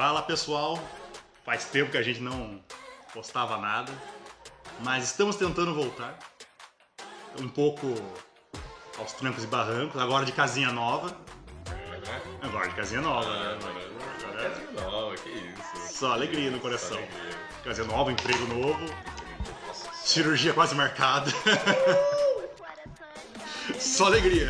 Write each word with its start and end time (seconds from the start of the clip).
Fala 0.00 0.22
pessoal, 0.22 0.82
faz 1.44 1.66
tempo 1.66 1.90
que 1.90 1.98
a 1.98 2.02
gente 2.02 2.20
não 2.20 2.58
postava 3.12 3.58
nada, 3.58 3.92
mas 4.82 5.04
estamos 5.04 5.36
tentando 5.36 5.74
voltar. 5.74 6.18
Um 7.38 7.46
pouco 7.46 7.86
aos 8.98 9.12
trancos 9.12 9.44
e 9.44 9.46
barrancos, 9.46 10.00
agora 10.00 10.24
de 10.24 10.32
casinha 10.32 10.72
nova. 10.72 11.14
Agora 12.40 12.66
de 12.66 12.74
casinha 12.76 13.02
nova, 13.02 13.28
né? 13.28 13.58
Agora 14.22 14.48
Casinha 14.48 14.88
nova, 14.88 15.16
que 15.16 15.28
isso. 15.28 15.98
Só 15.98 16.12
alegria 16.12 16.50
no 16.50 16.60
coração. 16.60 16.96
Alegria. 16.96 17.38
Casinha 17.62 17.86
nova, 17.86 18.10
emprego 18.10 18.46
novo, 18.54 18.80
Nossa, 19.66 19.92
cirurgia 20.02 20.54
quase 20.54 20.74
marcada. 20.74 21.30
Só 23.78 24.06
alegria. 24.06 24.48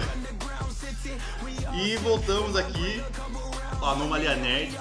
E 1.75 1.97
voltamos 1.97 2.55
aqui, 2.55 3.03
a 3.83 3.91
Anomalia 3.91 4.37
Nerd, 4.37 4.79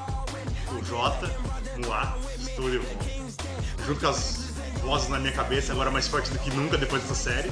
o 0.76 0.84
J, 0.84 1.28
no 1.78 1.92
ar, 1.92 2.18
estúdio, 2.38 2.84
junto 3.86 4.00
com 4.00 4.08
as 4.08 4.50
vozes 4.82 5.10
na 5.10 5.20
minha 5.20 5.34
cabeça, 5.34 5.72
agora 5.72 5.92
mais 5.92 6.08
forte 6.08 6.30
do 6.32 6.40
que 6.40 6.50
nunca 6.52 6.78
depois 6.78 7.02
dessa 7.04 7.16
série. 7.16 7.52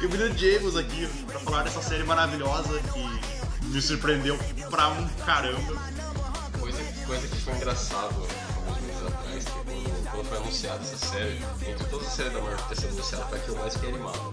E 0.00 0.06
o 0.06 0.10
William 0.10 0.36
James 0.36 0.76
aqui 0.76 1.06
pra 1.26 1.38
falar 1.40 1.62
dessa 1.62 1.80
série 1.80 2.02
maravilhosa 2.02 2.80
que 2.92 3.66
me 3.66 3.80
surpreendeu 3.80 4.36
pra 4.68 4.88
um 4.88 5.08
caramba. 5.24 5.80
Coisa, 6.58 6.78
coisa 7.06 7.28
que 7.28 7.36
foi 7.36 7.54
engraçado 7.54 8.14
alguns 8.56 8.80
meses 8.80 9.06
atrás, 9.06 9.44
que 9.44 9.50
quando, 9.50 10.10
quando 10.10 10.28
foi 10.28 10.38
anunciada 10.38 10.82
essa 10.82 10.96
série, 10.96 11.44
entre 11.66 11.84
todas 11.86 12.08
as 12.08 12.14
séries 12.14 12.32
da 12.32 12.40
Marvel 12.40 12.58
que 12.58 12.68
ter 12.68 12.80
sido 12.80 12.92
anunciada, 12.94 13.24
foi 13.26 13.38
a 13.38 13.42
que 13.42 13.48
eu 13.48 13.56
mais 13.56 13.74
fiquei 13.74 13.88
animado. 13.90 14.32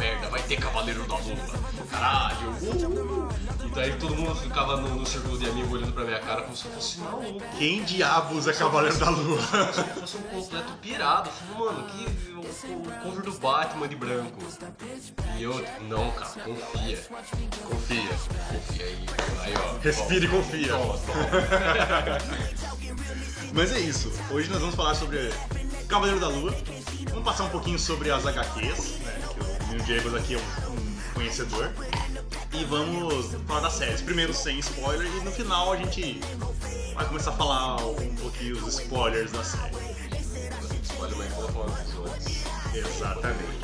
Merda, 0.00 0.30
vai 0.30 0.42
ter 0.44 0.56
Cavaleiro 0.56 1.06
da 1.06 1.14
Lua, 1.16 1.36
caralho, 1.90 2.50
uh! 2.52 3.66
E 3.66 3.68
daí 3.74 3.92
todo 3.96 4.16
mundo 4.16 4.34
ficava 4.34 4.78
no, 4.78 4.94
no 4.94 5.04
círculo 5.04 5.36
de 5.36 5.46
amigo 5.46 5.74
olhando 5.74 5.92
pra 5.92 6.04
minha 6.04 6.18
cara 6.20 6.40
como 6.40 6.56
se 6.56 6.64
eu 6.64 6.72
fosse 6.72 7.00
maluco. 7.00 7.42
Quem 7.58 7.84
diabos 7.84 8.48
é 8.48 8.54
Cavaleiro 8.54 8.96
da 8.96 9.10
Lua? 9.10 9.36
Como 9.36 9.72
se 9.74 9.80
eu 9.80 9.84
fosse 9.84 10.16
um 10.16 10.22
completo 10.22 10.72
pirado. 10.80 11.28
Falei, 11.30 11.66
mano, 11.66 11.86
que 11.88 12.30
o, 12.32 13.02
cover 13.02 13.22
do 13.22 13.32
Batman 13.32 13.88
de 13.88 13.96
branco. 13.96 14.38
E 15.36 15.42
eu, 15.42 15.52
não, 15.82 16.10
cara, 16.12 16.30
confia. 16.30 16.98
Confia. 17.62 18.10
Confia 18.48 18.86
aí. 18.86 19.06
Aí, 19.42 19.54
ó. 19.54 19.78
Respira 19.82 20.24
e 20.24 20.28
confia. 20.28 20.72
Toma, 20.72 20.98
toma. 20.98 21.28
Mas 23.52 23.72
é 23.72 23.80
isso. 23.80 24.10
Hoje 24.30 24.48
nós 24.48 24.60
vamos 24.60 24.74
falar 24.74 24.94
sobre 24.94 25.30
Cavaleiro 25.86 26.18
da 26.18 26.28
Lua. 26.28 26.54
Vamos 27.10 27.24
passar 27.24 27.44
um 27.44 27.50
pouquinho 27.50 27.78
sobre 27.78 28.10
as 28.10 28.24
HQs, 28.24 28.98
né? 29.00 29.29
O 29.70 29.78
Jables 29.78 30.14
aqui 30.14 30.34
é 30.34 30.38
um, 30.38 30.72
um 30.72 31.14
conhecedor. 31.14 31.70
E 32.52 32.64
vamos 32.64 33.32
falar 33.46 33.60
das 33.60 33.74
séries. 33.74 34.02
Primeiro 34.02 34.34
sem 34.34 34.58
spoiler 34.58 35.06
e 35.06 35.24
no 35.24 35.30
final 35.30 35.72
a 35.72 35.76
gente 35.76 36.20
vai 36.94 37.06
começar 37.06 37.30
a 37.30 37.34
falar 37.34 37.76
um 37.76 38.14
pouquinho 38.16 38.56
os 38.56 38.80
spoilers 38.80 39.30
da 39.30 39.44
série. 39.44 39.76
Spoiler, 40.82 41.18
eu 41.18 41.48
falar 41.48 41.66
dos 41.66 41.80
episódios. 41.80 42.44
Exatamente. 42.74 43.60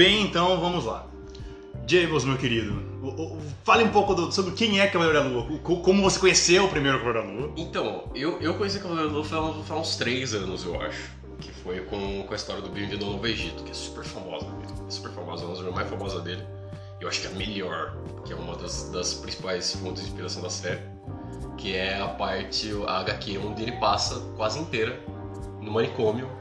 Bem, 0.00 0.22
então 0.22 0.58
vamos 0.58 0.86
lá. 0.86 1.06
Jables, 1.86 2.24
meu 2.24 2.38
querido, 2.38 2.72
fale 3.64 3.84
um 3.84 3.90
pouco 3.90 4.14
do- 4.14 4.32
sobre 4.32 4.52
quem 4.52 4.80
é 4.80 4.86
Cavaleiro 4.86 5.22
da 5.22 5.28
Lua, 5.28 5.58
co- 5.58 5.76
como 5.82 6.00
você 6.02 6.18
conheceu 6.18 6.64
o 6.64 6.68
primeiro 6.70 7.00
Cavaleiro 7.00 7.28
da 7.28 7.34
Lua. 7.34 7.52
Então, 7.54 8.04
eu, 8.14 8.40
eu 8.40 8.54
conheci 8.54 8.80
Cavaleiro 8.80 9.10
da 9.10 9.16
Lua 9.16 9.24
faz, 9.26 9.66
faz 9.66 9.80
uns 9.80 9.96
3 9.96 10.32
anos, 10.32 10.64
eu 10.64 10.80
acho. 10.80 11.10
Que 11.38 11.52
foi 11.52 11.80
com, 11.80 12.22
com 12.22 12.32
a 12.32 12.34
história 12.34 12.62
do 12.62 12.70
Bem-vindo 12.70 13.04
ao 13.04 13.12
Novo 13.12 13.26
Egito, 13.26 13.62
que 13.62 13.72
é 13.72 13.74
super 13.74 14.02
famosa. 14.02 14.46
É 14.88 14.90
super 14.90 15.10
famosa, 15.10 15.44
uma 15.44 15.54
das 15.62 15.74
mais 15.74 15.90
famosas 15.90 16.22
dele. 16.22 16.42
Eu 16.98 17.06
acho 17.06 17.20
que 17.20 17.26
é 17.26 17.30
a 17.30 17.34
melhor, 17.34 17.94
que 18.24 18.32
é 18.32 18.36
uma 18.36 18.56
das, 18.56 18.88
das 18.88 19.12
principais 19.12 19.74
fontes 19.74 20.02
de 20.04 20.08
inspiração 20.08 20.40
da 20.40 20.48
série. 20.48 20.80
Que 21.58 21.76
é 21.76 22.00
a 22.00 22.08
parte, 22.08 22.70
a 22.86 23.00
HQ, 23.00 23.36
onde 23.36 23.64
ele 23.64 23.72
passa 23.72 24.18
quase 24.34 24.60
inteira 24.60 24.98
no 25.60 25.70
manicômio. 25.70 26.39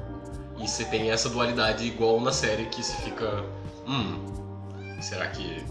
E 0.59 0.67
você 0.67 0.85
tem 0.85 1.09
essa 1.11 1.29
dualidade 1.29 1.85
igual 1.85 2.19
na 2.19 2.31
série, 2.31 2.65
que 2.65 2.83
você 2.83 2.95
fica. 3.03 3.43
Hum, 3.87 4.25
será 5.01 5.27
que 5.27 5.63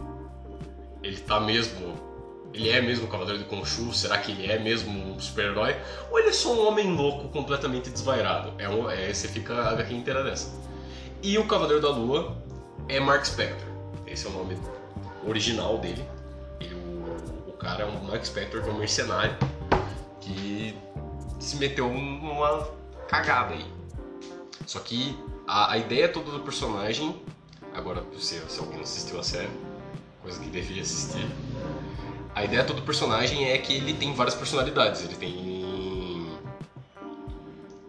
ele 1.03 1.19
tá 1.21 1.39
mesmo 1.41 2.09
ele 2.53 2.71
é 2.71 2.81
mesmo 2.81 3.07
o 3.07 3.09
Cavaleiro 3.09 3.39
de 3.39 3.45
Khonshu? 3.45 3.93
Será 3.93 4.19
que 4.19 4.33
ele 4.33 4.51
é 4.51 4.59
mesmo 4.59 4.91
um 4.91 5.19
super-herói? 5.21 5.77
Ou 6.11 6.19
ele 6.19 6.29
é 6.29 6.33
só 6.33 6.53
um 6.53 6.67
homem 6.67 6.95
louco 6.95 7.29
completamente 7.29 7.91
desvairado? 7.91 8.53
É, 8.59 8.69
um, 8.69 8.91
é 8.91 9.13
você 9.13 9.29
fica 9.29 9.55
a 9.55 9.71
HQ 9.71 9.95
inteira 9.95 10.25
dessa. 10.25 10.51
E 11.23 11.37
o 11.39 11.47
Cavaleiro 11.47 11.83
da 11.83 11.91
Lua 11.91 12.37
é 12.89 12.99
Mark 12.99 13.25
Spector. 13.25 13.69
Esse 14.07 14.27
é 14.27 14.31
o 14.31 14.33
nome 14.33 14.59
original 15.27 15.79
dele. 15.79 16.05
Ele, 16.61 16.75
o, 16.75 17.51
o 17.51 17.53
cara 17.53 17.83
é 17.83 17.87
um 17.87 18.05
Mark 18.05 18.25
Spector, 18.25 18.63
que 18.63 18.69
é 18.69 18.73
um 18.73 18.79
mercenário 18.79 19.37
que 20.21 20.75
se 21.39 21.57
meteu 21.57 21.89
numa 21.89 22.67
cagada 23.09 23.55
aí. 23.55 23.78
Só 24.69 24.81
que 24.81 25.19
a, 25.47 25.73
a 25.73 25.79
ideia 25.79 26.11
toda 26.11 26.31
do 26.31 26.41
personagem, 26.41 27.17
agora 27.75 28.05
se, 28.19 28.39
se 28.39 28.61
alguém 28.61 28.77
não 28.77 28.83
assistiu 28.83 29.19
a 29.19 29.23
série, 29.23 29.49
coisa 30.21 30.39
que 30.39 30.51
deveria 30.51 30.83
assistir, 30.83 31.27
a 32.35 32.45
ideia 32.45 32.63
toda 32.63 32.79
do 32.81 32.85
personagem 32.85 33.51
é 33.51 33.57
que 33.57 33.73
ele 33.73 33.95
tem 33.95 34.13
várias 34.13 34.35
personalidades. 34.35 35.03
Ele 35.05 35.15
tem. 35.17 36.29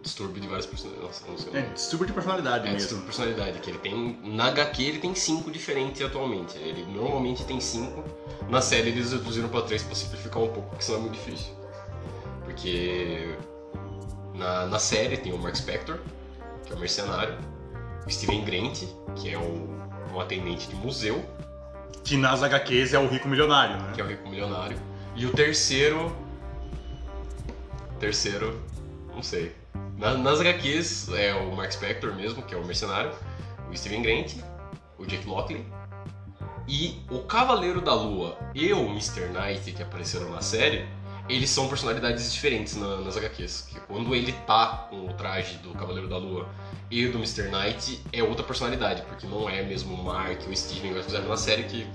Distúrbio 0.02 0.40
de 0.40 0.48
várias 0.48 0.64
personalidades. 0.64 1.20
Nossa, 1.20 1.30
não 1.30 1.36
sei 1.52 1.60
É, 1.60 1.62
distúrbio 1.74 2.06
de 2.06 2.12
personalidade 2.14 2.60
É, 2.66 2.72
mesmo. 2.72 2.78
distúrbio 2.78 3.00
de 3.00 3.06
personalidade. 3.14 3.58
Que 3.60 3.70
ele 3.70 3.78
tem. 3.78 4.18
Na 4.24 4.46
HQ 4.46 4.82
ele 4.82 4.98
tem 5.00 5.14
cinco 5.14 5.50
diferentes 5.50 6.00
atualmente. 6.00 6.56
Ele 6.56 6.86
normalmente 6.86 7.44
tem 7.44 7.60
cinco. 7.60 8.02
Na 8.48 8.62
série 8.62 8.88
eles 8.88 9.12
reduziram 9.12 9.50
pra 9.50 9.60
três 9.60 9.82
pra 9.82 9.94
simplificar 9.94 10.42
um 10.42 10.48
pouco, 10.48 10.70
porque 10.70 10.82
senão 10.82 11.00
é 11.00 11.02
muito 11.02 11.14
difícil. 11.14 11.52
Porque. 12.42 13.36
Na, 14.34 14.64
na 14.66 14.78
série 14.78 15.18
tem 15.18 15.30
o 15.34 15.36
Mark 15.38 15.54
Spector, 15.54 15.98
que 16.70 16.74
é 16.74 16.76
o 16.76 16.80
mercenário. 16.80 17.36
O 18.06 18.10
Steven 18.10 18.44
Grant, 18.44 18.84
que 19.16 19.32
é 19.32 19.36
o, 19.36 19.68
um 20.14 20.20
atendente 20.20 20.68
de 20.68 20.76
museu. 20.76 21.24
Que 22.04 22.16
nas 22.16 22.42
HQs 22.42 22.94
é 22.94 22.98
o 22.98 23.08
rico 23.08 23.28
milionário, 23.28 23.76
né? 23.76 23.92
que 23.94 24.00
é 24.00 24.04
o 24.04 24.06
Rico 24.06 24.28
Milionário. 24.28 24.78
E 25.14 25.26
o 25.26 25.32
terceiro. 25.32 26.14
Terceiro. 27.98 28.58
Não 29.14 29.22
sei. 29.22 29.54
Na- 29.98 30.14
nas 30.16 30.40
HQs 30.40 31.10
é 31.10 31.34
o 31.34 31.54
Mark 31.54 31.70
Spector 31.72 32.14
mesmo, 32.14 32.42
que 32.42 32.54
é 32.54 32.58
o 32.58 32.64
mercenário. 32.64 33.12
O 33.70 33.76
Steven 33.76 34.02
Grant. 34.02 34.36
O 34.98 35.04
Jake 35.04 35.26
Lockley. 35.28 35.64
E 36.66 37.02
o 37.10 37.20
Cavaleiro 37.20 37.80
da 37.80 37.92
Lua 37.94 38.38
e 38.54 38.72
o 38.72 38.86
Mr. 38.90 39.28
Knight, 39.28 39.72
que 39.72 39.82
apareceram 39.82 40.30
na 40.30 40.40
série, 40.40 40.86
eles 41.34 41.50
são 41.50 41.68
personalidades 41.68 42.32
diferentes 42.32 42.76
na- 42.76 42.98
nas 42.98 43.16
HQs. 43.16 43.68
Que 43.70 43.80
quando 43.80 44.14
ele 44.14 44.32
tá 44.46 44.86
com 44.90 45.06
o 45.06 45.12
traje 45.14 45.56
do 45.58 45.70
Cavaleiro 45.70 46.08
da 46.08 46.16
Lua 46.16 46.48
e 46.90 47.06
do 47.06 47.18
Mr. 47.18 47.48
Knight, 47.50 48.02
é 48.12 48.22
outra 48.22 48.44
personalidade, 48.44 49.02
porque 49.02 49.26
não 49.26 49.48
é 49.48 49.62
mesmo 49.62 49.94
o 49.94 50.04
Mark 50.04 50.40
e 50.46 50.50
o 50.50 50.56
Steven 50.56 50.92
que 50.94 51.02
fizeram 51.02 51.28
na 51.28 51.36
série, 51.36 51.64
que, 51.64 51.86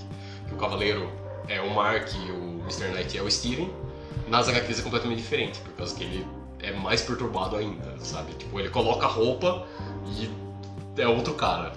que 0.47 0.53
o 0.53 0.57
Cavaleiro 0.57 1.09
é 1.47 1.59
o 1.61 1.73
Mark 1.73 2.07
e 2.13 2.31
o 2.31 2.61
Mr. 2.63 2.87
Knight 2.89 3.17
é 3.17 3.21
o 3.21 3.29
Steven. 3.29 3.69
Nas 4.27 4.47
HQs 4.47 4.79
é 4.79 4.81
completamente 4.81 5.19
diferente, 5.19 5.59
por 5.59 5.73
causa 5.73 5.93
que 5.95 6.03
ele 6.03 6.25
é 6.63 6.71
mais 6.71 7.01
perturbado 7.01 7.55
ainda, 7.57 7.93
sabe? 7.99 8.33
Tipo, 8.33 8.59
ele 8.59 8.69
coloca 8.69 9.05
roupa 9.05 9.67
e 10.07 10.29
é 10.99 11.07
outro 11.07 11.33
cara? 11.35 11.73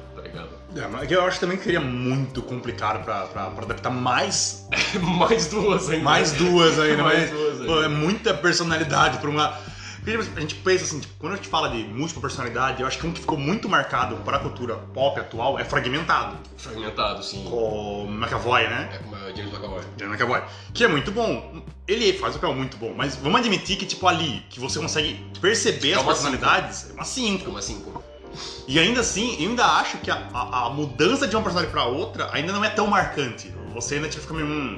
É, 0.76 0.86
mas 0.86 1.10
eu 1.10 1.22
acho 1.22 1.40
também 1.40 1.56
que 1.56 1.64
seria 1.64 1.80
muito 1.80 2.42
complicado 2.42 3.02
pra, 3.04 3.22
pra, 3.26 3.46
pra 3.46 3.64
adaptar 3.64 3.90
mais, 3.90 4.68
mais 5.18 5.46
duas 5.46 5.88
ainda. 5.88 6.04
mais 6.04 6.32
duas 6.32 6.78
ainda, 6.78 7.02
Mais 7.02 7.20
mas 7.20 7.30
duas 7.30 7.60
ainda. 7.60 7.66
pô, 7.66 7.82
é 7.82 7.88
muita 7.88 8.34
personalidade 8.34 9.18
pra 9.18 9.30
uma. 9.30 9.56
Tipo, 10.04 10.22
a 10.38 10.40
gente 10.40 10.54
pensa 10.54 10.84
assim, 10.84 11.00
tipo, 11.00 11.12
quando 11.18 11.34
a 11.34 11.36
gente 11.36 11.48
fala 11.48 11.68
de 11.68 11.82
múltipla 11.84 12.22
personalidade, 12.22 12.80
eu 12.80 12.86
acho 12.88 12.98
que 12.98 13.06
um 13.06 13.12
que 13.12 13.20
ficou 13.20 13.36
muito 13.36 13.68
marcado 13.68 14.16
para 14.18 14.38
a 14.38 14.40
cultura 14.40 14.74
pop 14.76 15.18
atual 15.20 15.58
é 15.58 15.64
fragmentado. 15.64 16.36
Fragmentado, 16.56 17.22
sim. 17.22 17.44
Com 17.44 18.04
o 18.06 18.10
McAvoy, 18.10 18.62
né? 18.68 18.88
É 18.94 18.98
como 18.98 19.16
é 19.16 19.30
o 19.30 19.36
James 19.36 19.52
McAvoy. 19.52 19.80
James 19.98 20.14
McAvoy. 20.14 20.42
Que 20.72 20.84
é 20.84 20.88
muito 20.88 21.10
bom. 21.12 21.62
Ele 21.86 22.12
faz 22.14 22.36
um 22.36 22.38
papel 22.38 22.54
muito 22.56 22.78
bom, 22.78 22.94
mas 22.96 23.16
vamos 23.16 23.38
admitir 23.40 23.76
que, 23.76 23.84
tipo, 23.84 24.06
ali, 24.06 24.42
que 24.48 24.58
você 24.58 24.78
consegue 24.78 25.22
perceber 25.42 25.90
É 25.90 25.94
as 25.96 26.02
uma 26.02 26.12
personalidades, 26.12 26.88
é 26.88 26.92
uma 26.94 27.02
É 27.02 27.04
5. 27.04 27.50
uma 27.50 27.60
5. 27.60 28.04
E 28.66 28.78
ainda 28.78 29.00
assim, 29.00 29.36
eu 29.42 29.50
ainda 29.50 29.64
acho 29.64 29.98
que 29.98 30.10
a, 30.10 30.28
a- 30.32 30.66
a 30.66 30.70
mudança 30.70 31.26
de 31.26 31.34
uma 31.36 31.42
personagem 31.42 31.70
pra 31.70 31.84
outra 31.86 32.28
ainda 32.32 32.52
não 32.52 32.64
é 32.64 32.70
tão 32.70 32.86
marcante. 32.86 33.52
Você 33.74 33.96
ainda 33.96 34.08
tipo, 34.08 34.22
fica 34.22 34.34
meio. 34.34 34.46
Hum, 34.46 34.76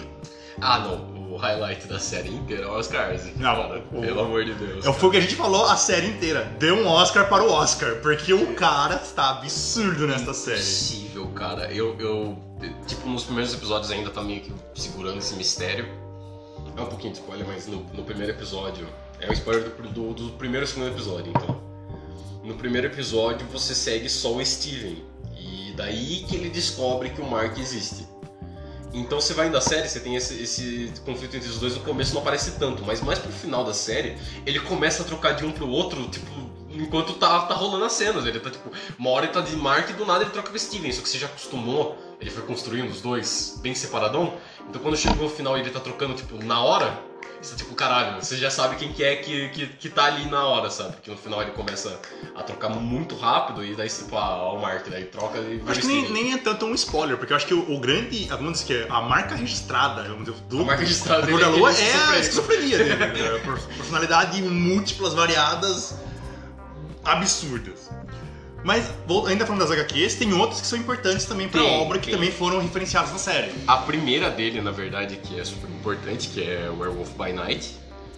Ah, 0.61 0.79
não. 0.79 1.21
O 1.31 1.37
highlight 1.37 1.87
da 1.87 2.01
série 2.01 2.29
inteira 2.35 2.65
é 2.65 2.67
o 2.67 2.73
Oscar 2.73 3.15
Isaac. 3.15 3.39
Não, 3.39 3.55
cara. 3.55 3.85
o- 3.93 4.01
Pelo 4.01 4.21
amor 4.21 4.45
de 4.45 4.53
Deus. 4.55 4.85
é 4.85 4.89
o 4.91 5.11
que 5.11 5.17
a 5.17 5.21
gente 5.21 5.37
falou 5.37 5.65
a 5.67 5.77
série 5.77 6.09
inteira. 6.09 6.45
Deu 6.59 6.75
um 6.75 6.89
Oscar 6.89 7.29
para 7.29 7.45
o 7.45 7.51
Oscar, 7.53 7.95
porque 8.03 8.35
o 8.35 8.53
cara 8.55 8.97
está 8.97 9.31
absurdo 9.31 10.09
nesta 10.09 10.35
série. 10.35 10.57
Impossível, 10.59 11.29
cara. 11.29 11.73
Eu, 11.73 11.97
eu. 12.01 12.37
Tipo, 12.87 13.09
nos 13.09 13.23
primeiros 13.25 13.55
episódios 13.55 13.91
ainda 13.93 14.11
tá 14.11 14.23
meio 14.23 14.41
que 14.41 14.53
segurando 14.75 15.19
esse 15.19 15.35
mistério. 15.37 15.89
É 16.77 16.81
um 16.81 16.87
pouquinho 16.87 17.13
de 17.13 17.21
spoiler, 17.21 17.47
mas 17.47 17.67
no, 17.69 17.79
no 17.95 18.03
primeiro 18.03 18.33
episódio. 18.33 18.87
É 19.21 19.29
o 19.29 19.33
spoiler 19.33 19.69
do, 19.71 19.89
do, 19.89 20.13
do 20.15 20.33
primeiro 20.33 20.65
e 20.65 20.69
segundo 20.69 20.89
episódio, 20.89 21.31
então. 21.31 21.60
No 22.51 22.57
primeiro 22.57 22.89
episódio 22.89 23.47
você 23.47 23.77
segue 23.77 24.09
só 24.09 24.35
o 24.35 24.45
Steven. 24.45 25.05
E 25.39 25.73
daí 25.77 26.25
que 26.29 26.35
ele 26.35 26.51
descobre 26.51 27.11
que 27.11 27.21
o 27.21 27.25
Mark 27.25 27.57
existe. 27.57 28.09
Então 28.93 29.21
você 29.21 29.33
vai 29.33 29.47
indo 29.47 29.53
da 29.53 29.61
série, 29.61 29.89
você 29.89 30.01
tem 30.01 30.17
esse, 30.17 30.43
esse 30.43 30.93
conflito 31.05 31.37
entre 31.37 31.49
os 31.49 31.61
dois, 31.61 31.77
no 31.77 31.81
começo 31.85 32.13
não 32.13 32.23
aparece 32.23 32.59
tanto, 32.59 32.85
mas 32.85 33.01
mais 33.03 33.21
pro 33.21 33.31
final 33.31 33.63
da 33.63 33.73
série, 33.73 34.19
ele 34.45 34.59
começa 34.59 35.05
a 35.05 35.07
trocar 35.07 35.37
de 35.37 35.45
um 35.45 35.53
pro 35.53 35.69
outro, 35.69 36.09
tipo, 36.09 36.29
enquanto 36.69 37.13
tá, 37.13 37.43
tá 37.43 37.55
rolando 37.55 37.85
as 37.85 37.93
cenas. 37.93 38.27
Ele 38.27 38.41
tá 38.41 38.51
tipo, 38.51 38.69
uma 38.99 39.11
hora 39.11 39.27
ele 39.27 39.33
tá 39.33 39.43
de 39.43 39.55
Mark 39.55 39.89
e 39.89 39.93
do 39.93 40.05
nada 40.05 40.25
ele 40.25 40.33
troca 40.33 40.51
pro 40.51 40.59
Steven, 40.59 40.91
só 40.91 41.03
que 41.03 41.09
você 41.09 41.19
já 41.19 41.27
acostumou, 41.27 41.97
ele 42.21 42.31
foi 42.31 42.43
construindo 42.43 42.91
os 42.91 43.01
dois 43.01 43.61
bem 43.63 43.77
separadão. 43.77 44.35
Então 44.69 44.83
quando 44.83 44.97
chegou 44.97 45.29
no 45.29 45.31
final 45.31 45.57
ele 45.57 45.71
tá 45.71 45.79
trocando, 45.79 46.15
tipo, 46.15 46.45
na 46.45 46.61
hora, 46.61 47.01
você 47.41 47.57
tipo, 47.57 47.75
caralho, 47.75 48.23
você 48.23 48.37
já 48.37 48.51
sabe 48.51 48.77
quem 48.77 48.93
que 48.93 49.03
é 49.03 49.17
que, 49.17 49.49
que, 49.51 49.67
que 49.67 49.89
tá 49.89 50.05
ali 50.05 50.27
na 50.27 50.45
hora, 50.45 50.69
sabe? 50.71 50.93
Porque 50.93 51.11
no 51.11 51.17
final 51.17 51.41
ele 51.43 51.53
começa 51.53 51.99
a 52.35 52.43
trocar 52.43 52.69
muito 52.71 53.17
rápido 53.17 53.65
e 53.65 53.75
daí 53.75 53.89
tipo, 53.89 54.17
ah, 54.17 54.53
o 54.53 54.61
Mark, 54.61 54.87
daí 54.89 55.05
troca 55.05 55.39
e 55.39 55.57
vira 55.59 55.71
Acho 55.71 55.81
que 55.81 55.87
nem, 55.87 56.11
nem 56.13 56.33
é 56.35 56.39
tanto 56.39 56.67
um 56.67 56.75
spoiler, 56.75 57.17
porque 57.17 57.33
eu 57.33 57.37
acho 57.37 57.47
que 57.47 57.55
o, 57.55 57.73
o 57.75 57.81
grande. 57.81 58.27
Vamos 58.27 58.53
dizer 58.53 58.65
que 58.67 58.75
é 58.75 58.87
a 58.91 59.01
marca 59.01 59.35
registrada, 59.35 60.03
vamos 60.05 60.25
dizer, 60.25 60.39
do. 60.49 60.63
A 60.63 60.65
marca 60.65 60.83
registrada 60.83 61.27
do 61.27 61.39
da 61.39 61.47
é 61.47 61.89
é 61.89 61.95
a 61.95 62.19
esquizofrenia 62.19 62.79
dele. 62.79 62.97
né? 62.97 63.39
Per- 63.39 63.77
Personalidade 63.77 64.43
múltiplas, 64.43 65.15
variadas, 65.15 65.95
absurdas. 67.05 67.91
Mas, 68.63 68.93
ainda 69.27 69.47
falando 69.47 69.61
das 69.63 69.71
HQs, 69.71 70.17
tem 70.17 70.33
outras 70.35 70.61
que 70.61 70.67
são 70.67 70.79
importantes 70.79 71.25
também 71.25 71.49
pra 71.49 71.61
Tem, 71.63 71.81
obra, 71.81 71.99
que 71.99 72.07
tem. 72.07 72.15
também 72.15 72.31
foram 72.31 72.61
referenciadas 72.61 73.11
na 73.11 73.19
série. 73.19 73.53
A 73.67 73.79
primeira 73.79 74.31
dele, 74.31 74.61
na 74.61 74.71
verdade, 74.71 75.17
que 75.17 75.41
é 75.41 75.45
super 75.45 75.69
importante, 75.71 76.29
que 76.29 76.43
é 76.43 76.69
Werewolf 76.69 77.11
by 77.13 77.33
Night, 77.33 77.77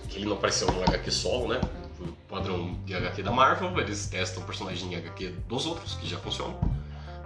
que 0.08 0.18
ele 0.18 0.26
não 0.26 0.32
apareceu 0.34 0.66
no 0.72 0.82
HQ 0.82 1.10
solo, 1.12 1.48
né? 1.48 1.60
O 2.00 2.08
padrão 2.28 2.76
de 2.84 2.94
HQ 2.94 3.22
da 3.22 3.30
Marvel, 3.30 3.78
eles 3.78 4.06
testam 4.06 4.42
o 4.42 4.46
personagem 4.46 4.92
em 4.92 4.96
HQ 4.96 5.28
dos 5.48 5.64
outros, 5.66 5.94
que 5.94 6.08
já 6.08 6.18
funcionam. 6.18 6.58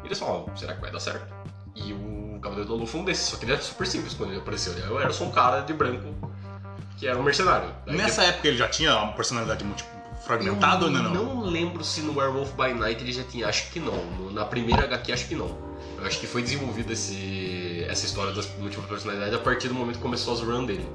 E 0.02 0.06
eles 0.06 0.18
falam, 0.18 0.46
será 0.54 0.74
que 0.74 0.80
vai 0.82 0.90
dar 0.90 1.00
certo? 1.00 1.26
E 1.74 1.92
o 1.94 2.38
Cavaleiro 2.42 2.68
da 2.68 2.76
Lua 2.76 2.86
foi 2.86 3.00
um 3.00 3.04
desses, 3.04 3.26
só 3.28 3.36
que 3.38 3.46
ele 3.46 3.52
era 3.52 3.62
super 3.62 3.86
simples 3.86 4.12
quando 4.12 4.30
ele 4.32 4.40
apareceu. 4.40 4.74
Ele 4.74 4.82
era 4.98 5.12
só 5.12 5.24
um 5.24 5.30
cara 5.30 5.62
de 5.62 5.72
branco, 5.72 6.14
que 6.98 7.06
era 7.08 7.18
um 7.18 7.22
mercenário. 7.22 7.70
Daí 7.86 7.96
Nessa 7.96 8.24
época 8.24 8.46
ele 8.48 8.58
já 8.58 8.68
tinha 8.68 8.94
uma 8.94 9.12
personalidade 9.12 9.64
múltipla 9.64 9.95
fragmentada 10.26 10.84
ou 10.84 10.90
eu 10.90 10.96
ainda 10.96 11.08
não? 11.08 11.37
não 11.37 11.44
lembro 11.44 11.84
se 11.84 12.02
no 12.02 12.19
Werewolf 12.19 12.52
by 12.52 12.75
Night 12.75 13.02
ele 13.02 13.12
já 13.12 13.23
tinha, 13.23 13.46
acho 13.46 13.70
que 13.70 13.81
não. 13.81 14.31
Na 14.32 14.44
primeira 14.44 14.84
HQ, 14.84 15.12
acho 15.12 15.28
que 15.28 15.34
não. 15.34 15.56
Eu 15.99 16.06
acho 16.06 16.20
que 16.20 16.26
foi 16.26 16.43
desenvolvida 16.43 16.93
essa 16.93 18.05
história 18.05 18.32
das 18.32 18.46
múltiplas 18.58 18.87
personalidades 18.87 19.34
a 19.34 19.38
partir 19.38 19.69
do 19.69 19.75
momento 19.75 19.96
que 19.96 20.02
começou 20.02 20.34
as 20.34 20.40
run 20.40 20.67
dele. 20.67 20.87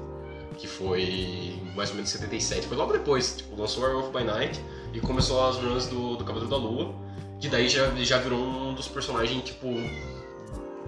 Que 0.58 0.68
foi 0.68 1.58
mais 1.74 1.90
ou 1.90 1.96
menos 1.96 2.10
77. 2.10 2.68
Foi 2.68 2.76
logo 2.76 2.92
depois, 2.92 3.36
tipo, 3.38 3.60
lançou 3.60 3.82
Werewolf 3.82 4.12
by 4.12 4.22
Night 4.22 4.60
e 4.92 5.00
começou 5.00 5.48
as 5.48 5.56
runs 5.56 5.86
do, 5.86 6.16
do 6.16 6.24
Cavaleiro 6.24 6.50
da 6.50 6.56
Lua. 6.56 6.94
Que 7.40 7.48
daí 7.48 7.68
já, 7.68 7.90
já 7.96 8.18
virou 8.18 8.38
um 8.38 8.74
dos 8.74 8.86
personagens, 8.86 9.42
tipo, 9.42 9.66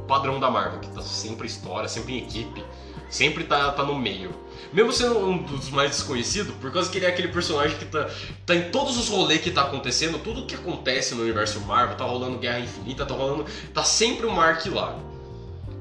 padrão 0.06 0.38
da 0.38 0.50
Marvel, 0.50 0.78
que 0.78 0.88
tá 0.88 1.02
sempre 1.02 1.46
em 1.46 1.50
história, 1.50 1.88
sempre 1.88 2.14
em 2.14 2.18
equipe, 2.18 2.64
sempre 3.10 3.44
tá, 3.44 3.70
tá 3.72 3.82
no 3.82 3.94
meio. 3.98 4.30
Mesmo 4.72 4.92
sendo 4.92 5.18
um 5.18 5.38
dos 5.42 5.70
mais 5.70 5.90
desconhecidos, 5.90 6.52
por 6.56 6.72
causa 6.72 6.90
que 6.90 6.98
ele 6.98 7.06
é 7.06 7.08
aquele 7.08 7.28
personagem 7.28 7.76
que 7.78 7.84
tá, 7.84 8.08
tá 8.44 8.54
em 8.56 8.70
todos 8.70 8.96
os 8.98 9.08
rolês 9.08 9.40
que 9.40 9.50
tá 9.52 9.62
acontecendo, 9.62 10.18
tudo 10.18 10.46
que 10.46 10.54
acontece 10.54 11.14
no 11.14 11.22
universo 11.22 11.60
Marvel, 11.60 11.96
tá 11.96 12.04
rolando 12.04 12.38
Guerra 12.38 12.58
Infinita, 12.60 13.06
tá 13.06 13.14
rolando. 13.14 13.46
tá 13.72 13.84
sempre 13.84 14.26
o 14.26 14.32
Mark 14.32 14.66
lá. 14.66 14.98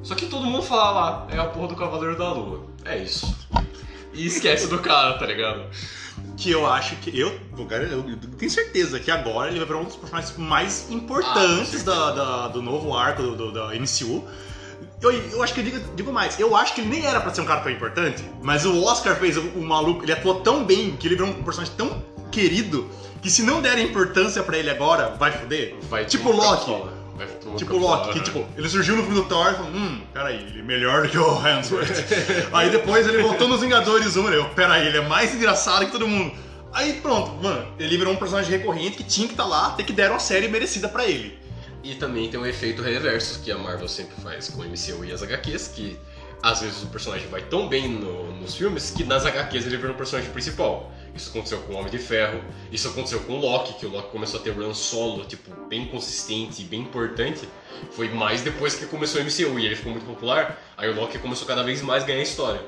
Só 0.04 0.14
que 0.16 0.26
todo 0.28 0.46
mundo 0.46 0.62
fala 0.62 0.92
lá, 0.92 1.28
é 1.32 1.40
a 1.40 1.46
porra 1.46 1.70
do 1.70 1.76
Cavaleiro 1.76 2.18
da 2.18 2.32
Lua. 2.32 2.66
É 2.86 2.98
isso. 2.98 3.36
E 4.14 4.26
esquece 4.28 4.68
do 4.68 4.78
cara, 4.80 5.18
tá 5.18 5.26
ligado? 5.26 5.64
Que 6.38 6.52
eu 6.52 6.68
acho 6.68 6.96
que. 6.98 7.18
Eu, 7.18 7.30
eu, 7.58 8.10
eu 8.10 8.18
tenho 8.38 8.52
certeza 8.52 9.00
que 9.00 9.10
agora 9.10 9.50
ele 9.50 9.58
vai 9.60 9.68
virar 9.68 9.80
um 9.80 9.86
dos 9.86 9.96
personagens 9.96 10.38
mais 10.38 10.92
importantes 10.92 11.82
Ah, 11.82 11.84
da, 11.86 12.12
da- 12.12 12.48
do 12.50 12.62
novo 12.62 12.96
arco 12.96 13.24
do, 13.24 13.36
do- 13.36 13.52
da 13.52 13.70
MCU. 13.74 14.24
Eu, 15.04 15.12
eu 15.12 15.44
acho 15.44 15.54
que 15.54 15.60
eu 15.60 15.64
digo, 15.66 15.80
digo 15.96 16.14
mais, 16.14 16.40
eu 16.40 16.56
acho 16.56 16.74
que 16.74 16.80
ele 16.80 16.90
nem 16.90 17.06
era 17.06 17.20
pra 17.20 17.34
ser 17.34 17.42
um 17.42 17.46
cara 17.46 17.60
tão 17.60 17.72
importante, 17.72 18.24
mas 18.42 18.66
o 18.66 18.82
Oscar 18.84 19.16
fez 19.18 19.36
o, 19.36 19.42
o 19.42 19.62
maluco, 19.62 20.06
ele 20.06 20.14
atuou 20.14 20.36
tão 20.40 20.64
bem 20.64 20.96
que 20.96 21.08
ele 21.08 21.16
virou 21.16 21.30
um 21.30 21.44
personagem 21.44 21.74
tão 21.76 22.02
querido 22.32 22.90
que 23.22 23.30
se 23.30 23.44
não 23.44 23.62
derem 23.62 23.86
importância 23.86 24.42
pra 24.44 24.58
ele 24.58 24.70
agora, 24.70 25.10
vai 25.20 25.32
foder. 25.32 25.76
Vai 25.90 26.06
Tipo 26.06 26.32
mundo 26.32 26.44
Loki. 26.44 26.94
Tipo 27.58 27.78
Loki, 27.78 28.14
que 28.14 28.20
tipo, 28.22 28.46
ele 28.58 28.68
surgiu 28.68 28.96
no 28.96 29.04
filme 29.04 29.22
do 29.22 29.26
Thor 29.26 29.52
e 29.52 29.56
falou, 29.56 29.72
hum, 29.72 30.02
peraí, 30.12 30.36
ele 30.38 30.60
é 30.60 30.64
melhor 30.64 31.04
do 31.04 31.10
que 31.10 31.18
o 31.18 31.48
Hemsworth. 31.48 32.04
aí 32.52 32.70
depois 32.70 33.08
ele 33.08 33.22
voltou 33.22 33.48
nos 33.48 33.62
Vingadores 33.62 34.16
1, 34.16 34.30
eu, 34.30 34.46
peraí, 34.50 34.88
ele 34.88 34.98
é 34.98 35.08
mais 35.08 35.34
engraçado 35.34 35.86
que 35.86 35.92
todo 35.92 36.08
mundo. 36.08 36.34
Aí 36.74 36.94
pronto, 36.94 37.32
mano, 37.42 37.66
ele 37.78 37.98
virou 37.98 38.14
um 38.14 38.18
personagem 38.18 38.50
recorrente 38.50 38.98
que 38.98 39.04
tinha 39.04 39.28
que 39.28 39.34
estar 39.34 39.46
lá, 39.46 39.68
até 39.68 39.84
que 39.84 39.94
deram 39.94 40.16
a 40.16 40.20
série 40.20 40.48
merecida 40.48 40.90
pra 40.90 41.06
ele. 41.06 41.38
E 41.84 41.96
também 41.96 42.30
tem 42.30 42.40
o 42.40 42.46
efeito 42.46 42.82
reverso 42.82 43.42
que 43.42 43.52
a 43.52 43.58
Marvel 43.58 43.88
sempre 43.90 44.16
faz 44.22 44.50
com 44.50 44.62
o 44.62 44.66
MCU 44.66 45.04
e 45.04 45.12
as 45.12 45.22
HQs, 45.22 45.68
que 45.68 46.00
às 46.42 46.62
vezes 46.62 46.82
o 46.84 46.88
personagem 46.88 47.28
vai 47.28 47.42
tão 47.42 47.68
bem 47.68 47.88
no- 47.90 48.32
nos 48.38 48.56
filmes 48.56 48.92
que 48.92 49.04
nas 49.04 49.26
HQs 49.26 49.66
ele 49.66 49.78
vira 49.78 49.92
um 49.92 49.96
personagem 49.96 50.32
principal. 50.32 50.92
Isso 51.14 51.30
aconteceu 51.30 51.60
com 51.62 51.74
o 51.74 51.78
Homem 51.78 51.92
de 51.92 52.00
Ferro, 52.00 52.42
isso 52.72 52.88
aconteceu 52.88 53.20
com 53.22 53.34
o 53.34 53.40
Loki, 53.40 53.74
que 53.74 53.86
o 53.86 53.90
Loki 53.90 54.12
começou 54.12 54.40
a 54.40 54.44
ter 54.44 54.52
run 54.52 54.74
solo, 54.74 55.24
tipo, 55.26 55.54
bem 55.68 55.86
consistente 55.86 56.62
e 56.62 56.66
bem 56.66 56.82
importante. 56.82 57.48
Foi 57.92 58.10
mais 58.10 58.42
depois 58.42 58.76
que 58.76 58.86
começou 58.88 59.22
o 59.22 59.24
MCU 59.24 59.60
e 59.60 59.66
ele 59.66 59.76
ficou 59.76 59.92
muito 59.92 60.06
popular, 60.06 60.58
aí 60.78 60.90
o 60.90 60.96
Loki 60.96 61.18
começou 61.20 61.46
cada 61.48 61.64
vez 61.64 61.82
mais 61.82 62.04
a 62.04 62.06
ganhar 62.08 62.22
história. 62.24 62.62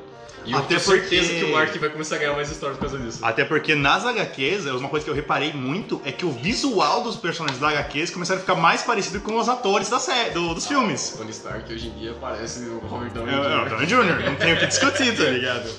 E 0.46 0.52
eu 0.52 0.58
Até 0.60 0.68
tenho 0.68 0.80
certeza 0.80 1.24
porque- 1.28 1.40
que 1.40 1.46
o 1.46 1.52
Mark 1.54 1.75
vai 1.78 1.90
começar 1.90 2.16
a 2.16 2.20
ganhar 2.20 2.34
mais 2.34 2.52
história 2.52 2.75
por 2.75 2.82
causa 2.82 2.98
disso. 3.00 3.20
Até 3.24 3.44
porque 3.44 3.74
nas 3.74 4.06
HQs, 4.06 4.66
uma 4.68 4.88
coisa 4.90 5.04
que 5.04 5.10
eu 5.10 5.16
reparei 5.16 5.52
muito 5.54 6.00
é 6.06 6.12
que 6.12 6.25
o 6.25 6.32
visual 6.32 7.02
dos 7.04 7.16
personagens 7.16 7.60
da 7.60 7.70
HQs 7.70 8.12
começaram 8.12 8.38
a 8.40 8.42
ficar 8.42 8.56
mais 8.56 8.84
parecido 8.84 9.20
com 9.22 9.36
os 9.38 9.50
atores 9.50 9.90
da 9.90 10.00
série, 10.00 10.30
do- 10.32 10.54
dos 10.54 10.68
filmes. 10.68 11.16
Tony 11.18 11.32
Stark 11.32 11.74
hoje 11.74 11.88
em 11.88 11.94
dia 12.00 12.16
parece 12.22 12.60
o 12.66 12.78
Robert 12.80 13.12
Downey 13.12 13.34
É, 13.34 13.38
é, 13.38 13.40
o 13.40 13.64
Jr. 13.66 13.70
Downey 13.70 13.86
Jr., 13.88 14.25
não 14.30 14.36
tem 14.36 14.54
o 14.54 14.60
que 14.60 14.68
discutir, 14.68 15.16
tá 15.18 15.24
ligado? 15.30 15.70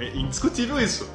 É 0.00 0.08
indiscutível 0.16 0.80
isso. 0.80 1.08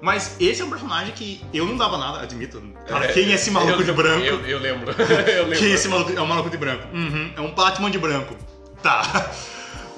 Mas 0.00 0.36
esse 0.38 0.62
é 0.62 0.64
um 0.64 0.70
personagem 0.70 1.12
que 1.12 1.44
eu 1.52 1.66
não 1.66 1.76
dava 1.76 1.98
nada, 1.98 2.20
admito. 2.20 2.62
Cara, 2.86 3.08
quem 3.08 3.32
é 3.32 3.34
esse 3.34 3.50
maluco 3.50 3.80
eu, 3.80 3.84
de 3.84 3.90
branco? 3.92 4.24
Eu, 4.24 4.40
eu 4.46 4.58
lembro. 4.60 4.92
eu 4.96 5.42
lembro. 5.42 5.58
Quem 5.58 5.72
é 5.72 5.74
esse 5.74 5.88
maluco? 5.88 6.12
É 6.16 6.22
um 6.22 6.26
maluco 6.26 6.48
de 6.48 6.56
branco. 6.56 6.86
Uhum, 6.94 7.32
é 7.36 7.40
um 7.40 7.50
Batman 7.52 7.90
de 7.90 7.98
branco. 7.98 8.36
Tá. 8.80 9.02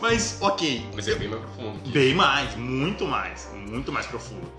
Mas, 0.00 0.38
ok. 0.40 0.88
Mas 0.94 1.08
é 1.08 1.14
bem 1.14 1.28
mais 1.28 1.42
profundo. 1.42 1.90
Bem 1.90 2.14
mais, 2.14 2.56
muito 2.56 3.06
mais, 3.06 3.48
muito 3.54 3.92
mais 3.92 4.06
profundo. 4.06 4.50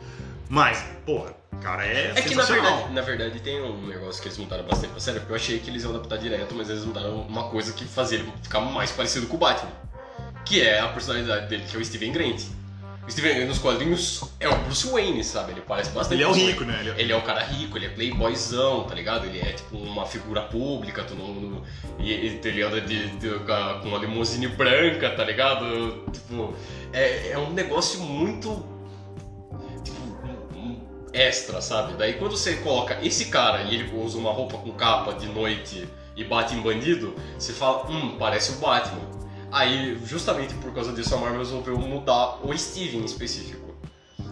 Mas, 0.50 0.84
porra, 1.06 1.34
cara, 1.62 1.86
é. 1.86 2.14
É 2.16 2.22
que 2.22 2.36
na 2.36 2.44
verdade, 2.44 2.94
na 2.94 3.02
verdade 3.02 3.40
tem 3.40 3.62
um 3.62 3.88
negócio 3.88 4.22
que 4.22 4.28
eles 4.28 4.38
mudaram 4.38 4.64
bastante 4.66 4.92
pra 4.92 5.00
série, 5.00 5.20
porque 5.20 5.32
eu 5.32 5.36
achei 5.36 5.60
que 5.60 5.70
eles 5.70 5.84
iam 5.84 5.96
adaptar 5.96 6.18
direto, 6.18 6.54
mas 6.54 6.70
eles 6.70 6.84
mudaram 6.86 7.22
uma 7.22 7.50
coisa 7.50 7.74
que 7.74 7.86
fazia 7.86 8.20
ele 8.20 8.32
ficar 8.44 8.60
mais 8.60 8.92
parecido 8.92 9.28
com 9.28 9.36
o 9.36 9.40
Batman. 9.40 9.72
Que 10.46 10.62
é 10.62 10.80
a 10.80 10.90
personalidade 10.90 11.48
dele, 11.48 11.64
que 11.68 11.76
é 11.76 11.80
o 11.80 11.86
Steven 11.86 12.12
Grant. 12.12 12.42
Steven 13.12 13.46
nos 13.46 13.58
quadrinhos 13.60 14.24
é 14.40 14.48
o 14.48 14.56
Bruce 14.64 14.88
Wayne, 14.88 15.24
sabe? 15.24 15.52
Ele 15.52 15.62
parece 15.62 15.92
bastante 15.92 16.16
Ele 16.16 16.24
é 16.24 16.28
o 16.28 16.32
rico, 16.32 16.64
Wayne. 16.66 16.72
né? 16.84 16.94
Ele 16.98 17.12
é- 17.12 17.16
é 17.16 17.18
o 17.18 17.22
cara 17.22 17.44
rico, 17.44 17.78
ele 17.78 17.86
é 17.86 17.90
playboyzão, 17.90 18.84
tá 18.86 18.96
ligado? 18.96 19.26
Ele 19.26 19.40
é 19.40 19.54
tipo 19.54 19.78
uma 19.78 20.06
figura 20.06 20.42
pública, 20.42 21.04
todo 21.04 21.18
mundo. 21.18 21.62
E 22.00 22.12
ele, 22.12 22.40
ele 22.44 22.62
anda 22.64 22.80
de, 22.82 23.08
de- 23.18 23.30
com 23.82 23.88
uma 23.90 23.98
limusine 23.98 24.48
branca, 24.48 25.10
tá 25.12 25.24
ligado? 25.24 26.06
Tipo, 26.12 26.54
é, 26.94 27.32
é 27.32 27.38
um 27.38 27.52
negócio 27.52 28.00
muito. 28.00 28.66
Tipo, 29.84 30.02
extra, 31.14 31.62
sabe? 31.62 31.94
Daí 31.96 32.14
quando 32.14 32.38
você 32.38 32.56
coloca 32.58 32.98
esse 33.04 33.26
cara 33.26 33.64
e 33.64 33.76
ele 33.76 33.94
usa 33.98 34.18
uma 34.18 34.32
roupa 34.32 34.58
com 34.58 34.72
capa 34.72 35.14
de 35.14 35.28
noite 35.28 35.88
e 36.16 36.24
bate 36.24 36.56
em 36.56 36.62
bandido, 36.62 37.16
você 37.38 37.52
fala, 37.54 37.90
hum, 37.90 38.16
parece 38.18 38.54
o 38.54 38.56
Batman. 38.56 39.21
Aí, 39.52 40.00
justamente 40.06 40.54
por 40.56 40.74
causa 40.74 40.94
disso, 40.94 41.14
a 41.14 41.18
Marvel 41.18 41.40
resolveu 41.40 41.78
mudar 41.78 42.40
o 42.46 42.58
Steven 42.58 43.02
em 43.02 43.06
específico. 43.06 43.74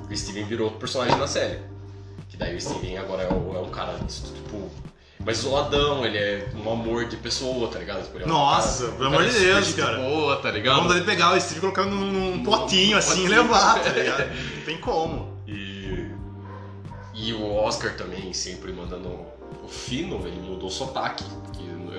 O 0.09 0.15
Steven 0.15 0.45
virou 0.45 0.65
outro 0.65 0.79
personagem 0.79 1.17
na 1.17 1.27
série. 1.27 1.59
Que 2.29 2.37
daí 2.37 2.55
o 2.55 2.61
Steven 2.61 2.97
agora 2.97 3.23
é, 3.23 3.27
o- 3.33 3.55
é 3.55 3.59
um 3.59 3.69
cara, 3.69 3.97
tipo, 4.07 4.69
mais 5.23 5.39
isoladão, 5.39 6.05
ele 6.05 6.17
é 6.17 6.47
um 6.55 6.71
amor 6.71 7.05
de 7.05 7.17
pessoa, 7.17 7.67
tá 7.67 7.79
ligado? 7.79 8.03
Tipo, 8.03 8.19
é 8.19 8.23
um 8.23 8.27
Nossa, 8.27 8.83
cara- 8.83 8.93
um 8.93 8.97
pelo 8.97 9.07
amor 9.09 9.25
de 9.25 9.39
Deus, 9.39 9.73
cara. 9.73 9.97
boa, 9.97 10.35
tá 10.37 10.51
ligado? 10.51 10.75
Vamos 10.77 10.93
dele 10.93 11.05
pegar 11.05 11.35
o 11.35 11.41
Steve 11.41 11.57
e 11.57 11.61
colocar 11.61 11.83
num, 11.85 12.11
num 12.11 12.43
potinho 12.43 12.97
assim 12.97 13.25
e 13.25 13.27
levar, 13.27 13.83
tá 13.83 13.89
ligado? 13.91 14.29
Não 14.55 14.61
tem 14.63 14.77
como. 14.77 15.37
E, 15.47 16.07
e 17.13 17.33
o 17.33 17.53
Oscar 17.55 17.93
também, 17.95 18.31
sempre 18.33 18.71
mandando. 18.71 19.09
O 19.63 19.67
Fino, 19.67 20.25
ele 20.25 20.39
mudou 20.39 20.67
o 20.69 20.71
sotaque. 20.71 21.23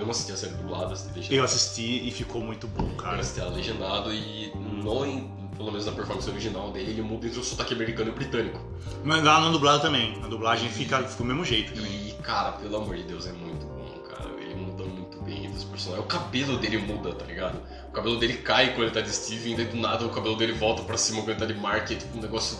Eu 0.00 0.06
não 0.06 0.12
assisti 0.12 0.32
a 0.32 0.36
série 0.36 0.54
dublada, 0.54 0.88
legendado. 0.88 1.34
Eu 1.34 1.44
assisti 1.44 2.08
e 2.08 2.10
ficou 2.10 2.40
muito 2.40 2.66
bom, 2.66 2.88
Eu 2.88 2.96
cara. 2.96 3.20
assisti 3.20 3.40
ela 3.40 3.50
legendado 3.50 4.12
e, 4.12 4.50
no, 4.56 5.50
pelo 5.54 5.70
menos 5.70 5.84
na 5.84 5.92
performance 5.92 6.28
original 6.30 6.70
dele, 6.72 6.92
ele 6.92 7.02
muda 7.02 7.26
entre 7.26 7.38
o 7.38 7.44
sotaque 7.44 7.74
americano 7.74 8.08
e 8.10 8.12
britânico. 8.14 8.58
Mas 9.04 9.22
lá 9.22 9.40
na 9.40 9.50
dublada 9.50 9.80
também. 9.80 10.18
A 10.24 10.26
dublagem 10.26 10.70
fica, 10.70 11.02
fica 11.02 11.22
do 11.22 11.24
mesmo 11.26 11.44
jeito 11.44 11.74
também. 11.74 11.92
E, 12.08 12.12
cara, 12.22 12.52
pelo 12.52 12.76
amor 12.76 12.96
de 12.96 13.02
Deus, 13.02 13.26
é 13.26 13.32
muito 13.32 13.66
bom, 13.66 13.98
cara. 14.08 14.30
Ele 14.40 14.54
muda 14.54 14.84
muito 14.84 15.20
bem 15.22 15.44
entre 15.44 15.58
os 15.58 15.64
personagens. 15.64 16.04
O 16.06 16.08
cabelo 16.08 16.56
dele 16.56 16.78
muda, 16.78 17.12
tá 17.12 17.26
ligado? 17.26 17.60
O 17.88 17.92
cabelo 17.92 18.18
dele 18.18 18.38
cai 18.38 18.68
quando 18.70 18.84
ele 18.84 18.90
tá 18.92 19.02
de 19.02 19.10
Steven, 19.10 19.52
e 19.52 19.56
daí 19.56 19.66
do 19.66 19.76
nada 19.76 20.06
o 20.06 20.10
cabelo 20.10 20.34
dele 20.36 20.52
volta 20.54 20.82
pra 20.82 20.96
cima 20.96 21.18
quando 21.20 21.30
ele 21.30 21.40
tá 21.40 21.44
de 21.44 21.54
Mark. 21.54 21.90
É 21.90 21.94
tipo 21.94 22.16
um 22.16 22.22
negócio 22.22 22.58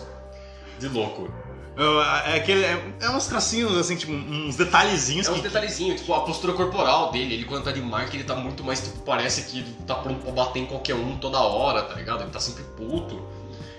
de 0.79 0.87
louco. 0.87 1.33
É, 1.77 2.37
aquele, 2.37 2.63
é, 2.65 2.93
é 2.99 3.09
uns 3.09 3.27
tracinhos, 3.27 3.77
assim, 3.77 3.95
tipo, 3.95 4.11
uns 4.11 4.55
detalhezinhos 4.57 5.27
É 5.27 5.31
uns 5.31 5.37
que. 5.37 5.43
detalhezinhos, 5.43 6.01
tipo, 6.01 6.13
a 6.13 6.21
postura 6.21 6.53
corporal 6.53 7.11
dele, 7.11 7.33
ele 7.35 7.45
quando 7.45 7.63
tá 7.63 7.71
de 7.71 7.81
Mark, 7.81 8.13
ele 8.13 8.23
tá 8.23 8.35
muito 8.35 8.63
mais, 8.63 8.81
tipo, 8.81 8.99
parece 8.99 9.43
que 9.43 9.59
ele 9.59 9.75
tá 9.87 9.95
pronto 9.95 10.21
pra 10.21 10.31
bater 10.31 10.59
em 10.59 10.65
qualquer 10.65 10.95
um 10.95 11.17
toda 11.17 11.39
hora, 11.39 11.81
tá 11.83 11.95
ligado? 11.95 12.23
Ele 12.23 12.31
tá 12.31 12.39
sempre 12.39 12.63
puto. 12.75 13.15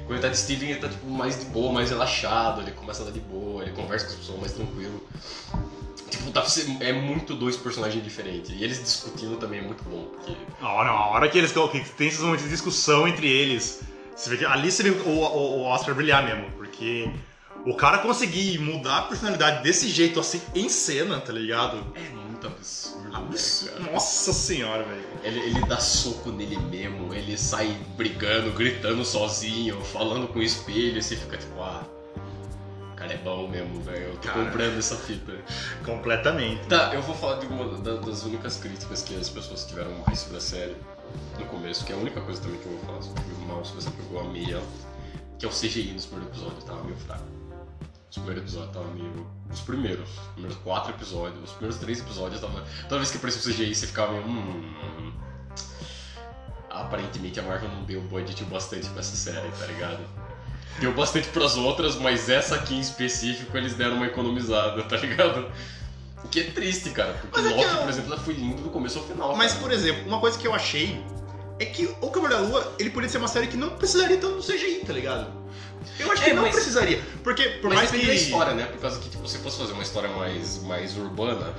Quando 0.07 0.13
ele 0.13 0.21
tá 0.21 0.29
de 0.29 0.39
Steven, 0.39 0.71
ele 0.71 0.81
tá, 0.81 0.89
tipo, 0.89 1.07
mais 1.07 1.39
de 1.39 1.47
boa, 1.47 1.73
mais 1.73 1.91
relaxado, 1.91 2.63
ele 2.63 2.73
começa 2.73 3.03
a 3.03 3.07
dar 3.07 3.13
de 3.13 3.21
boa, 3.21 3.63
ele 3.63 3.73
conversa 3.73 4.07
com 4.07 4.13
as 4.13 4.19
pessoas 4.19 4.41
mais 4.41 4.53
tranquilo. 4.53 5.03
Tipo, 6.11 6.31
tá, 6.31 6.45
é 6.81 6.93
muito 6.93 7.35
dois 7.35 7.57
personagens 7.57 8.03
diferentes. 8.03 8.51
E 8.51 8.65
eles 8.65 8.83
discutindo 8.83 9.37
também 9.37 9.61
é 9.61 9.63
muito 9.63 9.85
bom, 9.85 10.07
porque... 10.07 10.35
A 10.61 10.73
hora, 10.73 10.91
a 10.91 11.07
hora 11.09 11.29
que 11.29 11.39
eles 11.39 11.53
que 11.53 11.91
tem 11.97 12.09
esses 12.09 12.21
momentos 12.21 12.45
de 12.45 12.51
discussão 12.51 13.07
entre 13.07 13.29
eles, 13.29 13.83
você 14.17 14.31
vê 14.31 14.39
que 14.39 14.45
ali 14.45 14.71
você 14.71 14.83
vê 14.83 14.91
o, 14.91 15.09
o, 15.09 15.59
o 15.59 15.63
Oscar 15.65 15.95
brilhar 15.95 16.25
mesmo, 16.25 16.51
porque 16.53 17.11
o 17.65 17.75
cara 17.77 17.99
conseguir 17.99 18.59
mudar 18.59 18.99
a 18.99 19.03
personalidade 19.03 19.63
desse 19.63 19.89
jeito 19.89 20.19
assim 20.19 20.41
em 20.55 20.69
cena, 20.69 21.21
tá 21.21 21.33
ligado? 21.33 21.85
É 21.95 22.09
muito 22.11 22.47
absurdo, 22.47 23.09
né, 23.11 23.17
Absurdo. 23.29 23.93
Nossa 23.93 24.33
senhora, 24.33 24.83
velho. 24.85 25.05
Ele, 25.23 25.39
ele 25.41 25.61
dá 25.67 25.79
soco 25.79 26.31
nele 26.31 26.57
mesmo, 26.59 27.15
ele 27.15 27.39
sai 27.39 27.69
brigando, 27.97 28.51
gritando 28.53 29.05
sozinho, 29.05 29.81
falando 29.81 30.27
com 30.29 30.41
o 30.41 30.43
espelho, 30.43 30.99
e 30.99 31.03
você 31.03 31.15
fica 31.17 31.37
tipo, 31.37 31.61
ah, 31.61 31.85
o 32.93 32.97
cara 32.97 33.13
é 33.15 33.19
bom 33.19 33.47
mesmo, 33.49 33.81
velho. 33.83 34.07
Eu 34.07 34.17
tô 34.17 34.29
Cara. 34.29 34.45
comprando 34.45 34.79
essa 34.79 34.97
fita. 34.97 35.33
Completamente. 35.85 36.67
Tá, 36.67 36.93
eu 36.95 37.03
vou 37.03 37.15
falar 37.15 37.39
de 37.39 37.47
uma 37.47 37.79
da- 37.79 37.95
das 38.01 38.25
únicas 38.25 38.57
críticas 38.57 39.03
que 39.03 39.15
as 39.15 39.29
pessoas 39.29 39.65
tiveram 39.65 39.93
mais 40.07 40.19
sobre 40.19 40.39
a 40.39 40.41
série 40.41 40.77
no 41.39 41.45
começo, 41.47 41.85
que 41.85 41.93
é 41.93 41.95
a 41.95 41.99
única 41.99 42.21
coisa 42.21 42.41
também 42.41 42.59
que 42.59 42.67
eu 42.67 42.73
vou 42.73 42.81
falar 42.87 43.03
sobre 43.03 43.23
o 43.23 43.47
mal, 43.47 43.65
sobre 43.65 43.83
essa 43.83 43.91
que 43.93 44.13
eu 44.13 44.21
amei 44.21 44.53
ela, 44.53 44.63
que 45.39 45.45
é 45.45 45.49
o 45.49 45.53
CGI 45.53 45.93
nos 45.93 46.07
primeiros 46.07 46.37
episódios, 46.37 46.65
tava 46.65 46.83
meio 46.85 46.97
fraco. 46.97 47.23
Os 48.13 48.19
primeiros 48.19 48.43
episódios 48.43 48.73
tava 48.75 48.87
meio. 48.89 49.27
Os 49.51 49.61
primeiros, 49.61 50.07
os 50.11 50.27
primeiros 50.35 50.59
quatro 50.59 50.93
episódios, 50.93 51.45
os 51.45 51.51
primeiros 51.53 51.79
três 51.79 51.99
episódios 52.01 52.41
tava. 52.43 52.63
Toda 52.83 52.99
vez 52.99 53.11
que 53.11 53.17
aparecia 53.17 53.41
o 53.41 53.55
CGI 53.55 53.75
você 53.75 53.87
ficava 53.87 54.13
meio. 54.13 54.27
Hum. 54.27 55.13
Aparentemente 56.69 57.39
a 57.41 57.43
Marvel 57.43 57.69
não 57.71 57.85
deu 57.85 58.01
budget 58.03 58.45
bastante 58.45 58.87
pra 58.91 59.01
essa 59.01 59.17
série, 59.17 59.49
tá 59.59 59.67
ligado? 59.67 60.01
Deu 60.79 60.93
bastante 60.95 61.29
pras 61.29 61.57
outras, 61.57 61.97
mas 61.97 62.29
essa 62.31 62.55
aqui 62.55 62.75
em 62.75 62.81
específico 62.81 63.57
eles 63.57 63.75
deram 63.75 63.97
uma 63.97 64.07
economizada, 64.07 64.83
tá 64.85 64.97
ligado? 64.97 65.51
O 66.25 66.29
que 66.29 66.41
é 66.41 66.45
triste, 66.45 66.91
cara, 66.91 67.13
porque 67.15 67.41
Mas 67.41 67.51
é 67.51 67.55
Loki, 67.55 67.63
eu- 67.71 67.79
por 67.81 67.89
exemplo, 67.89 68.13
ela 68.13 68.23
foi 68.23 68.35
lindo 68.35 68.63
do 68.63 68.71
começo 68.71 68.99
ao 68.99 69.05
final. 69.05 69.37
Mas, 69.37 69.53
cara. 69.53 69.63
por 69.65 69.73
exemplo, 69.73 70.07
uma 70.07 70.19
coisa 70.21 70.39
que 70.39 70.47
eu 70.47 70.55
achei 70.55 71.03
é 71.59 71.65
que 71.67 71.87
O 72.01 72.11
Cavaleiro 72.11 72.43
da 72.45 72.49
Lua, 72.49 72.75
ele 72.79 72.91
poderia 72.91 73.11
ser 73.11 73.19
uma 73.19 73.29
série 73.29 73.47
que 73.47 73.57
não 73.57 73.71
precisaria 73.71 74.17
tanto 74.19 74.37
do 74.37 74.43
CGI, 74.43 74.83
tá 74.87 74.93
ligado? 74.93 75.31
Eu 75.99 76.11
acho 76.13 76.23
que 76.23 76.31
É, 76.31 76.35
não 76.35 76.43
mas- 76.43 76.55
precisaria. 76.55 77.03
Porque, 77.25 77.43
por 77.61 77.69
Mas 77.71 77.79
mais 77.79 77.91
que. 77.91 78.07
da 78.07 78.15
história, 78.15 78.55
né? 78.55 78.67
Por 78.67 78.81
causa 78.81 78.99
que, 79.01 79.09
tipo, 79.09 79.27
se 79.29 79.39
fosse 79.39 79.59
fazer 79.59 79.73
uma 79.73 79.83
história 79.83 80.09
mais, 80.11 80.63
mais 80.63 80.97
urbana, 80.97 81.53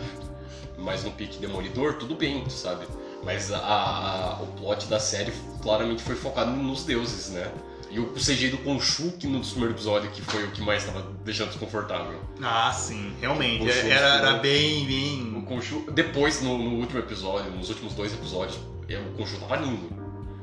mais 0.78 1.04
no 1.04 1.12
pique 1.12 1.38
demolidor, 1.40 1.94
tudo 1.96 2.16
bem, 2.16 2.48
sabe? 2.50 2.86
Mas 3.24 3.52
a, 3.54 3.58
a- 3.60 4.40
o 4.42 4.48
plot 4.48 4.88
da 4.88 5.00
série 5.00 5.32
claramente 5.62 6.02
foi 6.04 6.16
focado 6.16 6.52
nos 6.52 6.84
deuses, 6.84 7.30
né? 7.30 7.50
E 7.92 8.00
o 8.00 8.08
CGI 8.14 8.50
do 8.50 8.58
Khonshu, 8.58 9.12
que 9.20 9.28
no 9.28 9.40
primeiro 9.42 9.74
episódio, 9.76 10.10
que 10.10 10.22
foi 10.22 10.44
o 10.46 10.52
que 10.52 10.62
mais 10.64 10.84
tava 10.84 11.06
deixando 11.24 11.50
desconfortável. 11.50 12.20
Ah, 12.42 12.72
sim, 12.74 13.14
realmente. 13.22 13.64
O 13.64 13.70
Era, 13.70 14.08
era 14.16 14.34
né? 14.34 14.40
bem, 14.40 14.84
O 14.84 14.88
bem. 14.88 15.46
Khonshu, 15.48 15.86
depois, 15.92 16.42
no, 16.42 16.58
no 16.58 16.78
último 16.80 17.00
episódio, 17.00 17.52
nos 17.52 17.70
últimos 17.70 17.94
dois 17.94 18.12
episódios, 18.12 18.58
é, 18.90 18.98
o 18.98 19.18
Khonshu 19.18 19.38
tava 19.40 19.56
lindo. 19.58 19.90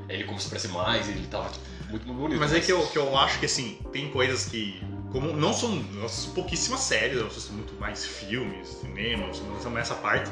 Aí 0.09 0.15
ele 0.17 0.23
começou 0.25 0.45
a 0.45 0.47
aparecer 0.47 0.71
mais, 0.71 1.07
ele 1.07 1.25
tava, 1.27 1.49
tipo, 1.49 1.65
muito 1.89 2.05
mais 2.07 2.19
bonito. 2.19 2.39
Mas 2.39 2.53
é 2.53 2.59
que 2.59 2.71
eu, 2.71 2.85
que 2.87 2.97
eu 2.97 3.17
acho 3.17 3.39
que, 3.39 3.45
assim, 3.45 3.77
tem 3.91 4.09
coisas 4.09 4.45
que. 4.45 4.81
Como 5.11 5.33
não 5.33 5.53
são. 5.53 5.83
Assisto 6.05 6.31
pouquíssimas 6.31 6.81
séries, 6.81 7.17
eu 7.17 7.27
assisto 7.27 7.53
muito 7.53 7.73
mais 7.79 8.05
filmes, 8.05 8.67
cinema, 8.67 9.27
mais 9.71 9.85
essa 9.89 9.95
parte. 9.95 10.31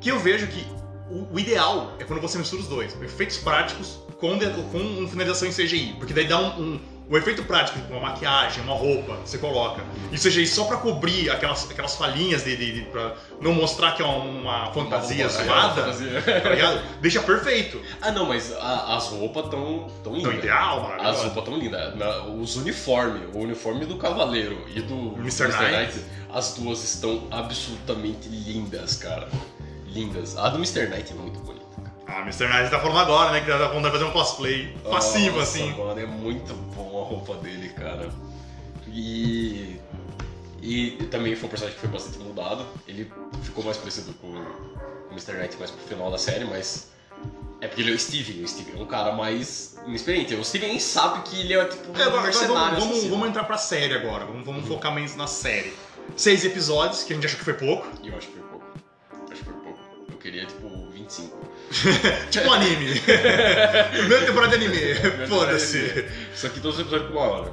Que 0.00 0.10
eu 0.10 0.18
vejo 0.18 0.46
que 0.46 0.64
o, 1.10 1.34
o 1.34 1.38
ideal 1.38 1.96
é 1.98 2.04
quando 2.04 2.20
você 2.20 2.38
mistura 2.38 2.62
os 2.62 2.68
dois: 2.68 3.00
efeitos 3.00 3.38
práticos 3.38 3.98
com, 4.18 4.36
de- 4.38 4.50
com 4.50 5.08
finalização 5.08 5.48
em 5.48 5.52
CGI. 5.52 5.94
Porque 5.98 6.12
daí 6.14 6.26
dá 6.26 6.38
um. 6.40 6.62
um 6.62 6.95
o 7.08 7.16
efeito 7.16 7.44
prático, 7.44 7.78
tipo, 7.78 7.92
uma 7.92 8.00
maquiagem, 8.08 8.62
uma 8.64 8.74
roupa, 8.74 9.14
você 9.24 9.38
coloca. 9.38 9.82
E 10.10 10.16
CGI 10.18 10.46
só 10.46 10.64
pra 10.64 10.76
cobrir 10.78 11.30
aquelas, 11.30 11.70
aquelas 11.70 11.94
falhinhas 11.94 12.42
de, 12.44 12.56
de, 12.56 12.72
de- 12.72 12.82
pra 12.90 13.14
não 13.40 13.52
mostrar 13.52 13.92
que 13.92 14.02
é 14.02 14.04
uma, 14.04 14.72
fantasia 14.72 15.28
zoada, 15.28 15.82
tá 16.42 16.50
ligado? 16.50 16.80
Deixa 17.00 17.20
perfeito. 17.22 17.80
Ah, 18.02 18.10
não, 18.10 18.26
mas 18.26 18.52
a- 18.56 18.96
as 18.96 19.06
roupas 19.08 19.48
tão, 19.48 19.86
tão 20.02 20.14
lindas. 20.16 20.34
ideal, 20.34 20.78
As 20.78 20.82
maravilhoso. 20.88 21.22
roupas 21.24 21.44
tão 21.44 21.58
lindas. 21.58 21.94
Os 22.40 22.56
uniformes, 22.56 23.22
o 23.34 23.38
uniforme 23.38 23.84
do 23.86 23.96
Cavaleiro 23.96 24.64
e 24.74 24.80
do 24.82 25.14
Mr. 25.18 25.48
Knight. 25.48 26.00
as 26.32 26.54
duas 26.54 26.82
estão 26.82 27.28
absolutamente 27.30 28.28
lindas, 28.28 28.96
cara. 28.96 29.28
Lindas. 29.86 30.36
A 30.36 30.48
do 30.48 30.56
Mr. 30.56 30.86
Knight 30.88 31.12
é 31.12 31.14
muito 31.14 31.38
bonita. 31.40 31.55
Ah, 32.06 32.20
Mr. 32.22 32.46
Knight 32.48 32.70
tá 32.70 32.78
falando 32.78 32.98
agora, 33.00 33.32
né? 33.32 33.40
Que 33.40 33.46
tá 33.46 33.58
vontade 33.68 33.84
de 33.84 33.90
fazer 33.90 34.04
um 34.04 34.12
cosplay 34.12 34.76
passivo, 34.88 35.38
Nossa, 35.38 35.50
assim. 35.58 35.70
Mano, 35.72 35.98
é 36.00 36.06
muito 36.06 36.54
bom 36.54 37.02
a 37.02 37.04
roupa 37.08 37.34
dele, 37.36 37.68
cara. 37.70 38.08
E. 38.88 39.80
E 40.62 40.92
também 41.10 41.34
foi 41.36 41.46
um 41.46 41.50
personagem 41.50 41.74
que 41.78 41.80
foi 41.86 41.90
bastante 41.90 42.18
mudado. 42.18 42.66
Ele 42.88 43.10
ficou 43.42 43.62
mais 43.64 43.76
parecido 43.76 44.12
com 44.14 44.28
o 44.28 45.12
Mr. 45.12 45.32
Knight 45.34 45.56
mais 45.58 45.70
pro 45.70 45.80
final 45.86 46.10
da 46.10 46.18
série, 46.18 46.44
mas. 46.44 46.90
É 47.60 47.66
porque 47.68 47.82
ele 47.82 47.92
é 47.92 47.94
o 47.94 47.98
Steven. 47.98 48.42
O 48.44 48.48
Steven 48.48 48.78
é 48.78 48.82
um 48.82 48.86
cara 48.86 49.12
mais 49.12 49.76
inexperiente. 49.86 50.34
O 50.34 50.44
Steven 50.44 50.68
nem 50.68 50.78
sabe 50.80 51.22
que 51.28 51.40
ele 51.40 51.54
é 51.54 51.64
tipo 51.64 51.90
um 51.90 51.96
É, 51.96 52.02
agora, 52.02 52.08
agora 52.08 52.22
mercenário. 52.24 52.78
vamos, 52.78 52.96
vamos, 52.96 53.04
vamos 53.10 53.28
entrar 53.28 53.44
pra 53.44 53.56
série 53.56 53.94
agora. 53.94 54.26
Vamos, 54.26 54.44
vamos 54.44 54.68
focar 54.68 54.92
mais 54.92 55.16
na 55.16 55.26
série. 55.26 55.72
Seis 56.16 56.44
episódios, 56.44 57.02
que 57.02 57.12
a 57.12 57.16
gente 57.16 57.26
achou 57.26 57.38
que 57.38 57.44
foi 57.44 57.54
pouco. 57.54 57.86
Eu 58.04 58.16
acho 58.16 58.28
que 58.28 58.34
foi 58.34 58.42
pouco. 58.42 58.66
Acho 59.30 59.38
que 59.40 59.44
foi 59.44 59.54
pouco. 59.54 59.78
Eu 60.10 60.16
queria, 60.18 60.44
tipo, 60.46 60.68
25. 60.90 61.45
Tipo 62.30 62.48
um 62.48 62.52
anime. 62.54 63.00
Primeira 63.00 64.26
temporada 64.26 64.58
de 64.58 64.64
anime. 64.66 64.94
Foda-se. 65.28 66.06
Isso 66.34 66.46
aqui 66.46 66.60
todos 66.60 66.76
os 66.78 66.82
episódios 66.82 67.10
com 67.10 67.18
uma 67.18 67.26
hora. 67.28 67.52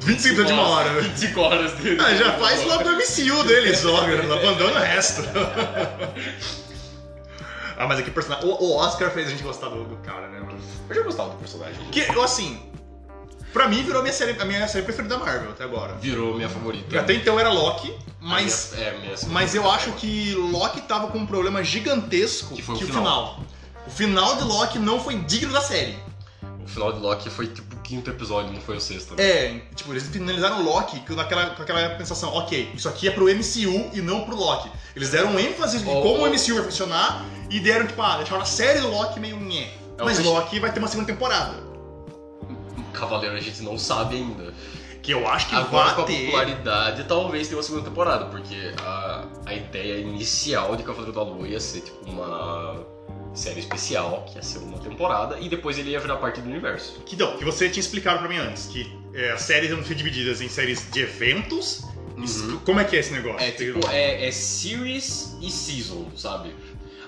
25 0.00 0.34
minutos 0.34 0.46
de 0.46 0.52
uma 0.60 0.68
hora. 0.68 0.92
né? 0.92 1.00
25 1.02 1.40
horas 1.40 1.72
dele. 1.74 2.00
Ah, 2.00 2.14
já 2.14 2.32
faz 2.32 2.64
lá 2.66 2.78
pro 2.78 2.92
MCU 2.92 3.44
deles, 3.44 3.84
ó, 3.86 4.06
meu, 4.06 4.32
abandona 4.32 4.80
o 4.80 4.82
resto. 4.82 5.22
ah, 7.76 7.86
mas 7.86 7.98
aqui 7.98 8.10
o 8.10 8.12
personagem. 8.12 8.48
O, 8.48 8.52
o 8.52 8.76
Oscar 8.76 9.10
fez 9.10 9.26
a 9.26 9.30
gente 9.30 9.42
gostar 9.42 9.68
do, 9.68 9.84
do 9.84 9.96
cara, 9.98 10.28
né, 10.28 10.40
mano? 10.40 10.58
Eu 10.88 10.94
já 10.94 11.02
gostava 11.02 11.30
do 11.30 11.36
personagem. 11.36 11.84
Que, 11.90 12.02
assim. 12.20 12.62
Pra 13.52 13.66
mim 13.68 13.82
virou 13.82 14.00
a 14.00 14.02
minha 14.02 14.12
série, 14.12 14.40
a 14.40 14.44
minha 14.44 14.66
série 14.68 14.84
preferida 14.84 15.16
da 15.16 15.24
Marvel 15.24 15.50
até 15.50 15.64
agora. 15.64 15.94
Virou 15.94 16.34
minha 16.36 16.48
favorita. 16.48 17.00
Até 17.00 17.14
então 17.14 17.38
era 17.40 17.50
Loki, 17.50 17.92
mas. 18.20 18.72
Minha- 18.74 18.86
é, 18.88 18.98
minha 18.98 19.14
Mas 19.28 19.54
eu 19.54 19.70
acho 19.70 19.92
que 19.92 20.34
Loki 20.34 20.82
tava 20.82 21.08
com 21.08 21.18
um 21.18 21.26
problema 21.26 21.62
gigantesco 21.64 22.54
Que 22.54 22.62
foi 22.62 22.74
o 22.74 22.78
o 22.78 22.80
final. 22.82 22.94
final. 23.02 23.40
O 23.86 23.90
final 23.90 24.36
de 24.36 24.44
Loki 24.44 24.78
não 24.78 25.00
foi 25.00 25.16
digno 25.20 25.52
da 25.52 25.60
série. 25.62 25.96
O 26.62 26.68
final 26.68 26.92
de 26.92 27.00
Loki 27.00 27.30
foi 27.30 27.46
tipo 27.46 27.74
o 27.74 27.78
quinto 27.80 28.10
episódio, 28.10 28.52
não 28.52 28.60
foi 28.60 28.76
o 28.76 28.80
sexto. 28.80 29.14
né? 29.14 29.24
É, 29.24 29.60
tipo, 29.74 29.90
eles 29.94 30.06
finalizaram 30.06 30.62
Loki 30.62 31.00
com 31.00 31.18
aquela, 31.18 31.46
com 31.46 31.62
aquela 31.62 31.88
pensação, 31.96 32.34
ok, 32.34 32.70
isso 32.74 32.86
aqui 32.86 33.08
é 33.08 33.10
pro 33.10 33.24
MCU 33.24 33.90
e 33.94 34.02
não 34.02 34.24
pro 34.26 34.36
Loki. 34.36 34.70
Eles 34.94 35.08
deram 35.08 35.38
ênfase 35.40 35.78
Oh, 35.86 36.02
como 36.02 36.20
oh. 36.20 36.24
o 36.24 36.26
MCU 36.30 36.56
vai 36.56 36.64
funcionar 36.64 37.24
e 37.48 37.58
deram, 37.60 37.86
tipo, 37.86 38.02
ah, 38.02 38.18
deixaram 38.18 38.42
a 38.42 38.44
série 38.44 38.80
do 38.80 38.90
Loki 38.90 39.18
meio 39.18 39.38
nhé. 39.40 39.70
É 39.96 40.04
Mas 40.04 40.18
Loki 40.22 40.60
vai 40.60 40.70
ter 40.70 40.78
uma 40.80 40.88
segunda 40.88 41.06
temporada. 41.10 41.54
Cavaleiro 42.98 43.36
a 43.36 43.40
gente 43.40 43.62
não 43.62 43.78
sabe 43.78 44.16
ainda. 44.16 44.52
Que 45.02 45.12
eu 45.14 45.26
acho 45.26 45.48
que 45.48 45.54
Agora 45.54 45.94
com 45.94 46.02
vai 46.02 46.04
a 46.04 46.06
ter. 46.06 46.24
popularidade, 46.26 47.04
talvez 47.04 47.46
tenha 47.46 47.56
uma 47.56 47.62
segunda 47.62 47.84
temporada, 47.84 48.26
porque 48.26 48.74
a, 48.82 49.24
a 49.46 49.54
ideia 49.54 50.00
inicial 50.00 50.76
de 50.76 50.82
Cavaleiro 50.82 51.12
da 51.12 51.22
Lua 51.22 51.48
ia 51.48 51.60
ser 51.60 51.82
tipo 51.82 52.10
uma 52.10 52.84
série 53.32 53.60
especial, 53.60 54.26
que 54.28 54.36
ia 54.36 54.42
ser 54.42 54.58
uma 54.58 54.78
temporada, 54.78 55.38
e 55.38 55.48
depois 55.48 55.78
ele 55.78 55.90
ia 55.90 56.00
virar 56.00 56.16
parte 56.16 56.40
do 56.40 56.48
universo. 56.48 57.00
Que, 57.06 57.16
não, 57.16 57.36
que 57.36 57.44
você 57.44 57.70
tinha 57.70 57.80
explicado 57.80 58.18
pra 58.18 58.28
mim 58.28 58.36
antes, 58.36 58.66
que 58.66 58.92
é, 59.14 59.30
as 59.30 59.42
séries 59.42 59.70
iam 59.70 59.82
ser 59.84 59.94
divididas 59.94 60.40
em 60.40 60.48
séries 60.48 60.90
de 60.90 61.00
eventos 61.00 61.84
Uhum. 62.18 62.58
Como 62.64 62.80
é 62.80 62.84
que 62.84 62.96
é 62.96 62.98
esse 62.98 63.12
negócio? 63.12 63.46
É 63.46 63.50
tipo, 63.52 63.88
é, 63.90 64.26
é 64.26 64.32
series 64.32 65.36
e 65.40 65.50
season, 65.50 66.06
sabe? 66.16 66.52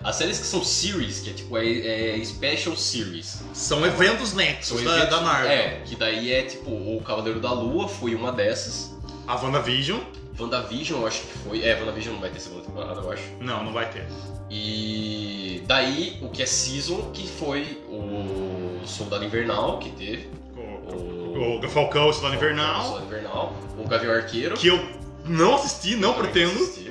As 0.02 0.16
séries 0.16 0.38
que 0.38 0.46
são 0.46 0.64
series, 0.64 1.20
que 1.20 1.30
é 1.30 1.32
tipo, 1.34 1.58
é, 1.58 2.18
é 2.18 2.24
special 2.24 2.74
series. 2.74 3.42
São 3.52 3.84
eventos 3.84 4.32
nexos 4.32 4.82
da, 4.82 5.04
da 5.04 5.20
Marvel. 5.20 5.50
É, 5.50 5.80
que 5.84 5.94
daí 5.94 6.32
é 6.32 6.42
tipo, 6.42 6.70
o 6.70 7.02
Cavaleiro 7.04 7.38
da 7.38 7.52
Lua 7.52 7.86
foi 7.86 8.14
uma 8.14 8.32
dessas. 8.32 8.96
A 9.26 9.36
WandaVision, 9.36 10.00
WandaVision 10.38 11.00
eu 11.00 11.06
acho 11.06 11.20
que 11.20 11.38
foi. 11.38 11.62
É, 11.62 11.78
WandaVision 11.78 12.14
não 12.14 12.20
vai 12.20 12.30
ter 12.30 12.40
segunda 12.40 12.64
temporada, 12.64 13.00
eu 13.00 13.12
acho. 13.12 13.22
não, 13.40 13.62
não 13.62 13.72
vai 13.72 13.90
ter. 13.90 14.06
E 14.50 15.62
daí 15.66 16.18
o 16.22 16.28
que 16.28 16.42
é 16.42 16.46
season, 16.46 17.10
que 17.12 17.28
foi 17.28 17.82
o 17.88 18.80
Soldado 18.86 19.24
Invernal, 19.24 19.78
que 19.78 19.90
teve. 19.90 20.28
O, 20.56 21.64
o 21.64 21.68
Falcão, 21.68 22.08
o 22.08 22.12
Soldado 22.12 22.34
O 22.34 22.36
Invernal, 22.36 22.84
Soldado 22.84 23.06
Invernal. 23.06 23.56
O 23.78 23.86
Gavião 23.86 24.12
Arqueiro. 24.14 24.56
que 24.56 24.66
eu 24.66 24.80
não 25.24 25.54
assisti, 25.54 25.94
não 25.94 26.14
pretendo. 26.14 26.52
assisti. 26.54 26.90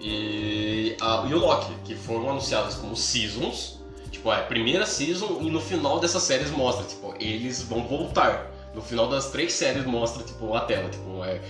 E, 0.00 0.59
a, 1.00 1.24
e 1.28 1.34
o 1.34 1.38
Loki, 1.38 1.72
que 1.84 1.94
foram 1.94 2.30
anunciados 2.30 2.76
como 2.76 2.96
seasons. 2.96 3.78
Tipo, 4.10 4.32
é 4.32 4.36
a 4.40 4.42
primeira 4.42 4.84
season 4.86 5.38
e 5.40 5.50
no 5.50 5.60
final 5.60 5.98
dessas 6.00 6.22
séries 6.22 6.50
mostra, 6.50 6.84
tipo, 6.84 7.14
eles 7.20 7.62
vão 7.62 7.84
voltar. 7.86 8.50
No 8.74 8.80
final 8.82 9.08
das 9.08 9.30
três 9.30 9.52
séries 9.52 9.84
mostra, 9.84 10.22
tipo, 10.22 10.54
a 10.54 10.60
tela. 10.60 10.88
Tipo, 10.88 11.24
é, 11.24 11.40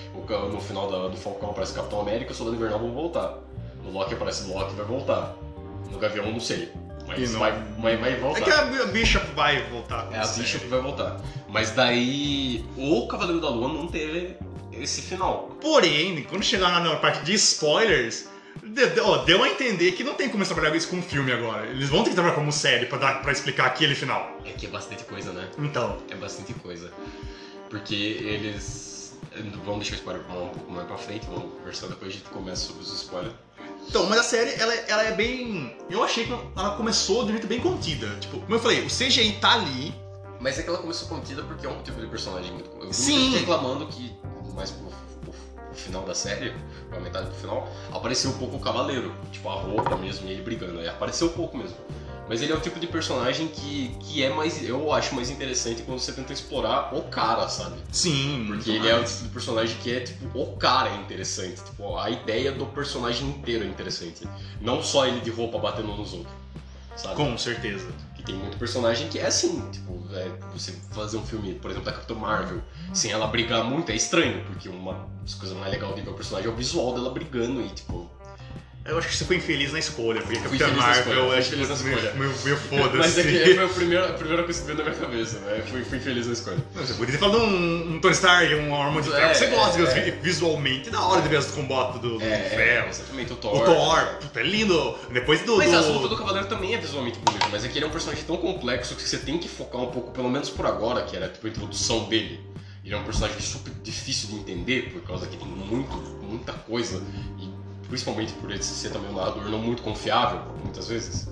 no 0.49 0.61
final 0.61 0.91
da- 0.91 1.09
do 1.09 1.17
Falcão 1.17 1.51
aparece 1.51 1.73
o 1.73 1.75
Capitão 1.77 2.01
América 2.01 2.31
e 2.31 2.35
o 2.35 2.37
Soldado 2.37 2.57
Invernal 2.57 2.79
vão 2.79 2.93
voltar. 2.93 3.39
No 3.85 3.91
Loki 3.91 4.15
aparece 4.15 4.45
o 4.51 4.55
Loki 4.55 4.75
vai 4.75 4.85
voltar. 4.87 5.35
No 5.91 5.99
Gavião 5.99 6.31
não 6.31 6.41
sei. 6.41 6.71
Mas 7.07 7.19
E 7.31 7.33
não- 7.33 7.41
vai, 7.41 7.53
vai, 7.79 7.97
vai 7.97 8.17
voltar. 8.17 8.41
É 8.41 8.43
que 8.45 8.51
a 8.53 8.87
Bishop 8.87 9.27
vai 9.35 9.63
voltar. 9.71 10.09
É 10.13 10.19
a 10.19 10.23
série. 10.25 10.43
Bishop 10.43 10.65
que 10.65 10.71
vai 10.71 10.81
voltar. 10.81 11.21
Mas 11.49 11.71
daí 11.73 12.65
o 12.77 13.07
Cavaleiro 13.09 13.41
da 13.41 13.49
Lua 13.49 13.69
não 13.69 13.89
teve 13.89 14.37
esse 14.73 15.03
final. 15.03 15.51
Porém, 15.61 16.23
quando 16.25 16.43
chegar 16.45 16.81
na 16.83 16.97
parte 16.97 17.25
de 17.25 17.35
spoilers, 17.35 18.29
de- 18.63 18.87
de- 18.91 19.01
ó, 19.01 19.19
deu 19.25 19.43
a 19.43 19.49
entender 19.49 19.93
que 19.93 20.05
não 20.05 20.15
tem 20.15 20.29
como 20.29 20.39
eles 20.43 20.49
trabalhar 20.49 20.75
isso 20.77 20.89
como 20.89 21.03
filme 21.03 21.33
agora. 21.33 21.67
Eles 21.67 21.89
vão 21.89 22.03
ter 22.03 22.11
que 22.11 22.15
trabalhar 22.15 22.35
como 22.37 22.53
série 22.53 22.87
pra, 22.87 22.99
dar, 22.99 23.23
pra 23.23 23.33
explicar 23.33 23.67
aquele 23.67 23.95
final. 23.95 24.39
É 24.45 24.53
que 24.53 24.67
é 24.67 24.69
bastante 24.69 25.05
coisa, 25.05 25.33
né? 25.33 25.49
Então, 25.59 25.99
É 26.11 26.15
bastante 26.15 26.53
coisa. 26.55 26.93
Porque 27.69 27.95
eles. 27.95 28.89
Vamos 29.65 29.81
deixar 29.81 29.95
o 29.95 29.99
spoiler 29.99 30.23
um 30.23 30.49
pouco 30.49 30.73
mais 30.73 30.87
pra 30.89 30.97
frente, 30.99 31.25
vamos 31.27 31.53
conversar 31.59 31.87
depois 31.87 32.11
a 32.13 32.15
gente 32.17 32.29
começa 32.31 32.67
sobre 32.67 32.83
os 32.83 32.93
spoilers. 32.93 33.33
então, 33.89 34.07
mas 34.07 34.19
a 34.19 34.23
série, 34.25 34.61
ela, 34.61 34.75
ela 34.75 35.05
é 35.05 35.13
bem... 35.13 35.77
Eu 35.89 36.03
achei 36.03 36.27
que 36.27 36.33
ela 36.33 36.77
começou 36.77 37.23
de 37.25 37.29
um 37.29 37.33
jeito 37.35 37.47
bem 37.47 37.61
contida. 37.61 38.09
Tipo, 38.19 38.41
como 38.41 38.55
eu 38.55 38.59
falei, 38.59 38.81
o 38.81 38.87
CGI 38.89 39.35
tá 39.41 39.53
ali, 39.55 39.95
Mas 40.41 40.59
é 40.59 40.63
que 40.65 40.69
ela 40.69 40.79
começou 40.79 41.07
contida 41.09 41.45
porque 41.45 41.65
é 41.65 41.69
um 41.69 41.81
tipo 41.83 42.01
de 42.01 42.09
personagem 42.09 42.51
muito. 42.51 42.71
Eu 42.85 42.93
Sim. 42.93 43.31
reclamando 43.37 43.87
que, 43.87 44.13
mais 44.53 44.73
pro, 44.73 44.87
pro- 45.21 45.33
pro 45.33 45.75
final 45.77 46.03
da 46.03 46.15
série, 46.15 46.53
pra 46.91 47.01
metade 47.01 47.29
do 47.31 47.35
final, 47.35 47.69
apareceu 47.93 48.31
um 48.31 48.39
pouco 48.39 48.57
o 48.57 48.61
cavaleiro. 48.61 49.15
Tipo, 49.33 49.49
a 49.49 49.55
roupa 49.55 49.97
mesmo 49.97 50.29
e 50.29 50.33
ele 50.33 50.43
brigando. 50.43 50.81
Aí 50.81 50.89
apareceu 50.89 51.29
um 51.29 51.33
pouco 51.33 51.57
mesmo. 51.57 51.77
Mas 52.29 52.43
ele 52.43 52.53
é 52.53 52.55
o 52.55 52.61
tipo 52.61 52.79
de 52.79 52.87
personagem 52.87 53.49
que, 53.49 53.89
que 53.99 54.23
é 54.23 54.33
mais. 54.33 54.63
Eu 54.63 54.93
acho 54.93 55.17
mais 55.17 55.31
interessante 55.31 55.83
quando 55.83 55.99
você 55.99 56.13
tenta 56.13 56.33
explorar 56.33 56.95
o 56.95 57.03
cara, 57.03 57.49
sabe? 57.49 57.77
sim. 57.91 58.45
Porque 58.47 58.71
ele 58.71 58.89
é 58.89 58.95
o 58.95 59.03
tipo 59.03 59.25
de 59.25 59.29
personagem 59.31 59.77
que 59.79 59.93
é, 59.93 60.01
tipo, 60.01 60.39
o 60.39 60.57
cara 60.57 60.91
é 60.91 60.97
interessante. 60.97 61.61
Tipo, 61.65 61.97
a 61.97 62.09
ideia 62.09 62.53
do 62.53 62.67
personagem 62.67 63.29
inteiro 63.29 63.65
é 63.65 63.67
interessante. 63.67 64.29
Não 64.61 64.81
só 64.81 65.07
ele 65.07 65.21
de 65.21 65.31
roupa 65.31 65.59
batendo 65.59 65.89
nos 65.89 66.13
outros. 66.13 66.33
Sabe? 66.95 67.17
Com 67.17 67.37
certeza. 67.37 67.89
Tem 68.31 68.39
muito 68.39 68.59
personagem 68.59 69.09
que 69.09 69.19
é 69.19 69.27
assim, 69.27 69.61
tipo, 69.73 70.01
é, 70.15 70.29
você 70.53 70.71
fazer 70.93 71.17
um 71.17 71.27
filme, 71.27 71.55
por 71.55 71.69
exemplo, 71.69 71.87
da 71.87 71.93
Capitã 71.93 72.15
Marvel, 72.15 72.63
sem 72.95 73.11
ela 73.11 73.27
brigar 73.27 73.65
muito, 73.65 73.91
é 73.91 73.97
estranho, 73.97 74.45
porque 74.45 74.69
uma 74.69 75.05
das 75.21 75.35
coisas 75.35 75.59
mais 75.59 75.73
legais 75.73 75.97
de 75.97 76.03
ver 76.03 76.11
o 76.11 76.15
personagem 76.15 76.49
é 76.49 76.53
o 76.53 76.57
visual 76.57 76.95
dela 76.95 77.11
brigando 77.11 77.61
e, 77.61 77.69
tipo. 77.71 78.09
Eu 78.83 78.97
acho 78.97 79.09
que 79.09 79.15
você 79.17 79.25
foi 79.27 79.37
infeliz 79.37 79.73
na 79.73 79.79
escolha, 79.79 80.23
porque 80.23 80.39
Capitã 80.39 80.65
infeliz 80.65 80.77
Marvel 80.83 81.35
é 81.35 81.41
infeliz 81.41 81.69
tipo, 81.69 81.85
meio, 81.85 81.99
escolha. 81.99 82.15
meio, 82.15 82.57
foda-se. 82.57 82.97
Mas 82.97 83.19
é 83.19 83.23
que 83.23 83.45
foi 83.55 83.65
a 83.65 83.69
primeira, 83.69 84.09
a 84.09 84.13
primeira 84.15 84.43
coisa 84.43 84.61
que 84.61 84.67
veio 84.67 84.79
na 84.79 84.85
minha 84.85 84.97
cabeça, 84.97 85.39
né? 85.41 85.63
Fui, 85.71 85.85
fui 85.85 85.99
feliz 86.01 86.27
na 86.27 86.33
escolha. 86.33 86.57
Não, 86.75 86.87
Você 86.87 86.95
poderia 86.95 87.13
ter 87.13 87.19
falado 87.19 87.43
um, 87.45 87.95
um 87.95 88.01
Tony 88.01 88.15
Stark, 88.15 88.55
um 88.55 88.75
Arma 88.75 89.03
de 89.03 89.11
É, 89.11 89.13
Ferro. 89.13 89.35
Você 89.35 89.47
gosta 89.49 89.77
de 89.77 89.83
é, 89.87 90.01
ver 90.03 90.15
os- 90.17 90.23
visualmente, 90.23 90.89
da 90.91 91.03
hora 91.03 91.21
de 91.21 91.29
ver 91.29 91.39
os 91.39 91.47
combates 91.51 92.01
do, 92.01 92.19
do 92.19 92.25
É, 92.25 92.33
é, 92.33 92.49
ferro. 92.49 92.89
exatamente, 92.89 93.33
o 93.35 93.37
Thor. 93.37 93.55
O 93.55 93.65
Thor, 93.67 94.05
puta, 94.23 94.41
é 94.41 94.45
lindo. 94.45 94.97
Depois 95.13 95.43
do. 95.43 95.59
Mas 95.59 95.71
do... 95.71 95.77
as 95.77 95.87
lutas 95.87 96.09
do 96.09 96.17
Cavaleiro 96.17 96.49
também 96.49 96.75
é 96.75 96.79
visualmente 96.79 97.19
bonito, 97.19 97.47
mas 97.53 97.63
é 97.65 97.69
que 97.69 97.77
ele 97.77 97.85
é 97.85 97.89
um 97.89 97.93
personagem 97.93 98.25
tão 98.25 98.39
complexo 98.39 98.95
que 98.97 99.03
você 99.03 99.19
tem 99.19 99.37
que 99.39 99.47
focar 99.49 99.83
um 99.83 99.91
pouco, 99.91 100.11
pelo 100.11 100.31
menos 100.31 100.49
por 100.49 100.65
agora, 100.65 101.03
que 101.03 101.15
era 101.15 101.29
tipo 101.29 101.47
a 101.47 101.51
introdução 101.51 102.05
dele. 102.09 102.41
Ele 102.83 102.95
é 102.95 102.97
um 102.97 103.05
personagem 103.05 103.39
super 103.41 103.73
difícil 103.83 104.31
de 104.31 104.37
entender, 104.37 104.91
por 104.91 105.03
causa 105.03 105.27
que 105.27 105.37
tem 105.37 105.47
muito, 105.47 105.93
muita 106.23 106.55
coisa, 106.55 107.01
principalmente 107.91 108.33
por 108.35 108.51
ele 108.51 108.63
ser 108.63 108.91
também 108.91 109.11
um 109.11 109.15
narrador 109.15 109.51
não 109.51 109.59
muito 109.59 109.83
confiável, 109.83 110.41
muitas 110.63 110.89
vezes. 110.89 111.29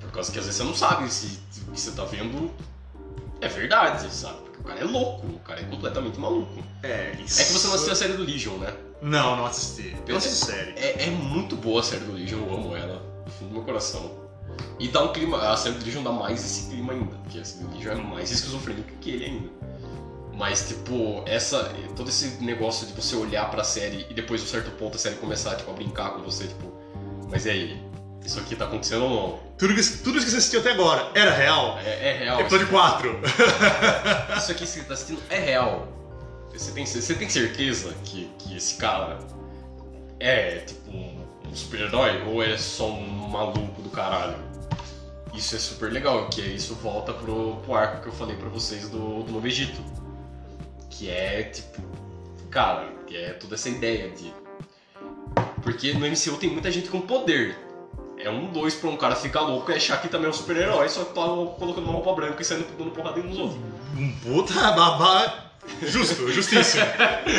Por 0.00 0.10
causa 0.10 0.30
que 0.30 0.38
às 0.38 0.44
vezes 0.44 0.58
você 0.58 0.64
não 0.64 0.74
sabe 0.74 1.10
se 1.10 1.38
o 1.68 1.72
que 1.72 1.80
você 1.80 1.92
tá 1.92 2.04
vendo 2.04 2.50
é 3.40 3.48
verdade, 3.48 4.12
sabe? 4.12 4.38
Porque 4.42 4.60
o 4.60 4.64
cara 4.64 4.80
é 4.80 4.84
louco, 4.84 5.26
o 5.26 5.38
cara 5.38 5.60
é 5.60 5.64
completamente 5.64 6.18
maluco. 6.18 6.62
É, 6.82 7.16
isso. 7.24 7.40
É 7.40 7.44
que 7.44 7.52
você 7.52 7.66
não 7.68 7.74
assistiu 7.74 7.92
a 7.92 7.96
série 7.96 8.12
do 8.14 8.24
Legion, 8.24 8.56
né? 8.58 8.74
Não, 9.00 9.36
não 9.36 9.46
assisti. 9.46 9.96
Eu 10.06 10.16
assisti 10.16 10.46
série. 10.46 10.72
É, 10.72 11.04
é 11.04 11.10
muito 11.10 11.56
boa 11.56 11.80
a 11.80 11.84
série 11.84 12.04
do 12.04 12.12
Legion, 12.12 12.40
eu 12.40 12.54
amo 12.54 12.76
ela, 12.76 13.00
do 13.24 13.30
fundo 13.30 13.48
do 13.50 13.54
meu 13.54 13.62
coração. 13.62 14.24
E 14.78 14.88
dá 14.88 15.02
um 15.02 15.12
clima, 15.12 15.38
a 15.48 15.56
série 15.56 15.76
do 15.76 15.84
Legion 15.84 16.02
dá 16.02 16.12
mais 16.12 16.44
esse 16.44 16.70
clima 16.70 16.92
ainda, 16.92 17.14
porque 17.16 17.38
a 17.38 17.44
série 17.44 17.64
do 17.64 17.74
Legion 17.74 17.92
é 17.92 18.02
mais 18.02 18.30
esquizofrênico 18.30 18.88
que 19.00 19.10
ele 19.10 19.24
ainda. 19.26 19.48
Mas, 20.36 20.66
tipo, 20.66 21.22
essa, 21.26 21.72
todo 21.94 22.08
esse 22.08 22.42
negócio 22.42 22.86
de 22.86 22.92
você 22.92 23.14
olhar 23.14 23.48
pra 23.50 23.62
série 23.62 24.04
e 24.10 24.14
depois, 24.14 24.40
a 24.40 24.44
um 24.44 24.48
certo 24.48 24.70
ponto, 24.72 24.96
a 24.96 24.98
série 24.98 25.14
começar 25.16 25.54
tipo, 25.54 25.70
a 25.70 25.74
brincar 25.74 26.10
com 26.10 26.22
você, 26.22 26.48
tipo, 26.48 26.72
mas 27.30 27.46
e 27.46 27.50
aí? 27.50 27.82
Isso 28.24 28.40
aqui 28.40 28.56
tá 28.56 28.64
acontecendo 28.64 29.04
ou 29.04 29.10
não? 29.10 29.38
Tudo, 29.58 29.74
que, 29.74 29.82
tudo 29.98 30.16
isso 30.16 30.26
que 30.26 30.30
você 30.32 30.36
assistiu 30.38 30.60
até 30.60 30.72
agora 30.72 31.10
era 31.14 31.30
real? 31.30 31.78
É, 31.84 32.10
é 32.10 32.18
real. 32.18 32.40
Episódio 32.40 32.68
4. 32.68 33.20
Isso 34.38 34.50
aqui 34.50 34.60
que 34.60 34.66
você 34.66 34.82
tá 34.82 34.94
assistindo 34.94 35.22
é 35.28 35.38
real. 35.38 35.86
Você 36.50 36.72
tem, 36.72 36.86
você 36.86 37.14
tem 37.14 37.28
certeza 37.28 37.94
que, 38.04 38.30
que 38.38 38.56
esse 38.56 38.76
cara 38.76 39.18
é, 40.18 40.60
tipo, 40.60 40.90
um, 40.90 41.22
super-herói 41.52 42.22
ou 42.26 42.42
é 42.42 42.56
só 42.56 42.90
um 42.90 43.28
maluco 43.28 43.82
do 43.82 43.90
caralho? 43.90 44.38
Isso 45.34 45.54
é 45.54 45.58
super 45.58 45.92
legal, 45.92 46.28
que 46.28 46.40
isso 46.40 46.74
volta 46.76 47.12
pro, 47.12 47.56
pro 47.56 47.74
arco 47.74 48.02
que 48.02 48.08
eu 48.08 48.12
falei 48.12 48.36
pra 48.36 48.48
vocês 48.48 48.88
do, 48.88 49.22
do 49.22 49.32
Novo 49.32 49.46
Egito. 49.46 49.82
Que 50.98 51.10
é, 51.10 51.42
tipo, 51.44 51.82
cara, 52.50 52.86
que 53.06 53.16
é 53.16 53.30
toda 53.30 53.54
essa 53.54 53.68
ideia 53.68 54.10
de... 54.10 54.32
Porque 55.62 55.92
no 55.94 56.06
MCU 56.06 56.36
tem 56.38 56.50
muita 56.50 56.70
gente 56.70 56.88
com 56.88 57.00
poder. 57.00 57.56
É 58.18 58.30
um 58.30 58.46
dois 58.52 58.74
pra 58.74 58.88
um 58.90 58.96
cara 58.96 59.16
ficar 59.16 59.40
louco 59.40 59.70
e 59.70 59.74
achar 59.74 60.00
que 60.00 60.08
também 60.08 60.26
é 60.26 60.30
um 60.30 60.32
super-herói, 60.32 60.88
só 60.88 61.04
que 61.04 61.14
tá 61.14 61.20
colocando 61.22 61.84
uma 61.84 61.92
roupa 61.94 62.12
branca 62.14 62.40
e 62.40 62.44
saindo 62.44 62.66
dando 62.78 62.90
porrada 62.92 63.20
nos 63.20 63.38
outros. 63.38 63.58
Um 63.98 64.12
puta 64.22 64.54
babá. 64.72 65.50
Justo, 65.82 66.30
justíssimo. 66.30 66.84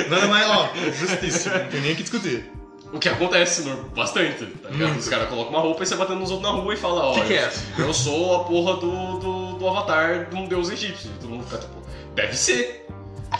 Nada 0.09 0.27
mais, 0.27 0.49
ó, 0.49 0.69
justíssimo. 0.91 1.55
Não 1.55 1.67
tem 1.69 1.81
nem 1.81 1.93
o 1.93 1.95
que 1.95 2.01
discutir. 2.03 2.51
O 2.91 2.99
que 2.99 3.07
acontece 3.09 3.61
no- 3.63 3.83
bastante, 3.89 4.45
tá 4.45 4.69
ligado? 4.69 4.97
Os 4.97 5.07
caras 5.07 5.29
colocam 5.29 5.51
uma 5.51 5.59
roupa 5.61 5.83
e 5.83 5.85
você 5.85 5.95
batendo 5.95 6.19
nos 6.19 6.31
outros 6.31 6.49
na 6.51 6.55
rua 6.57 6.73
e 6.73 6.77
fala, 6.77 7.03
ó, 7.05 7.13
Que 7.13 7.21
que 7.27 7.33
é 7.33 7.51
eu 7.77 7.93
sou 7.93 8.35
a 8.35 8.43
porra 8.45 8.75
do, 8.77 9.19
do, 9.19 9.53
do 9.57 9.67
avatar 9.69 10.25
de 10.29 10.35
um 10.35 10.45
deus 10.47 10.69
egípcio. 10.69 11.09
E 11.11 11.19
todo 11.19 11.29
mundo 11.29 11.43
fica 11.45 11.57
tipo, 11.59 11.73
deve 12.15 12.35
ser. 12.35 12.84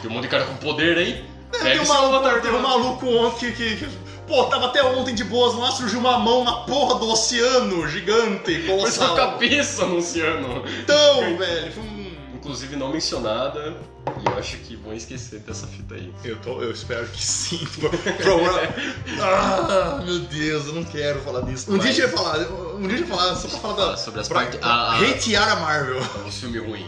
Tem 0.02 0.10
um 0.10 0.14
monte 0.14 0.24
de 0.24 0.30
cara 0.30 0.46
com 0.46 0.56
poder 0.58 0.98
aí. 0.98 1.26
Tem 1.62 1.80
um 1.80 1.88
maluco, 1.88 2.16
avatar 2.16 2.42
teve 2.42 2.56
um 2.56 2.62
maluco 2.62 3.06
ontem 3.08 3.52
que, 3.52 3.76
que- 3.78 4.06
Pô, 4.28 4.44
tava 4.46 4.66
até 4.66 4.84
ontem 4.84 5.14
de 5.14 5.24
boas 5.24 5.54
lá, 5.56 5.70
surgiu 5.72 6.00
uma 6.00 6.18
mão 6.18 6.44
na 6.44 6.54
porra 6.64 7.00
do 7.00 7.08
oceano 7.10 7.88
gigante, 7.88 8.44
Foi 8.66 8.92
sua 8.92 9.08
colossal. 9.10 9.16
cabeça 9.16 9.84
anunciando. 9.84 10.64
Então, 10.82 11.38
velho, 11.38 11.72
foi 11.72 11.84
um... 11.84 12.06
Inclusive 12.36 12.76
não 12.76 12.92
mencionada. 12.92 13.76
E 14.24 14.28
eu 14.30 14.38
acho 14.38 14.58
que 14.58 14.76
vão 14.76 14.94
esquecer 14.94 15.40
dessa 15.40 15.66
fita 15.68 15.96
aí. 15.96 16.12
Eu, 16.24 16.38
tô, 16.38 16.62
eu 16.62 16.72
espero 16.72 17.08
que 17.08 17.24
sim. 17.24 17.60
Ah, 19.22 20.02
meu 20.06 20.20
Deus, 20.20 20.68
eu 20.68 20.74
não 20.74 20.84
quero 20.84 21.22
falar 21.22 21.42
disso. 21.42 21.72
Um 21.74 21.78
dia 21.78 21.90
a 21.90 21.94
gente 21.94 22.06
vai 22.08 22.12
falar, 22.24 22.38
um 22.76 22.82
dia 22.88 22.96
a 22.96 22.98
gente 22.98 23.08
vai 23.10 23.18
falar 23.18 23.36
só 23.36 23.48
pra 23.48 23.60
falar 23.60 23.74
da. 23.92 23.98
Sobre 23.98 24.22
as 24.22 24.28
pra, 24.28 24.40
partes- 24.42 24.60
pra 24.60 24.70
a- 24.70 24.92
a- 24.94 25.00
hatear 25.00 25.52
a 25.52 25.56
Marvel. 25.58 26.00
Os 26.28 26.36
filmes 26.40 26.64
ruins. 26.64 26.86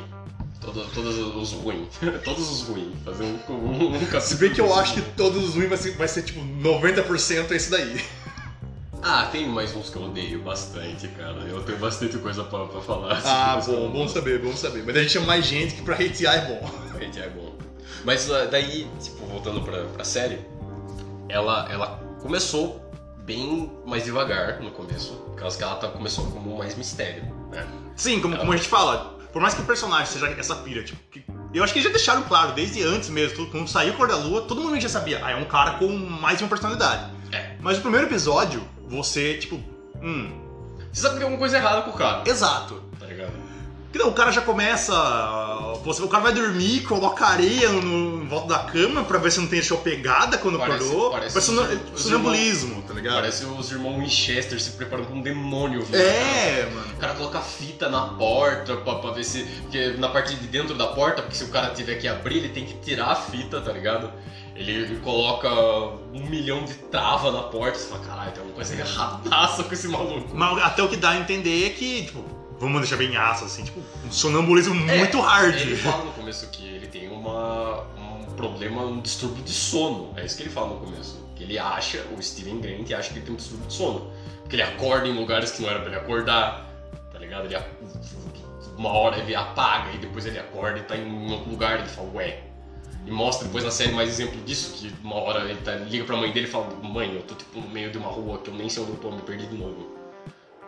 Todo, 0.67 0.85
todos 0.93 1.17
os 1.17 1.53
ruins. 1.53 1.87
todos 2.25 2.49
os 2.49 2.67
ruins. 2.67 2.93
Fazer 3.05 3.23
um, 3.23 3.53
um, 3.53 3.95
um 3.95 4.19
Se 4.19 4.35
bem 4.35 4.51
que 4.51 4.59
eu 4.59 4.73
acho 4.73 4.95
que 4.95 5.01
todos 5.01 5.41
os 5.41 5.55
ruins 5.55 5.69
vai 5.69 5.77
ser, 5.77 5.91
vai 5.95 6.07
ser 6.09 6.23
tipo 6.23 6.41
90% 6.41 7.51
esse 7.51 7.71
daí. 7.71 8.03
Ah, 8.99 9.29
tem 9.31 9.47
mais 9.47 9.75
uns 9.75 9.91
que 9.91 9.95
eu 9.95 10.05
odeio 10.05 10.41
bastante, 10.41 11.07
cara. 11.09 11.37
Eu 11.47 11.61
tenho 11.61 11.77
bastante 11.77 12.17
coisa 12.17 12.43
pra, 12.43 12.65
pra 12.65 12.81
falar. 12.81 13.21
Ah, 13.23 13.61
sobre 13.61 13.81
bom, 13.81 13.91
bom 13.91 14.07
saber, 14.07 14.41
bom 14.41 14.51
saber. 14.53 14.83
Mas 14.83 14.97
a 14.97 14.99
gente 15.01 15.11
chama 15.11 15.27
mais 15.27 15.45
gente 15.45 15.75
que 15.75 15.83
pra 15.83 15.93
hatear 15.93 16.35
é 16.35 16.41
bom. 16.47 16.67
Realmente 16.89 17.19
é 17.19 17.29
bom. 17.29 17.55
Mas 18.03 18.29
ah, 18.31 18.45
daí, 18.45 18.89
tipo, 18.99 19.23
voltando 19.27 19.61
pra, 19.61 19.83
pra 19.83 20.03
série, 20.03 20.39
ela, 21.29 21.71
ela 21.71 22.03
começou 22.23 22.81
bem 23.19 23.71
mais 23.85 24.03
devagar 24.03 24.59
no 24.61 24.71
começo, 24.71 25.13
por 25.13 25.35
causa 25.35 25.55
que 25.55 25.63
ela 25.63 25.75
tá, 25.75 25.89
começou 25.89 26.25
como 26.31 26.57
mais 26.57 26.75
mistério, 26.75 27.23
né? 27.51 27.67
Sim, 27.95 28.19
como, 28.19 28.35
como 28.35 28.51
a 28.51 28.57
gente 28.57 28.67
fala, 28.67 29.16
por 29.37 29.41
mais 29.43 29.53
que 29.53 29.61
o 29.61 29.65
personagem 29.65 30.07
seja 30.07 30.25
essa 30.31 30.55
pira, 30.55 30.81
tipo, 30.83 30.99
que 31.11 31.23
Eu 31.53 31.63
acho 31.63 31.71
que 31.71 31.77
eles 31.77 31.87
já 31.87 31.95
deixaram 31.95 32.23
claro, 32.23 32.53
desde 32.53 32.81
antes 32.81 33.07
mesmo, 33.09 33.35
tudo- 33.35 33.51
quando 33.51 33.67
saiu 33.67 33.93
Cor 33.93 34.07
da 34.07 34.15
Lua, 34.15 34.41
todo 34.41 34.59
mundo 34.61 34.79
já 34.81 34.89
sabia, 34.89 35.23
ah, 35.23 35.29
é 35.29 35.35
um 35.35 35.45
cara 35.45 35.73
com 35.73 35.87
mais 35.95 36.39
de 36.39 36.43
uma 36.43 36.49
personalidade. 36.49 37.11
É. 37.31 37.55
Mas 37.61 37.77
o 37.77 37.81
primeiro 37.81 38.07
episódio, 38.07 38.67
você, 38.87 39.37
tipo, 39.37 39.57
hum, 40.01 40.31
Você 40.91 41.01
sabe 41.01 41.13
que 41.13 41.19
tem 41.19 41.23
alguma 41.25 41.37
coisa 41.37 41.55
errada 41.57 41.83
com 41.83 41.91
o 41.91 41.93
cara, 41.93 42.23
exato. 42.27 42.81
Que 43.91 43.97
não, 43.97 44.09
o 44.09 44.13
cara 44.13 44.31
já 44.31 44.41
começa. 44.41 44.93
Você, 45.83 46.01
o 46.03 46.07
cara 46.09 46.23
vai 46.23 46.33
dormir, 46.33 46.81
coloca 46.81 47.25
areia 47.25 47.69
no, 47.69 48.21
em 48.23 48.27
volta 48.27 48.47
da 48.49 48.59
cama 48.59 49.03
pra 49.05 49.17
ver 49.17 49.31
se 49.31 49.39
não 49.39 49.47
tem 49.47 49.61
show 49.61 49.77
pegada 49.77 50.37
quando 50.37 50.57
Parece- 50.57 50.83
acordou. 50.83 51.11
parece 51.11 51.33
Parece 51.33 51.51
ir- 51.51 51.79
os 51.95 52.01
sonambulismo, 52.01 52.81
tá 52.81 52.93
ligado? 52.93 53.13
Parece 53.15 53.45
os 53.45 53.71
irmãos 53.71 53.97
Winchester 53.99 54.59
se 54.61 54.71
preparando 54.71 55.07
pra 55.07 55.15
um 55.15 55.21
demônio. 55.21 55.81
viu? 55.83 55.97
É, 55.99 56.69
mano. 56.73 56.93
O 56.93 56.97
cara 56.97 57.13
coloca 57.13 57.39
fita 57.39 57.87
na 57.89 58.01
porta 58.09 58.75
pra, 58.75 58.95
pra 58.95 59.11
ver 59.11 59.23
se. 59.23 59.43
Porque 59.61 59.91
na 59.97 60.09
parte 60.09 60.35
de 60.35 60.47
dentro 60.47 60.75
da 60.75 60.87
porta, 60.87 61.21
porque 61.21 61.37
se 61.37 61.45
o 61.45 61.49
cara 61.49 61.69
tiver 61.73 61.95
que 61.95 62.07
abrir, 62.09 62.37
ele 62.39 62.49
tem 62.49 62.65
que 62.65 62.73
tirar 62.75 63.11
a 63.11 63.15
fita, 63.15 63.61
tá 63.61 63.71
ligado? 63.71 64.11
Ele, 64.55 64.71
ele 64.71 64.95
coloca 64.99 65.49
um 66.13 66.25
milhão 66.29 66.65
de 66.65 66.73
trava 66.73 67.31
na 67.31 67.43
porta. 67.43 67.77
Você 67.79 67.87
fala, 67.87 68.01
caralho, 68.03 68.31
tem 68.31 68.39
alguma 68.39 68.55
coisa 68.55 68.73
erradaça 68.75 69.63
com 69.63 69.73
esse 69.73 69.87
maluco. 69.87 70.35
Mas 70.35 70.61
até 70.63 70.83
o 70.83 70.89
que 70.89 70.97
dá 70.97 71.11
a 71.11 71.17
entender 71.17 71.67
é 71.67 71.69
que, 71.69 72.03
tipo, 72.05 72.25
vamos 72.59 72.81
deixar 72.81 72.97
bem 72.97 73.15
aço, 73.15 73.45
assim, 73.45 73.63
tipo, 73.63 73.79
um 74.05 74.11
sonambulismo 74.11 74.73
muito 74.75 75.19
hard. 75.19 75.55
Ele 75.55 75.75
fala 75.75 76.05
no 76.05 76.11
começo 76.11 76.47
que 76.49 76.65
ele 76.65 76.87
tem 76.87 77.09
uma, 77.09 77.83
um 77.97 78.25
problema, 78.35 78.83
um 78.83 78.99
distúrbio 78.99 79.43
de 79.43 79.51
sono. 79.51 80.13
É 80.17 80.25
isso 80.25 80.35
que 80.37 80.43
ele 80.43 80.49
fala 80.49 80.73
no 80.73 80.79
começo. 80.79 81.25
Que 81.35 81.43
ele 81.43 81.59
acha, 81.59 82.03
o 82.17 82.21
Steven 82.21 82.59
Grant 82.59 82.91
acha 82.91 83.09
que 83.09 83.19
ele 83.19 83.25
tem 83.25 83.33
um 83.33 83.37
distúrbio 83.37 83.67
de 83.67 83.73
sono. 83.73 84.11
Porque 84.41 84.55
ele 84.55 84.63
acorda 84.63 85.07
em 85.07 85.17
lugares 85.17 85.51
que 85.51 85.61
não 85.61 85.69
era 85.69 85.79
pra 85.79 85.89
ele 85.89 85.99
acordar, 85.99 86.65
tá 87.11 87.19
ligado? 87.19 87.45
Ele, 87.45 87.57
uma 88.77 88.89
hora 88.89 89.17
ele 89.17 89.35
apaga 89.35 89.91
e 89.93 89.97
depois 89.97 90.25
ele 90.25 90.39
acorda 90.39 90.79
e 90.79 90.83
tá 90.83 90.95
em 90.95 91.31
outro 91.31 91.49
lugar 91.49 91.79
ele 91.79 91.89
fala, 91.89 92.09
ué. 92.13 92.43
E 93.05 93.11
mostra 93.11 93.45
depois 93.47 93.63
na 93.63 93.71
série 93.71 93.93
mais 93.93 94.09
exemplo 94.09 94.39
disso, 94.43 94.73
que 94.73 94.93
uma 95.03 95.15
hora 95.15 95.49
ele 95.49 95.59
tá, 95.61 95.75
liga 95.75 96.03
pra 96.03 96.17
mãe 96.17 96.31
dele 96.31 96.47
e 96.47 96.49
fala, 96.49 96.67
mãe, 96.83 97.15
eu 97.15 97.21
tô 97.23 97.35
tipo 97.35 97.59
no 97.59 97.69
meio 97.69 97.89
de 97.89 97.97
uma 97.97 98.09
rua 98.09 98.39
que 98.39 98.49
eu 98.49 98.53
nem 98.53 98.67
sei 98.67 98.83
onde 98.83 98.91
eu 98.91 98.97
tô, 98.97 99.11
me 99.11 99.21
perdi 99.21 99.47
de 99.47 99.55
novo. 99.55 99.96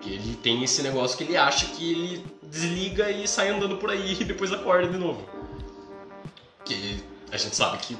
Que 0.01 0.13
ele 0.13 0.35
tem 0.35 0.63
esse 0.63 0.81
negócio 0.81 1.17
que 1.17 1.23
ele 1.23 1.35
acha 1.35 1.65
que 1.67 1.91
ele 1.91 2.25
desliga 2.43 3.11
e 3.11 3.27
sai 3.27 3.49
andando 3.49 3.77
por 3.77 3.89
aí 3.89 4.17
e 4.19 4.23
depois 4.23 4.51
acorda 4.51 4.87
de 4.87 4.97
novo. 4.97 5.27
Que 6.65 7.03
a 7.31 7.37
gente 7.37 7.55
sabe 7.55 7.77
que. 7.77 7.97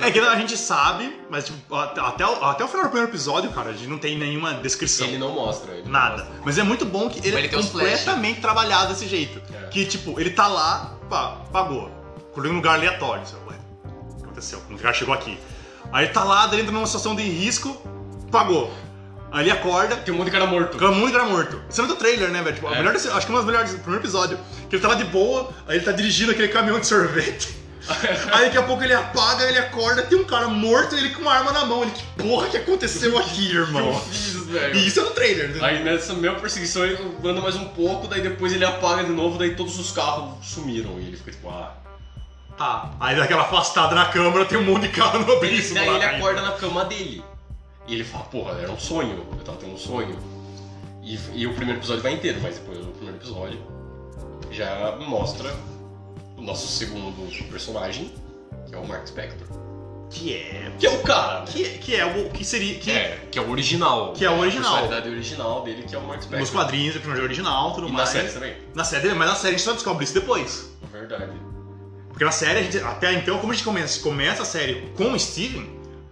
É 0.00 0.10
que 0.10 0.18
a 0.18 0.36
gente 0.36 0.56
sabe, 0.56 1.20
mas 1.30 1.44
tipo, 1.44 1.72
até, 1.74 2.00
até 2.00 2.26
o, 2.26 2.44
até 2.44 2.64
o 2.64 2.68
final 2.68 2.82
do 2.82 2.88
primeiro 2.88 3.12
episódio, 3.12 3.52
cara, 3.52 3.70
a 3.70 3.72
gente 3.72 3.86
não 3.86 3.98
tem 3.98 4.18
nenhuma 4.18 4.54
descrição. 4.54 5.06
Ele 5.06 5.18
não 5.18 5.32
mostra. 5.32 5.72
Ele 5.72 5.84
não 5.84 5.92
Nada. 5.92 6.24
mostra. 6.24 6.40
Mas 6.44 6.58
é 6.58 6.64
muito 6.64 6.84
bom 6.84 7.08
que 7.08 7.20
ele 7.20 7.36
ele 7.36 7.46
é 7.46 7.48
completamente 7.48 8.40
trabalhado 8.40 8.92
desse 8.92 9.06
jeito. 9.06 9.40
É. 9.54 9.68
Que, 9.68 9.86
tipo, 9.86 10.18
ele 10.18 10.30
tá 10.30 10.48
lá, 10.48 10.98
pá, 11.08 11.42
pagou. 11.52 11.90
Em 12.36 12.40
um 12.40 12.54
lugar 12.54 12.74
aleatório. 12.74 13.22
Ué, 13.46 13.56
o 13.84 14.16
que 14.16 14.24
aconteceu? 14.24 14.60
O 14.68 14.76
cara 14.76 14.92
chegou 14.92 15.14
aqui? 15.14 15.38
Aí 15.92 16.06
ele 16.06 16.12
tá 16.12 16.24
lá, 16.24 16.48
daí 16.48 16.60
entra 16.60 16.72
numa 16.72 16.86
situação 16.86 17.14
de 17.14 17.22
risco, 17.22 17.80
pagou. 18.32 18.72
Aí 19.34 19.42
ele 19.44 19.50
acorda, 19.50 19.96
Tem 19.96 20.14
um 20.14 20.16
monte 20.16 20.26
de 20.26 20.30
cara 20.30 20.46
morto. 20.46 20.72
Fica 20.74 20.90
muito 20.92 21.12
cara 21.12 21.24
morto. 21.28 21.60
Cena 21.68 21.88
do 21.88 21.96
trailer, 21.96 22.30
né, 22.30 22.40
velho? 22.42 22.54
Tipo, 22.54 22.68
a 22.68 22.72
É. 22.74 22.78
melhor 22.78 22.92
desse- 22.92 23.08
acho 23.08 23.26
que 23.26 23.32
uma 23.32 23.38
das 23.40 23.46
melhores 23.46 23.72
do 23.72 23.78
primeiro 23.78 24.00
episódio. 24.02 24.38
Que 24.70 24.76
ele 24.76 24.82
tá 24.82 24.88
lá 24.88 24.94
de 24.94 25.04
boa, 25.04 25.50
aí 25.66 25.76
ele 25.76 25.84
tá 25.84 25.90
dirigindo 25.92 26.30
aquele 26.30 26.48
caminhão 26.48 26.78
de 26.78 26.86
sorvete. 26.86 27.56
aí 28.32 28.44
daqui 28.46 28.56
a 28.56 28.62
pouco 28.62 28.82
ele 28.84 28.94
apaga, 28.94 29.44
ele 29.44 29.58
acorda, 29.58 30.02
tem 30.04 30.16
um 30.18 30.24
cara 30.24 30.46
morto 30.48 30.94
e 30.94 30.98
ele 31.00 31.10
com 31.10 31.20
uma 31.22 31.34
arma 31.34 31.50
na 31.52 31.64
mão. 31.66 31.82
Ele, 31.82 31.90
que 31.90 32.04
porra 32.22 32.48
que 32.48 32.56
aconteceu 32.58 33.18
aqui, 33.18 33.50
irmão? 33.52 34.00
fiz, 34.08 34.46
velho. 34.46 34.76
E 34.76 34.86
isso 34.86 35.00
é 35.00 35.02
no 35.02 35.10
trailer, 35.10 35.48
né? 35.50 35.58
Aí 35.60 35.82
nessa 35.84 36.14
mesma 36.14 36.38
perseguição 36.38 36.84
ele 36.84 36.96
anda 37.24 37.40
mais 37.40 37.56
um 37.56 37.66
pouco, 37.68 38.06
daí 38.06 38.20
depois 38.22 38.52
ele 38.52 38.64
apaga 38.64 39.02
de 39.04 39.10
novo, 39.10 39.36
daí 39.36 39.54
todos 39.56 39.78
os 39.78 39.90
carros 39.90 40.32
sumiram. 40.42 40.98
E 41.00 41.08
ele 41.08 41.16
fica 41.16 41.32
tipo, 41.32 41.48
ah. 41.50 41.74
Tá. 42.56 42.92
Aí 43.00 43.16
daquela 43.16 43.42
afastada 43.42 43.96
na 43.96 44.04
câmera 44.06 44.44
tem 44.44 44.56
um 44.56 44.62
monte 44.62 44.82
de 44.82 44.88
carro 44.90 45.18
no 45.18 45.32
abismo 45.32 45.74
daí 45.74 45.88
lá. 45.88 45.94
ele 45.96 46.04
caindo. 46.04 46.16
acorda 46.24 46.40
na 46.42 46.52
cama 46.52 46.84
dele. 46.84 47.22
E 47.86 47.94
ele 47.94 48.04
fala, 48.04 48.24
porra, 48.24 48.52
era 48.60 48.70
um 48.72 48.78
sonho. 48.78 49.26
Eu 49.36 49.44
tava 49.44 49.58
tendo 49.58 49.74
um 49.74 49.78
sonho. 49.78 50.18
E, 51.02 51.18
e 51.34 51.46
o 51.46 51.54
primeiro 51.54 51.80
episódio 51.80 52.02
vai 52.02 52.12
inteiro, 52.14 52.40
mas 52.42 52.56
depois 52.56 52.78
do 52.78 52.92
primeiro 52.92 53.18
episódio 53.18 53.58
já 54.50 54.96
mostra 55.00 55.54
o 56.36 56.40
nosso 56.40 56.66
segundo 56.66 57.12
personagem, 57.50 58.12
que 58.66 58.74
é 58.74 58.78
o 58.78 58.86
Mark 58.86 59.06
Spector. 59.06 59.46
Que 60.10 60.34
é. 60.34 60.72
Que 60.78 60.86
é 60.86 60.90
o 60.90 61.02
cara, 61.02 61.40
né? 61.40 61.46
Que 61.50 61.64
é, 61.64 61.68
que 61.78 61.96
é 61.96 62.06
o. 62.06 62.30
Que 62.30 62.44
seria. 62.44 62.78
Que 62.78 62.90
É, 62.90 63.26
que 63.30 63.38
é 63.38 63.42
o 63.42 63.50
original. 63.50 64.12
Que 64.12 64.24
é 64.24 64.30
o 64.30 64.38
original. 64.38 64.76
A 64.76 64.78
personalidade 64.78 65.14
original 65.14 65.64
dele, 65.64 65.82
que 65.82 65.94
é 65.94 65.98
o 65.98 66.02
Mark 66.02 66.22
Spector. 66.22 66.40
Nos 66.40 66.50
quadrinhos, 66.50 66.94
o 66.94 66.98
personagem 66.98 67.24
original, 67.24 67.72
tudo 67.74 67.88
E 67.88 67.90
na 67.90 67.96
mais. 67.96 68.08
série 68.10 68.28
também. 68.28 68.54
Na 68.74 68.84
série, 68.84 69.14
mas 69.14 69.28
na 69.28 69.34
série 69.34 69.54
a 69.54 69.58
gente 69.58 69.64
só 69.64 69.72
descobre 69.72 70.04
isso 70.04 70.14
depois. 70.14 70.70
Verdade. 70.92 71.32
Porque 72.08 72.24
na 72.24 72.30
série, 72.30 72.60
a 72.60 72.62
gente, 72.62 72.78
até 72.78 73.12
então, 73.12 73.38
como 73.38 73.52
a 73.52 73.54
gente 73.56 73.64
começa, 73.64 74.00
começa 74.00 74.42
a 74.42 74.46
série 74.46 74.88
com 74.96 75.12
o 75.12 75.18
Steven, 75.18 75.68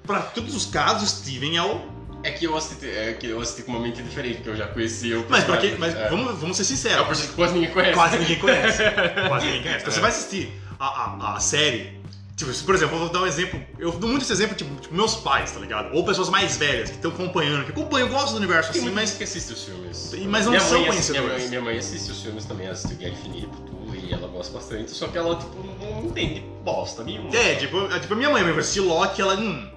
pra 0.07 0.21
todos 0.21 0.55
os 0.55 0.67
casos, 0.67 1.03
o 1.03 1.17
Steven 1.17 1.57
é 1.57 1.63
o. 1.63 1.81
É 2.25 2.31
que 2.31 2.45
eu 2.45 2.57
assisti, 2.57 2.87
é 2.89 3.15
que 3.15 3.27
eu 3.27 3.41
assisti 3.41 3.63
com 3.65 3.73
uma 3.73 3.81
mente 3.81 4.01
diferente, 4.01 4.37
porque 4.37 4.51
eu 4.51 4.57
já 4.57 4.69
conhecia 4.69 5.19
o 5.19 5.27
Mas, 5.29 5.43
porque, 5.43 5.75
mas 5.77 5.93
é. 5.95 6.09
vamos, 6.09 6.39
vamos 6.39 6.57
ser 6.57 6.63
É 6.63 6.65
o 6.65 6.69
sinceros. 6.69 7.07
personagem 7.09 7.29
que 7.31 7.35
quase 7.35 7.55
ninguém 7.55 7.71
conhece. 7.71 7.95
Quase 7.95 8.19
ninguém 8.19 8.39
conhece. 8.39 8.83
Quase 9.29 9.47
ninguém 9.47 9.63
conhece. 9.63 9.79
Então 9.81 9.93
É. 9.93 9.95
você 9.95 10.01
vai 10.01 10.11
assistir 10.11 10.53
a, 10.79 10.87
a, 10.87 11.37
a 11.37 11.41
série. 11.41 12.01
Tipo, 12.37 12.53
por 12.65 12.75
exemplo, 12.77 12.95
eu 12.95 13.01
vou 13.01 13.09
dar 13.09 13.21
um 13.23 13.27
exemplo. 13.27 13.61
Eu 13.79 13.91
dou 13.93 14.09
muito 14.09 14.23
esse 14.23 14.33
exemplo, 14.33 14.55
tipo, 14.57 14.73
tipo, 14.81 14.95
meus 14.95 15.17
pais, 15.17 15.51
tá 15.51 15.59
ligado? 15.61 15.93
Ou 15.95 16.05
pessoas 16.05 16.29
mais 16.29 16.57
velhas 16.57 16.91
que 16.91 16.97
estão 16.97 17.11
acompanhando, 17.11 17.65
que 17.65 17.73
acompanham, 17.73 18.09
gostam 18.09 18.33
do 18.35 18.37
universo 18.39 18.73
Tem 18.73 18.83
assim, 18.83 18.91
mas. 18.93 19.15
que 19.15 19.25
assiste 19.25 19.53
os 19.53 19.65
filmes. 19.65 20.15
Mas 20.29 20.45
não 20.45 20.53
Minha 20.53 20.61
são 20.65 20.85
conhecedores. 20.85 21.11
Minha 21.11 21.39
mãe, 21.39 21.49
minha 21.49 21.61
mãe 21.61 21.79
assiste 21.79 22.11
os 22.11 22.23
filmes 22.23 22.45
também, 22.45 22.69
assiste 22.69 22.95
Guerra 22.95 23.13
Infinita 23.15 23.49
tudo, 23.67 23.97
e 23.97 24.13
ela 24.13 24.29
gosta 24.29 24.53
bastante, 24.53 24.91
só 24.93 25.09
que 25.09 25.19
ela, 25.19 25.37
tipo, 25.37 25.57
não 25.81 26.05
entende 26.05 26.41
bosta 26.65 27.03
nenhuma. 27.05 27.35
É, 27.37 27.57
tipo, 27.57 27.85
é, 27.93 27.99
tipo, 27.99 28.15
a 28.15 28.17
minha 28.17 28.31
mãe 28.31 28.43
vai 28.45 28.57
assistir 28.59 28.81
Loki, 28.81 29.21
ela. 29.21 29.35
Hum, 29.37 29.69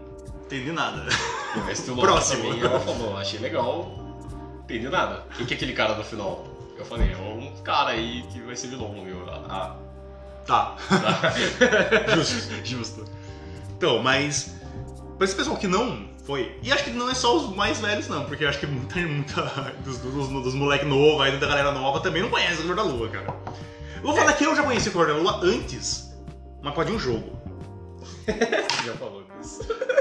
entendi 0.46 0.72
nada. 0.72 1.06
Próximo. 2.02 2.54
Ela 2.54 2.80
falou, 2.80 3.18
achei 3.18 3.40
legal, 3.40 3.92
entendi 4.64 4.90
nada. 4.90 5.26
Quem 5.38 5.46
que 5.46 5.54
é 5.54 5.58
aquele 5.58 5.74
cara 5.74 5.96
no 5.96 6.04
final? 6.04 6.46
Eu 6.78 6.86
falei, 6.86 7.12
é 7.12 7.18
um 7.18 7.54
cara 7.64 7.92
aí 7.92 8.24
que 8.32 8.42
vai 8.42 8.56
ser 8.56 8.68
vilão. 8.68 9.08
Eu, 9.08 9.26
ah, 9.50 9.76
Tá. 10.46 10.76
tá. 10.88 11.34
Justo, 12.16 12.54
justo. 12.64 13.06
Então, 13.76 14.02
mas. 14.02 14.56
Pra 15.18 15.26
esse 15.26 15.36
pessoal 15.36 15.58
que 15.58 15.68
não 15.68 16.08
foi. 16.24 16.58
E 16.62 16.72
acho 16.72 16.84
que 16.84 16.92
não 16.92 17.10
é 17.10 17.16
só 17.16 17.36
os 17.36 17.56
mais 17.56 17.80
velhos, 17.80 18.08
não, 18.08 18.26
porque 18.26 18.46
acho 18.46 18.60
que 18.60 18.68
muita, 18.68 19.00
muita 19.00 19.42
dos, 19.84 19.98
dos, 20.00 20.28
dos 20.28 20.54
moleques 20.54 20.88
novos 20.88 21.22
aí, 21.22 21.38
da 21.38 21.48
galera 21.48 21.72
nova, 21.72 22.00
também 22.00 22.22
não 22.22 22.30
conhece 22.30 22.62
o 22.62 22.66
Cor 22.66 22.76
da 22.76 22.84
Lua, 22.84 23.10
cara. 23.10 23.36
Eu 23.96 24.04
vou 24.04 24.16
falar 24.16 24.34
que 24.34 24.44
eu 24.44 24.56
já 24.56 24.62
conheci 24.64 24.90
o 24.90 24.92
Cor 24.92 25.08
da 25.08 25.14
Lua 25.14 25.40
antes, 25.44 26.14
mas 26.62 26.74
por 26.74 26.84
causa 26.84 26.92
de 26.92 26.96
um 26.96 27.00
jogo. 27.00 27.40
já 28.86 28.94
falou. 28.94 29.25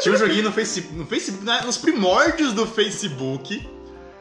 Tinha 0.00 0.14
um 0.14 0.18
joguinho 0.18 0.44
no 0.44 0.52
Facebook, 0.52 0.94
no 0.94 1.07
Facebook 1.07 1.44
na- 1.44 1.62
nos 1.62 1.76
primórdios 1.78 2.52
do 2.52 2.66
Facebook, 2.66 3.68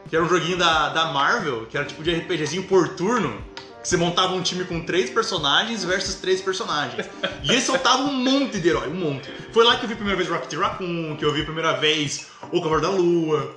que 0.09 0.15
era 0.15 0.23
um 0.23 0.29
joguinho 0.29 0.57
da, 0.57 0.89
da 0.89 1.05
Marvel, 1.11 1.65
que 1.65 1.75
era 1.77 1.85
tipo 1.85 2.03
de 2.03 2.11
RPGzinho 2.11 2.63
por 2.63 2.89
turno, 2.89 3.41
que 3.81 3.89
você 3.89 3.97
montava 3.97 4.33
um 4.33 4.41
time 4.41 4.63
com 4.63 4.81
três 4.85 5.09
personagens 5.09 5.83
versus 5.83 6.15
três 6.15 6.41
personagens. 6.41 7.05
E 7.43 7.51
eles 7.51 7.63
soltavam 7.63 8.07
um 8.07 8.13
monte 8.13 8.59
de 8.59 8.69
herói, 8.69 8.87
um 8.87 8.93
monte. 8.95 9.29
Foi 9.51 9.65
lá 9.65 9.75
que 9.75 9.83
eu 9.83 9.87
vi 9.87 9.93
a 9.93 9.97
primeira 9.97 10.17
vez 10.17 10.29
Rocket 10.29 10.53
Raccoon, 10.57 11.15
que 11.17 11.25
eu 11.25 11.33
vi 11.33 11.41
a 11.41 11.45
primeira 11.45 11.73
vez 11.73 12.27
O 12.51 12.61
Cavalo 12.61 12.81
da 12.81 12.89
Lua. 12.89 13.55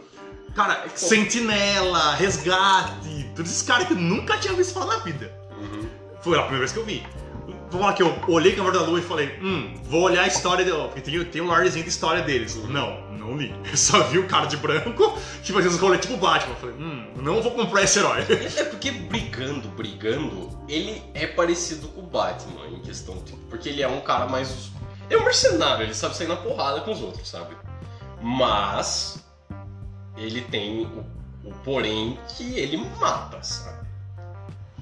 Cara, 0.55 0.85
Sentinela, 0.95 2.15
Resgate, 2.15 3.31
todos 3.37 3.51
esses 3.51 3.63
caras 3.63 3.87
que 3.87 3.93
eu 3.93 3.99
nunca 3.99 4.37
tinha 4.39 4.55
visto 4.55 4.73
falar 4.73 4.97
na 4.99 5.05
vida. 5.05 5.33
Uhum. 5.61 5.87
Foi 6.23 6.37
a 6.39 6.43
primeira 6.43 6.61
vez 6.61 6.73
que 6.73 6.79
eu 6.79 6.85
vi. 6.85 7.07
Vamos 7.71 7.87
lá 7.87 7.93
que 7.93 8.03
eu 8.03 8.17
olhei 8.29 8.55
Cavalo 8.55 8.79
da 8.79 8.85
Lua 8.85 9.01
e 9.01 9.03
falei, 9.03 9.39
hum, 9.43 9.75
vou 9.85 10.03
olhar 10.03 10.23
a 10.23 10.27
história 10.27 10.65
de. 10.65 10.71
Porque 10.71 11.01
tem, 11.01 11.25
tem 11.25 11.43
um 11.43 11.47
lordezinho 11.47 11.85
de 11.85 11.91
história 11.91 12.23
deles. 12.23 12.55
Não, 12.69 13.01
não 13.13 13.37
li. 13.37 13.55
Eu 13.69 13.77
só 13.77 14.05
vi 14.05 14.19
o 14.19 14.27
cara 14.29 14.47
de 14.47 14.57
branco 14.57 15.19
que 15.43 15.53
fazia 15.53 15.71
uns 15.71 15.79
rolês 15.79 16.01
tipo 16.01 16.17
Batman. 16.17 16.53
Eu 16.55 16.61
falei, 16.61 16.77
hum, 16.77 17.07
não 17.17 17.43
vou 17.43 17.53
comprar 17.53 17.83
esse 17.83 17.99
herói. 17.99 18.25
É 18.57 18.65
porque 18.65 18.91
brigando, 18.91 19.69
brigando, 19.69 20.57
ele 20.69 21.03
é 21.13 21.27
parecido 21.27 21.89
com 21.89 22.01
o 22.01 22.07
Batman 22.07 22.69
em 22.69 22.81
questão, 22.81 23.17
tipo, 23.23 23.39
porque 23.51 23.69
ele 23.69 23.83
é 23.83 23.89
um 23.89 24.01
cara 24.01 24.27
mais. 24.27 24.71
É 25.11 25.17
um 25.17 25.25
mercenário, 25.25 25.85
ele 25.85 25.95
sabe 25.95 26.17
sair 26.17 26.27
na 26.27 26.37
porrada 26.37 26.81
com 26.81 26.93
os 26.93 27.01
outros, 27.01 27.29
sabe? 27.29 27.57
Mas 28.23 29.25
ele 30.17 30.41
tem 30.41 30.85
o, 30.85 31.05
o 31.49 31.53
porém 31.65 32.19
que 32.29 32.59
ele 32.59 32.77
mata, 32.99 33.43
sabe? 33.43 33.87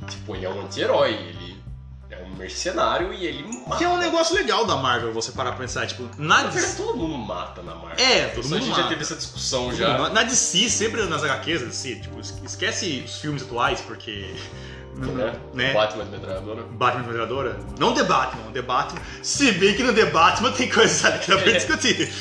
Tipo, 0.09 0.37
ele 0.37 0.45
é 0.45 0.51
um 0.51 0.61
anti-herói, 0.63 1.13
ele 1.13 1.44
mercenário 2.35 3.13
e 3.13 3.27
ele 3.27 3.43
mata. 3.67 3.77
Que 3.77 3.85
é 3.85 3.89
um 3.89 3.97
negócio 3.99 4.35
legal 4.35 4.65
da 4.67 4.77
Marvel, 4.77 5.13
você 5.13 5.33
parar 5.33 5.51
pra 5.53 5.61
pensar, 5.61 5.87
tipo, 5.87 6.09
na 6.19 6.43
Na 6.45 6.49
DC. 6.51 6.77
todo 6.77 6.97
mundo 6.97 7.17
mata 7.19 7.63
na 7.63 7.75
Marvel. 7.75 8.05
É, 8.05 8.27
todo 8.29 8.45
mundo 8.45 8.57
A 8.57 8.59
gente 8.61 8.69
mata. 8.71 8.83
já 8.83 8.89
teve 8.89 9.03
essa 9.03 9.17
discussão 9.17 9.75
já. 9.75 10.09
Na 10.11 10.23
DC, 10.23 10.69
sempre 10.71 11.03
nas 11.05 11.23
HQs, 11.25 11.63
DC, 11.63 11.97
tipo, 11.97 12.21
esquece 12.45 13.03
os 13.05 13.19
filmes 13.19 13.43
atuais, 13.43 13.81
porque. 13.81 14.35
Né? 14.97 15.33
né? 15.53 15.73
Batman 15.73 16.05
de 16.05 16.11
metralhadora. 16.13 16.63
Batman 16.63 17.03
Metralhadora? 17.03 17.59
Não 17.81 17.93
The 17.95 18.05
Batman, 18.05 18.53
The 18.53 18.63
Batman. 18.63 19.01
Se 19.25 19.51
bem 19.53 19.75
que 19.75 19.83
no 19.83 19.93
The 19.93 20.07
Batman 20.07 20.53
tem 20.53 20.69
coisas 20.71 21.05
ali 21.05 21.19
que 21.19 21.31
dá 21.31 21.39
pra 21.39 21.51
É. 21.51 21.55
discutir. 21.57 22.13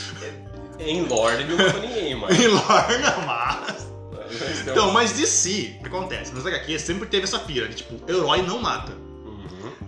Em 0.80 1.04
Lore 1.06 1.44
não 1.46 1.56
matou 1.56 1.82
ninguém, 1.82 2.16
mas. 2.16 2.34
Em 2.42 2.48
Lorna, 2.48 3.16
mas. 3.28 3.88
mas 4.12 4.62
tem 4.64 4.72
Então, 4.74 4.92
mas 4.92 5.12
DC, 5.12 5.76
o 5.80 5.84
que 5.84 5.88
acontece? 5.88 6.34
Nas 6.34 6.46
HQs 6.48 6.82
sempre 6.82 7.08
teve 7.08 7.26
essa 7.26 7.38
pira 7.38 7.68
de 7.70 7.76
tipo, 7.76 8.00
herói 8.12 8.42
não 8.42 8.60
mata. 8.60 8.92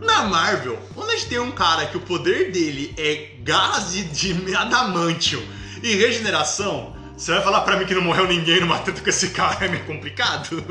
Na 0.01 0.23
Marvel, 0.23 0.77
onde 0.95 1.11
a 1.11 1.15
gente 1.15 1.27
tem 1.29 1.39
um 1.39 1.51
cara 1.51 1.85
que 1.87 1.97
o 1.97 2.01
poder 2.01 2.51
dele 2.51 2.93
é 2.97 3.29
gás 3.43 3.93
de, 3.93 4.55
adamantio 4.55 5.41
e 5.81 5.95
regeneração, 5.95 6.95
você 7.15 7.31
vai 7.31 7.41
falar 7.41 7.61
pra 7.61 7.77
mim 7.77 7.85
que 7.85 7.93
não 7.95 8.01
morreu 8.01 8.27
ninguém 8.27 8.59
numa 8.59 8.79
treta 8.79 9.01
com 9.01 9.09
esse 9.09 9.29
cara 9.29 9.65
é 9.65 9.67
meio 9.69 9.83
complicado? 9.85 10.63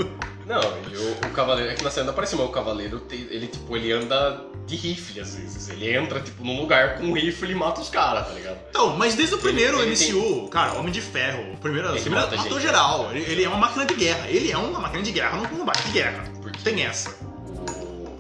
Não, 0.47 0.61
e 0.93 0.97
o, 0.97 1.13
o 1.27 1.31
cavaleiro, 1.31 1.71
é 1.71 1.75
que 1.75 1.83
na 1.83 1.91
cena 1.91 2.05
não 2.07 2.13
aparece, 2.13 2.37
mas 2.37 2.45
o 2.47 2.51
cavaleiro, 2.51 3.01
tem- 3.01 3.27
ele, 3.31 3.47
tipo, 3.47 3.75
ele 3.75 3.91
anda 3.93 4.45
de 4.67 4.77
rifle 4.77 5.21
às 5.23 5.35
vezes. 5.37 5.71
Ele 5.71 5.91
entra, 5.97 6.21
tipo, 6.21 6.45
num 6.45 6.61
lugar 6.61 6.97
com 6.99 7.05
um 7.05 7.13
rifle 7.15 7.51
e 7.51 7.55
mata 7.55 7.81
os 7.81 7.89
caras, 7.89 8.27
tá 8.29 8.35
ligado? 8.35 8.59
Então, 8.69 8.95
mas 8.99 9.15
desde 9.15 9.35
o 9.37 9.39
primeiro 9.39 9.81
Ele- 9.81 9.93
ele 9.95 10.13
MCU, 10.13 10.49
cara, 10.49 10.75
Homem 10.75 10.93
de 10.93 11.01
Ferro, 11.01 11.55
o 11.55 11.57
primeiro, 11.57 11.89
Ele 11.89 12.01
primeiro 12.01 12.27
matou 12.27 12.43
gente. 12.59 12.61
geral. 12.63 13.11
Ele, 13.11 13.25
ele 13.25 13.45
é 13.45 13.49
uma 13.49 13.57
máquina 13.57 13.87
de 13.87 13.95
guerra. 13.95 14.29
Ele 14.29 14.51
é 14.53 14.59
uma 14.59 14.81
máquina 14.81 15.03
de 15.03 15.13
guerra 15.13 15.37
no 15.39 15.49
combate 15.49 15.83
de 15.85 15.93
guerra. 15.93 16.25
Porque 16.43 16.59
Tem 16.63 16.83
essa. 16.85 17.15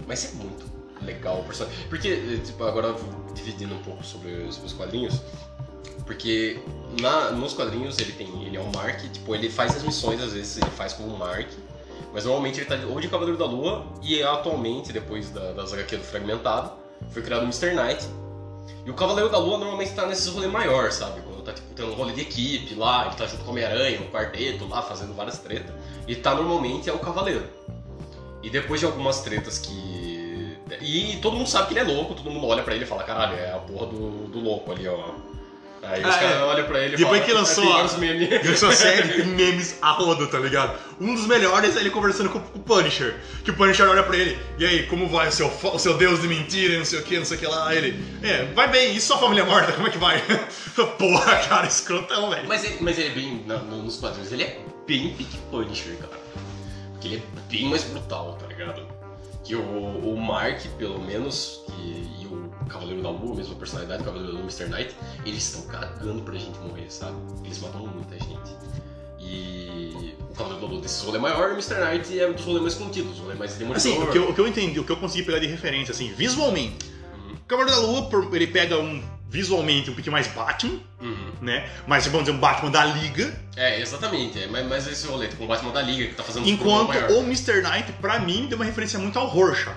Mas 0.06 0.24
é 0.26 0.28
muito 0.36 0.53
legal 1.04 1.40
o. 1.40 1.66
Porque, 1.88 2.40
tipo, 2.44 2.64
agora 2.64 2.94
dividindo 3.34 3.74
um 3.74 3.82
pouco 3.82 4.04
sobre 4.04 4.32
os, 4.32 4.62
os 4.62 4.72
quadrinhos. 4.72 5.20
Porque 6.06 6.60
na, 7.00 7.30
nos 7.30 7.54
quadrinhos 7.54 7.98
ele 7.98 8.12
tem. 8.12 8.44
Ele 8.44 8.56
é 8.56 8.60
um 8.60 8.70
Mark, 8.72 9.00
tipo, 9.12 9.34
ele 9.34 9.48
faz 9.48 9.76
as 9.76 9.82
missões, 9.82 10.20
às 10.20 10.32
vezes 10.32 10.56
ele 10.58 10.70
faz 10.70 10.92
como 10.92 11.16
Mark. 11.16 11.48
Mas 12.12 12.24
normalmente 12.24 12.60
ele 12.60 12.66
tá 12.66 12.76
ou 12.88 13.00
de 13.00 13.08
Cavaleiro 13.08 13.36
da 13.36 13.44
Lua 13.44 13.84
e 14.00 14.22
atualmente, 14.22 14.92
depois 14.92 15.30
da, 15.30 15.52
das 15.52 15.72
HQ 15.72 15.96
do 15.96 16.04
Fragmentado, 16.04 16.72
foi 17.10 17.22
criado 17.22 17.42
o 17.42 17.44
Mr. 17.44 17.74
Knight. 17.74 18.06
E 18.86 18.90
o 18.90 18.94
Cavaleiro 18.94 19.30
da 19.30 19.38
Lua 19.38 19.58
normalmente 19.58 19.92
tá 19.92 20.06
nesses 20.06 20.28
rolês 20.28 20.52
maior, 20.52 20.92
sabe? 20.92 21.22
Quando 21.22 21.42
tá 21.42 21.52
tipo, 21.52 21.74
tendo 21.74 21.90
um 21.90 21.94
rolê 21.94 22.12
de 22.12 22.20
equipe 22.20 22.74
lá, 22.74 23.06
ele 23.06 23.16
tá 23.16 23.26
junto 23.26 23.42
com 23.42 23.48
o 23.48 23.50
Homem-Aranha, 23.50 24.00
um 24.00 24.10
quarteto 24.10 24.66
lá, 24.68 24.82
fazendo 24.82 25.14
várias 25.14 25.38
tretas. 25.38 25.74
E 26.06 26.14
tá 26.14 26.34
normalmente 26.34 26.88
é 26.88 26.92
o 26.92 26.98
Cavaleiro. 26.98 27.48
E 28.42 28.50
depois 28.50 28.78
de 28.78 28.86
algumas 28.86 29.22
tretas 29.22 29.58
que. 29.58 29.93
E 30.80 31.18
todo 31.20 31.36
mundo 31.36 31.48
sabe 31.48 31.68
que 31.68 31.74
ele 31.74 31.80
é 31.80 31.94
louco, 31.94 32.14
todo 32.14 32.30
mundo 32.30 32.46
olha 32.46 32.62
pra 32.62 32.74
ele 32.74 32.84
e 32.84 32.86
fala, 32.86 33.02
caralho, 33.04 33.36
é 33.36 33.52
a 33.52 33.58
porra 33.58 33.86
do, 33.86 34.28
do 34.28 34.40
louco 34.40 34.72
ali, 34.72 34.88
ó. 34.88 35.10
Aí 35.82 36.00
os 36.00 36.06
Ah, 36.08 36.18
caras 36.18 36.36
é. 36.36 36.42
olham 36.42 36.64
pra 36.66 36.78
ele 36.78 36.94
e 36.94 36.96
Depois 36.96 37.20
falam, 37.20 37.26
que 37.26 37.32
lançou 37.34 37.62
"Tem 37.62 37.70
a- 37.72 37.76
vários 37.76 37.96
memes." 37.98 38.30
Essa 38.48 38.72
série 38.72 39.08
tem 39.22 39.26
memes 39.26 39.76
a 39.82 39.90
rodo, 39.90 40.26
tá 40.28 40.38
ligado? 40.38 40.78
Um 40.98 41.14
dos 41.14 41.26
melhores 41.26 41.76
é 41.76 41.80
ele 41.80 41.90
conversando 41.90 42.30
com 42.30 42.38
o 42.38 42.42
Punisher. 42.60 43.14
Que 43.44 43.50
o 43.50 43.54
Punisher 43.54 43.86
olha 43.86 44.02
pra 44.02 44.16
ele, 44.16 44.38
e 44.58 44.64
aí, 44.64 44.86
como 44.86 45.06
vai 45.10 45.28
o 45.28 45.32
seu, 45.32 45.48
o 45.48 45.78
seu 45.78 45.98
deus 45.98 46.22
de 46.22 46.28
mentira 46.28 46.78
não 46.78 46.86
sei 46.86 47.00
o 47.00 47.02
que, 47.02 47.18
não 47.18 47.26
sei 47.26 47.36
o 47.36 47.40
que 47.40 47.46
lá. 47.46 47.68
Aí 47.68 47.76
ele, 47.76 48.02
é, 48.22 48.44
vai 48.54 48.66
bem, 48.68 48.96
e 48.96 49.00
sua 49.02 49.18
família 49.18 49.44
morta, 49.44 49.72
como 49.72 49.86
é 49.86 49.90
que 49.90 49.98
vai? 49.98 50.22
Porra, 50.98 51.36
cara, 51.46 51.66
escrotão, 51.66 52.30
velho. 52.30 52.48
Mas 52.48 52.64
ele, 52.64 52.78
mas 52.80 52.98
ele 52.98 53.08
é 53.08 53.10
bem. 53.12 53.44
na- 53.46 53.58
nos 53.58 53.98
quadrinhos, 53.98 54.32
ele 54.32 54.44
é 54.44 54.60
bem 54.86 55.10
Pick 55.14 55.36
Punisher, 55.50 55.96
cara. 55.98 56.18
Porque 56.92 57.08
ele 57.08 57.16
é 57.16 57.40
bem 57.50 57.66
mais 57.68 57.84
brutal, 57.84 58.38
tá 58.40 58.46
ligado? 58.46 58.86
Que 59.44 59.54
o, 59.54 59.60
o 59.60 60.20
Mark, 60.20 60.60
pelo 60.78 60.98
menos, 60.98 61.62
que, 61.66 62.08
e 62.20 62.26
o 62.26 62.50
Cavaleiro 62.66 63.02
da 63.02 63.10
Lua, 63.10 63.36
mesmo 63.36 63.54
a 63.54 63.58
personalidade 63.58 64.02
do 64.02 64.06
Cavaleiro 64.06 64.32
da 64.32 64.38
Lua, 64.40 64.50
Mr. 64.50 64.68
Knight, 64.70 64.96
eles 65.26 65.44
estão 65.44 65.62
cagando 65.70 66.22
pra 66.22 66.34
gente 66.34 66.58
morrer, 66.60 66.90
sabe? 66.90 67.16
Eles 67.44 67.60
matam 67.60 67.86
muita 67.86 68.18
gente. 68.18 68.56
E 69.20 70.14
o 70.20 70.34
Cavaleiro 70.34 70.66
da 70.66 70.72
Lua 70.72 70.80
desses 70.80 71.02
rolê 71.02 71.18
maior 71.18 71.50
e 71.50 71.52
o 71.52 71.54
Mr. 71.54 71.74
Knight 71.74 72.18
é 72.18 72.32
dos 72.32 72.44
rolês 72.44 72.62
mais 72.62 72.74
contidos, 72.74 73.18
rolê 73.18 73.34
mais 73.34 73.54
demolidor. 73.54 73.76
Assim, 73.76 74.02
o 74.02 74.10
que, 74.10 74.18
eu, 74.18 74.30
o 74.30 74.34
que 74.34 74.40
eu 74.40 74.48
entendi, 74.48 74.80
o 74.80 74.84
que 74.84 74.92
eu 74.92 74.96
consegui 74.96 75.24
pegar 75.24 75.38
de 75.38 75.46
referência, 75.46 75.92
assim, 75.92 76.12
visualmente. 76.12 76.86
Uhum. 77.14 77.34
O 77.34 77.40
Cavaleiro 77.46 77.80
da 77.80 77.86
Lua, 77.86 78.36
ele 78.36 78.46
pega 78.46 78.78
um, 78.78 79.02
visualmente, 79.34 79.90
um 79.90 79.94
pouquinho 79.94 80.12
mais 80.12 80.28
Batman, 80.28 80.78
Uhum. 81.00 81.32
né? 81.42 81.68
Mas, 81.88 82.06
vamos 82.06 82.20
dizer, 82.24 82.36
um 82.36 82.40
Batman 82.40 82.70
da 82.70 82.84
Liga. 82.84 83.34
É, 83.56 83.80
exatamente. 83.80 84.40
É 84.40 84.46
mais, 84.46 84.64
mais 84.68 84.86
esse 84.86 85.06
rolê, 85.08 85.26
tipo 85.26 85.42
um 85.42 85.46
Batman 85.48 85.72
da 85.72 85.82
Liga 85.82 86.06
que 86.06 86.14
tá 86.14 86.22
fazendo 86.22 86.48
Enquanto 86.48 86.94
o 87.14 87.20
Mr. 87.24 87.60
Knight, 87.62 87.92
pra 88.00 88.20
mim, 88.20 88.46
deu 88.46 88.56
uma 88.56 88.64
referência 88.64 88.96
muito 88.96 89.18
ao 89.18 89.26
Rorschach. 89.26 89.76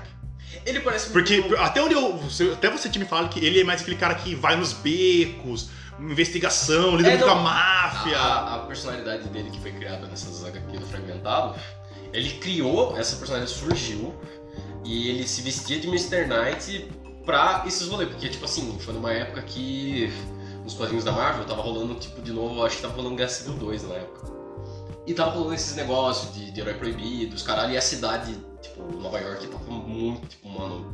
Ele 0.64 0.80
parece 0.82 1.10
Porque 1.10 1.40
muito... 1.40 1.58
até 1.58 1.82
onde 1.82 1.96
eu. 1.96 2.20
Até 2.54 2.70
você 2.70 2.88
tinha 2.88 3.04
me 3.04 3.10
falado 3.10 3.30
que 3.30 3.44
ele 3.44 3.60
é 3.60 3.64
mais 3.64 3.82
aquele 3.82 3.96
cara 3.98 4.14
que 4.16 4.36
vai 4.36 4.56
nos 4.56 4.74
becos, 4.74 5.70
investigação, 6.00 6.96
lida 6.96 7.10
É, 7.10 7.12
muito 7.14 7.26
com 7.26 7.32
a 7.32 7.36
máfia. 7.36 8.18
A, 8.18 8.56
a 8.56 8.60
personalidade 8.60 9.28
dele 9.30 9.50
que 9.50 9.60
foi 9.60 9.72
criada 9.72 10.06
nessas 10.08 10.46
HQ 10.46 10.78
do 10.78 10.86
Fragmentado, 10.86 11.56
ele 12.14 12.32
criou, 12.32 12.98
essa 12.98 13.16
personalidade 13.16 13.58
surgiu 13.58 14.14
e 14.86 15.10
ele 15.10 15.28
se 15.28 15.42
vestia 15.42 15.80
de 15.80 15.88
Mr. 15.88 16.26
Knight 16.28 16.88
pra 17.28 17.64
esses 17.68 17.86
rolês, 17.90 18.10
porque 18.10 18.30
tipo 18.30 18.46
assim, 18.46 18.80
foi 18.80 18.94
numa 18.94 19.12
época 19.12 19.42
que 19.42 20.12
nos 20.64 20.74
quadrinhos 20.74 21.04
da 21.04 21.12
Marvel 21.12 21.46
tava 21.46 21.62
rolando 21.62 21.96
tipo 21.96 22.22
de 22.22 22.32
novo, 22.32 22.64
acho 22.66 22.78
que 22.78 22.82
tava 22.82 22.96
rolando 22.96 23.18
Guerra 23.18 23.30
Civil 23.30 23.54
2 23.56 23.84
na 23.84 23.96
época. 23.96 24.32
E 25.06 25.14
tava 25.14 25.32
rolando 25.32 25.54
esses 25.54 25.76
negócios 25.76 26.34
de, 26.34 26.52
de 26.52 26.62
herói 26.62 26.74
proibido, 26.76 27.36
os 27.36 27.44
caralho, 27.44 27.74
e 27.74 27.78
a 27.78 27.82
cidade, 27.82 28.34
tipo, 28.62 28.82
Nova 28.98 29.20
York 29.20 29.46
tava 29.48 29.72
muito, 29.72 30.26
tipo, 30.28 30.48
mano, 30.48 30.90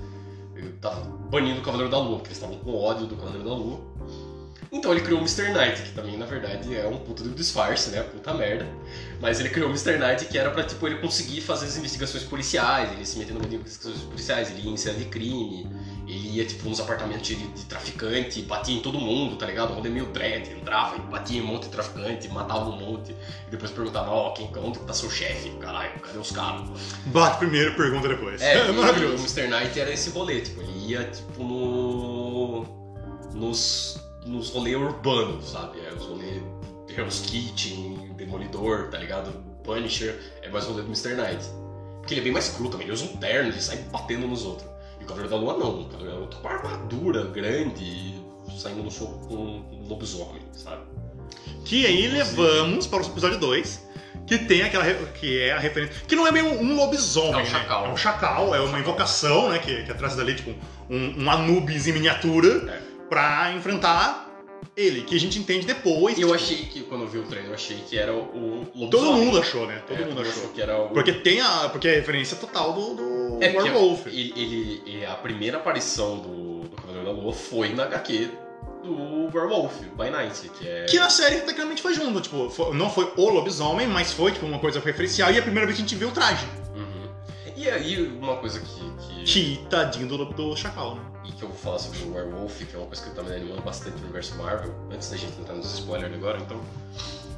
tava 0.82 1.02
banindo 1.30 1.62
o 1.62 1.63
Cavaleiro 1.63 1.91
da 1.91 2.00
Lua, 2.00 2.17
porque 2.17 2.30
eles 2.30 2.38
estavam 2.38 2.58
com 2.58 2.76
ódio 2.76 3.06
do 3.06 3.15
Cavaleiro 3.15 3.48
da 3.48 3.54
Lua. 3.56 3.80
Então 4.74 4.91
ele 4.91 5.02
criou 5.02 5.19
o 5.19 5.22
Mr. 5.22 5.54
Knight, 5.54 5.84
que 5.84 5.91
também 5.91 6.17
na 6.17 6.26
verdade 6.26 6.76
é 6.76 6.88
um 6.88 6.98
puta 6.98 7.24
do 7.24 7.30
disfarce, 7.30 7.91
né? 7.91 8.02
Puta 8.02 8.34
merda. 8.34 8.65
Mas 9.22 9.39
ele 9.39 9.50
criou 9.50 9.67
o 9.67 9.72
Mr. 9.72 10.00
Knight 10.00 10.26
que 10.26 10.36
era 10.36 10.50
pra 10.50 10.63
tipo, 10.63 10.88
ele 10.88 10.96
conseguir 10.98 11.41
fazer 11.41 11.67
as 11.67 11.78
investigações 11.78 12.24
policiais, 12.24 12.91
ele 12.91 13.06
se 13.06 13.19
meter 13.19 13.34
no 13.34 13.39
meio 13.39 13.52
de 13.52 13.56
investigações 13.58 14.04
policiais, 14.04 14.50
ele 14.50 14.62
ia 14.62 14.72
em 14.72 14.78
cena 14.78 14.98
de 14.98 15.06
crime, 15.06 15.69
ele 16.13 16.38
ia 16.38 16.45
tipo 16.45 16.69
nos 16.69 16.80
apartamentos 16.80 17.28
de, 17.28 17.36
de 17.36 17.65
traficante, 17.65 18.41
batia 18.43 18.76
em 18.76 18.82
todo 18.82 18.99
mundo, 18.99 19.36
tá 19.36 19.45
ligado? 19.45 19.78
Onde 19.78 19.89
meio 19.89 20.06
dread, 20.08 20.52
entrava 20.52 20.95
e 20.95 20.99
batia 20.99 21.39
em 21.39 21.43
um 21.43 21.47
monte 21.47 21.63
de 21.63 21.69
traficante, 21.69 22.28
matava 22.30 22.69
um 22.69 22.78
monte, 22.78 23.15
e 23.47 23.52
depois 23.52 23.71
perguntava, 23.71 24.12
ó, 24.12 24.32
quem 24.32 24.49
onde 24.58 24.80
que 24.80 24.86
tá 24.86 24.93
seu 24.93 25.10
chefe? 25.10 25.49
Caralho, 25.60 25.99
cadê 25.99 26.17
os 26.17 26.32
caras? 26.32 26.62
Bate 27.08 27.38
primeiro, 27.38 27.76
pergunta 27.76 28.08
depois. 28.08 28.41
É, 28.41 28.63
o 28.69 28.73
maravilhoso. 28.73 29.23
Mr. 29.23 29.47
Knight 29.47 29.80
era 29.80 29.91
esse 29.91 30.10
rolê, 30.12 30.41
tipo, 30.41 30.62
ele 30.62 30.91
ia 30.91 31.04
tipo 31.06 31.43
no. 31.43 32.65
nos. 33.34 33.99
nos 34.26 34.49
rolês 34.49 34.78
urbanos, 34.78 35.49
sabe? 35.49 35.80
É, 35.80 35.93
os 35.93 36.06
rolês 36.06 36.41
Hell's 36.95 37.21
Kitchen, 37.21 38.13
Demolidor, 38.15 38.89
tá 38.89 38.97
ligado? 38.97 39.32
Punisher, 39.63 40.19
é 40.41 40.49
mais 40.49 40.65
o 40.65 40.71
rolê 40.71 40.84
do 40.84 40.88
Mr. 40.89 41.15
Knight. 41.15 41.43
Porque 41.99 42.13
ele 42.13 42.21
é 42.21 42.23
bem 42.26 42.34
mais 42.34 42.49
cru 42.49 42.69
também, 42.69 42.86
ele 42.86 42.93
usa 42.93 43.06
um 43.06 43.17
terno, 43.17 43.49
ele 43.49 43.62
sai 43.62 43.78
batendo 43.91 44.28
nos 44.28 44.45
outros. 44.45 44.72
E 45.03 45.05
o 45.05 45.07
Cavaleiro 45.07 45.29
da 45.29 45.35
Lua 45.37 45.57
não, 45.57 45.81
o 45.81 45.85
Cavaleiro 45.85 46.13
da 46.13 46.19
Lua 46.19 46.27
tá 46.29 46.37
com 46.37 46.47
uma 46.47 46.55
armadura 46.55 47.25
grande, 47.25 48.15
saindo 48.57 48.83
no 48.83 48.89
soco 48.89 49.27
com 49.27 49.35
um 49.35 49.85
lobisomem, 49.87 50.41
sabe? 50.53 50.81
Que 51.65 51.85
aí 51.85 52.07
levamos 52.07 52.87
para 52.87 53.03
o 53.03 53.05
episódio 53.05 53.37
2, 53.39 53.87
que 54.27 54.37
tem 54.37 54.61
aquela. 54.61 54.85
que 55.13 55.41
é 55.41 55.51
a 55.53 55.59
referência. 55.59 55.95
Que 56.07 56.15
não 56.15 56.25
é 56.27 56.31
bem 56.31 56.43
um, 56.43 56.75
lobisomem, 56.75 57.31
É 57.33 57.35
um 57.35 57.39
né? 57.39 57.45
chacal. 57.45 57.85
É 57.85 57.89
um 57.89 57.97
chacal, 57.97 58.55
é 58.55 58.61
uma 58.61 58.79
invocação, 58.79 59.49
né? 59.49 59.59
Que, 59.59 59.83
que 59.83 59.91
é 59.91 59.93
trazida 59.93 60.21
ali, 60.21 60.35
tipo, 60.35 60.53
um, 60.89 61.23
um 61.23 61.29
Anubis 61.29 61.87
em 61.87 61.91
miniatura 61.93 62.69
É. 62.71 62.81
pra 63.09 63.51
enfrentar 63.53 64.22
ele, 64.75 65.01
que 65.03 65.15
a 65.15 65.19
gente 65.19 65.38
entende 65.39 65.65
depois. 65.65 66.17
Eu 66.17 66.33
achei 66.33 66.57
que, 66.57 66.81
quando 66.81 67.01
eu 67.03 67.07
vi 67.07 67.19
o 67.19 67.23
trailer, 67.23 67.49
eu 67.51 67.55
achei 67.55 67.77
que 67.88 67.97
era 67.97 68.13
o, 68.13 68.17
o 68.19 68.67
lobisomem. 68.75 68.89
Todo 68.89 69.13
mundo 69.13 69.39
achou, 69.39 69.67
né? 69.67 69.81
Todo 69.88 70.01
É, 70.01 70.05
mundo 70.05 70.21
achou. 70.21 70.49
que 70.49 70.62
era 70.62 70.77
o... 70.81 70.89
Porque 70.89 71.12
tem 71.13 71.41
a. 71.41 71.69
Porque 71.69 71.88
é 71.88 71.91
a 71.91 71.95
referência 71.95 72.38
total 72.38 72.73
do, 72.73 72.95
do 72.95 73.43
É 73.43 73.49
Werewolf. 73.49 74.07
Ele, 74.07 74.33
ele- 74.36 74.81
ele- 74.86 75.05
a 75.05 75.13
primeira 75.15 75.57
aparição 75.57 76.17
do, 76.17 76.62
do 76.67 76.75
Cavaleiro 76.75 77.05
da 77.05 77.12
Lua 77.12 77.33
foi 77.33 77.69
na 77.69 77.83
HQ 77.83 78.29
do 78.83 79.25
Werewolf, 79.33 79.73
By 79.97 80.09
Night, 80.09 80.49
que 80.59 80.67
é... 80.67 80.86
Que 80.86 80.99
na 80.99 81.09
série 81.09 81.36
tecnicamente 81.38 81.81
foi 81.81 81.93
junto, 81.93 82.19
tipo, 82.19 82.49
foi- 82.49 82.73
não 82.75 82.89
foi 82.89 83.09
o 83.15 83.29
lobisomem, 83.29 83.88
mas 83.88 84.12
foi 84.12 84.31
tipo, 84.33 84.45
uma 84.45 84.59
coisa 84.59 84.79
referencial 84.81 85.31
e 85.31 85.36
é 85.38 85.39
a 85.39 85.41
primeira 85.41 85.65
vez 85.65 85.77
que 85.77 85.83
a 85.83 85.88
gente 85.88 85.97
viu 85.97 86.09
o 86.09 86.12
traje. 86.12 86.45
E 87.63 87.69
aí, 87.69 88.08
uma 88.21 88.36
coisa 88.36 88.60
que, 88.60 89.23
que, 89.23 89.23
Que 89.23 89.65
tadinho 89.69 90.06
do, 90.06 90.26
do 90.26 90.54
Chacal, 90.54 90.95
né? 90.95 91.02
e 91.23 91.32
que 91.32 91.43
eu 91.43 91.47
vou 91.47 91.58
falar 91.58 91.80
sobre 91.80 91.99
o 91.99 92.13
Werewolf, 92.13 92.58
que 92.58 92.76
é 92.76 92.78
uma 92.78 92.88
coisa 92.88 93.02
que 93.02 93.12
tá 93.12 93.23
me 93.23 93.34
animando 93.34 93.62
bastante 93.62 93.95
no 93.95 94.04
universo 94.04 94.36
Marvel, 94.36 94.76
antes 94.91 95.10
da 95.10 95.15
gente 95.15 95.39
entrar 95.39 95.54
nos 95.56 95.73
spoilers 95.73 96.13
agora, 96.13 96.39
então... 96.41 96.60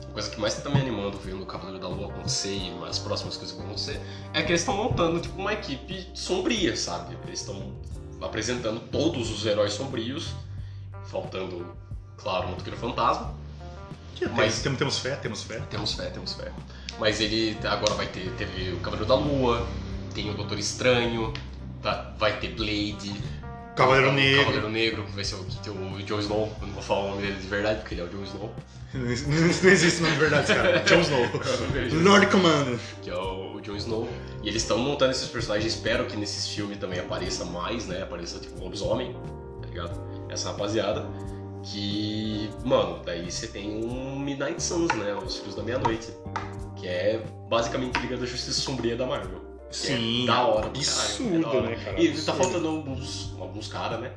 A 0.09 0.11
coisa 0.15 0.31
que 0.31 0.39
mais 0.41 0.55
tá 0.55 0.67
me 0.71 0.81
animando 0.81 1.19
vendo 1.19 1.43
o 1.43 1.45
Cavaleiro 1.45 1.77
da 1.79 1.87
Lua 1.87 2.07
acontecer 2.09 2.55
e 2.55 2.73
as 2.89 2.97
próximas 2.97 3.37
coisas 3.37 3.51
que 3.51 3.57
vão 3.61 3.67
acontecer 3.67 4.01
é 4.33 4.41
que 4.41 4.49
eles 4.51 4.61
estão 4.61 4.75
montando 4.75 5.19
tipo 5.19 5.37
uma 5.39 5.53
equipe 5.53 6.09
sombria, 6.15 6.75
sabe? 6.75 7.15
Eles 7.27 7.41
estão 7.41 7.73
apresentando 8.19 8.79
todos 8.89 9.29
os 9.29 9.45
heróis 9.45 9.73
sombrios, 9.73 10.33
faltando, 11.03 11.67
claro, 12.17 12.47
o 12.47 12.49
Motoqueiro 12.49 12.79
Fantasma, 12.79 13.35
Que 14.15 14.25
Mas- 14.29 14.63
temos, 14.63 14.79
temos 14.79 14.97
fé, 14.97 15.17
temos 15.17 15.43
fé. 15.43 15.59
Temos 15.69 15.93
fé, 15.93 16.09
temos 16.09 16.33
fé. 16.33 16.51
Mas 16.97 17.19
ele 17.19 17.55
agora 17.67 17.93
vai 17.93 18.07
ter 18.07 18.31
teve 18.37 18.71
o 18.71 18.79
Cavaleiro 18.79 19.05
da 19.05 19.15
Lua, 19.15 19.67
tem 20.15 20.29
o 20.29 20.33
Doutor 20.33 20.57
Estranho, 20.57 21.31
tá- 21.81 22.13
vai 22.17 22.39
ter 22.39 22.55
Blade, 22.55 23.13
Cavaleiro 23.75 24.13
Negro. 24.13 24.39
Cavaleiro 24.39 24.69
Negro, 24.69 25.05
vai 25.13 25.23
ser 25.23 25.35
o, 25.35 25.41
o 25.95 26.01
Jon 26.03 26.19
Snow. 26.19 26.55
Eu 26.61 26.67
não 26.67 26.73
vou 26.73 26.81
falar 26.83 27.01
o 27.01 27.09
nome 27.09 27.21
dele 27.23 27.35
de 27.39 27.47
verdade, 27.47 27.79
porque 27.81 27.93
ele 27.93 28.01
é 28.01 28.05
o 28.05 28.07
Jon 28.07 28.23
Snow. 28.23 28.53
Não, 28.93 29.01
não 29.03 29.69
existe 29.69 30.01
nome 30.01 30.13
de 30.13 30.19
verdade, 30.21 30.47
cara. 30.47 30.79
Jon 30.87 31.01
Snow. 31.01 32.01
Lord 32.03 32.27
Commander. 32.27 32.79
que 33.01 33.09
é 33.09 33.15
o, 33.15 33.55
o 33.55 33.61
Jon 33.61 33.75
Snow. 33.75 34.09
E 34.41 34.47
eles 34.47 34.61
estão 34.61 34.77
montando 34.77 35.11
esses 35.11 35.27
personagens. 35.27 35.73
Espero 35.73 36.05
que 36.05 36.15
nesses 36.15 36.47
filmes 36.47 36.77
também 36.77 36.99
apareça 36.99 37.43
mais, 37.43 37.85
né? 37.87 38.01
Apareça 38.03 38.39
tipo 38.39 38.63
lobisomem, 38.63 39.13
tá 39.61 39.67
ligado? 39.67 40.01
Essa 40.29 40.51
rapaziada. 40.51 41.05
Que, 41.63 42.47
mano, 42.63 43.01
daí 43.03 43.29
você 43.29 43.47
tem 43.47 43.83
um 43.83 44.17
Midnight 44.19 44.61
Suns, 44.61 44.93
né? 44.93 45.13
Os 45.15 45.37
Filhos 45.37 45.55
da 45.55 45.63
Meia-Noite. 45.63 46.13
Que 46.77 46.87
é 46.87 47.25
basicamente 47.49 47.97
Liga 47.99 48.15
da 48.17 48.25
Justiça 48.25 48.61
Sombria 48.61 48.95
da 48.95 49.05
Marvel. 49.05 49.43
É 49.69 49.73
Sim, 49.73 50.25
da 50.25 50.45
hora, 50.45 50.67
absurdo, 50.67 51.41
caralho, 51.41 51.45
é 51.45 51.57
hora. 51.57 51.69
né, 51.69 51.83
cara? 51.83 52.01
E 52.01 52.07
Absurdo. 52.09 52.25
tá 52.25 52.33
faltando 52.33 52.67
alguns, 52.67 53.33
alguns 53.39 53.67
caras, 53.67 53.99
né? 53.99 54.11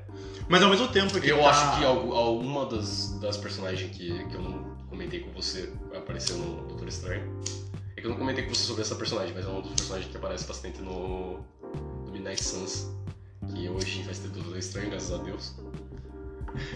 Mas 0.48 0.62
ao 0.62 0.70
mesmo 0.70 0.88
tempo 0.88 1.20
que 1.20 1.28
Eu 1.28 1.38
tá- 1.40 1.50
acho 1.50 1.78
que 1.78 1.84
algu- 1.84 2.12
alguma 2.14 2.66
das, 2.66 3.18
das 3.20 3.36
personagens 3.36 3.94
que, 3.94 4.24
que 4.26 4.34
eu 4.34 4.40
não 4.40 4.76
comentei 4.88 5.20
com 5.20 5.30
você 5.32 5.72
vai 5.90 5.98
aparecer 5.98 6.34
no 6.34 6.66
Doutor 6.68 6.88
Estranho. 6.88 7.22
É 7.96 8.00
que 8.00 8.06
eu 8.06 8.10
não 8.10 8.16
comentei 8.18 8.44
com 8.44 8.54
você 8.54 8.62
sobre 8.62 8.82
essa 8.82 8.94
personagem, 8.94 9.34
mas 9.34 9.44
é 9.44 9.48
um 9.48 9.60
dos 9.60 9.72
personagens 9.72 10.10
que 10.10 10.16
aparece 10.16 10.46
bastante 10.46 10.80
no, 10.80 11.40
no 12.06 12.12
Midnight 12.12 12.42
Suns. 12.42 12.86
Que 13.52 13.68
hoje 13.68 14.02
vai 14.02 14.14
ter 14.14 14.28
Doutor 14.28 14.56
Estranho, 14.56 14.90
graças 14.90 15.12
a 15.12 15.22
Deus. 15.22 15.54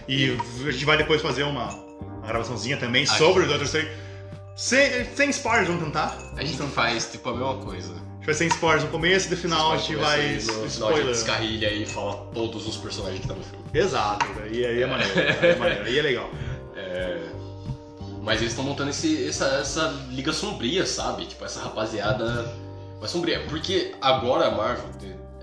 E 0.07 0.37
a 0.67 0.71
gente 0.71 0.85
vai 0.85 0.97
depois 0.97 1.21
fazer 1.21 1.43
uma, 1.43 1.73
uma 1.73 2.27
gravaçãozinha 2.27 2.77
também 2.77 3.03
Acho 3.03 3.17
sobre 3.17 3.43
o 3.43 3.47
Doctor 3.47 3.65
Strange. 3.65 3.89
Sem, 4.55 5.05
sem 5.15 5.29
spoilers, 5.31 5.67
vamos 5.67 5.83
tentar? 5.83 6.15
A 6.37 6.43
gente 6.43 6.57
faz 6.71 7.11
tipo 7.11 7.29
a 7.29 7.33
mesma 7.33 7.55
coisa. 7.57 7.93
Gente 8.23 8.25
vai 8.25 8.35
sem 8.35 8.47
spoilers 8.47 8.83
no 8.85 8.89
começo 8.89 9.27
e 9.27 9.31
no 9.31 9.37
final 9.37 9.73
a 9.73 9.77
gente 9.77 9.95
vai 9.97 10.35
No 10.35 10.65
spoiler. 10.65 11.07
descarrilha 11.07 11.73
e 11.73 11.85
fala 11.85 12.15
todos 12.33 12.65
os 12.65 12.77
personagens 12.77 13.19
que 13.19 13.27
tá 13.27 13.33
no 13.33 13.43
filme. 13.43 13.65
Exato, 13.73 14.25
e 14.49 14.63
aí 14.65 14.81
é 14.81 14.87
maneiro, 14.87 15.13
aí 15.19 15.49
é 15.49 15.55
maneiro, 15.57 15.99
é 15.99 16.01
legal. 16.01 16.29
É, 16.75 17.19
Mas 18.21 18.39
eles 18.39 18.53
estão 18.53 18.63
montando 18.63 18.91
esse, 18.91 19.27
essa, 19.27 19.45
essa 19.59 19.89
liga 20.09 20.31
sombria, 20.31 20.85
sabe? 20.85 21.25
Tipo, 21.25 21.43
essa 21.43 21.59
rapaziada 21.59 22.55
mais 22.99 23.11
sombria. 23.11 23.41
Porque 23.49 23.93
agora 24.01 24.47
a 24.47 24.51
Marvel, 24.51 24.85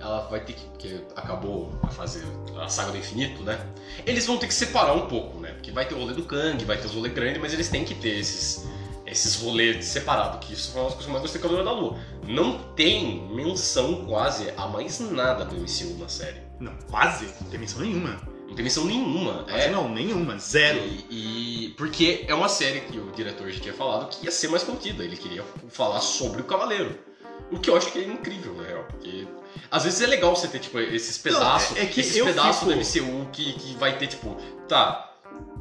ela 0.01 0.27
vai 0.31 0.41
ter 0.41 0.55
que. 0.55 0.65
Porque 0.71 1.01
acabou 1.15 1.79
a 1.83 1.89
fase. 1.89 2.23
a 2.59 2.67
saga 2.69 2.93
do 2.93 2.97
infinito, 2.97 3.43
né? 3.43 3.61
Eles 4.07 4.25
vão 4.27 4.39
ter 4.39 4.47
que 4.47 4.55
separar 4.55 4.95
um 4.95 5.07
pouco, 5.07 5.39
né? 5.39 5.51
Porque 5.51 5.71
vai 5.71 5.85
ter 5.87 5.95
o 5.95 5.99
rolê 5.99 6.15
do 6.15 6.23
Kang, 6.23 6.65
vai 6.65 6.79
ter 6.79 6.87
os 6.87 6.95
rolês 6.95 7.13
grandes, 7.13 7.39
mas 7.43 7.53
eles 7.53 7.69
têm 7.69 7.85
que 7.85 7.95
ter 7.95 8.19
esses. 8.19 8.67
Esses 9.11 9.37
rolês 9.37 9.85
separados, 9.87 10.47
que 10.47 10.53
isso 10.55 10.71
foi 10.73 10.81
uma 10.81 10.85
das 10.87 10.95
coisas 10.95 11.11
mais 11.11 11.23
gostei 11.23 11.41
do 11.41 11.43
Cavaleiro 11.43 11.69
da 11.69 11.75
Lua. 11.75 11.99
Não 12.27 12.59
tem 12.75 13.29
menção 13.35 14.05
quase 14.07 14.53
a 14.57 14.67
mais 14.69 15.01
nada 15.01 15.45
do 15.45 15.57
MCU 15.57 15.97
na 15.99 16.09
série. 16.09 16.41
Não, 16.61 16.73
quase, 16.91 17.27
não 17.41 17.51
tem 17.51 17.59
menção 17.59 17.81
nenhuma. 17.81 18.21
Não 18.47 18.55
tem 18.55 18.63
menção 18.65 18.85
nenhuma. 18.85 19.45
Quase 19.45 19.59
É, 19.65 19.71
não, 19.71 19.89
nenhuma, 19.89 20.39
zero. 20.39 20.79
e, 21.11 21.67
e- 21.67 21.69
porque 21.77 22.25
é 22.29 22.35
uma 22.35 22.49
série 22.49 22.81
que 22.83 22.99
o 22.99 23.11
diretor 23.13 23.51
já 23.51 23.61
tinha 23.61 23.75
falado 23.75 24.09
que 24.11 24.25
ia 24.27 24.31
ser 24.31 24.49
mais 24.49 24.63
contida. 24.63 25.03
Ele 25.05 25.17
queria 25.17 25.45
falar 25.69 26.01
sobre 26.01 26.41
o 26.43 26.45
Cavaleiro. 26.45 26.97
O 27.51 27.59
que 27.59 27.69
eu 27.71 27.77
acho 27.77 27.91
que 27.91 27.99
é 27.99 28.05
incrível, 28.05 28.55
na 28.55 28.63
real. 28.65 28.85
Porque 28.91 29.27
às 29.71 29.83
vezes 29.85 30.01
é 30.01 30.07
legal 30.07 30.35
você 30.37 30.47
ter, 30.47 30.59
tipo, 30.61 30.79
esses 30.79 31.19
pedaços. 31.19 31.77
é 31.77 31.85
que 31.87 32.01
esses 32.01 32.23
pedaços 32.23 32.61
fico- 32.61 32.71
do 32.73 32.77
MCU 32.77 33.29
que, 33.33 33.53
que 33.55 33.75
vai 33.77 33.99
ter, 33.99 34.07
tipo, 34.07 34.37
tá, 34.69 35.13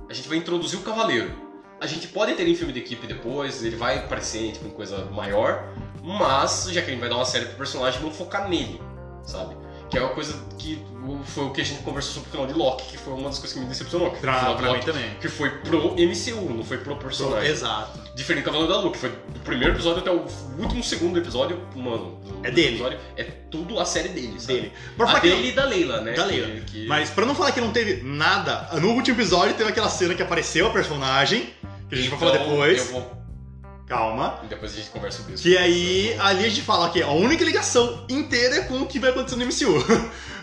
a 0.07 0.13
gente 0.13 0.27
vai 0.29 0.37
introduzir 0.37 0.77
o 0.77 0.83
Cavaleiro. 0.83 1.48
A 1.81 1.87
gente 1.87 2.07
pode 2.07 2.33
ter 2.33 2.47
em 2.47 2.55
filme 2.55 2.73
de 2.73 2.79
equipe 2.79 3.07
depois, 3.07 3.63
ele 3.63 3.75
vai 3.75 3.99
aparecer 3.99 4.51
tipo, 4.51 4.67
em 4.67 4.71
coisa 4.71 5.05
maior, 5.05 5.63
mas 6.03 6.67
já 6.71 6.81
que 6.81 6.87
a 6.87 6.91
gente 6.91 6.99
vai 6.99 7.09
dar 7.09 7.15
uma 7.15 7.25
série 7.25 7.45
pro 7.45 7.55
personagem, 7.57 7.99
vamos 8.01 8.17
focar 8.17 8.49
nele, 8.49 8.81
sabe? 9.23 9.55
Que 9.89 9.97
é 9.97 10.01
uma 10.01 10.11
coisa 10.13 10.37
que 10.59 10.77
foi 11.25 11.45
o 11.45 11.49
que 11.51 11.61
a 11.61 11.65
gente 11.65 11.81
conversou 11.81 12.13
sobre 12.13 12.27
o 12.29 12.31
final 12.31 12.45
de 12.45 12.53
Loki, 12.53 12.83
que 12.91 12.97
foi 12.97 13.13
uma 13.13 13.23
das 13.29 13.39
coisas 13.39 13.53
que 13.53 13.59
me 13.59 13.65
decepcionou. 13.65 14.11
Que 14.11 14.19
Pra, 14.19 14.53
pra 14.53 14.61
mim 14.67 14.67
Loki 14.75 14.85
também. 14.85 15.09
que 15.19 15.27
foi 15.27 15.49
pro 15.61 15.95
MCU, 15.95 16.53
não 16.53 16.63
foi 16.63 16.77
pro 16.77 16.95
personagem. 16.97 17.49
Exato. 17.49 17.97
Diferente 18.13 18.43
do 18.43 18.45
Cavaleiro 18.45 18.71
da 18.71 18.79
Lua, 18.81 18.91
que 18.91 18.99
foi 18.99 19.09
do 19.09 19.39
primeiro 19.39 19.73
episódio 19.73 20.01
até 20.01 20.11
o 20.11 20.25
último 20.59 20.83
segundo 20.83 21.17
episódio, 21.17 21.59
mano. 21.75 22.19
É 22.43 22.51
dele. 22.51 22.75
episódio, 22.75 22.99
é 23.17 23.23
tudo 23.49 23.79
a 23.79 23.85
série 23.85 24.09
dele, 24.09 24.39
sabe? 24.39 24.53
Dele. 24.53 24.73
Pra 24.95 25.09
A 25.11 25.19
que 25.19 25.27
dele 25.29 25.47
e 25.47 25.51
da 25.53 25.65
Leila, 25.65 26.01
né? 26.01 26.13
Da 26.13 26.23
Que- 26.23 26.29
Leila. 26.29 26.61
que- 26.67 26.85
Mas 26.87 27.09
pra 27.09 27.25
não 27.25 27.33
falar 27.33 27.51
que 27.51 27.61
não 27.61 27.71
teve 27.71 28.03
nada, 28.03 28.69
no 28.79 28.89
último 28.91 29.17
episódio 29.17 29.55
teve 29.55 29.69
aquela 29.71 29.89
cena 29.89 30.13
que 30.13 30.21
apareceu 30.21 30.67
a 30.67 30.69
personagem, 30.69 31.49
que 31.89 31.95
a 31.95 31.97
gente 31.97 32.09
vai 32.09 32.19
falar 32.19 32.35
Então, 32.35 32.49
depois. 32.49 32.77
Eu 32.77 32.85
vou... 32.85 33.19
Calma. 33.87 34.39
Depois 34.47 34.71
a 34.71 34.75
gente 34.75 34.89
conversa 34.91 35.17
sobre 35.17 35.33
isso. 35.33 35.43
Que 35.43 35.57
aí, 35.57 36.15
ali 36.19 36.45
a 36.45 36.49
gente 36.49 36.61
fala 36.61 36.91
que 36.91 37.01
a 37.01 37.09
única 37.09 37.43
ligação 37.43 38.05
inteira 38.07 38.57
é 38.57 38.61
com 38.61 38.81
o 38.81 38.85
que 38.85 38.99
vai 38.99 39.09
acontecer 39.09 39.35
no 39.35 39.45
MCU. 39.45 39.83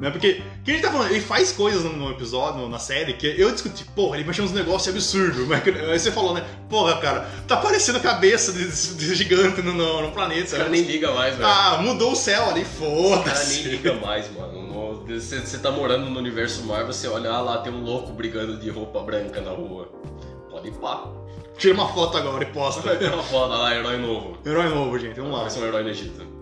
Né? 0.00 0.10
Porque, 0.10 0.42
o 0.60 0.64
que 0.64 0.70
a 0.70 0.74
gente 0.74 0.82
tá 0.82 0.92
falando, 0.92 1.10
ele 1.10 1.20
faz 1.20 1.50
coisas 1.52 1.82
no, 1.82 2.10
episódio, 2.10 2.68
na 2.68 2.78
série, 2.78 3.14
que 3.14 3.26
eu 3.26 3.50
discuti, 3.50 3.84
porra, 3.84 4.16
ele 4.16 4.24
mexeu 4.24 4.44
uns 4.44 4.52
negócios 4.52 4.94
absurdos. 4.94 5.46
Mas 5.46 5.62
Aí 5.66 5.98
você 5.98 6.12
falou, 6.12 6.34
né? 6.34 6.44
Porra, 6.68 6.98
cara, 6.98 7.28
tá 7.46 7.56
parecendo 7.56 7.98
a 7.98 8.00
cabeça 8.00 8.52
de, 8.52 8.66
de 8.96 9.14
gigante 9.14 9.60
no, 9.60 9.72
no, 9.72 10.02
no 10.02 10.12
planeta. 10.12 10.50
Caras 10.50 10.66
sabe? 10.66 10.70
nem 10.70 10.82
ligam 10.82 11.14
mais, 11.14 11.34
velho. 11.34 11.48
Ah, 11.48 11.78
mudou 11.82 12.12
o 12.12 12.16
céu 12.16 12.48
ali, 12.48 12.62
Os 12.62 12.68
caras 13.24 13.48
nem 13.48 13.58
foda-se. 13.58 13.62
ligam 13.68 14.00
mais, 14.00 14.32
mano. 14.32 14.62
No- 14.62 15.04
Você, 15.06 15.40
você 15.40 15.58
tá 15.58 15.70
morando 15.70 16.08
no 16.08 16.18
universo 16.18 16.62
Marvel, 16.64 16.92
você 16.92 17.08
olha 17.08 17.30
ah, 17.30 17.40
lá, 17.40 17.58
tem 17.58 17.72
um 17.72 17.82
louco 17.82 18.12
brigando 18.12 18.56
de 18.56 18.70
roupa 18.70 19.00
branca 19.00 19.40
na 19.40 19.50
rua. 19.50 19.90
Pode 20.50 20.68
ir 20.68 20.72
pá. 20.72 21.10
Tira 21.56 21.74
uma 21.74 21.88
foto 21.88 22.16
agora 22.16 22.44
e 22.44 22.46
posta. 22.46 22.94
Ter 22.96 23.12
uma 23.12 23.22
foda 23.22 23.56
lá, 23.56 23.74
herói 23.74 23.96
novo. 23.96 24.38
Herói 24.46 24.68
novo, 24.68 24.96
gente, 24.98 25.18
vamos 25.18 25.32
lá. 25.32 25.40
Vai 25.40 25.50
ser 25.50 25.60
um 25.60 25.66
herói 25.66 25.82
no 25.82 25.88
Egito. 25.88 26.37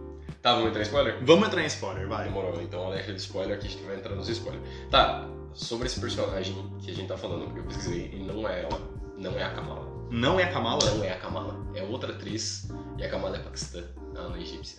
Tá, 0.46 0.52
vamos 0.54 0.68
entrar 0.68 0.80
em 0.80 0.84
spoiler? 0.84 1.18
Vamos 1.22 1.48
entrar 1.48 1.62
em 1.62 1.66
spoiler, 1.66 2.06
vai. 2.08 2.24
Demorou, 2.26 2.62
então 2.62 2.86
alerta 2.86 3.12
de 3.12 3.18
spoiler 3.20 3.58
que 3.58 3.66
a 3.66 3.70
gente 3.70 3.82
vai 3.82 3.96
entrar 3.96 4.14
nos 4.14 4.28
spoilers. 4.28 4.62
Tá, 4.92 5.26
sobre 5.52 5.88
esse 5.88 5.98
personagem 5.98 6.54
que 6.80 6.92
a 6.92 6.94
gente 6.94 7.08
tá 7.08 7.16
falando, 7.16 7.46
porque 7.46 7.58
eu 7.58 7.64
pesquisei, 7.64 8.10
e 8.14 8.22
não 8.22 8.48
é 8.48 8.62
ela, 8.62 8.80
não 9.18 9.32
é 9.36 9.42
a 9.42 9.50
Kamala. 9.50 9.88
Não 10.08 10.38
é 10.38 10.44
a 10.44 10.52
Kamala? 10.52 10.88
Não 10.94 11.02
é 11.02 11.10
a 11.14 11.16
Kamala, 11.16 11.56
é 11.74 11.82
outra 11.82 12.12
atriz, 12.12 12.68
e 12.96 13.04
a 13.04 13.08
Kamala 13.10 13.38
é 13.38 13.40
paquistã, 13.40 13.82
ela 14.14 14.36
é 14.36 14.40
egípcia. 14.40 14.78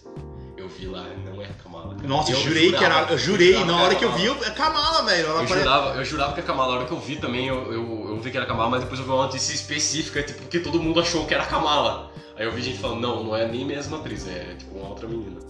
Eu 0.55 0.69
vi 0.69 0.85
lá, 0.87 1.03
não 1.25 1.41
é 1.41 1.47
a 1.47 1.53
Kamala. 1.61 1.97
Nossa, 2.01 2.31
eu 2.31 2.37
jurei 2.37 2.69
que 2.69 2.75
era. 2.77 2.85
jurava- 2.93 3.11
Eu 3.11 3.17
jurei, 3.17 3.47
eu 3.49 3.59
jurava 3.59 3.65
na 3.71 3.73
que 3.77 3.83
hora 3.83 3.91
era 3.91 3.99
que 3.99 4.05
eu 4.05 4.11
vi, 4.37 4.45
é 4.45 4.51
Kamala, 4.51 5.03
velho. 5.03 5.27
Eu 5.27 5.33
pare- 5.35 5.47
jurava, 5.47 5.95
eu 5.97 6.05
jurava 6.05 6.33
que 6.33 6.39
a 6.39 6.43
Kamala, 6.43 6.71
na 6.71 6.77
hora 6.77 6.87
que 6.87 6.93
eu 6.93 6.99
vi 7.01 7.17
também, 7.17 7.47
eu, 7.49 7.73
eu, 7.73 8.05
eu 8.11 8.19
vi 8.21 8.31
que 8.31 8.37
era 8.37 8.45
a 8.45 8.47
Kamala, 8.47 8.69
mas 8.69 8.79
depois 8.83 9.01
eu 9.01 9.05
vi 9.05 9.11
uma 9.11 9.23
notícia 9.23 9.53
específica, 9.53 10.23
tipo, 10.23 10.47
que 10.47 10.61
todo 10.61 10.81
mundo 10.81 11.01
achou 11.01 11.25
que 11.25 11.33
era 11.33 11.43
a 11.43 11.47
Kamala. 11.47 12.09
Aí 12.37 12.45
eu 12.45 12.53
vi 12.53 12.61
gente 12.61 12.77
falando, 12.77 13.01
não, 13.01 13.21
não 13.23 13.35
é 13.35 13.45
nem 13.47 13.65
mesmo 13.65 13.97
atriz, 13.97 14.25
é 14.29 14.55
tipo 14.57 14.77
uma 14.77 14.87
outra 14.89 15.07
menina. 15.09 15.41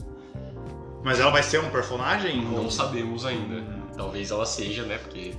Mas 1.08 1.22
ela 1.22 1.32
vai 1.32 1.42
ser 1.42 1.62
um 1.62 1.70
personagem? 1.70 2.42
Não 2.42 2.70
sabemos 2.70 3.26
ainda. 3.26 3.64
Talvez 3.96 4.30
ela 4.30 4.46
seja, 4.46 4.84
né? 4.84 4.98
Porque 4.98 5.34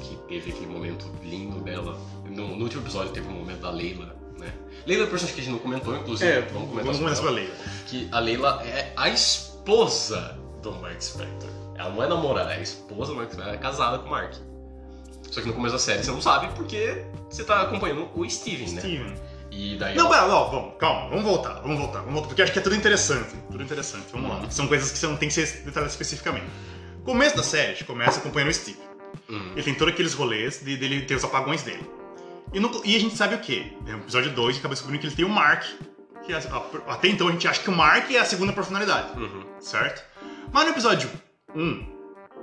que 0.00 0.16
teve 0.26 0.50
aquele 0.50 0.66
momento 0.66 1.06
lindo 1.22 1.60
dela. 1.60 1.94
No, 2.24 2.56
no 2.56 2.62
último 2.62 2.82
episódio 2.84 3.12
teve 3.12 3.28
um 3.28 3.32
momento 3.32 3.60
da 3.60 3.70
Leila, 3.70 4.16
né? 4.38 4.50
Leila 4.86 5.04
é 5.04 5.06
um 5.06 5.10
personagem 5.10 5.34
que 5.34 5.42
a 5.42 5.44
gente 5.44 5.52
não 5.52 5.58
comentou, 5.58 5.94
inclusive. 5.94 6.30
É, 6.30 6.40
vamos 6.40 6.70
comentar 6.70 6.94
vamos 6.94 7.16
sobre 7.18 7.20
pela 7.20 7.30
Leila. 7.32 7.54
Que 7.86 8.08
a 8.10 8.18
Leila 8.18 8.62
é 8.64 8.90
a 8.96 9.10
esposa 9.10 10.38
do 10.62 10.72
Mark 10.72 11.02
Spector. 11.02 11.50
Ela 11.76 11.90
não 11.90 12.02
é 12.02 12.08
namorada, 12.08 12.54
é 12.54 12.56
a 12.56 12.62
esposa 12.62 13.12
do 13.12 13.16
Mark 13.16 13.30
Spector. 13.30 13.46
Ela 13.46 13.56
é 13.56 13.60
casada 13.60 13.98
com 13.98 14.06
o 14.06 14.10
Mark. 14.10 14.32
Só 15.30 15.42
que 15.42 15.48
no 15.48 15.52
começo 15.52 15.74
da 15.74 15.78
série 15.78 16.02
você 16.02 16.10
não 16.10 16.22
sabe 16.22 16.48
porque 16.54 17.04
você 17.28 17.44
tá 17.44 17.60
acompanhando 17.60 18.08
o 18.14 18.26
Steven, 18.26 18.70
né? 18.70 18.80
Steven. 18.80 19.14
E 19.60 19.76
daí 19.76 19.96
Não, 19.96 20.14
ela- 20.14 20.28
não, 20.28 20.50
vamos, 20.52 20.74
calma, 20.78 21.08
vamos 21.08 21.24
voltar, 21.24 21.54
vamos 21.62 21.78
voltar, 21.78 21.98
vamos 21.98 22.12
voltar, 22.14 22.28
porque 22.28 22.42
acho 22.42 22.52
que 22.52 22.60
é 22.60 22.62
tudo 22.62 22.76
interessante, 22.76 23.34
tudo 23.50 23.60
interessante, 23.62 24.04
vamos 24.12 24.30
lá. 24.30 24.36
Uhum. 24.36 24.50
São 24.52 24.68
coisas 24.68 24.92
que 24.92 24.98
você 24.98 25.06
não 25.08 25.16
tem 25.16 25.28
que 25.28 25.34
ser 25.34 25.46
detalhadas 25.64 25.92
especificamente. 25.94 26.46
Começo 27.04 27.36
da 27.36 27.42
série, 27.42 27.66
a 27.66 27.70
gente 27.72 27.84
começa 27.84 28.20
acompanhando 28.20 28.50
o 28.50 28.54
Steve. 28.54 28.78
Hum. 29.28 29.50
Ele 29.54 29.62
tem 29.64 29.74
todos 29.74 29.92
aqueles 29.94 30.14
rolês 30.14 30.60
de, 30.62 30.76
dele 30.76 31.02
ter 31.02 31.16
os 31.16 31.24
apagões 31.24 31.62
dele. 31.64 31.84
E, 32.52 32.60
no- 32.60 32.82
e 32.84 32.94
a 32.94 33.00
gente 33.00 33.16
sabe 33.16 33.34
o 33.34 33.38
quê? 33.40 33.72
No 33.84 33.96
episódio 33.98 34.30
2, 34.30 34.46
a 34.48 34.50
gente 34.52 34.58
acaba 34.60 34.74
descobrindo 34.74 35.00
que 35.00 35.06
ele 35.08 35.16
tem 35.16 35.24
o 35.24 35.28
Mark, 35.28 35.64
que 36.24 36.32
é 36.32 36.40
até 36.86 37.08
então 37.08 37.26
a 37.26 37.32
gente 37.32 37.48
acha 37.48 37.60
que 37.60 37.68
o 37.68 37.74
Mark 37.74 38.08
é 38.12 38.18
a 38.18 38.24
segunda 38.24 38.52
personalidade. 38.52 39.18
Uhum. 39.18 39.42
certo? 39.60 40.04
Mas 40.52 40.64
no 40.66 40.70
episódio 40.70 41.10
1, 41.56 41.84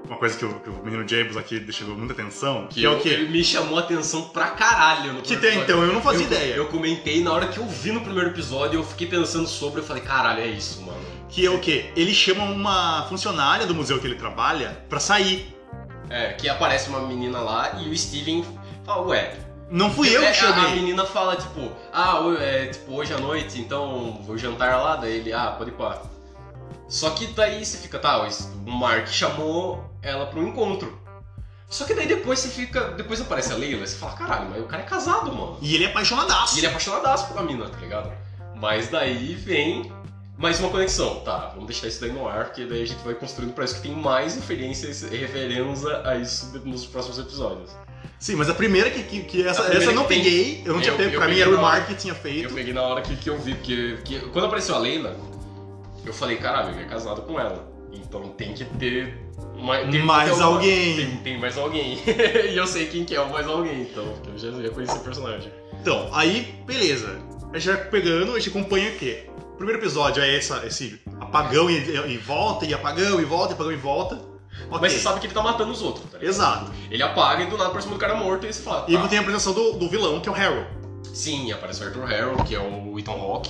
uma 0.07 0.17
coisa 0.17 0.37
que 0.37 0.45
o, 0.45 0.53
que 0.59 0.69
o 0.69 0.83
menino 0.83 1.07
James 1.07 1.35
aqui 1.37 1.59
deixou 1.59 1.87
muita 1.89 2.13
atenção, 2.13 2.67
que, 2.69 2.85
é 2.85 2.89
o 2.89 2.99
quê? 2.99 3.09
Ele 3.09 3.29
me 3.29 3.43
chamou 3.43 3.77
a 3.77 3.81
atenção 3.81 4.23
pra 4.29 4.47
caralho 4.51 5.13
no 5.13 5.21
Que 5.21 5.35
tem, 5.37 5.49
episódio. 5.57 5.63
então, 5.63 5.83
eu 5.83 5.93
não 5.93 6.01
fazia 6.01 6.23
eu, 6.23 6.27
ideia. 6.27 6.55
Eu 6.55 6.67
comentei 6.67 7.23
na 7.23 7.31
hora 7.31 7.47
que 7.47 7.57
eu 7.57 7.65
vi 7.65 7.91
no 7.91 8.01
primeiro 8.01 8.29
episódio, 8.29 8.79
eu 8.79 8.83
fiquei 8.83 9.07
pensando 9.07 9.47
sobre, 9.47 9.81
eu 9.81 9.85
falei, 9.85 10.03
caralho, 10.03 10.41
é 10.41 10.47
isso, 10.47 10.81
mano. 10.81 10.99
Que 11.29 11.45
é 11.45 11.49
o 11.49 11.59
quê? 11.59 11.91
Ele 11.95 12.13
chama 12.13 12.43
uma 12.43 13.05
funcionária 13.09 13.65
do 13.65 13.73
museu 13.75 13.99
que 13.99 14.07
ele 14.07 14.15
trabalha 14.15 14.83
pra 14.87 14.99
sair. 14.99 15.53
É, 16.09 16.33
que 16.33 16.47
aparece 16.47 16.87
uma 16.89 17.01
menina 17.01 17.39
lá 17.39 17.81
e 17.81 17.89
o 17.89 17.97
Steven 17.97 18.45
fala, 18.85 19.07
ué. 19.07 19.35
Não 19.69 19.89
fui 19.91 20.15
eu 20.15 20.21
é, 20.23 20.31
que 20.31 20.45
a, 20.45 20.49
a 20.49 20.53
chamei. 20.53 20.75
menina 20.75 21.05
fala, 21.05 21.35
tipo, 21.35 21.71
ah, 21.91 22.19
é, 22.39 22.67
tipo, 22.67 22.93
hoje 22.93 23.11
à 23.11 23.17
noite, 23.17 23.59
então 23.59 24.21
vou 24.23 24.37
jantar 24.37 24.77
lá, 24.79 24.95
daí 24.95 25.13
ele, 25.17 25.33
ah, 25.33 25.55
pode 25.57 25.71
ir 25.71 25.73
pá. 25.73 26.03
Só 26.87 27.09
que 27.11 27.27
daí 27.27 27.65
você 27.65 27.77
fica, 27.77 27.97
tá, 27.97 28.21
o 28.21 28.71
Mark 28.71 29.07
chamou 29.07 29.83
ela 30.01 30.25
pra 30.27 30.39
um 30.39 30.47
encontro. 30.47 30.97
Só 31.67 31.83
que 31.83 31.93
daí 31.95 32.07
depois 32.07 32.39
você 32.39 32.49
fica. 32.49 32.91
Depois 32.91 33.19
aparece 33.19 33.51
a 33.51 33.55
Leila 33.55 33.83
e 33.83 33.87
você 33.87 33.95
fala, 33.97 34.13
caralho, 34.13 34.49
mas 34.51 34.61
o 34.61 34.65
cara 34.65 34.83
é 34.83 34.85
casado, 34.85 35.33
mano. 35.33 35.57
E 35.61 35.73
ele 35.73 35.85
é 35.85 35.87
apaixonadaço. 35.87 36.55
E 36.55 36.59
ele 36.59 36.67
é 36.67 36.69
apaixonadaço 36.69 37.27
pela 37.27 37.41
mina, 37.43 37.67
tá 37.67 37.77
ligado? 37.79 38.11
Mas 38.55 38.87
daí 38.89 39.33
vem 39.33 39.91
mais 40.37 40.59
uma 40.59 40.69
conexão. 40.69 41.21
Tá, 41.21 41.49
vamos 41.53 41.65
deixar 41.65 41.87
isso 41.87 41.99
daí 42.01 42.11
no 42.11 42.27
ar, 42.27 42.45
porque 42.45 42.65
daí 42.65 42.83
a 42.83 42.85
gente 42.85 43.03
vai 43.03 43.15
construindo 43.15 43.53
pra 43.53 43.65
isso 43.65 43.75
que 43.75 43.81
tem 43.81 43.91
mais 43.95 44.35
referências 44.35 45.01
e 45.01 45.15
referência 45.17 46.01
a 46.07 46.15
isso 46.17 46.51
nos 46.63 46.85
próximos 46.85 47.17
episódios. 47.17 47.71
Sim, 48.19 48.35
mas 48.35 48.47
a 48.47 48.53
primeira 48.53 48.91
que, 48.91 49.01
que, 49.03 49.23
que 49.23 49.45
essa, 49.45 49.63
primeira 49.63 49.83
essa 49.83 49.91
eu 49.91 49.95
não 49.95 50.05
tem- 50.05 50.23
peguei, 50.23 50.61
eu 50.65 50.73
não 50.73 50.79
tinha 50.81 50.93
Eu- 50.93 50.97
pego, 50.97 51.13
eu 51.15 51.19
pra 51.19 51.27
mim 51.27 51.39
era 51.39 51.49
o. 51.49 51.61
Mark 51.61 51.87
que 51.87 51.95
tinha 51.95 52.13
Eu 52.13 52.17
feito. 52.19 52.53
peguei 52.53 52.73
na 52.73 52.83
hora 52.83 53.01
que, 53.01 53.15
que 53.15 53.29
eu 53.29 53.37
vi, 53.39 53.55
porque, 53.55 53.93
porque 53.97 54.19
quando 54.31 54.45
apareceu 54.45 54.75
a 54.75 54.77
Leila, 54.77 55.15
eu 56.09 56.13
falei, 56.13 56.37
caralho, 56.37 56.71
ele 56.71 56.83
é 56.83 56.85
casado 56.85 57.21
com 57.23 57.39
ela. 57.39 57.71
Então 57.91 58.29
tem 58.29 58.53
que 58.53 58.65
ter. 58.65 59.17
Mais, 59.57 59.83
tem 59.83 59.91
que 59.91 59.97
Mais 59.99 60.25
ter 60.25 60.31
alguma- 60.31 60.59
alguém. 60.59 60.95
Tem, 60.95 61.17
tem 61.17 61.39
mais 61.39 61.57
alguém. 61.57 61.97
e 62.51 62.57
eu 62.57 62.67
sei 62.67 62.87
quem 62.87 63.05
que 63.05 63.15
é 63.15 63.21
o 63.21 63.31
mais 63.31 63.47
alguém, 63.47 63.81
então 63.83 64.05
eu 64.27 64.37
já, 64.37 64.51
já 64.51 64.69
conheci 64.69 64.97
o 64.97 65.01
personagem. 65.01 65.51
Então, 65.81 66.09
aí, 66.13 66.55
beleza. 66.65 67.19
A 67.53 67.57
gente 67.57 67.73
vai 67.73 67.85
pegando, 67.89 68.33
a 68.33 68.39
gente 68.39 68.49
acompanha 68.49 68.91
o 68.91 68.95
quê? 68.97 69.29
o 69.55 69.57
primeiro 69.57 69.79
episódio 69.79 70.21
é 70.21 70.35
essa, 70.35 70.65
esse 70.65 70.99
apagão 71.19 71.69
e, 71.69 71.77
e 71.77 72.17
volta, 72.17 72.65
e 72.65 72.73
apagão 72.73 73.21
e 73.21 73.23
volta, 73.23 73.53
e 73.53 73.55
apagão 73.55 73.71
e 73.71 73.77
volta. 73.77 74.15
Ok. 74.67 74.79
Mas 74.81 74.91
você 74.91 74.99
sabe 74.99 75.21
que 75.21 75.27
ele 75.27 75.33
tá 75.33 75.41
matando 75.41 75.71
os 75.71 75.81
outros, 75.81 76.05
tá 76.11 76.17
ligado? 76.17 76.29
Exato. 76.29 76.71
Ele 76.91 77.01
apaga 77.01 77.43
e 77.43 77.45
do 77.45 77.57
nada 77.57 77.69
aparece 77.69 77.87
um 77.87 77.97
cara 77.97 78.15
morto 78.15 78.45
e 78.45 78.51
você 78.51 78.61
fala. 78.61 78.85
E 78.89 78.93
tá. 78.93 79.07
tem 79.07 79.17
a 79.17 79.21
apresentação 79.21 79.53
do, 79.53 79.73
do 79.73 79.89
vilão, 79.89 80.19
que 80.19 80.27
é 80.27 80.31
o 80.31 80.35
Harold. 80.35 80.67
Sim, 81.13 81.51
aparece 81.53 81.81
o 81.81 81.87
Arthur 81.87 82.05
Harrow, 82.05 82.43
que 82.43 82.53
é 82.53 82.59
o 82.59 82.99
Ethan 82.99 83.13
Hawke. 83.13 83.49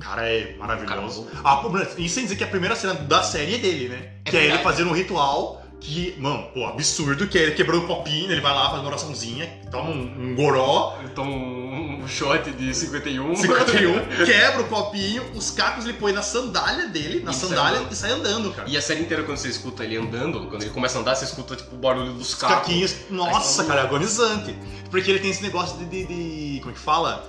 O 0.00 0.02
cara 0.02 0.26
é 0.28 0.54
maravilhoso. 0.58 1.28
Ah, 1.44 1.62
e 1.98 2.08
sem 2.08 2.24
dizer 2.24 2.36
que 2.36 2.44
a 2.44 2.48
primeira 2.48 2.74
cena 2.74 2.94
da 2.94 3.22
série 3.22 3.56
é 3.56 3.58
dele, 3.58 3.88
né? 3.90 4.08
É 4.24 4.30
que 4.30 4.36
é 4.36 4.40
ele 4.40 4.48
verdade. 4.48 4.64
fazendo 4.64 4.90
um 4.90 4.94
ritual 4.94 5.60
que, 5.78 6.14
mano, 6.18 6.42
pô, 6.52 6.66
absurdo, 6.66 7.26
que 7.26 7.38
é 7.38 7.42
ele 7.42 7.52
quebrando 7.52 7.84
o 7.84 7.86
copinho, 7.86 8.30
ele 8.30 8.40
vai 8.42 8.52
lá, 8.52 8.68
faz 8.68 8.80
uma 8.80 8.88
oraçãozinha, 8.88 9.46
toma 9.70 9.88
um, 9.90 10.30
um 10.30 10.34
goró, 10.34 10.98
Então, 11.04 11.24
um 11.26 12.06
shot 12.06 12.50
de 12.50 12.74
51. 12.74 13.34
51, 13.34 13.92
quebra 14.26 14.60
o 14.60 14.68
copinho, 14.68 15.22
os 15.34 15.50
cacos 15.50 15.84
ele 15.86 15.94
põe 15.94 16.12
na 16.12 16.20
sandália 16.20 16.86
dele, 16.88 17.22
na 17.24 17.30
E 17.30 17.34
sai 17.34 17.48
sandália 17.48 17.78
andando. 17.80 17.92
e 17.92 17.96
sai 17.96 18.10
andando, 18.10 18.52
cara. 18.52 18.68
E 18.68 18.76
a 18.76 18.82
série 18.82 19.00
inteira, 19.00 19.22
quando 19.22 19.38
você 19.38 19.48
escuta 19.48 19.82
ele 19.82 19.96
andando, 19.96 20.46
quando 20.48 20.62
ele 20.62 20.70
começa 20.70 20.98
a 20.98 21.00
andar, 21.00 21.14
você 21.14 21.24
escuta 21.24 21.56
tipo 21.56 21.74
o 21.74 21.78
barulho 21.78 22.12
dos 22.12 22.28
Os 22.28 22.34
carros. 22.34 22.58
caquinhos, 22.58 22.94
nossa, 23.08 23.64
cara, 23.64 23.80
é 23.80 23.84
agonizante. 23.84 24.54
Porque 24.90 25.10
ele 25.10 25.20
tem 25.20 25.30
esse 25.30 25.42
negócio 25.42 25.78
de, 25.78 25.84
de- 25.86 26.04
de- 26.06 26.58
como 26.60 26.72
é 26.72 26.74
que 26.74 26.80
fala? 26.80 27.26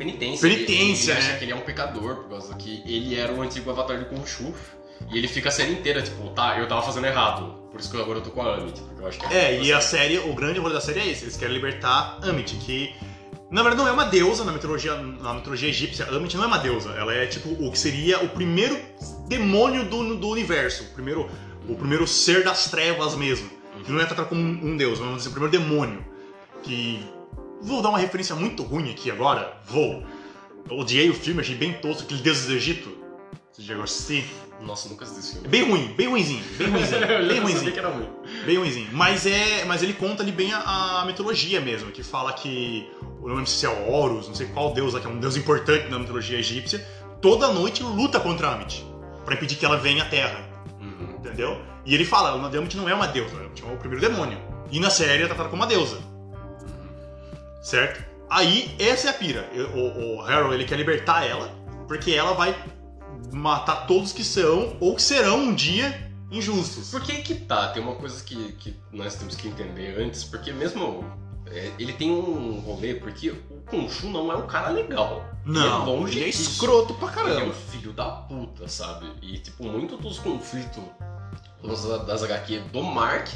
Penitência. 0.00 0.48
Penitência, 0.48 1.12
ele, 1.12 1.20
ele 1.20 1.20
né? 1.20 1.28
acha 1.28 1.38
que 1.38 1.44
ele 1.44 1.52
é 1.52 1.54
um 1.54 1.60
pecador, 1.60 2.16
por 2.16 2.30
causa 2.30 2.54
que 2.54 2.82
ele 2.86 3.14
era 3.14 3.30
o 3.34 3.42
antigo 3.42 3.70
avatar 3.70 3.98
de 3.98 4.06
Khonshu. 4.06 4.54
E 5.10 5.18
ele 5.18 5.28
fica 5.28 5.50
a 5.50 5.52
série 5.52 5.72
inteira, 5.72 6.00
tipo, 6.00 6.26
tá, 6.30 6.58
eu 6.58 6.66
tava 6.66 6.82
fazendo 6.82 7.06
errado. 7.06 7.54
Por 7.70 7.80
isso 7.80 7.90
que 7.90 8.00
agora 8.00 8.18
eu 8.18 8.22
tô 8.22 8.30
com 8.30 8.40
a 8.40 8.54
Amit, 8.54 8.80
porque 8.80 9.02
eu 9.02 9.06
acho 9.06 9.18
que 9.18 9.26
É, 9.34 9.62
e 9.62 9.70
a 9.72 9.80
série, 9.80 10.18
o 10.18 10.34
grande 10.34 10.58
rolê 10.58 10.72
da 10.72 10.80
série 10.80 11.00
é 11.00 11.06
esse, 11.06 11.24
eles 11.24 11.36
querem 11.36 11.54
libertar 11.54 12.18
Amit, 12.22 12.56
que 12.56 12.94
na 13.50 13.62
verdade 13.62 13.82
não 13.82 13.88
é 13.88 13.92
uma 13.92 14.04
deusa 14.04 14.42
na 14.42 14.52
mitologia, 14.52 14.94
na 14.96 15.34
mitologia 15.34 15.68
egípcia, 15.68 16.06
Amit 16.06 16.34
não 16.36 16.44
é 16.44 16.46
uma 16.46 16.58
deusa, 16.58 16.90
ela 16.90 17.12
é 17.12 17.26
tipo 17.26 17.48
o 17.48 17.70
que 17.70 17.78
seria 17.78 18.22
o 18.24 18.28
primeiro 18.30 18.78
demônio 19.28 19.84
do, 19.84 20.16
do 20.16 20.28
universo, 20.28 20.84
o 20.84 20.86
primeiro, 20.94 21.30
o 21.68 21.74
primeiro 21.74 22.06
ser 22.06 22.42
das 22.42 22.70
trevas 22.70 23.14
mesmo, 23.14 23.50
que 23.84 23.92
não 23.92 24.00
é 24.00 24.06
tratado 24.06 24.28
como 24.28 24.40
um, 24.40 24.72
um 24.72 24.76
deus, 24.76 24.98
mas 24.98 25.06
vamos 25.06 25.16
dizer, 25.18 25.28
o 25.28 25.32
primeiro 25.32 25.58
demônio, 25.58 26.04
que... 26.62 27.04
Vou 27.62 27.82
dar 27.82 27.90
uma 27.90 27.98
referência 27.98 28.34
muito 28.34 28.62
ruim 28.62 28.90
aqui 28.90 29.10
agora, 29.10 29.56
vou. 29.66 30.02
Eu 30.70 30.78
odiei 30.78 31.10
o 31.10 31.14
filme, 31.14 31.40
achei 31.40 31.54
bem 31.54 31.72
tosco, 31.74 32.02
aquele 32.04 32.20
Deus 32.22 32.46
do 32.46 32.52
Egito. 32.52 32.88
Você 33.52 33.72
a 33.72 33.82
assistir? 33.84 34.24
Nossa, 34.62 34.88
nunca 34.88 35.04
assisti 35.04 35.20
esse 35.20 35.30
É 35.30 35.40
filme. 35.40 35.48
bem 35.48 35.68
ruim, 35.70 35.94
bem 35.96 36.08
ruimzinho, 36.08 36.42
bem 36.58 36.68
ruimzinho, 36.70 37.00
bem 37.00 37.36
já 37.36 37.42
ruimzinho. 37.42 37.72
que 37.72 37.78
era 37.78 37.88
ruim. 37.88 38.08
Bem 38.46 38.56
ruimzinho. 38.58 38.88
Mas, 38.92 39.26
é, 39.26 39.64
mas 39.64 39.82
ele 39.82 39.92
conta 39.94 40.22
ali 40.22 40.32
bem 40.32 40.52
a, 40.52 41.00
a 41.00 41.04
mitologia 41.06 41.60
mesmo, 41.60 41.90
que 41.90 42.02
fala 42.02 42.32
que. 42.32 42.88
Eu 43.22 43.28
não 43.28 43.34
lembro 43.36 43.46
se 43.50 43.66
é 43.66 43.68
Horus, 43.68 44.28
não 44.28 44.34
sei 44.34 44.46
qual 44.48 44.72
deus 44.72 44.94
lá, 44.94 45.00
que 45.00 45.06
é 45.06 45.10
um 45.10 45.18
deus 45.18 45.36
importante 45.36 45.88
na 45.90 45.98
mitologia 45.98 46.38
egípcia, 46.38 46.78
toda 47.20 47.48
noite 47.52 47.82
luta 47.82 48.18
contra 48.20 48.48
a 48.48 48.54
Amit, 48.54 48.84
pra 49.24 49.34
impedir 49.34 49.56
que 49.56 49.64
ela 49.64 49.76
venha 49.76 50.02
à 50.04 50.06
Terra, 50.06 50.48
Uhum. 50.80 51.16
entendeu? 51.18 51.60
E 51.84 51.94
ele 51.94 52.04
fala, 52.04 52.30
a 52.30 52.46
Amit 52.58 52.76
não 52.76 52.88
é 52.88 52.94
uma 52.94 53.06
deusa, 53.08 53.34
a 53.36 53.40
Amit 53.40 53.62
é 53.62 53.66
o 53.72 53.76
primeiro 53.76 54.00
demônio. 54.06 54.38
E 54.70 54.78
na 54.80 54.88
série 54.88 55.14
ela 55.22 55.24
é 55.24 55.26
tratada 55.26 55.48
como 55.50 55.62
uma 55.62 55.68
deusa, 55.68 55.98
certo? 57.60 58.04
Aí, 58.28 58.74
essa 58.78 59.08
é 59.08 59.10
a 59.10 59.14
pira. 59.14 59.48
O, 59.74 60.16
o 60.18 60.20
Harold, 60.22 60.54
ele 60.54 60.64
quer 60.64 60.76
libertar 60.76 61.24
ela, 61.26 61.48
porque 61.88 62.12
ela 62.12 62.32
vai 62.34 62.54
matar 63.32 63.86
todos 63.86 64.12
que 64.12 64.24
são, 64.24 64.76
ou 64.80 64.94
que 64.94 65.02
serão 65.02 65.38
um 65.38 65.54
dia, 65.54 66.10
injustos. 66.30 66.90
Por 66.90 67.02
que 67.02 67.22
que 67.22 67.34
tá? 67.34 67.68
Tem 67.68 67.82
uma 67.82 67.96
coisa 67.96 68.22
que, 68.22 68.52
que 68.52 68.76
nós 68.92 69.16
temos 69.16 69.34
que 69.34 69.48
entender 69.48 70.00
antes, 70.00 70.22
porque 70.24 70.52
mesmo 70.52 71.04
é, 71.46 71.72
ele 71.78 71.92
tem 71.92 72.10
um 72.10 72.60
rolê, 72.60 72.94
porque 72.94 73.30
o 73.30 73.62
Khonshu 73.70 74.06
não 74.08 74.30
é 74.30 74.36
um 74.36 74.46
cara 74.46 74.70
legal. 74.70 75.24
Não, 75.44 75.60
Ele 75.62 75.68
é 75.68 75.84
longe 75.96 76.18
ele 76.18 76.26
é 76.26 76.28
escroto 76.28 76.94
pra 76.94 77.08
Ele 77.08 77.18
é 77.18 77.22
um 77.22 77.26
caramba. 77.36 77.54
filho 77.54 77.92
da 77.92 78.04
puta, 78.10 78.68
sabe? 78.68 79.06
E, 79.22 79.38
tipo, 79.38 79.64
muito 79.64 79.96
dos 79.96 80.18
conflitos 80.18 80.82
dos- 81.62 82.06
das 82.06 82.22
HQ 82.22 82.60
do 82.72 82.82
Mark 82.82 83.28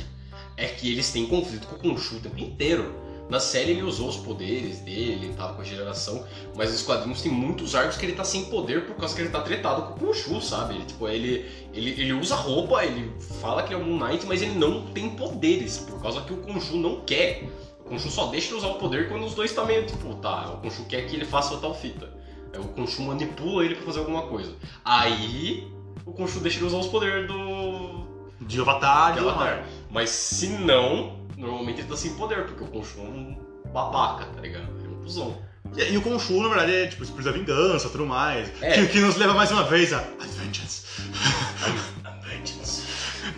é 0.56 0.66
que 0.68 0.92
eles 0.92 1.10
têm 1.10 1.26
conflito 1.26 1.66
com 1.66 1.74
o 1.88 1.92
Khonshu 1.94 2.16
o 2.16 2.20
tempo 2.20 2.38
inteiro. 2.38 2.94
Na 3.28 3.40
série 3.40 3.70
ele 3.70 3.82
usou 3.82 4.08
os 4.08 4.16
poderes 4.16 4.80
dele, 4.80 5.24
ele 5.24 5.34
tava 5.34 5.54
com 5.54 5.62
a 5.62 5.64
geração, 5.64 6.24
mas 6.54 6.70
nos 6.72 6.82
quadrinhos 6.82 7.22
tem 7.22 7.32
muitos 7.32 7.74
arcos 7.74 7.96
que 7.96 8.04
ele 8.04 8.14
tá 8.14 8.24
sem 8.24 8.44
poder 8.46 8.86
por 8.86 8.96
causa 8.96 9.14
que 9.14 9.22
ele 9.22 9.30
tá 9.30 9.40
tretado 9.40 9.94
com 9.94 10.04
o 10.04 10.08
Khonshu, 10.08 10.40
sabe? 10.42 10.74
Ele, 10.74 10.84
tipo, 10.84 11.08
ele, 11.08 11.50
ele, 11.72 11.90
ele 11.90 12.12
usa 12.12 12.34
roupa, 12.34 12.84
ele 12.84 13.10
fala 13.40 13.62
que 13.62 13.72
é 13.72 13.76
um 13.76 13.98
Knight, 13.98 14.26
mas 14.26 14.42
ele 14.42 14.54
não 14.54 14.86
tem 14.88 15.10
poderes, 15.10 15.78
por 15.78 16.00
causa 16.02 16.20
que 16.20 16.32
o 16.32 16.42
Khonshu 16.42 16.76
não 16.76 17.00
quer. 17.00 17.44
O 17.84 17.90
Khonshu 17.90 18.10
só 18.10 18.26
deixa 18.26 18.48
ele 18.48 18.58
usar 18.58 18.68
o 18.68 18.74
poder 18.74 19.08
quando 19.08 19.24
os 19.24 19.34
dois 19.34 19.52
tá 19.52 19.64
meio, 19.64 19.86
tipo, 19.86 20.14
tá, 20.16 20.50
o 20.50 20.62
Khonshu 20.62 20.84
quer 20.84 21.06
que 21.06 21.16
ele 21.16 21.24
faça 21.24 21.56
tal 21.56 21.74
fita. 21.74 22.12
Aí 22.52 22.60
o 22.60 22.68
Khonshu 22.68 23.02
manipula 23.02 23.64
ele 23.64 23.74
pra 23.74 23.86
fazer 23.86 24.00
alguma 24.00 24.22
coisa. 24.22 24.52
Aí 24.84 25.66
o 26.04 26.12
Khonshu 26.12 26.40
deixa 26.40 26.58
ele 26.58 26.66
usar 26.66 26.78
os 26.78 26.88
poderes 26.88 27.26
do, 27.26 28.06
De 28.40 28.60
Avatar, 28.60 29.14
de. 29.14 29.20
Avatar. 29.20 29.66
Mas 29.90 30.10
se 30.10 30.48
não, 30.48 31.23
normalmente 31.44 31.80
ele 31.80 31.88
tá 31.88 31.96
sem 31.96 32.14
poder, 32.14 32.46
porque 32.46 32.64
o 32.64 32.66
Khonshu 32.66 33.00
é 33.00 33.02
um 33.02 33.38
babaca, 33.72 34.24
tá 34.26 34.40
ligado? 34.40 34.68
Ele 34.78 34.86
é 34.86 34.90
um 34.90 35.02
cuzão. 35.02 35.38
E, 35.76 35.92
e 35.92 35.96
o 35.96 36.02
Khonshu, 36.02 36.42
na 36.42 36.48
verdade, 36.48 36.74
é 36.74 36.86
tipo 36.86 37.04
da 37.22 37.32
vingança 37.32 37.86
e 37.86 37.90
tudo 37.90 38.06
mais. 38.06 38.50
É. 38.62 38.72
Que, 38.72 38.86
que 38.88 39.00
nos 39.00 39.16
leva 39.16 39.34
mais 39.34 39.50
uma 39.50 39.64
vez 39.64 39.92
a 39.92 39.98
a 39.98 40.26
Vengeance. 40.38 40.84
I'm, 41.64 42.08
I'm 42.08 42.20
vengeance. 42.22 42.82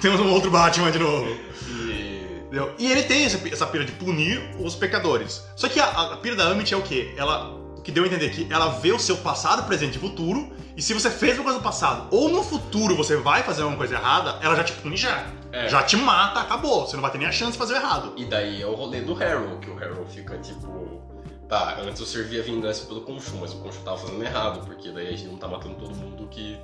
Temos 0.01 0.21
um 0.21 0.31
outro 0.31 0.51
Batman 0.51 0.91
de 0.91 0.99
novo. 0.99 1.29
E... 1.69 2.43
Entendeu? 2.47 2.75
E 2.79 2.91
ele 2.91 3.03
tem 3.03 3.25
essa, 3.25 3.49
essa 3.49 3.67
pira 3.67 3.85
de 3.85 3.93
punir 3.93 4.41
os 4.59 4.75
pecadores. 4.75 5.45
Só 5.57 5.69
que 5.69 5.81
a, 5.81 5.87
a 5.87 6.17
pira 6.17 6.37
da 6.37 6.49
Amit 6.49 6.73
é 6.73 6.77
o 6.77 6.83
quê? 6.83 7.13
Ela, 7.17 7.51
o 7.51 7.83
que 7.83 7.91
deu 7.91 8.05
a 8.05 8.07
entender 8.07 8.27
aqui, 8.27 8.47
ela 8.51 8.79
vê 8.79 8.93
o 8.93 8.99
seu 8.99 9.17
passado, 9.17 9.67
presente 9.67 9.97
e 9.97 10.01
futuro, 10.01 10.53
e 10.77 10.83
se 10.83 10.93
você 10.93 11.11
fez 11.11 11.35
uma 11.35 11.45
coisa 11.45 11.59
no 11.59 11.65
passado, 11.65 12.09
ou 12.11 12.29
no 12.29 12.43
futuro 12.45 12.95
você 12.95 13.17
vai 13.17 13.43
fazer 13.43 13.63
alguma 13.63 13.79
coisa 13.79 13.95
errada, 13.95 14.39
ela 14.43 14.55
já 14.55 14.63
te 14.63 14.73
pune 14.75 14.97
já. 14.97 15.27
É. 15.53 15.69
Já 15.69 15.83
te 15.83 15.97
mata, 15.97 16.41
acabou. 16.41 16.87
Você 16.87 16.97
não 16.97 17.03
vai 17.03 17.11
ter 17.11 17.19
nem 17.19 17.27
a 17.27 17.33
chance 17.33 17.53
de 17.53 17.59
fazer 17.59 17.75
o 17.75 17.77
errado. 17.77 18.13
E 18.17 18.25
daí 18.25 18.63
é 18.63 18.67
o 18.67 18.75
rolê 18.75 19.01
do 19.01 19.13
Harold, 19.21 19.59
que 19.59 19.71
o 19.71 19.77
Harold 19.83 20.11
fica 20.13 20.37
tipo. 20.39 21.03
Tá, 21.49 21.79
antes 21.81 22.01
eu 22.01 22.07
servia 22.07 22.43
vingança 22.43 22.87
pelo 22.87 23.03
Khonshu, 23.03 23.37
mas 23.41 23.53
o 23.53 23.59
Khonshu 23.63 23.79
tava 23.85 23.99
fazendo 23.99 24.23
errado, 24.25 24.67
porque 24.67 24.91
daí 24.91 25.07
a 25.07 25.11
gente 25.13 25.27
não 25.27 25.37
tá 25.37 25.47
matando 25.47 25.77
todo 25.77 25.95
mundo 25.95 26.27
que 26.29 26.59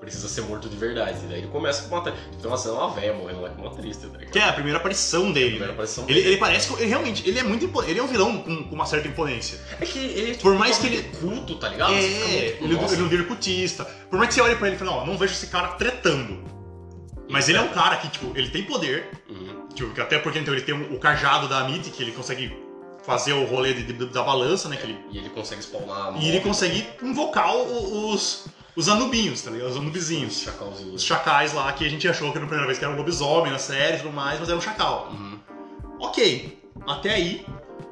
precisa 0.00 0.26
ser 0.26 0.40
morto 0.40 0.68
de 0.68 0.76
verdade. 0.76 1.18
E 1.22 1.28
daí 1.28 1.38
ele 1.40 1.48
começa 1.48 1.86
a 1.86 1.88
matar. 1.94 2.14
Tem 2.14 2.46
uma 2.50 2.56
cena 2.56 2.74
uma 2.74 2.90
véia 2.90 3.12
morrendo 3.12 3.42
lá 3.42 3.50
que 3.50 3.60
é 3.60 3.62
uma 3.62 3.74
triste, 3.74 4.06
tá 4.06 4.16
ligado? 4.16 4.32
Que 4.32 4.38
é 4.38 4.44
a 4.48 4.52
primeira 4.54 4.78
aparição 4.78 5.30
dele. 5.30 5.50
Primeira 5.50 5.66
né? 5.66 5.72
aparição 5.74 6.04
Ele, 6.04 6.14
dele. 6.14 6.28
ele 6.28 6.36
parece 6.38 6.68
que. 6.68 6.80
Ele 6.80 6.88
realmente, 6.88 7.28
ele 7.28 7.38
é 7.38 7.42
muito 7.42 7.70
Ele 7.84 7.98
é 7.98 8.02
um 8.02 8.06
vilão 8.06 8.38
com, 8.42 8.64
com 8.64 8.74
uma 8.74 8.86
certa 8.86 9.06
imponência. 9.06 9.60
É 9.78 9.84
que 9.84 9.98
ele 9.98 10.38
Por 10.38 10.54
mais 10.54 10.78
que 10.78 10.88
muito 10.88 11.18
culto, 11.18 11.56
tá 11.56 11.68
ligado? 11.68 11.92
É, 11.92 11.96
muito- 12.00 12.24
ele, 12.24 12.58
ele 12.64 12.74
é 12.74 12.78
um 12.78 13.02
líder 13.04 13.26
cultista. 13.26 13.84
Por 13.84 14.18
mais 14.18 14.28
que 14.30 14.34
você 14.36 14.40
olhe 14.40 14.56
pra 14.56 14.66
ele 14.68 14.76
e 14.76 14.78
fale, 14.78 14.90
não, 14.90 15.04
não 15.04 15.18
vejo 15.18 15.34
esse 15.34 15.48
cara 15.48 15.68
tretando. 15.74 16.42
Mas 17.30 17.48
ele 17.48 17.58
é 17.58 17.60
um 17.60 17.68
cara 17.68 17.96
que, 17.96 18.08
tipo, 18.08 18.36
ele 18.36 18.48
tem 18.50 18.62
poder. 18.64 19.08
Uhum. 19.28 19.68
Tipo, 19.74 20.00
até 20.00 20.18
porque 20.18 20.38
então, 20.38 20.52
ele 20.52 20.62
tem 20.62 20.74
o 20.74 20.98
cajado 20.98 21.48
da 21.48 21.58
Amit, 21.60 21.90
que 21.90 22.02
ele 22.02 22.12
consegue 22.12 22.54
fazer 23.04 23.32
o 23.32 23.44
rolê 23.44 23.72
de- 23.72 23.92
de- 23.92 24.06
da 24.06 24.22
balança, 24.22 24.68
né? 24.68 24.76
Que 24.76 24.84
ele, 24.84 24.98
E 25.10 25.18
ele 25.18 25.28
consegue 25.30 25.62
spawnar. 25.62 26.14
e 26.22 26.28
ele 26.28 26.40
consegue 26.40 26.86
invocar 27.02 27.54
os, 27.56 28.46
os 28.76 28.88
anubinhos, 28.88 29.40
tá 29.42 29.50
ligado? 29.50 29.68
Os 29.68 29.74
Os 29.76 29.80
anubizinhos. 29.80 30.40
chacalzinhos. 30.40 30.94
Os 30.96 31.02
chacais 31.04 31.52
lá, 31.54 31.72
que 31.72 31.84
a 31.86 31.88
gente 31.88 32.06
achou 32.08 32.30
que 32.32 32.38
na 32.38 32.44
primeira 32.46 32.66
vez 32.66 32.78
que 32.78 32.84
era 32.84 32.92
um 32.92 32.96
lobisomem 32.96 33.50
na 33.52 33.58
série 33.58 33.96
e 33.96 34.00
tudo 34.00 34.12
mais, 34.12 34.38
mas 34.38 34.48
era 34.48 34.58
um 34.58 34.60
chacal. 34.60 35.08
Uhum. 35.12 35.38
Ok, 36.00 36.58
até 36.86 37.10
aí. 37.14 37.46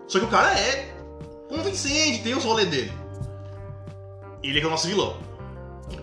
Só 0.07 0.19
que 0.19 0.25
o 0.25 0.29
cara 0.29 0.53
é 0.59 0.95
convincente, 1.49 2.23
tem 2.23 2.35
os 2.37 2.45
rolês 2.45 2.69
dele. 2.69 2.93
Ele 4.43 4.61
é 4.61 4.67
o 4.67 4.71
nosso 4.71 4.87
vilão. 4.87 5.17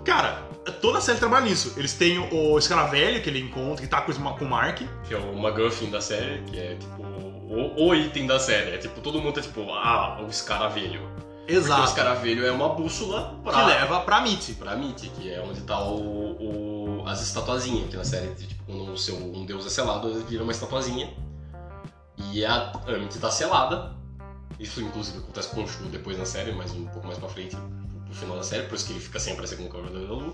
Cara, 0.04 0.44
toda 0.72 0.98
a 0.98 1.02
série 1.02 1.18
trabalha 1.20 1.46
nisso. 1.46 1.74
Eles 1.78 1.94
têm 1.94 2.18
o 2.20 2.58
escaravelho 2.58 3.22
que 3.22 3.30
ele 3.30 3.40
encontra, 3.40 3.82
que 3.82 3.88
tá 3.88 4.02
com 4.02 4.12
o 4.12 4.48
Mark. 4.50 4.82
Que 5.08 5.14
é 5.14 5.18
o 5.18 5.36
MacGuffin 5.38 5.90
da 5.90 6.02
série, 6.02 6.42
que 6.44 6.58
é 6.60 6.76
tipo. 6.76 7.04
O, 7.48 7.88
o 7.90 7.96
item 7.96 8.26
da 8.28 8.40
série. 8.40 8.72
É 8.72 8.78
tipo, 8.78 9.00
todo 9.02 9.22
mundo 9.22 9.36
tá 9.36 9.42
tipo, 9.42 9.62
ah, 9.72 10.20
o 10.22 10.28
escaravelho. 10.30 11.02
Porque 11.40 11.54
o 11.54 11.58
Exato. 11.60 11.84
escaravelho 11.84 12.46
é 12.46 12.52
uma 12.52 12.70
bússola 12.70 13.36
Que 13.44 13.52
pra, 13.52 13.66
leva 13.68 14.00
pra 14.00 14.22
Mitty. 14.22 14.54
pra 14.54 14.76
Mitty, 14.76 15.10
que 15.10 15.32
é 15.32 15.40
onde 15.40 15.62
tá 15.62 15.80
o, 15.80 17.02
o- 17.02 17.04
as 17.08 17.22
estatuazinhas, 17.22 17.88
que 17.90 17.96
na 17.96 18.04
série, 18.04 18.34
tipo, 18.34 18.64
quando 18.66 18.92
o 18.92 18.98
seu, 18.98 19.16
um 19.16 19.46
deus 19.46 19.64
é 19.66 19.70
selado, 19.70 20.10
ele 20.10 20.24
vira 20.24 20.42
uma 20.42 20.52
estatuazinha. 20.52 21.14
E 22.32 22.44
a 22.44 22.72
Amit 22.88 23.18
tá 23.20 23.30
selada. 23.30 23.94
Isso 24.60 24.82
inclusive 24.82 25.20
acontece 25.20 25.50
com 25.50 25.64
o 25.64 25.68
Shu 25.68 25.84
depois 25.84 26.18
na 26.18 26.26
série, 26.26 26.52
mas 26.54 26.72
um 26.72 26.86
pouco 26.88 27.06
mais 27.06 27.20
pra 27.20 27.28
frente, 27.30 27.56
pro 28.16 28.22
final 28.22 28.38
da 28.38 28.44
série, 28.44 28.64
por 28.64 28.76
isso 28.76 28.86
que 28.86 28.94
ele 28.94 29.00
fica 29.00 29.20
sem 29.20 29.34
aparecer 29.34 29.58
como 29.58 29.70
Cavaleiro 29.70 30.08
da 30.08 30.14
Lua. 30.14 30.34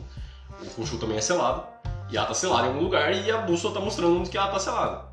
O 0.62 0.82
Khonshu 0.82 0.98
também 0.98 1.18
é 1.18 1.22
selado. 1.22 1.64
E 2.10 2.18
ela 2.18 2.26
tá 2.28 2.34
selada 2.34 2.68
em 2.68 2.70
algum 2.72 2.84
lugar 2.84 3.14
e 3.14 3.32
a 3.32 3.38
bússola 3.38 3.74
tá 3.74 3.80
mostrando 3.80 4.30
que 4.30 4.38
ela 4.38 4.50
tá 4.50 4.60
selada. 4.60 5.06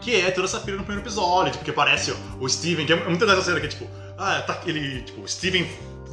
Que 0.00 0.20
é 0.20 0.30
toda 0.30 0.46
essa 0.46 0.60
pira 0.60 0.76
no 0.76 0.84
primeiro 0.84 1.04
episódio, 1.06 1.52
tipo, 1.52 1.64
que 1.64 1.70
aparece 1.70 2.12
ó, 2.12 2.14
o 2.40 2.48
Steven, 2.48 2.86
que 2.86 2.92
é 2.92 3.04
muito 3.08 3.24
dessa 3.26 3.42
cena 3.42 3.60
que 3.60 3.66
é 3.66 3.68
tipo, 3.68 3.88
ah, 4.18 4.40
tá 4.42 4.60
ele, 4.66 5.02
tipo, 5.02 5.20
o 5.20 5.28
Steven 5.28 5.68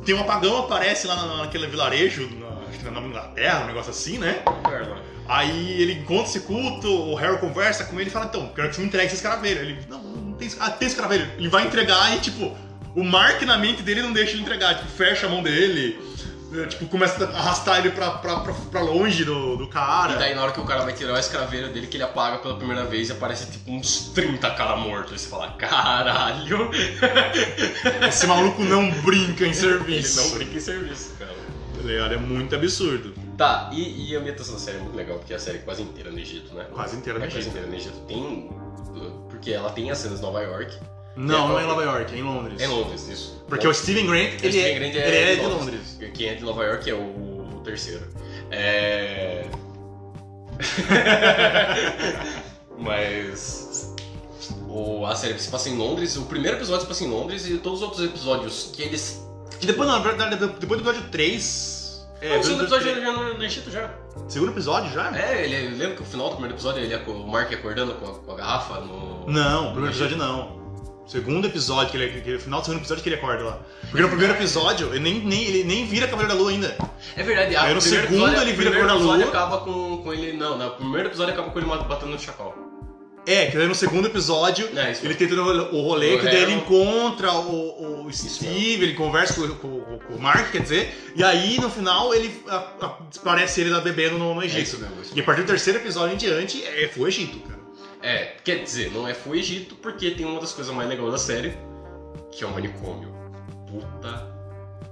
tem 0.06 0.16
um 0.16 0.22
apagão, 0.22 0.58
aparece 0.60 1.08
lá 1.08 1.16
na- 1.16 1.38
naquele 1.38 1.68
vilarejo, 1.68 2.28
na, 2.40 2.48
acho 2.70 2.80
que 2.80 2.90
na 2.90 3.00
Inglaterra, 3.02 3.64
um 3.64 3.68
negócio 3.68 3.92
assim, 3.92 4.18
né? 4.18 4.42
Aí 5.28 5.82
ele 5.82 5.94
encontra 5.94 6.26
esse 6.26 6.42
culto, 6.42 6.88
o 6.88 7.16
Harry 7.16 7.38
conversa 7.38 7.86
com 7.86 8.00
ele 8.00 8.10
e 8.10 8.14
fala, 8.14 8.26
então, 8.26 8.48
quero 8.56 8.70
que 8.70 8.76
você 8.76 8.82
me 8.82 8.88
entregue 8.88 9.08
esse 9.08 9.16
escaravelho. 9.16 9.62
Ele, 9.62 9.86
não, 9.88 10.02
não 10.02 10.34
tem, 10.34 10.50
ah, 10.60 10.72
tem 10.72 10.88
escaravelho. 10.88 11.30
Ele 11.38 11.50
vai 11.50 11.66
entregar 11.68 12.16
e, 12.16 12.20
tipo, 12.20 12.56
o 12.96 13.04
Mark 13.04 13.42
na 13.44 13.58
mente 13.58 13.82
dele 13.82 14.02
não 14.02 14.12
deixa 14.14 14.34
ele 14.34 14.42
entregar, 14.42 14.76
tipo, 14.76 14.90
fecha 14.90 15.28
a 15.28 15.30
mão 15.30 15.42
dele. 15.44 16.00
É, 16.52 16.66
Tipo, 16.66 16.88
começa 16.88 17.24
a 17.24 17.30
arrastar 17.30 17.78
ele 17.78 17.92
pra, 17.92 18.10
pra, 18.10 18.38
pra, 18.40 18.52
pra 18.54 18.82
longe 18.82 19.24
do, 19.24 19.56
do 19.56 19.68
cara. 19.68 20.14
E 20.14 20.18
daí 20.18 20.34
na 20.34 20.42
hora 20.42 20.52
que 20.52 20.60
o 20.60 20.66
cara 20.66 20.82
vai 20.84 20.94
tirar 20.94 21.16
a 21.16 21.20
escraveira 21.20 21.68
dele, 21.68 21.86
que 21.86 21.96
ele 21.98 22.04
apaga 22.04 22.40
pela 22.40 22.56
primeira 22.58 22.86
vez 22.86 23.10
e 23.10 23.12
aparece 23.12 23.52
tipo 23.52 23.70
uns 23.72 24.10
30 24.16 24.50
cara 24.56 24.76
mortos. 24.76 25.12
Aí 25.14 25.20
você 25.20 25.28
fala, 25.30 25.52
caralho! 25.52 26.72
Esse 28.08 28.26
maluco 28.26 28.64
não 28.64 28.90
brinca 29.02 29.44
em 29.44 29.50
Ele 29.50 29.54
serviço. 29.54 30.22
não 30.22 30.30
brinca 30.38 30.58
em 30.58 30.60
serviço, 30.60 31.12
cara. 31.20 31.36
Tá 31.76 31.82
ligado? 31.88 32.14
É 32.16 32.18
muito 32.18 32.56
absurdo. 32.56 33.14
Tá, 33.38 33.70
e, 33.72 34.10
e 34.12 34.16
a 34.16 34.20
ambientação 34.20 34.56
da 34.56 34.60
série 34.60 34.78
é 34.78 34.82
muito 34.82 34.96
legal, 34.98 35.18
porque 35.20 35.34
a 35.36 35.40
série 35.40 35.60
é 35.60 35.62
quase 35.62 35.84
inteira 35.84 36.10
no 36.12 36.20
Egito, 36.20 36.54
né? 36.56 36.66
Quase 36.74 36.96
inteira 36.98 37.20
no 37.20 37.26
é 37.26 37.28
quase 37.28 37.38
Egito. 37.40 37.52
inteira 37.52 37.68
no 37.68 37.76
Egito. 37.76 38.00
Tem. 38.08 38.50
Porque 39.30 39.52
ela 39.52 39.70
tem 39.70 39.90
as 39.92 40.00
cenas 40.00 40.18
de 40.18 40.24
Nova 40.26 40.42
York. 40.42 40.76
Não, 41.20 41.36
É, 41.36 41.48
não 41.50 41.60
é 41.60 41.64
em 41.64 41.68
Nova 41.68 41.84
York, 41.84 42.16
é 42.16 42.18
em 42.18 42.24
Londres. 42.24 42.62
É 42.62 42.66
em 42.66 42.68
Londres, 42.70 43.10
isso. 43.10 43.44
Porque 43.50 43.68
o 43.68 43.74
Steven 43.74 44.08
Grant, 44.08 44.42
ele, 44.42 44.52
Steven 44.54 44.64
é, 44.64 44.80
Grant 44.80 44.96
ele 44.96 45.18
é 45.18 45.36
de 45.36 45.42
Londres. 45.42 45.98
Quem 46.14 46.30
é 46.30 46.36
de 46.36 46.44
Nova 46.46 46.64
York 46.64 46.90
é 46.90 46.94
o, 46.94 47.58
o 47.58 47.62
terceiro. 47.62 48.08
É. 48.50 49.46
Mas. 52.80 53.96
O, 54.70 55.06
a 55.06 55.14
série 55.16 55.38
se 55.38 55.50
passa 55.50 55.70
em 55.70 55.78
Londres, 55.78 56.16
o 56.16 56.24
primeiro 56.24 56.56
episódio 56.56 56.82
se 56.82 56.88
passa 56.88 57.04
em 57.04 57.10
Londres 57.10 57.46
e 57.48 57.58
todos 57.58 57.80
os 57.80 57.86
outros 57.86 58.06
episódios 58.06 58.70
que 58.72 58.82
eles. 58.82 59.22
E 59.62 59.66
depois, 59.66 59.90
não, 59.90 59.98
na 59.98 60.04
verdade, 60.04 60.38
depois 60.38 60.82
do 60.82 60.90
episódio 60.90 61.12
3. 61.12 62.08
É, 62.22 62.30
Não, 62.30 62.40
o 62.40 62.44
segundo 62.44 62.62
episódio 62.64 63.02
já 63.02 63.12
no, 63.12 63.34
no 63.38 63.44
Egito 63.44 63.72
já. 63.72 63.94
Segundo 64.28 64.52
episódio 64.52 64.92
já? 64.92 65.18
É, 65.18 65.44
ele 65.44 65.76
lembra 65.76 65.96
que 65.96 66.02
o 66.02 66.06
final 66.06 66.28
do 66.30 66.34
primeiro 66.34 66.56
episódio 66.56 66.82
ele, 66.82 66.96
o 66.96 67.28
Mark 67.28 67.52
acordando 67.52 67.94
com 67.96 68.06
a, 68.06 68.14
com 68.14 68.32
a 68.32 68.36
garrafa 68.36 68.80
no. 68.82 69.26
Não, 69.28 69.70
o 69.70 69.72
primeiro 69.72 69.96
episódio 69.96 70.18
não. 70.18 70.59
Segundo 71.10 71.48
episódio, 71.48 71.90
que 71.92 71.98
ele, 71.98 72.22
que, 72.22 72.32
no 72.32 72.40
final 72.40 72.60
do 72.62 72.66
segundo 72.66 72.82
episódio 72.82 73.02
que 73.04 73.10
ele 73.10 73.16
acorda 73.16 73.44
lá. 73.44 73.60
Porque 73.82 74.02
no 74.02 74.10
primeiro 74.10 74.34
episódio, 74.34 74.90
ele 74.94 75.00
nem, 75.00 75.20
nem, 75.20 75.44
ele 75.46 75.64
nem 75.64 75.86
vira 75.86 76.08
Cavaleiro 76.08 76.36
da 76.36 76.40
Lua 76.40 76.52
ainda. 76.52 76.78
É 77.18 77.24
verdade, 77.24 77.56
Aí 77.56 77.72
a- 77.72 77.74
no 77.74 77.80
o 77.80 77.82
segundo 77.82 78.06
episódio- 78.28 78.42
ele 78.42 78.54
vira 78.54 78.70
o 78.70 78.74
primeiro 78.74 78.80
cor 78.80 78.88
da 78.88 78.94
episódio 78.96 79.26
lua. 79.26 79.30
acaba 79.30 79.58
com, 79.66 79.98
com 80.04 80.14
ele. 80.14 80.38
Não, 80.38 80.58
não, 80.58 80.68
o 80.68 80.72
primeiro 80.76 81.10
episódio 81.10 81.34
acaba 81.34 81.50
com 81.50 81.58
ele 81.60 81.68
batendo 81.68 82.12
no 82.12 82.20
chacal. 82.20 82.56
É, 83.26 83.48
que 83.48 83.58
daí 83.58 83.68
no 83.68 83.76
segundo 83.76 84.08
episódio, 84.08 84.70
É, 84.76 84.96
ele 85.04 85.14
tenta 85.14 85.36
o 85.36 85.44
rolê- 85.44 85.62
o 85.72 86.16
O 86.16 86.20
que 86.20 86.26
daí 86.26 86.44
ele 86.44 86.54
encontra 86.54 87.32
o, 87.34 88.06
o 88.06 88.14
Steve, 88.14 88.84
ele 88.84 88.94
conversa 88.94 89.34
com, 89.34 89.48
com- 89.56 90.00
com 90.08 90.14
o 90.16 90.20
Mark, 90.22 90.52
quer 90.52 90.62
dizer, 90.62 91.12
e 91.16 91.24
aí 91.24 91.60
no 91.60 91.70
final 91.70 92.14
ele 92.14 92.32
a- 92.48 92.56
a- 92.82 92.98
parece 93.24 93.62
ele 93.62 93.70
lá 93.72 93.82
bebendo 93.82 94.18
no, 94.18 94.34
no 94.34 94.42
É 94.42 94.46
Egito. 94.46 94.62
isso 94.64 94.80
mesmo. 94.80 95.02
Isso 95.02 95.12
E 95.16 95.20
a 95.20 95.24
partir 95.24 95.42
do 95.42 95.48
terceiro 95.48 95.80
episódio 95.80 96.14
em 96.14 96.18
diante, 96.18 96.64
é 96.64 96.88
foi 96.88 97.04
o 97.04 97.08
Egito, 97.08 97.40
cara. 97.40 97.59
É, 98.02 98.36
quer 98.44 98.64
dizer, 98.64 98.92
não 98.94 99.08
é 99.08 99.14
Full 99.14 99.36
Egito 99.36 99.76
porque 99.76 100.12
tem 100.12 100.26
uma 100.26 100.40
das 100.40 100.54
coisas 100.54 100.74
mais 100.74 100.88
legais 100.88 101.12
da 101.12 101.18
série, 101.18 101.58
que 102.32 102.44
é 102.44 102.48
o 102.48 102.52
manicômio. 102.52 103.14
Puta 103.68 104.28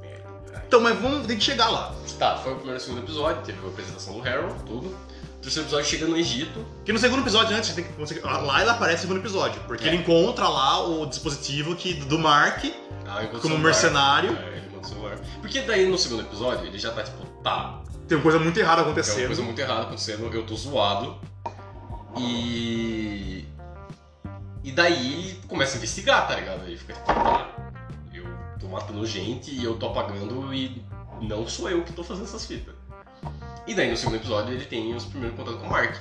merda. 0.01 0.63
Então, 0.67 0.81
mas 0.81 0.99
vamos 0.99 1.25
ter 1.25 1.35
que 1.35 1.43
chegar 1.43 1.69
lá. 1.69 1.95
Tá, 2.19 2.35
foi 2.37 2.51
o 2.53 2.55
primeiro 2.57 2.79
e 2.79 2.81
o 2.81 2.83
segundo 2.83 3.03
episódio, 3.03 3.41
teve 3.43 3.59
a 3.65 3.69
apresentação 3.69 4.19
do 4.19 4.27
Harold, 4.27 4.55
tudo. 4.65 4.87
O 4.87 5.39
terceiro 5.41 5.65
episódio 5.67 5.85
chega 5.89 6.05
no 6.05 6.17
Egito. 6.17 6.65
Porque 6.77 6.91
no 6.91 6.99
segundo 6.99 7.21
episódio, 7.21 7.55
antes, 7.55 7.73
tem 7.73 7.85
que- 7.85 8.19
lá 8.25 8.61
ele 8.61 8.69
aparece 8.69 8.95
no 9.03 9.09
segundo 9.09 9.19
episódio. 9.19 9.61
Porque 9.65 9.85
É. 9.85 9.87
ele 9.87 9.97
encontra 9.97 10.47
lá 10.49 10.85
o 10.85 11.05
dispositivo 11.05 11.75
que, 11.75 11.93
do 11.93 12.19
Mark, 12.19 12.65
Ah, 13.05 13.25
como 13.41 13.57
mercenário. 13.57 14.31
É, 14.37 14.57
ele 14.57 14.69
manda 14.69 14.85
o 14.85 14.89
celular. 14.89 15.17
Porque 15.39 15.61
daí 15.61 15.87
no 15.87 15.97
segundo 15.97 16.23
episódio 16.23 16.65
ele 16.65 16.77
já 16.77 16.91
tá 16.91 17.03
tipo, 17.03 17.23
tá, 17.41 17.81
Tem 18.05 18.17
uma 18.17 18.23
coisa 18.23 18.37
muito 18.39 18.57
errada 18.59 18.77
tem 18.77 18.83
uma 18.85 18.91
acontecendo. 18.91 19.27
coisa 19.27 19.41
muito 19.41 19.59
errada 19.59 19.81
acontecendo, 19.83 20.29
eu 20.33 20.45
tô 20.45 20.55
zoado. 20.55 21.17
E. 22.20 23.45
E 24.63 24.72
daí 24.72 25.13
ele 25.13 25.41
começa 25.47 25.76
a 25.76 25.78
investigar, 25.78 26.28
tá 26.28 26.36
ligado? 26.36 26.65
Ele 26.65 26.78
fica 26.78 26.93
tipo, 26.93 27.05
tá, 27.05 27.49
eu 28.13 28.26
tô 28.59 28.68
matando 28.68 29.05
gente 29.05 29.51
e 29.51 29.63
eu 29.63 29.78
tô 29.78 29.88
apagando 29.88 30.53
e 30.53 30.84
não 31.22 31.47
sou 31.47 31.70
eu 31.70 31.84
que 31.84 31.93
tô 31.93 32.03
fazendo 32.03 32.26
essas 32.26 32.45
fitas. 32.45 32.76
E 33.65 33.74
daí 33.74 33.89
no 33.89 33.97
segundo 33.97 34.18
episódio 34.18 34.53
ele 34.53 34.65
tem 34.65 34.93
os 34.93 35.05
primeiros 35.05 35.38
contatos 35.38 35.61
com 35.61 35.68
o 35.68 35.72
Mark. 35.72 35.95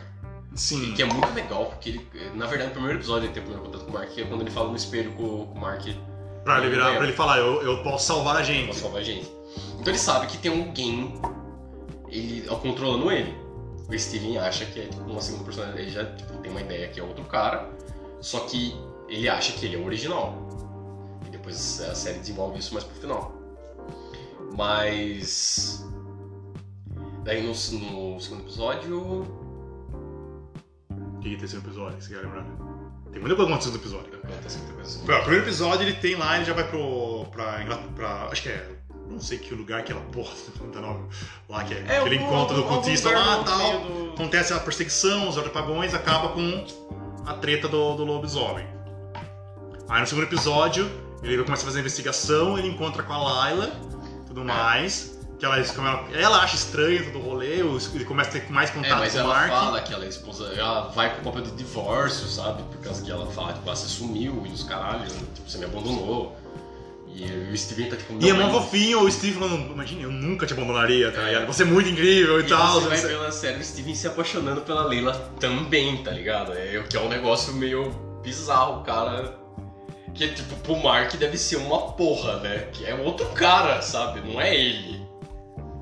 Sim. 0.55 0.95
Que 0.95 1.03
é 1.03 1.05
muito 1.05 1.33
legal, 1.35 1.67
porque 1.67 1.91
ele. 1.91 2.11
Na 2.35 2.47
verdade, 2.47 2.71
no 2.71 2.75
primeiro 2.75 2.99
episódio 2.99 3.27
ele 3.27 3.35
tem 3.35 3.43
o 3.43 3.47
primeiro 3.47 3.71
contato 3.71 3.85
com 3.85 3.91
o 3.91 3.95
Mark, 3.95 4.11
que 4.11 4.23
é 4.23 4.25
quando 4.25 4.41
ele 4.41 4.51
fala 4.51 4.71
no 4.71 4.77
espelho 4.77 5.13
com, 5.13 5.47
com 5.47 5.59
o 5.59 5.61
Mark 5.61 5.87
Pra 6.47 6.59
ele 6.59 6.69
virar, 6.69 6.95
pra 6.95 7.03
ele 7.03 7.13
falar, 7.13 7.39
eu, 7.39 7.61
eu 7.61 7.83
posso 7.83 8.07
salvar 8.07 8.37
a 8.37 8.43
gente. 8.43 8.73
salvar 8.77 9.01
a 9.01 9.05
gente. 9.05 9.29
Então 9.75 9.89
ele 9.89 9.99
sabe 9.99 10.29
que 10.29 10.39
tem 10.39 10.53
alguém 10.57 11.13
ele, 12.09 12.47
controlando 12.63 13.11
ele. 13.11 13.35
O 13.89 13.99
Steven 13.99 14.39
acha 14.39 14.67
que 14.67 14.81
é 14.81 14.87
tipo, 14.87 15.03
uma 15.03 15.21
segunda 15.21 15.45
personalidade. 15.45 15.83
Ele 15.83 15.91
já 15.93 16.05
tipo, 16.17 16.37
tem 16.39 16.51
uma 16.51 16.61
ideia 16.61 16.89
que 16.89 16.99
é 16.99 17.03
outro 17.03 17.25
cara, 17.25 17.71
só 18.21 18.41
que 18.41 18.77
ele 19.09 19.29
acha 19.29 19.53
que 19.53 19.67
ele 19.67 19.77
é 19.77 19.79
o 19.79 19.85
original. 19.85 20.47
E 21.27 21.31
depois 21.31 21.81
a 21.81 21.95
série 21.95 22.19
desenvolve 22.19 22.59
isso 22.59 22.75
mais 22.75 22.85
pro 22.85 22.97
final. 23.01 23.33
Mas. 24.57 25.85
Daí 27.25 27.43
no, 27.43 27.49
no 27.49 28.21
segundo 28.21 28.43
episódio. 28.43 29.23
O 30.91 31.19
que 31.21 31.31
que 31.31 31.37
tem 31.37 31.45
esse 31.45 31.57
episódio? 31.57 32.01
Você 32.01 32.15
quer 32.15 32.23
lembrar? 32.23 32.45
Tem 33.13 33.21
muita 33.21 33.37
coisa 33.37 33.71
no 33.71 33.77
episódio. 33.77 34.21
Coisa. 34.75 35.01
Ó, 35.01 35.19
O 35.19 35.21
primeiro 35.23 35.45
episódio 35.45 35.83
ele 35.83 35.95
tem 35.95 36.17
lá, 36.17 36.37
ele 36.37 36.45
já 36.45 36.53
vai 36.53 36.69
pro. 36.69 37.25
pra 37.33 37.63
Inglaterra. 37.63 38.29
Acho 38.31 38.43
que 38.43 38.49
é. 38.51 38.76
Não 39.09 39.21
sei 39.21 39.39
que 39.39 39.55
lugar 39.55 39.83
que 39.85 39.93
ela. 39.93 40.01
Porra, 40.13 40.33
dá 40.75 40.81
nome. 40.81 41.09
Lá 41.49 41.65
que 41.65 41.75
é. 41.75 41.85
É, 41.89 41.99
aquele 41.99 42.19
algum- 42.19 42.29
encontro 42.29 42.57
do 42.57 42.65
cultista 42.65 43.11
lá 43.11 43.41
e 43.41 43.45
tal. 43.45 43.81
do- 43.81 44.13
Acontece 44.15 44.53
a 44.53 44.59
perseguição, 44.61 45.29
os 45.29 45.37
apagões, 45.39 45.95
acaba 45.95 46.29
com 46.31 46.65
a 47.27 47.35
treta 47.35 47.69
do, 47.69 47.95
do 47.95 48.05
lobisomem. 48.05 48.67
Aí 49.89 50.01
no 50.01 50.07
segundo 50.07 50.25
episódio, 50.25 50.91
ele 51.23 51.43
começa 51.45 51.63
a 51.63 51.67
fazer 51.67 51.79
a 51.79 51.81
investigação, 51.81 52.59
ele 52.59 52.69
encontra 52.69 53.03
com 53.03 53.13
a 53.13 53.19
Layla 53.19 53.71
tudo 54.27 54.45
mais. 54.45 55.15
Que 55.39 55.45
ela, 55.45 55.63
como 55.75 55.87
ela, 55.87 56.09
ela 56.15 56.39
acha 56.39 56.57
estranho 56.57 57.13
todo 57.13 57.19
o 57.19 57.23
rolê, 57.23 57.61
ele 57.61 58.05
começa 58.07 58.31
a 58.31 58.41
ter 58.41 58.51
mais 58.51 58.71
É, 58.71 58.73
contato 58.73 58.99
mas 59.01 59.13
com 59.13 59.19
o 59.19 59.21
ela 59.21 59.35
Mark. 59.35 59.51
fala 59.51 59.81
que 59.83 59.93
ela 59.93 60.05
é 60.07 60.09
esposa, 60.09 60.47
ela 60.57 60.89
vai 60.89 61.13
pro 61.15 61.25
papel 61.25 61.43
de 61.43 61.51
divórcio, 61.51 62.27
sabe? 62.27 62.63
Por 62.63 62.79
causa 62.79 63.03
que 63.05 63.11
ela 63.11 63.27
fala, 63.27 63.53
tipo, 63.53 63.69
ah, 63.71 63.77
você 63.77 63.87
sumiu 63.87 64.43
e 64.47 64.51
os 64.51 64.63
caralho, 64.63 65.05
tipo, 65.05 65.47
você 65.51 65.59
me 65.59 65.67
abandonou. 65.67 66.35
E 67.19 67.25
o 67.51 67.57
Steven 67.57 67.89
tá 67.89 67.97
tipo, 67.97 68.15
E 68.23 68.29
é 68.29 68.33
mó 68.35 68.51
fofinho, 68.51 69.01
o 69.01 69.11
Steve 69.11 69.39
falando, 69.39 69.73
imagina, 69.73 70.03
eu 70.03 70.11
nunca 70.13 70.45
te 70.47 70.53
abandonaria, 70.53 71.11
tá 71.11 71.23
ligado? 71.23 71.47
Você 71.47 71.63
é 71.63 71.67
muito 71.67 71.89
incrível 71.89 72.39
e, 72.41 72.43
E 72.45 72.47
tal. 72.47 72.79
você 72.81 72.89
vai 72.89 72.99
você- 72.99 73.17
na 73.17 73.31
série 73.33 73.59
o 73.59 73.65
Steven 73.65 73.95
se 73.95 74.07
apaixonando 74.07 74.61
pela 74.61 74.85
Leila 74.85 75.15
também, 75.41 75.97
tá 76.03 76.11
ligado? 76.11 76.53
É, 76.53 76.83
que 76.89 76.95
é 76.95 77.01
um 77.01 77.09
negócio 77.09 77.55
meio 77.55 77.89
bizarro, 78.23 78.83
cara. 78.85 79.35
Que 80.13 80.25
é 80.25 80.29
tipo, 80.29 80.55
pro 80.57 80.77
Mark 80.77 81.15
deve 81.17 81.39
ser 81.39 81.57
uma 81.57 81.93
porra, 81.93 82.37
né? 82.41 82.69
Que 82.73 82.85
é 82.85 82.95
outro 82.95 83.27
cara, 83.29 83.81
sabe? 83.81 84.21
Não 84.21 84.39
é 84.39 84.55
ele. 84.55 85.01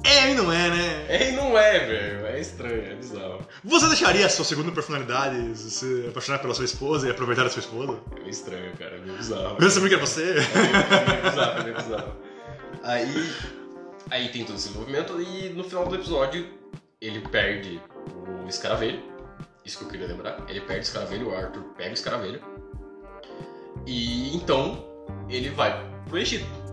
É 0.05 0.31
e 0.31 0.35
não 0.35 0.53
é, 0.53 0.69
né? 0.69 1.07
É 1.09 1.31
e 1.31 1.33
não 1.33 1.57
é, 1.57 1.79
velho. 1.79 2.27
É 2.27 2.39
estranho, 2.39 2.93
é 2.93 2.95
bizarro. 2.95 3.47
Você 3.65 3.89
deixaria 3.89 4.27
a 4.27 4.29
sua 4.29 4.45
segunda 4.45 4.71
personalidade 4.71 5.57
se 5.57 6.07
apaixonar 6.09 6.41
pela 6.41 6.55
sua 6.55 6.67
esposa 6.67 7.09
e 7.09 7.11
aproveitar 7.11 7.47
a 7.47 7.51
sua 7.51 7.61
esposa? 7.61 7.99
É 8.13 8.21
meio 8.21 8.31
estranho, 8.31 8.77
cara. 8.77 8.97
É 8.97 9.01
meio 9.01 9.17
bizarro. 9.17 9.57
Eu 9.59 9.71
sabia 9.71 9.89
que 9.89 9.95
era 9.95 10.07
você? 10.07 10.23
É 10.23 11.11
meio 11.11 11.31
bizarro, 11.31 11.59
é 11.59 11.63
meio 11.65 11.77
bizarro. 11.77 12.17
Aí, 12.83 13.35
aí 14.11 14.29
tem 14.29 14.45
todo 14.45 14.57
esse 14.57 14.69
desenvolvimento 14.69 15.21
e 15.23 15.49
no 15.49 15.65
final 15.65 15.87
do 15.89 15.95
episódio 15.95 16.47
ele 17.01 17.21
perde 17.21 17.81
o 18.45 18.47
escaravelho. 18.47 19.03
Isso 19.65 19.79
que 19.79 19.85
eu 19.85 19.89
queria 19.89 20.07
lembrar. 20.07 20.45
Ele 20.49 20.61
perde 20.61 20.81
o 20.81 20.83
escaravelho, 20.83 21.31
o 21.31 21.35
Arthur 21.35 21.63
pega 21.79 21.91
o 21.91 21.95
escaravelho. 21.95 22.43
E 23.87 24.37
então 24.37 24.85
ele 25.31 25.49
vai 25.49 25.83
pro 26.07 26.19
Egito. 26.19 26.64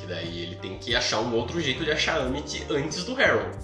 Que 0.00 0.06
daí 0.06 0.42
ele 0.42 0.56
tem 0.56 0.78
que 0.78 0.94
achar 0.94 1.20
um 1.20 1.34
outro 1.34 1.60
jeito 1.60 1.84
de 1.84 1.90
achar 1.90 2.20
Amit 2.20 2.64
antes 2.70 3.04
do 3.04 3.20
Harold. 3.20 3.56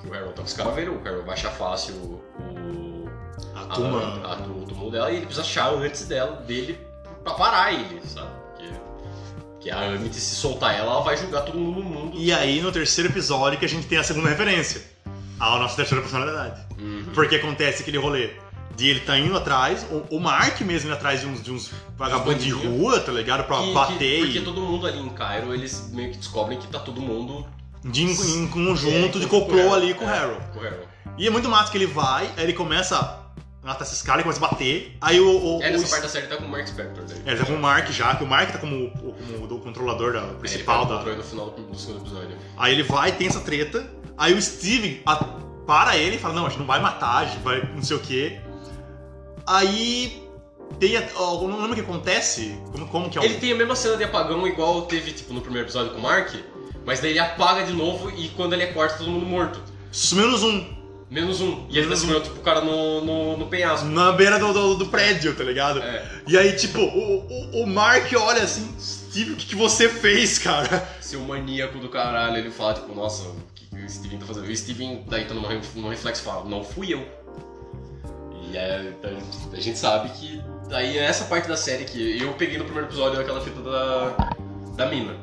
Que 0.00 0.08
o 0.08 0.14
Harold 0.14 0.30
tá 0.30 0.36
com 0.36 0.42
o 0.42 0.46
escaravelho, 0.46 0.94
o 0.94 1.00
Harold 1.06 1.24
vai 1.24 1.34
achar 1.34 1.50
fácil 1.50 1.94
o, 1.94 3.08
A 3.54 3.62
a, 3.62 3.66
turma. 3.66 4.00
a, 4.24 4.34
o 4.46 4.64
túmulo 4.66 4.90
dela 4.90 5.10
e 5.10 5.16
ele 5.16 5.26
precisa 5.26 5.42
achar 5.42 5.72
antes 5.74 6.06
dela, 6.06 6.36
dele 6.42 6.78
pra 7.22 7.34
parar 7.34 7.72
ele, 7.72 8.00
sabe? 8.04 8.28
Porque, 8.56 8.72
porque 9.52 9.70
a 9.70 9.80
Amit, 9.80 10.14
se 10.14 10.34
soltar 10.36 10.74
ela, 10.74 10.92
ela 10.92 11.00
vai 11.02 11.16
julgar 11.16 11.42
todo 11.42 11.58
mundo 11.58 11.80
no 11.80 11.84
mundo. 11.84 12.16
E 12.18 12.32
aí, 12.32 12.60
no 12.60 12.72
terceiro 12.72 13.10
episódio, 13.10 13.58
que 13.58 13.64
a 13.64 13.68
gente 13.68 13.86
tem 13.86 13.98
a 13.98 14.04
segunda 14.04 14.28
referência. 14.28 14.82
A 15.40 15.58
nossa 15.58 15.76
terceira 15.76 16.02
personalidade. 16.02 16.60
Uhum. 16.80 17.06
Porque 17.14 17.36
acontece 17.36 17.82
aquele 17.82 17.98
rolê 17.98 18.30
de 18.78 18.88
ele 18.88 19.00
tá 19.00 19.18
indo 19.18 19.36
atrás, 19.36 19.84
o, 19.90 20.16
o 20.16 20.20
Mark 20.20 20.60
mesmo 20.60 20.88
indo 20.88 20.94
atrás 20.96 21.20
de 21.20 21.26
uns, 21.26 21.42
de 21.42 21.50
uns 21.52 21.70
vagabundos 21.96 22.44
de 22.44 22.50
rua, 22.50 23.00
tá 23.00 23.10
ligado? 23.12 23.44
Pra 23.44 23.58
Que- 23.58 23.66
que- 23.66 23.74
bater 23.74 24.20
porque 24.24 24.38
e 24.38 24.42
todo 24.42 24.60
mundo 24.60 24.86
ali 24.86 24.98
em 25.00 25.08
Cairo, 25.08 25.52
eles 25.52 25.90
meio 25.92 26.12
que 26.12 26.18
descobrem 26.18 26.58
que 26.58 26.66
tá 26.68 26.78
todo 26.78 27.00
mundo 27.00 27.44
de 27.84 28.04
em, 28.04 28.10
em 28.44 28.46
conjunto 28.48 29.18
É, 29.18 29.20
de 29.20 29.26
com- 29.26 29.40
com 29.40 29.46
complô 29.46 29.68
o 29.70 29.74
ali 29.74 29.94
com 29.94 30.04
o 30.04 30.08
É, 30.08 30.16
Harold. 30.18 30.40
Com 30.52 30.60
o 30.60 30.62
Harold. 30.66 30.86
E 31.18 31.26
é 31.26 31.30
muito 31.30 31.48
massa 31.48 31.70
que 31.72 31.76
ele 31.78 31.86
vai, 31.86 32.30
aí 32.36 32.44
ele 32.44 32.52
começa 32.52 32.96
a 32.96 33.66
matar 33.66 33.84
esses 33.84 34.00
caras, 34.00 34.20
ele 34.24 34.32
começa 34.32 34.44
a 34.46 34.48
bater, 34.48 34.96
aí 35.00 35.18
o... 35.18 35.26
o, 35.58 35.62
É, 35.62 35.68
o 35.70 35.72
nessa 35.72 35.88
parte 35.88 36.02
da 36.04 36.08
série 36.08 36.26
tá 36.28 36.36
com 36.36 36.44
o 36.44 36.48
Mark 36.48 36.68
Spector. 36.68 37.04
Daí. 37.04 37.18
É, 37.26 37.30
ele 37.32 37.40
tá 37.40 37.46
com 37.46 37.54
o 37.54 37.60
Mark 37.60 37.90
já, 37.90 38.14
que 38.14 38.22
o 38.22 38.26
Mark 38.28 38.52
tá 38.52 38.58
como, 38.58 38.76
o- 38.86 38.90
como 39.12 39.44
o 39.54 39.58
controlador 39.60 40.12
da, 40.12 40.20
principal 40.34 40.76
É, 40.76 40.78
ele 40.82 40.88
da, 40.88 40.94
o 40.94 40.98
controle 40.98 41.18
no 41.18 41.24
final 41.24 41.50
do, 41.50 41.62
do 41.64 41.76
segundo 41.76 42.00
episódio. 42.02 42.36
Aí 42.56 42.72
ele 42.72 42.84
vai, 42.84 43.10
tem 43.10 43.26
essa 43.26 43.40
treta. 43.40 43.84
Aí 44.16 44.34
o 44.34 44.40
Steven 44.40 45.00
a- 45.04 45.16
para 45.66 45.96
ele 45.96 46.16
e 46.16 46.18
fala: 46.18 46.34
Não, 46.34 46.46
a 46.46 46.48
gente 46.48 46.58
não 46.60 46.66
vai 46.66 46.80
matar, 46.80 47.18
a 47.18 47.24
gente 47.26 47.42
vai 47.42 47.60
não 47.74 47.82
sei 47.82 47.96
o 47.96 48.00
quê. 48.00 48.40
Aí 49.48 50.22
tem. 50.78 50.96
a- 50.96 51.08
ó, 51.16 51.40
não 51.48 51.56
lembro 51.56 51.72
o 51.72 51.74
que 51.74 51.80
acontece. 51.80 52.58
Como, 52.70 52.86
como 52.88 53.10
que 53.10 53.18
é. 53.18 53.24
Ele 53.24 53.34
tem 53.38 53.52
a 53.52 53.56
mesma 53.56 53.74
cena 53.74 53.96
de 53.96 54.04
apagão 54.04 54.46
igual 54.46 54.82
teve 54.82 55.12
tipo, 55.12 55.32
no 55.32 55.40
primeiro 55.40 55.66
episódio 55.66 55.92
com 55.92 55.98
o 55.98 56.02
Mark, 56.02 56.34
Mas 56.84 57.00
daí 57.00 57.10
ele 57.10 57.18
apaga 57.18 57.64
de 57.64 57.72
novo 57.72 58.10
e 58.10 58.28
quando 58.30 58.52
ele 58.52 58.64
acorda 58.64 58.94
todo 58.94 59.10
mundo 59.10 59.26
morto. 59.26 59.60
Menos 60.12 60.42
um. 60.42 60.78
Menos 61.10 61.40
um. 61.40 61.66
E 61.70 61.78
ele 61.78 61.86
tá 61.88 61.94
um. 61.94 61.96
segurando 61.96 62.24
tipo, 62.24 62.36
o 62.36 62.42
cara 62.42 62.60
no, 62.60 63.02
no, 63.02 63.36
no 63.38 63.46
penhasco. 63.46 63.86
Na 63.86 64.12
beira 64.12 64.38
do, 64.38 64.52
do, 64.52 64.74
do 64.74 64.86
prédio, 64.86 65.34
tá 65.34 65.42
ligado? 65.42 65.82
É. 65.82 66.06
E 66.26 66.36
aí, 66.36 66.52
tipo, 66.52 66.78
o, 66.80 67.26
o, 67.26 67.62
o 67.62 67.66
Mark 67.66 68.12
olha 68.14 68.42
assim, 68.42 68.74
Steve, 68.78 69.32
o 69.32 69.36
que, 69.36 69.46
que 69.46 69.56
você 69.56 69.88
fez, 69.88 70.38
cara? 70.38 70.86
Seu 71.00 71.20
maníaco 71.20 71.78
do 71.78 71.88
caralho, 71.88 72.36
ele 72.36 72.50
fala, 72.50 72.74
tipo, 72.74 72.94
nossa, 72.94 73.22
o 73.26 73.36
que, 73.54 73.74
o 73.74 73.88
Steven 73.88 74.18
tá 74.18 74.26
fazendo? 74.26 74.50
E 74.50 74.52
o 74.52 74.56
Steven 74.56 75.04
daí 75.08 75.24
tá 75.24 75.32
numa, 75.32 75.48
numa 75.74 75.90
reflexo 75.90 76.20
e 76.20 76.24
fala, 76.26 76.44
não 76.44 76.62
fui 76.62 76.92
eu. 76.92 77.06
E 78.50 78.56
é, 78.56 78.94
a, 79.52 79.60
gente 79.60 79.78
sabe 79.78 80.08
que 80.10 80.42
daí 80.68 80.96
é 80.96 81.04
essa 81.04 81.24
parte 81.24 81.48
da 81.48 81.56
série 81.56 81.84
que 81.84 82.20
eu 82.20 82.32
peguei 82.34 82.58
no 82.58 82.64
primeiro 82.64 82.88
episódio 82.88 83.20
aquela 83.20 83.40
fita 83.40 83.60
da, 83.60 84.16
da 84.74 84.86
mina. 84.86 85.14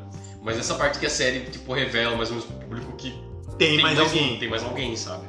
Mas 0.44 0.60
essa 0.60 0.76
parte 0.76 1.00
que 1.00 1.06
a 1.08 1.10
série, 1.10 1.40
tipo, 1.42 1.74
revela 1.74 2.16
mais 2.16 2.30
ou 2.30 2.36
menos 2.36 2.50
pro 2.50 2.60
público 2.60 2.96
que 2.98 3.14
Tem, 3.58 3.82
mais, 3.82 3.98
alguém. 3.98 4.36
um, 4.36 4.40
tem 4.40 4.50
mais 4.50 4.64
alguém, 4.64 4.96
sabe? 4.96 5.26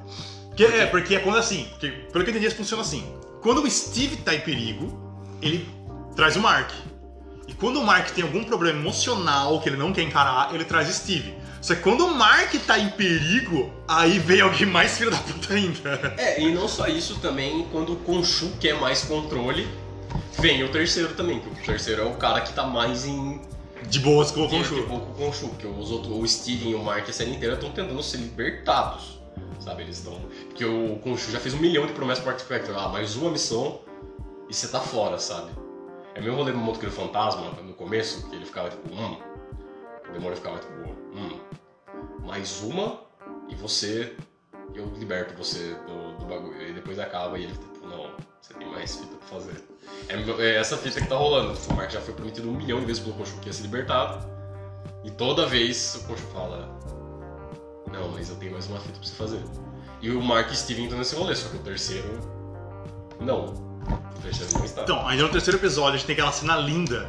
Que 0.55 0.65
é, 0.65 0.87
porque 0.87 1.15
é 1.15 1.19
quando 1.21 1.39
assim, 1.39 1.65
porque, 1.71 1.89
pelo 1.89 2.25
que 2.25 2.31
eu 2.31 2.37
entendi, 2.37 2.51
funciona 2.55 2.83
assim. 2.83 3.05
Quando 3.41 3.63
o 3.63 3.71
Steve 3.71 4.17
tá 4.17 4.35
em 4.35 4.41
perigo, 4.41 4.93
ele 5.41 5.67
traz 6.15 6.37
o 6.37 6.41
Mark. 6.41 6.71
E 7.49 7.55
quando 7.55 7.81
o 7.81 7.85
Mark 7.85 8.11
tem 8.11 8.25
algum 8.25 8.45
problema 8.45 8.79
emocional 8.79 9.61
que 9.61 9.69
ele 9.69 9.77
não 9.77 9.93
quer 9.93 10.03
encarar, 10.03 10.55
ele 10.55 10.65
traz 10.65 10.89
o 10.89 10.93
Steve. 10.93 11.33
Só 11.61 11.75
que 11.75 11.81
quando 11.83 12.07
o 12.07 12.15
Mark 12.15 12.55
tá 12.67 12.79
em 12.79 12.91
perigo, 12.91 13.73
aí 13.89 14.19
vem 14.19 14.41
alguém 14.41 14.67
mais 14.67 14.97
filho 14.99 15.11
da 15.11 15.17
puta 15.17 15.55
ainda. 15.55 16.15
É, 16.17 16.41
e 16.41 16.53
não 16.53 16.69
só 16.69 16.87
isso 16.87 17.19
também, 17.21 17.67
quando 17.73 17.93
o 17.93 17.97
Khonshu 17.97 18.53
quer 18.61 18.75
mais 18.81 19.03
controle, 19.03 19.67
vem 20.39 20.63
o 20.63 20.71
terceiro 20.71 21.15
também, 21.15 21.41
porque 21.41 21.63
o 21.63 21.65
terceiro 21.65 22.03
é 22.03 22.05
o 22.05 22.15
cara 22.15 22.41
que 22.43 22.53
tá 22.53 22.65
mais 22.65 23.05
em 23.05 23.41
De 23.89 23.99
boas 23.99 24.31
com 24.31 24.45
o 24.45 24.49
que, 24.49 24.63
que, 24.63 24.69
Khonshu. 24.69 24.87
com 24.87 24.97
o 24.97 25.15
Khonshu, 25.19 25.49
porque 25.49 25.67
os 25.67 25.91
outros, 25.91 26.13
o 26.13 26.27
Steven 26.27 26.71
e 26.71 26.75
o 26.75 26.83
Mark 26.83 27.09
a 27.09 27.13
série 27.13 27.33
inteira 27.33 27.55
estão 27.55 27.71
tentando 27.71 28.03
ser 28.03 28.19
libertados, 28.19 29.21
sabe? 29.59 29.83
Eles 29.83 29.99
estão... 29.99 30.21
Porque 30.49 30.65
o 30.65 31.01
Khonshu 31.05 31.31
já 31.33 31.41
fez 31.41 31.55
um 31.55 31.59
milhão 31.59 31.87
de 31.87 31.93
promessas 31.93 32.23
pro 32.23 32.33
Artifact, 32.33 32.71
ah, 32.77 32.89
mais 32.89 33.17
uma 33.17 33.31
missão 33.31 33.81
e 34.49 34.55
você 34.55 34.69
tá 34.69 34.81
fora, 34.81 35.19
sabe? 35.19 35.51
É 36.15 36.21
meu 36.21 36.35
rolê 36.35 36.53
no 36.53 36.59
Motoqueiro 36.59 36.95
Fantasma, 36.95 37.51
no 37.63 37.75
começo, 37.75 38.29
que 38.31 38.37
ele 38.37 38.47
ficava 38.47 38.71
tipo, 38.71 38.89
hum... 38.95 39.17
O 40.09 40.13
demônio 40.13 40.37
ficava 40.37 40.59
tipo, 40.59 40.73
hum... 41.15 41.39
Mais 42.27 42.61
uma 42.63 43.01
e 43.49 43.55
você... 43.55 44.15
Eu 44.75 44.93
liberto 44.99 45.33
você 45.35 45.75
do, 45.87 46.19
do 46.19 46.27
bagulho. 46.27 46.61
E 46.61 46.73
depois 46.73 46.99
acaba 46.99 47.39
e 47.39 47.45
ele 47.45 47.53
tipo, 47.53 47.87
não, 47.87 48.11
você 48.43 48.53
tem 48.55 48.69
mais 48.69 48.97
fita 48.97 49.15
pra 49.17 49.39
fazer. 49.39 49.65
É, 50.09 50.43
é 50.43 50.57
essa 50.57 50.77
fita 50.77 51.01
que 51.01 51.07
tá 51.07 51.17
rolando. 51.17 51.59
O 51.71 51.75
Mark 51.75 51.91
já 51.91 52.01
foi 52.01 52.15
prometido 52.15 52.49
um 52.51 52.53
milhão 52.53 52.81
de 52.81 52.87
vezes 52.87 53.03
pelo 53.03 53.17
Khonshu 53.17 53.39
que 53.41 53.49
ia 53.49 53.53
ser 53.53 53.63
libertado. 53.63 54.27
E 55.05 55.11
toda 55.11 55.47
vez 55.47 55.95
o 55.95 56.09
Khonshu 56.09 56.27
fala: 56.33 56.69
Não, 57.91 58.09
mas 58.11 58.29
eu 58.29 58.37
tenho 58.37 58.53
mais 58.53 58.67
uma 58.67 58.79
fita 58.81 58.99
pra 58.99 59.09
você 59.09 59.15
fazer. 59.15 59.43
E 60.03 60.11
o 60.11 60.21
Mark 60.21 60.51
e 60.51 60.57
Steven 60.57 60.85
estão 60.85 60.99
nesse 60.99 61.15
rolê, 61.15 61.35
só 61.35 61.49
que 61.49 61.57
o 61.57 61.61
terceiro. 61.61 62.09
Não. 63.21 63.47
O 63.47 64.23
terceiro 64.23 64.53
não 64.55 64.65
está. 64.65 64.83
Então, 64.83 65.07
ainda 65.07 65.23
no 65.23 65.31
terceiro 65.31 65.59
episódio, 65.59 65.95
a 65.95 65.97
gente 65.97 66.07
tem 66.07 66.13
aquela 66.15 66.33
cena 66.33 66.57
linda, 66.57 67.09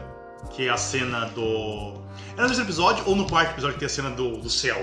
que 0.51 0.67
é 0.67 0.69
a 0.69 0.77
cena 0.77 1.25
do. 1.25 2.01
É 2.37 2.41
no 2.41 2.47
terceiro 2.47 2.63
episódio 2.63 3.03
ou 3.07 3.15
no 3.15 3.27
quarto 3.27 3.51
episódio 3.51 3.73
que 3.73 3.79
tem 3.79 3.87
a 3.87 3.89
cena 3.89 4.11
do, 4.11 4.37
do 4.37 4.49
céu? 4.49 4.77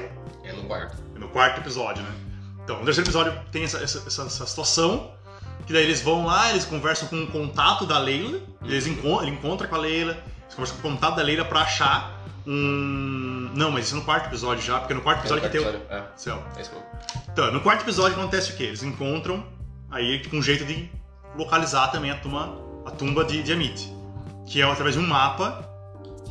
É 0.65 0.69
no 0.69 0.69
quarto. 0.69 1.03
É 1.15 1.19
no 1.19 1.29
quarto 1.29 1.61
episódio, 1.61 2.03
né? 2.03 2.11
Então, 2.65 2.79
no 2.79 2.85
terceiro 2.85 3.09
episódio 3.09 3.39
tem 3.53 3.65
essa, 3.65 3.79
essa, 3.83 3.99
essa- 4.07 4.23
essa 4.23 4.47
situação, 4.47 5.11
que 5.67 5.73
daí 5.73 5.83
eles 5.85 6.01
vão 6.01 6.25
lá, 6.27 6.51
eles 6.51 6.65
conversam 6.65 7.09
com 7.09 7.23
o 7.23 7.27
contato 7.27 7.87
da 7.87 7.99
Leila, 7.99 8.41
eles 8.63 8.87
encon 8.87 9.21
ele 9.23 9.33
encontra 9.33 9.69
com 9.69 9.75
a 9.75 9.79
Leila, 9.79 10.13
eles 10.13 10.55
conversam 10.55 10.77
com 10.79 10.89
o 10.89 10.91
contato 10.93 11.17
da 11.17 11.23
Leila 11.23 11.45
pra 11.45 11.61
achar 11.61 12.23
um. 12.47 13.51
Não, 13.55 13.71
mas 13.71 13.87
isso 13.87 13.95
é 13.95 13.99
no 13.99 14.05
quarto 14.05 14.27
episódio 14.27 14.63
já, 14.65 14.79
porque 14.81 14.95
no 14.95 15.01
quarto 15.03 15.19
É 15.19 15.21
episódio 15.23 15.43
quarto 15.43 15.53
que 15.53 15.59
tem 15.59 15.67
o. 15.67 15.71
episódio. 15.85 16.09
Céu. 16.17 16.43
É, 16.55 16.59
é 16.59 16.63
isso. 16.63 16.71
Então, 17.33 17.53
no 17.53 17.61
quarto 17.61 17.83
episódio 17.83 18.19
acontece 18.19 18.53
o 18.53 18.57
quê? 18.57 18.65
Eles 18.65 18.83
encontram 18.83 19.45
aí 19.91 20.27
com 20.29 20.39
um 20.39 20.43
jeito 20.43 20.65
de 20.65 20.91
localizar 21.37 21.89
também 21.89 22.11
a 22.11 22.17
tumba, 22.17 22.59
a 22.87 22.91
tumba 22.91 23.25
de, 23.25 23.43
de 23.43 23.53
Amit. 23.53 23.93
Que 24.47 24.61
é 24.61 24.65
através 24.65 24.95
de 24.95 25.01
um 25.01 25.07
mapa 25.07 25.69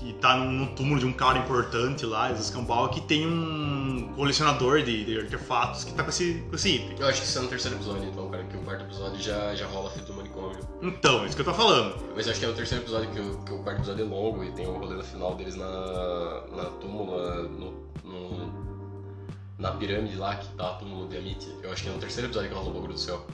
que 0.03 0.13
tá 0.19 0.35
num, 0.35 0.51
num 0.51 0.65
túmulo 0.75 0.99
de 0.99 1.05
um 1.05 1.13
cara 1.13 1.39
importante 1.39 2.05
lá, 2.05 2.29
Escambau, 2.33 2.89
que 2.89 2.99
tem 3.01 3.25
um 3.25 4.11
colecionador 4.15 4.81
de, 4.83 5.05
de 5.05 5.17
artefatos 5.19 5.85
que 5.85 5.93
tá 5.93 6.03
com 6.03 6.09
esse, 6.09 6.43
com 6.49 6.55
esse 6.55 6.75
item. 6.75 6.95
Eu 6.99 7.07
acho 7.07 7.21
que 7.21 7.27
isso 7.27 7.39
é 7.39 7.41
no 7.41 7.47
terceiro 7.47 7.77
episódio, 7.77 8.03
então, 8.09 8.29
cara, 8.29 8.43
que 8.43 8.57
o 8.57 8.59
quarto 8.61 8.83
episódio 8.83 9.21
já, 9.21 9.55
já 9.55 9.65
rola 9.67 9.87
a 9.89 9.91
fita 9.93 10.05
do 10.07 10.13
manicômio. 10.15 10.59
Então, 10.81 11.23
é 11.23 11.27
isso 11.27 11.35
que 11.35 11.41
eu 11.41 11.45
tô 11.45 11.53
falando. 11.53 11.95
Mas 12.15 12.25
eu 12.25 12.31
acho 12.31 12.39
que 12.41 12.45
é 12.45 12.49
no 12.49 12.55
terceiro 12.55 12.83
episódio 12.83 13.09
que 13.11 13.19
o, 13.21 13.37
que 13.43 13.53
o 13.53 13.59
quarto 13.59 13.77
episódio 13.79 14.05
é 14.05 14.07
longo 14.09 14.43
e 14.43 14.51
tem 14.51 14.67
o 14.67 14.73
rolê 14.77 14.95
no 14.95 15.03
final 15.03 15.35
deles 15.35 15.55
na, 15.55 15.65
na 16.51 16.65
túmula, 16.81 17.43
no, 17.43 17.71
no- 18.03 18.63
na 19.57 19.71
pirâmide 19.71 20.17
lá 20.17 20.35
que 20.35 20.47
tá 20.55 20.71
a 20.71 20.73
túmulo 20.73 21.07
de 21.07 21.17
Amit. 21.17 21.47
Eu 21.63 21.71
acho 21.71 21.83
que 21.83 21.89
é 21.89 21.91
no 21.93 21.99
terceiro 21.99 22.27
episódio 22.27 22.49
que 22.49 22.55
rola 22.55 22.69
o 22.69 22.73
bagulho 22.73 22.93
do 22.93 22.99
céu. 22.99 23.25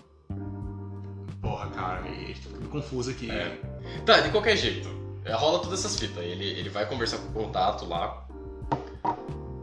Porra, 1.41 1.67
cara, 1.71 2.07
e 2.09 2.33
tô 2.35 2.49
ficando 2.49 2.69
confuso 2.69 3.09
aqui. 3.11 3.31
É. 3.31 3.57
Tá, 4.05 4.19
de 4.19 4.29
qualquer 4.29 4.55
jeito, 4.57 4.89
rola 5.27 5.59
todas 5.59 5.79
essas 5.79 5.99
fitas. 5.99 6.23
Ele, 6.23 6.45
ele 6.45 6.69
vai 6.69 6.85
conversar 6.85 7.17
com 7.17 7.29
o 7.29 7.45
contato 7.45 7.85
lá. 7.85 8.25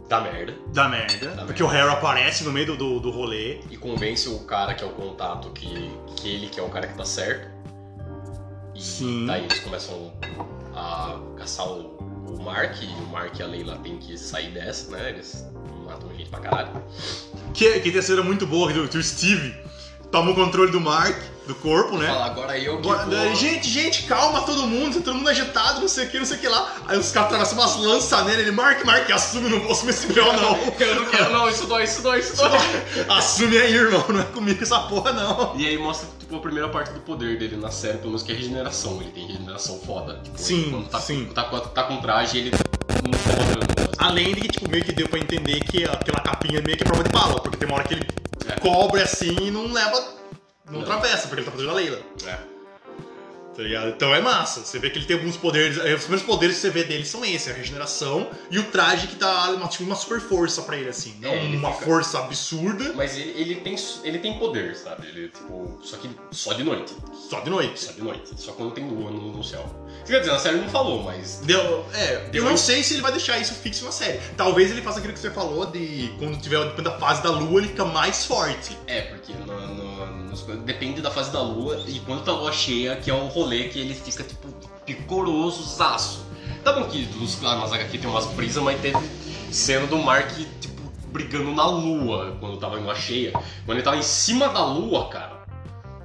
Dá 0.09 0.21
merda. 0.21 0.55
Dá 0.73 0.89
merda. 0.89 1.31
Dá 1.31 1.45
porque 1.45 1.63
merda. 1.63 1.65
o 1.65 1.67
Harry 1.67 1.99
aparece 1.99 2.45
no 2.45 2.53
meio 2.53 2.67
do, 2.67 2.77
do, 2.77 3.01
do 3.01 3.11
rolê. 3.11 3.61
E 3.71 3.77
convence 3.77 4.29
o 4.29 4.41
cara 4.41 4.75
que 4.75 4.85
é 4.85 4.87
o 4.87 4.91
contato 4.91 5.51
que, 5.51 5.91
que 6.17 6.29
ele 6.29 6.49
que 6.49 6.61
é 6.61 6.63
o 6.63 6.69
cara 6.69 6.87
que 6.87 6.95
tá 6.95 7.05
certo. 7.05 7.49
E 8.75 8.83
Sim. 8.83 9.27
daí 9.27 9.45
eles 9.45 9.59
começam 9.61 10.13
a 10.75 11.19
caçar 11.37 11.67
o, 11.67 11.97
o 12.29 12.43
Mark, 12.43 12.83
e 12.83 12.87
o 12.87 13.07
Mark 13.09 13.39
e 13.39 13.43
a 13.43 13.47
Leila 13.47 13.79
tem 13.79 13.97
que 13.97 14.19
sair 14.19 14.51
dessa, 14.51 14.91
né? 14.91 15.09
Eles 15.09 15.47
matam 15.85 16.15
gente 16.15 16.29
pra 16.29 16.41
caralho. 16.41 16.71
Que, 17.55 17.81
que 17.81 17.91
tem 17.91 17.99
a 17.99 18.03
cena 18.03 18.23
muito 18.23 18.47
boa 18.47 18.73
do, 18.73 18.87
do 18.87 19.03
Steve. 19.03 19.55
Toma 20.17 20.31
o 20.31 20.35
controle 20.35 20.73
do 20.73 20.81
Mark, 20.81 21.15
do 21.47 21.55
corpo, 21.57 21.99
né? 21.99 22.07
Fala, 22.07 22.25
agora 22.25 22.59
eu 22.59 22.81
que 22.81 22.89
Agora, 22.89 23.05
vou... 23.27 23.35
gente, 23.35 23.69
gente, 23.69 24.05
calma 24.05 24.41
todo 24.41 24.67
mundo, 24.67 24.95
tá 24.95 25.03
todo 25.05 25.17
mundo 25.17 25.29
agitado, 25.29 25.83
não 25.83 25.89
sei 25.89 26.07
o 26.07 26.09
que, 26.09 26.19
não 26.19 26.25
sei 26.25 26.39
o 26.39 26.41
que 26.41 26.49
lá. 26.49 26.75
Aí 26.89 26.99
os 26.99 27.13
caras 27.13 27.27
atravessam 27.35 27.59
umas 27.59 27.77
lanças 27.77 28.25
nele, 28.25 28.41
ele, 28.41 28.51
Mark, 28.51 28.83
Mark, 28.87 29.11
assume, 29.11 29.51
não 29.51 29.61
vou 29.61 29.73
assumir 29.73 29.91
esse 29.91 30.07
B.O. 30.11 30.33
não. 30.33 30.57
Eu 30.81 30.95
não 30.95 31.11
quero 31.11 31.31
não, 31.31 31.51
isso 31.51 31.67
dói, 31.67 31.85
isso 31.85 32.01
dói, 32.01 32.21
isso 32.21 32.35
dói. 32.35 32.49
assume 33.15 33.59
aí, 33.59 33.75
irmão, 33.75 34.07
não 34.09 34.21
é 34.21 34.25
comigo 34.25 34.63
essa 34.63 34.81
porra 34.85 35.13
não. 35.13 35.55
E 35.55 35.67
aí 35.69 35.77
mostra, 35.77 36.09
tipo, 36.19 36.35
a 36.35 36.41
primeira 36.41 36.71
parte 36.71 36.95
do 36.95 37.01
poder 37.01 37.39
dele 37.39 37.59
na 37.59 37.71
série, 37.71 37.99
pelo 37.99 38.09
menos 38.13 38.23
que 38.23 38.33
é 38.33 38.37
regeneração. 38.37 38.99
Ele 39.03 39.11
tem 39.11 39.27
regeneração 39.27 39.79
foda. 39.81 40.19
Tipo, 40.25 40.39
Sim, 40.41 40.71
quando 40.71 40.89
tá, 40.89 40.99
sim. 40.99 41.27
Tá, 41.35 41.45
com- 41.45 41.61
tá 41.61 41.83
com 41.83 41.99
traje, 41.99 42.39
ele 42.39 42.53
não 42.53 43.11
tá. 43.11 43.87
Além 43.99 44.35
de 44.35 44.41
que, 44.41 44.49
tipo, 44.49 44.71
meio 44.71 44.83
que 44.83 44.93
deu 44.93 45.09
pra 45.11 45.19
entender 45.19 45.61
que 45.61 45.85
aquela 45.85 46.21
capinha 46.21 46.63
meio 46.63 46.79
que 46.79 46.85
é 46.85 46.87
prova 46.87 47.05
de 47.05 47.11
bala, 47.11 47.39
porque 47.39 47.59
tem 47.59 47.69
uma 47.69 47.77
hora 47.77 47.85
que 47.87 47.93
ele 47.93 48.26
É. 48.49 48.61
cobre 48.61 49.03
assim 49.03 49.35
e 49.41 49.51
não 49.51 49.73
leva, 49.73 50.01
não, 50.67 50.75
Não. 50.75 50.81
atravessa, 50.83 51.29
porque 51.29 51.41
ele 51.41 51.45
tá 51.45 51.53
fazendo 51.53 51.71
a 51.71 51.75
Leila. 51.75 52.01
É. 52.27 52.39
Tá 53.57 53.63
ligado? 53.63 53.89
Então 53.89 54.15
é 54.15 54.21
massa. 54.21 54.61
Você 54.61 54.79
vê 54.79 54.91
que 54.91 54.99
ele 54.99 55.07
tem 55.07 55.17
alguns 55.17 55.37
poderes. 55.37 55.79
eh, 55.79 55.95
Os 55.95 56.03
primeiros 56.03 56.27
poderes 56.27 56.57
que 56.57 56.61
você 56.63 56.71
vê 56.71 56.85
dele 56.85 57.05
são 57.07 57.25
esses: 57.25 57.49
a 57.49 57.53
regeneração 57.55 58.29
e 58.51 58.59
o 58.59 58.65
traje 58.65 59.07
que 59.07 59.17
dá 59.17 59.51
uma, 59.53 59.67
tipo, 59.69 59.85
uma 59.85 59.97
super 59.97 60.21
força 60.21 60.61
pra 60.63 60.77
ele, 60.77 60.91
assim. 60.91 61.15
Não 61.21 61.31
É, 61.31 61.45
ele 61.45 61.57
uma 61.57 61.73
fica- 61.73 61.87
força 61.87 62.19
absurda 62.19 62.93
Mas 62.95 63.17
ele, 63.17 63.31
ele, 63.41 63.55
tem, 63.57 63.75
ele 64.05 64.19
tem 64.19 64.39
poder, 64.39 64.77
sabe? 64.77 65.07
Ele, 65.09 65.29
tipo, 65.29 65.79
só 65.83 65.97
que 65.97 66.11
só 66.33 66.53
de 66.53 66.65
noite. 66.65 66.95
só 67.31 67.41
de 67.41 67.49
noite. 67.51 67.81
Só 67.81 67.93
de 67.93 68.03
noite. 68.03 68.31
Só 68.37 68.53
quando 68.53 68.73
tem 68.73 68.87
lua 68.87 69.11
no, 69.11 69.33
no 69.33 69.43
céu. 69.43 69.65
Quer 70.07 70.21
dizer, 70.21 70.33
na 70.33 70.39
série 70.39 70.59
não 70.59 70.69
falou, 70.69 71.03
mas. 71.03 71.41
Deu, 71.45 71.87
é, 71.95 72.29
Deu 72.31 72.43
eu 72.43 72.45
não 72.45 72.55
um- 72.55 72.57
sei 72.59 72.83
se 72.83 72.93
ele 72.95 73.03
vai 73.03 73.11
deixar 73.13 73.39
isso 73.39 73.55
fixo 73.55 73.85
na 73.87 73.91
série. 73.93 74.21
Talvez 74.37 74.71
ele 74.71 74.83
faça 74.83 74.99
aquilo 74.99 75.15
que 75.15 75.19
você 75.19 75.31
falou 75.31 75.65
de 75.67 76.13
quando 76.19 76.39
tiver 76.41 76.63
da 76.83 76.99
fase 76.99 77.23
da 77.23 77.31
lua, 77.31 77.59
ele 77.61 77.69
fica 77.69 77.85
mais 77.87 78.27
forte. 78.27 78.77
É, 78.87 79.01
porque 79.03 79.33
no- 79.33 79.47
no- 79.75 79.86
depende 80.65 81.01
da 81.01 81.11
fase 81.11 81.33
da 81.33 81.41
lua 81.43 81.83
e 81.87 82.01
quando 82.01 82.25
tá 82.25 82.33
lua 82.33 82.53
cheia, 82.53 82.97
que 82.97 83.11
é 83.11 83.15
o 83.15 83.27
rolê 83.27 83.69
que 83.69 83.79
ele 83.79 83.95
fica, 83.95 84.23
tipo, 84.23 84.49
picoroso 84.85 85.63
zaço. 85.63 86.25
Tá 86.63 86.73
bom 86.73 86.85
que 86.89 87.07
nos, 87.17 87.43
ah, 87.45 87.57
nas 87.57 87.73
HQ 87.73 87.99
tem 87.99 88.11
umas 88.11 88.27
brisas, 88.27 88.63
mas 88.63 88.81
teve 88.81 88.99
cena 89.51 89.87
do 89.87 89.99
Mark, 89.99 90.31
tipo, 90.61 90.83
brigando 91.13 91.53
na 91.53 91.67
lua 91.67 92.37
quando 92.41 92.59
tava 92.59 92.79
em 92.79 92.83
lua 92.83 92.95
cheia. 92.95 93.33
Quando 93.65 93.79
ele 93.79 93.83
tava 93.83 93.97
em 93.97 94.03
cima 94.03 94.49
da 94.49 94.65
lua, 94.65 95.09
cara, 95.09 95.45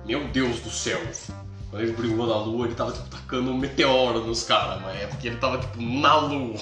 meu 0.05 0.27
Deus 0.27 0.59
do 0.59 0.69
céu. 0.69 0.99
Quando 1.71 1.83
ele 1.83 1.93
brigou 1.93 2.27
na 2.27 2.35
lua, 2.35 2.65
ele 2.67 2.75
tava, 2.75 2.91
tipo, 2.91 3.05
tacando 3.07 3.49
um 3.49 3.57
meteoro 3.57 4.19
nos 4.27 4.43
caras, 4.43 4.81
mas 4.81 5.01
é 5.01 5.07
porque 5.07 5.27
ele 5.29 5.37
tava, 5.37 5.57
tipo, 5.57 5.81
na 5.81 6.15
lua. 6.17 6.53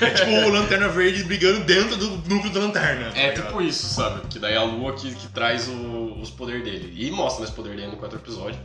É 0.00 0.10
tipo 0.10 0.30
o 0.30 0.48
Lanterna 0.50 0.88
Verde 0.88 1.22
brigando 1.24 1.60
dentro 1.60 1.96
do 1.96 2.08
núcleo 2.28 2.52
da 2.52 2.58
lanterna. 2.60 3.10
tá 3.12 3.18
É 3.18 3.30
ligado? 3.30 3.46
tipo 3.46 3.62
isso, 3.62 3.86
sabe? 3.86 4.20
Porque 4.22 4.38
daí 4.40 4.54
é 4.54 4.56
a 4.56 4.64
lua 4.64 4.92
que, 4.94 5.14
que 5.14 5.28
traz 5.28 5.68
o- 5.68 6.18
os 6.20 6.28
poderes 6.30 6.64
dele. 6.64 6.92
E 6.96 7.08
mostra 7.12 7.44
esse 7.44 7.52
poder 7.52 7.76
dele 7.76 7.86
no 7.86 7.96
quarto 7.96 8.16
episódio. 8.16 8.58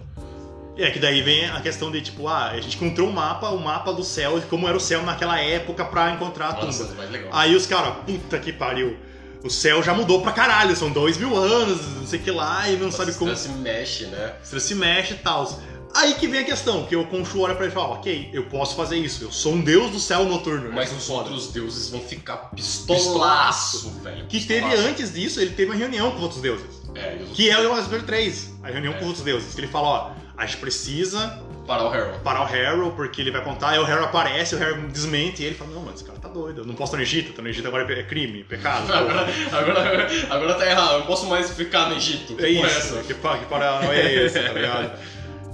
É, 0.78 0.90
que 0.90 0.98
daí 1.00 1.22
vem 1.22 1.48
a 1.48 1.62
questão 1.62 1.92
de, 1.92 2.02
tipo, 2.02 2.28
ah, 2.28 2.48
a 2.50 2.60
gente 2.60 2.78
encontrou 2.78 3.08
o 3.10 3.14
mapa, 3.14 3.50
o 3.50 3.60
mapa 3.60 3.94
do 3.94 4.04
céu, 4.04 4.40
de 4.40 4.48
como 4.48 4.68
era 4.68 4.76
o 4.76 4.80
céu 4.80 5.04
naquela 5.04 5.40
época 5.40 5.86
pra 5.86 6.10
encontrar 6.12 6.48
a 6.60 6.66
Nossa, 6.66 6.86
tumba. 6.86 7.04
legal. 7.06 7.30
Aí 7.34 7.56
os 7.56 7.68
caras, 7.68 7.94
puta 8.06 8.40
que 8.40 8.52
pariu. 8.52 8.98
O 9.44 9.50
céu 9.50 9.82
já 9.82 9.94
mudou 9.94 10.22
pra 10.22 10.32
caralho, 10.32 10.76
são 10.76 10.92
dois 10.92 11.18
mil 11.18 11.36
anos, 11.36 11.82
não 11.98 12.06
sei 12.06 12.20
o 12.20 12.22
que 12.22 12.32
lá, 12.32 12.70
e 12.70 12.78
não 12.78 12.92
sabe 12.92 13.14
como. 13.14 13.36
se 13.36 13.50
mexe, 13.50 14.06
né? 14.06 14.34
Se 14.44 14.76
mexe 14.76 15.14
e 15.14 15.18
tal. 15.18 15.60
Aí 15.94 16.14
que 16.14 16.26
vem 16.26 16.40
a 16.40 16.44
questão, 16.46 16.86
que 16.86 16.96
o 16.96 17.04
Khonshu 17.06 17.42
olha 17.42 17.54
pra 17.54 17.66
ele 17.66 17.74
e 17.74 17.76
fala, 17.76 17.96
ok, 17.96 18.30
eu 18.32 18.46
posso 18.46 18.76
fazer 18.78 18.96
isso, 18.98 19.26
eu 19.26 19.32
sou 19.32 19.54
um 19.54 19.62
deus 19.62 19.92
do 19.92 20.00
céu 20.00 20.24
noturno. 20.24 20.72
Mas 20.72 20.90
os 20.94 21.06
foda. 21.06 21.30
outros 21.30 21.52
deuses 21.52 21.90
vão 21.90 22.00
ficar 22.00 22.38
Pistolaço. 22.56 23.04
pistolaço, 23.04 23.90
velho. 24.02 24.26
Que 24.28 24.40
teve 24.40 24.62
Pistolaço. 24.68 24.88
antes 24.90 25.14
disso, 25.14 25.42
ele 25.42 25.52
teve 25.52 25.70
uma 25.72 25.78
reunião 25.78 26.12
com 26.12 26.22
outros 26.22 26.40
deuses. 26.40 26.82
É, 26.96 27.18
Que 27.34 27.50
é 27.50 27.58
o 27.60 27.78
episódio 27.78 28.04
3, 28.06 28.54
a 28.64 28.68
reunião 28.68 28.94
É. 28.94 28.96
com 28.98 29.02
os 29.02 29.08
outros 29.08 29.26
deuses. 29.26 29.54
Que 29.54 29.60
ele 29.60 29.68
fala, 29.68 29.88
ó, 29.88 30.12
a 30.38 30.46
gente 30.46 30.58
precisa 30.60 31.42
Parar 31.72 31.84
o 31.86 31.94
Harold. 31.94 32.20
parar 32.20 32.42
o 32.42 32.46
Harrow, 32.46 32.92
porque 32.92 33.22
ele 33.22 33.32
vai 33.32 33.42
contar, 33.42 33.70
aí 33.70 33.80
o 33.80 33.84
Harrow 33.84 34.04
aparece, 34.04 34.56
o 34.56 34.58
Harrow 34.58 34.78
desmente, 34.88 35.42
e 35.42 35.46
ele 35.46 35.56
fala, 35.56 35.72
não, 35.72 35.82
mas 35.84 35.96
esse 35.96 36.04
cara 36.04 36.20
tá 36.20 36.28
doido, 36.28 36.62
eu 36.62 36.66
não 36.66 36.76
posso 36.76 36.90
estar 36.90 36.98
no 36.98 37.04
Egito, 37.04 37.34
tá 37.34 37.42
no 37.42 37.48
Egito 37.48 37.68
agora 37.68 37.92
é 37.92 38.04
crime, 38.04 38.44
pecado. 38.44 38.92
Agora, 38.92 39.26
porra." 39.50 39.60
agora, 39.60 40.08
agora 40.30 40.54
tá 40.56 40.66
errado, 40.66 40.94
eu 40.94 41.00
não 41.00 41.06
posso 41.06 41.26
mais 41.28 41.50
ficar 41.52 41.90
no 41.90 41.96
Egito. 41.96 42.34
É 42.34 42.36
Que 42.36 42.56
porra 42.56 42.68
isso, 42.68 42.78
essa? 42.78 43.04
que, 43.04 43.14
que 43.14 43.46
paranoia 43.46 43.98
é 43.98 44.26
esse, 44.26 44.40
tá 44.40 44.52
ligado? 44.54 45.00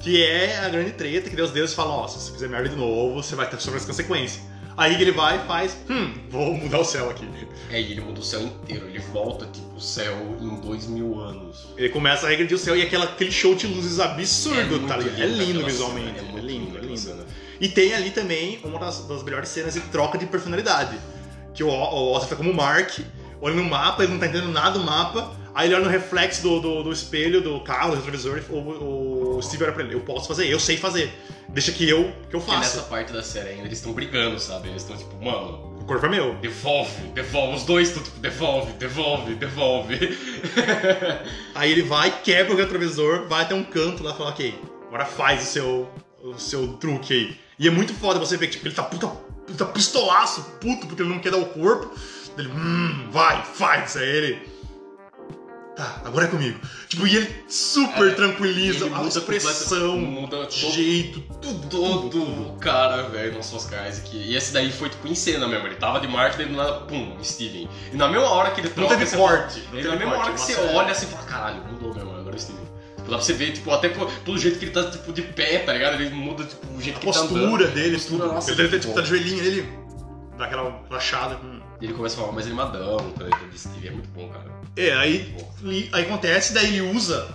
Que 0.01 0.23
é 0.23 0.57
a 0.57 0.69
grande 0.69 0.91
treta 0.91 1.29
que 1.29 1.35
Deus 1.35 1.51
deuses 1.51 1.75
falam, 1.75 1.93
ó, 1.93 2.07
se 2.07 2.19
você 2.19 2.31
fizer 2.31 2.47
merda 2.47 2.69
de 2.69 2.75
novo, 2.75 3.21
você 3.21 3.35
vai 3.35 3.47
ter 3.47 3.59
sobre 3.59 3.79
as 3.79 3.85
consequências. 3.85 4.41
Aí 4.77 4.93
ele 5.01 5.11
vai 5.11 5.37
e 5.37 5.47
faz, 5.47 5.75
hum, 5.89 6.13
vou 6.29 6.53
mudar 6.53 6.79
o 6.79 6.85
céu 6.85 7.09
aqui. 7.09 7.27
É, 7.71 7.81
e 7.81 7.93
ele 7.93 8.01
muda 8.01 8.19
o 8.19 8.23
céu 8.23 8.41
inteiro, 8.41 8.87
ele 8.87 8.99
volta, 8.99 9.47
tipo, 9.47 9.75
o 9.75 9.81
céu 9.81 10.37
em 10.39 10.55
dois 10.61 10.85
mil 10.85 11.19
anos. 11.19 11.65
Ele 11.75 11.89
começa 11.89 12.27
a 12.27 12.29
regredir 12.29 12.55
o 12.55 12.59
céu 12.59 12.77
e 12.77 12.83
aquela, 12.83 13.05
aquele 13.05 13.31
show 13.31 13.55
de 13.55 13.65
luzes 13.65 13.99
absurdo, 13.99 14.79
muito 14.79 14.87
tá 14.87 14.97
ligado? 14.97 15.19
É 15.19 15.25
lindo 15.25 15.65
visualmente, 15.65 16.19
cena, 16.19 16.29
é, 16.29 16.31
muito 16.31 16.45
lindo, 16.45 16.67
é 16.67 16.77
aquela 16.77 16.85
lindo. 16.85 16.99
cena. 16.99 17.25
E 17.59 17.67
tem 17.67 17.95
ali 17.95 18.11
também 18.11 18.59
uma 18.63 18.77
das, 18.77 19.07
das 19.07 19.23
melhores 19.23 19.49
cenas 19.49 19.73
de 19.73 19.81
troca 19.81 20.15
de 20.15 20.27
personalidade. 20.27 20.95
Que 21.55 21.63
o, 21.63 21.69
o 21.69 22.13
Ozzy 22.13 22.29
tá 22.29 22.35
como 22.35 22.53
Mark, 22.53 22.99
olha 23.41 23.55
no 23.55 23.63
mapa, 23.63 24.03
ele 24.03 24.13
não 24.13 24.19
tá 24.19 24.27
entendendo 24.27 24.51
nada 24.51 24.77
do 24.77 24.85
mapa. 24.85 25.35
Aí 25.55 25.67
ele 25.67 25.73
olha 25.73 25.85
no 25.85 25.89
reflexo 25.89 26.43
do, 26.43 26.59
do, 26.59 26.83
do 26.83 26.91
espelho 26.91 27.41
do 27.41 27.59
carro, 27.61 27.89
do 27.89 27.95
retrovisor, 27.95 28.37
e 28.37 28.53
o, 28.53 29.16
o 29.37 29.41
Steve 29.41 29.63
olha 29.63 29.73
pra 29.73 29.83
ele, 29.83 29.93
eu 29.93 30.01
posso 30.01 30.27
fazer, 30.27 30.47
eu 30.47 30.59
sei 30.59 30.77
fazer. 30.77 31.13
Deixa 31.49 31.71
que 31.71 31.87
eu, 31.87 32.11
que 32.29 32.35
eu 32.35 32.41
faça. 32.41 32.59
nessa 32.59 32.81
parte 32.83 33.13
da 33.13 33.23
série 33.23 33.49
ainda 33.49 33.65
eles 33.65 33.77
estão 33.77 33.93
brigando, 33.93 34.39
sabe? 34.39 34.69
Eles 34.69 34.81
estão 34.81 34.97
tipo, 34.97 35.15
mano, 35.23 35.77
O 35.79 35.85
corpo 35.85 36.05
é 36.05 36.09
meu. 36.09 36.35
devolve, 36.35 36.91
devolve. 37.13 37.55
Os 37.55 37.63
dois 37.63 37.87
estão 37.89 38.03
tipo, 38.03 38.19
devolve, 38.19 38.73
devolve, 38.73 39.35
devolve. 39.35 40.17
Aí 41.55 41.71
ele 41.71 41.83
vai, 41.83 42.21
quebra 42.21 42.53
o 42.53 42.57
retrovisor, 42.57 43.27
vai 43.27 43.43
até 43.43 43.55
um 43.55 43.63
canto 43.63 44.03
lá 44.03 44.11
e 44.13 44.17
fala, 44.17 44.29
ok, 44.31 44.59
agora 44.87 45.05
faz 45.05 45.43
o 45.43 45.45
seu, 45.45 45.89
o 46.23 46.37
seu 46.37 46.67
truque 46.73 47.13
aí. 47.13 47.37
E 47.59 47.67
é 47.67 47.71
muito 47.71 47.93
foda 47.93 48.19
você 48.19 48.37
ver 48.37 48.47
que 48.47 48.53
tipo, 48.53 48.67
ele 48.67 48.75
tá 48.75 48.83
puta, 48.83 49.07
puta 49.07 49.65
pistolaço, 49.65 50.43
puto, 50.61 50.85
porque 50.87 51.01
ele 51.01 51.09
não 51.09 51.19
quer 51.19 51.31
dar 51.31 51.37
o 51.37 51.45
corpo. 51.45 51.91
Ele, 52.37 52.49
hum, 52.49 53.07
vai, 53.09 53.43
faz. 53.43 53.97
Aí 53.97 54.07
ele. 54.07 54.56
Tá, 55.77 56.01
agora 56.03 56.25
é 56.25 56.27
comigo. 56.27 56.59
Tipo, 56.89 57.05
e 57.05 57.15
ele 57.15 57.45
super 57.47 58.07
É, 58.11 58.15
tranquiliza 58.15 58.85
Ele 58.85 58.93
a 58.95 58.97
muda 58.97 59.09
expressão, 59.09 59.91
completa- 59.91 60.21
muda 60.21 60.37
todo, 60.47 60.51
jeito, 60.73 61.19
tudo, 61.39 61.67
tudo, 61.69 62.09
tudo. 62.09 62.49
o 62.49 62.57
cara, 62.57 63.03
velho, 63.03 63.35
no 63.35 63.43
Suas 63.43 63.65
Isaac. 63.65 64.09
E 64.17 64.35
esse 64.35 64.51
daí 64.51 64.71
foi 64.71 64.89
tipo 64.89 65.07
em 65.07 65.13
cena 65.13 65.47
mesmo. 65.47 65.67
Ele 65.67 65.75
tava 65.75 65.99
de 65.99 66.07
Mark, 66.07 66.35
daí 66.35 66.47
do 66.47 66.55
nada, 66.55 66.79
pum, 66.81 67.15
Steven. 67.23 67.69
E 67.93 67.95
na 67.95 68.07
mesma 68.07 68.27
hora 68.27 68.49
que 68.51 68.61
ele 68.61 68.69
Não 68.69 68.75
troca. 68.75 68.95
teve 68.95 69.05
você 69.05 69.17
corte. 69.17 69.59
não 69.71 69.79
E 69.79 69.83
teve 69.83 69.87
na 69.89 69.95
mesma 69.97 70.17
hora 70.17 70.33
que 70.33 70.39
você 70.41 70.53
cena. 70.55 70.71
olha 70.71 70.91
assim 70.91 71.05
e 71.05 71.09
fala, 71.09 71.23
caralho, 71.25 71.63
mudou 71.65 71.93
mesmo, 71.93 72.09
agora 72.09 72.35
é 72.35 72.37
o 72.37 72.41
Steven. 72.41 72.61
Tipo, 72.65 73.01
dá 73.01 73.07
pra 73.09 73.17
você 73.19 73.33
ver, 73.33 73.51
tipo, 73.53 73.71
até 73.71 73.89
pelo, 73.89 74.37
jeito 74.39 74.57
que 74.57 74.65
ele 74.65 74.71
tá, 74.71 74.89
tipo, 74.89 75.13
de 75.13 75.21
pé, 75.21 75.59
tá 75.59 75.73
ligado? 75.73 76.01
Ele 76.01 76.09
muda, 76.09 76.43
tipo, 76.43 76.65
o 76.75 76.81
jeito 76.81 76.97
A 76.97 76.99
que 77.01 77.05
ele 77.05 77.13
tá 77.13 77.19
andando. 77.21 77.39
postura 77.39 77.67
dele, 77.67 77.97
Postura, 77.97 78.23
tudo. 78.23 78.33
nossa, 78.33 78.49
ele 78.49 78.57
deve 78.57 78.69
ter, 78.69 78.79
tipo, 78.79 78.93
tá 78.95 79.01
de 79.01 79.09
joelhinho, 79.09 79.43
ele 79.43 79.69
dá 80.39 80.45
aquela 80.45 80.81
rachada. 80.89 81.35
hum. 81.35 81.59
E 81.79 81.85
ele 81.85 81.93
começa 81.93 82.15
a 82.15 82.21
falar 82.21 82.31
mais 82.33 82.47
animadão, 82.47 82.97
tá 83.11 83.23
ligado? 83.25 83.47
De 83.51 83.59
Steve, 83.59 83.87
é 83.87 83.91
muito 83.91 84.09
bom, 84.09 84.27
cara. 84.29 84.56
É, 84.77 84.93
aí, 84.93 85.35
aí 85.91 86.03
acontece, 86.03 86.53
daí 86.53 86.67
ele 86.67 86.81
usa 86.81 87.27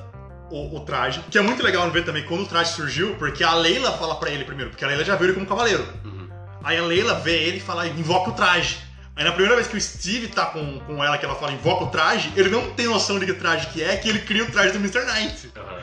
o, 0.51 0.76
o 0.76 0.80
traje, 0.80 1.20
que 1.30 1.36
é 1.36 1.43
muito 1.43 1.62
legal 1.62 1.90
ver 1.90 2.05
também 2.05 2.24
quando 2.24 2.43
o 2.43 2.47
traje 2.47 2.72
surgiu, 2.74 3.16
porque 3.16 3.43
a 3.43 3.55
Leila 3.55 3.90
fala 3.93 4.14
pra 4.14 4.30
ele 4.30 4.45
primeiro, 4.45 4.70
porque 4.70 4.84
a 4.84 4.88
Leila 4.88 5.05
já 5.05 5.16
viu 5.16 5.26
ele 5.26 5.34
como 5.34 5.47
cavaleiro. 5.47 5.86
Uhum. 6.05 6.28
Aí 6.62 6.78
a 6.78 6.82
Leila 6.82 7.14
vê 7.14 7.43
ele 7.43 7.57
e 7.57 7.61
fala, 7.61 7.88
invoca 7.88 8.30
o 8.30 8.34
traje. 8.34 8.78
Aí 9.16 9.24
na 9.24 9.32
primeira 9.32 9.57
vez 9.57 9.66
que 9.66 9.76
o 9.76 9.80
Steve 9.80 10.28
tá 10.28 10.47
com, 10.47 10.78
com 10.80 11.05
ela, 11.05 11.18
que 11.18 11.24
ela 11.24 11.34
fala, 11.34 11.53
invoca 11.53 11.84
o 11.84 11.88
traje, 11.88 12.32
ele 12.36 12.49
não 12.49 12.70
tem 12.70 12.86
noção 12.86 13.18
de 13.18 13.26
que 13.26 13.34
traje 13.34 13.66
que 13.66 13.82
é, 13.82 13.97
que 13.97 14.09
ele 14.09 14.20
cria 14.20 14.45
o 14.45 14.51
traje 14.51 14.72
do 14.72 14.78
Mr. 14.78 15.05
Knight. 15.05 15.51
Aham. 15.57 15.82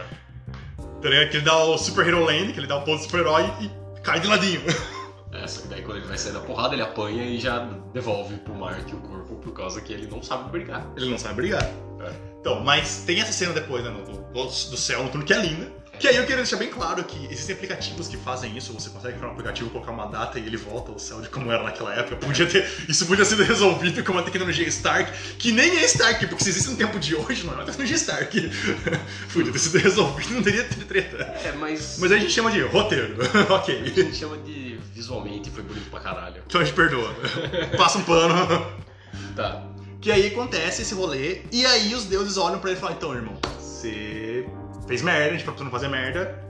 Tá 1.01 1.09
ligado? 1.09 1.29
Que 1.29 1.37
ele 1.37 1.45
dá 1.45 1.57
o 1.57 1.77
Super 1.77 2.07
Hero 2.07 2.23
Lane, 2.23 2.53
que 2.53 2.59
ele 2.59 2.67
dá 2.67 2.77
o 2.77 2.81
ponto 2.81 3.01
super-herói 3.03 3.49
e 3.61 3.71
cai 4.01 4.19
de 4.19 4.27
ladinho. 4.27 4.61
É, 5.31 5.45
só 5.45 5.61
que 5.61 5.67
daí 5.67 5.83
quando 5.83 5.97
ele 5.97 6.07
vai 6.07 6.17
sair 6.17 6.33
da 6.33 6.39
porrada, 6.39 6.73
ele 6.73 6.81
apanha 6.81 7.23
e 7.23 7.37
já 7.37 7.59
devolve 7.93 8.35
pro 8.37 8.55
Mark 8.55 8.87
o 8.91 8.97
corpo 8.97 9.28
por 9.49 9.53
causa 9.53 9.81
que 9.81 9.91
ele 9.91 10.07
não 10.07 10.21
sabe 10.21 10.49
brigar. 10.49 10.85
Ele 10.95 11.09
não 11.09 11.17
sabe 11.17 11.35
brigar. 11.35 11.63
É. 11.63 12.29
Então, 12.39 12.61
mas 12.61 13.03
tem 13.05 13.19
essa 13.19 13.33
cena 13.33 13.51
depois, 13.51 13.83
né, 13.83 13.91
do, 13.91 14.45
do, 14.45 14.77
céu 14.77 15.03
noturno, 15.03 15.25
que 15.25 15.33
é 15.33 15.41
linda. 15.41 15.79
Que 15.99 16.07
aí 16.07 16.15
eu 16.15 16.21
queria 16.21 16.37
deixar 16.37 16.55
bem 16.55 16.69
claro 16.69 17.03
que 17.03 17.25
existem 17.25 17.53
aplicativos 17.53 18.07
que 18.07 18.15
fazem 18.15 18.55
isso, 18.55 18.71
você 18.71 18.89
consegue 18.89 19.17
criar 19.17 19.27
um 19.27 19.31
aplicativo, 19.31 19.69
colocar 19.69 19.91
uma 19.91 20.05
data 20.05 20.39
e 20.39 20.45
ele 20.45 20.55
volta 20.55 20.93
ao 20.93 20.97
céu 20.97 21.19
de 21.19 21.27
como 21.27 21.51
era 21.51 21.61
naquela 21.61 21.93
época. 21.93 22.15
Podia 22.15 22.45
ter, 22.47 22.65
isso 22.87 23.05
podia 23.05 23.25
ser 23.25 23.35
resolvido 23.41 24.01
com 24.01 24.13
uma 24.13 24.23
tecnologia 24.23 24.65
Stark, 24.67 25.11
que 25.37 25.51
nem 25.51 25.77
é 25.77 25.83
Stark, 25.83 26.25
porque 26.27 26.41
se 26.41 26.51
existe 26.51 26.69
no 26.69 26.77
tempo 26.77 26.97
de 26.97 27.15
hoje, 27.15 27.43
não 27.43 27.51
é 27.51 27.55
uma 27.57 27.65
tecnologia 27.65 27.97
Stark. 27.97 28.49
podia 29.33 29.51
ter 29.51 29.59
sido 29.59 29.77
resolvido, 29.79 30.35
não 30.35 30.43
teria 30.43 30.63
treta. 30.63 31.17
É, 31.43 31.51
mas. 31.51 31.97
Mas 31.99 32.11
a 32.13 32.17
gente 32.17 32.31
chama 32.31 32.49
de 32.49 32.61
roteiro. 32.61 33.17
A 33.49 33.55
ok. 33.55 33.93
gente 33.93 34.15
chama 34.15 34.37
de 34.37 34.79
visualmente 34.93 35.49
foi 35.49 35.63
bonito 35.63 35.89
pra 35.89 35.99
caralho. 35.99 36.41
Então 36.47 36.61
a 36.61 36.63
gente 36.63 36.75
perdoa. 36.75 37.13
Passa 37.77 37.97
um 37.97 38.03
pano. 38.03 38.88
Tá. 39.35 39.63
Que 40.01 40.11
aí 40.11 40.27
acontece 40.27 40.81
esse 40.81 40.93
rolê, 40.93 41.41
e 41.51 41.65
aí 41.65 41.93
os 41.93 42.05
deuses 42.05 42.37
olham 42.37 42.59
pra 42.59 42.69
ele 42.69 42.77
e 42.77 42.81
falam: 42.81 42.95
então, 42.95 43.13
irmão, 43.13 43.37
você 43.59 44.47
fez 44.87 45.01
merda, 45.01 45.27
a 45.27 45.31
gente 45.31 45.43
pra 45.43 45.53
tu 45.53 45.63
não 45.63 45.71
fazer 45.71 45.87
merda. 45.89 46.43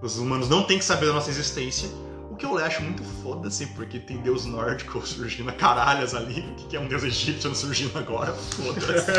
Os 0.00 0.18
humanos 0.18 0.48
não 0.48 0.62
têm 0.64 0.78
que 0.78 0.84
saber 0.84 1.06
da 1.06 1.12
nossa 1.12 1.30
existência. 1.30 1.88
O 2.30 2.36
que 2.38 2.46
eu 2.46 2.56
acho 2.58 2.82
muito 2.82 3.02
foda-se, 3.20 3.66
porque 3.66 3.98
tem 3.98 4.18
deus 4.18 4.44
nórdico 4.44 5.00
surgindo 5.06 5.48
a 5.50 5.52
caralhas 5.52 6.14
ali. 6.14 6.40
O 6.40 6.54
que 6.54 6.76
é 6.76 6.80
um 6.80 6.86
deus 6.86 7.02
egípcio 7.02 7.52
surgindo 7.54 7.98
agora? 7.98 8.32
Foda-se. 8.32 9.10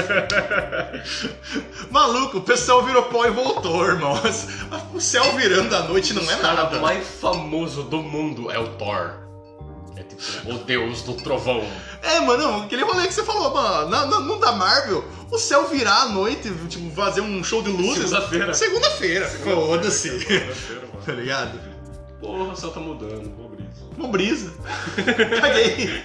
Maluco, 1.92 2.38
o 2.38 2.42
pessoal 2.42 2.84
virou 2.84 3.04
pó 3.04 3.26
e 3.26 3.32
voltou, 3.32 3.86
irmão. 3.86 4.14
O 4.94 5.02
céu 5.02 5.36
virando 5.36 5.76
à 5.76 5.84
noite 5.84 6.14
não 6.14 6.22
é 6.30 6.36
O 6.36 6.40
cara 6.40 6.64
nada. 6.64 6.80
mais 6.80 7.06
famoso 7.08 7.84
do 7.84 8.02
mundo 8.02 8.50
é 8.52 8.58
o 8.58 8.70
Thor. 8.78 9.29
Tipo 10.16 10.54
o 10.54 10.58
deus 10.60 11.02
do 11.04 11.14
trovão. 11.14 11.64
É, 12.02 12.20
mano, 12.22 12.64
aquele 12.64 12.84
rolê 12.84 13.08
que 13.08 13.14
você 13.14 13.24
falou, 13.24 13.54
mano, 13.54 13.90
na- 13.90 14.06
na- 14.06 14.20
não 14.22 14.40
da 14.40 14.52
Marvel, 14.52 15.04
o 15.32 15.38
céu 15.38 15.68
virar 15.68 16.04
à 16.04 16.10
noite, 16.10 16.52
tipo, 16.68 16.90
fazer 16.96 17.22
um 17.22 17.44
show 17.44 17.62
de 17.62 17.70
luzes. 17.70 18.10
Segunda-feira. 18.10 18.54
Segunda-feira, 18.54 19.28
foda-se. 19.28 20.20
Segunda-feira, 20.20 20.82
mano. 20.88 21.06
Tá 21.06 21.12
ligado? 21.14 21.60
Porra, 22.20 22.52
o 22.52 22.56
céu 22.56 22.70
tá 22.72 22.80
mudando, 22.82 23.32
abrir 23.46 23.64
isso. 23.64 23.90
Uma 23.98 24.08
brisa. 24.10 24.54
Caguei. 25.40 26.04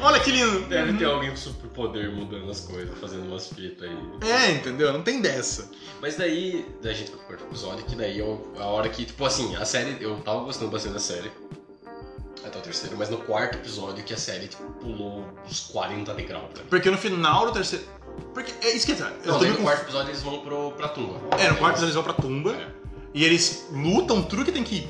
Olha 0.00 0.20
que 0.20 0.30
lindo. 0.30 0.60
Deve 0.68 0.94
ter 0.94 1.04
alguém 1.04 1.30
com 1.30 1.36
superpoder 1.36 2.10
mudando 2.10 2.50
as 2.50 2.60
coisas, 2.60 2.96
fazendo 2.98 3.26
umas 3.26 3.46
fitas 3.48 3.88
aí. 3.88 3.96
É, 4.30 4.50
entendeu? 4.52 4.92
Não 4.92 5.02
tem 5.02 5.20
dessa. 5.20 5.68
Mas 6.00 6.16
daí, 6.16 6.66
a 6.82 6.92
gente 6.92 7.10
pro 7.10 7.20
quarto 7.20 7.44
episódio, 7.44 7.84
que 7.84 7.94
daí 7.94 8.20
é 8.20 8.24
a 8.60 8.64
hora 8.64 8.88
que, 8.88 9.04
tipo 9.04 9.24
assim, 9.24 9.54
a 9.56 9.64
série, 9.64 9.96
eu 10.00 10.16
tava 10.24 10.40
gostando 10.40 10.70
bastante 10.70 10.94
da 10.94 10.98
série. 11.00 11.30
Até 12.44 12.58
o 12.58 12.62
terceiro, 12.62 12.96
mas 12.98 13.08
no 13.08 13.18
quarto 13.18 13.56
episódio 13.58 14.02
que 14.04 14.12
a 14.12 14.16
série, 14.16 14.48
tipo, 14.48 14.64
pulou 14.74 15.24
uns 15.48 15.60
40 15.72 16.12
degraus 16.14 16.44
pra 16.52 16.62
mim. 16.62 16.68
Porque 16.68 16.90
no 16.90 16.98
final 16.98 17.46
do 17.46 17.52
terceiro. 17.52 17.84
Porque 18.34 18.52
é 18.66 18.74
isso 18.74 18.84
que 18.86 18.92
é. 18.92 18.96
Eu 19.24 19.32
Não, 19.34 19.40
no 19.40 19.46
conf- 19.46 19.62
quarto 19.62 19.82
episódio 19.82 20.10
eles 20.10 20.22
vão 20.22 20.40
pro, 20.40 20.72
pra 20.72 20.88
tumba. 20.88 21.20
É, 21.38 21.48
no 21.50 21.56
quarto 21.56 21.82
eles 21.82 21.94
vão 21.94 22.02
pra 22.02 22.12
tumba 22.12 22.52
É. 22.52 22.66
e 23.14 23.24
eles 23.24 23.68
lutam 23.72 24.22
tudo 24.22 24.44
que 24.44 24.52
tem 24.52 24.64
que. 24.64 24.88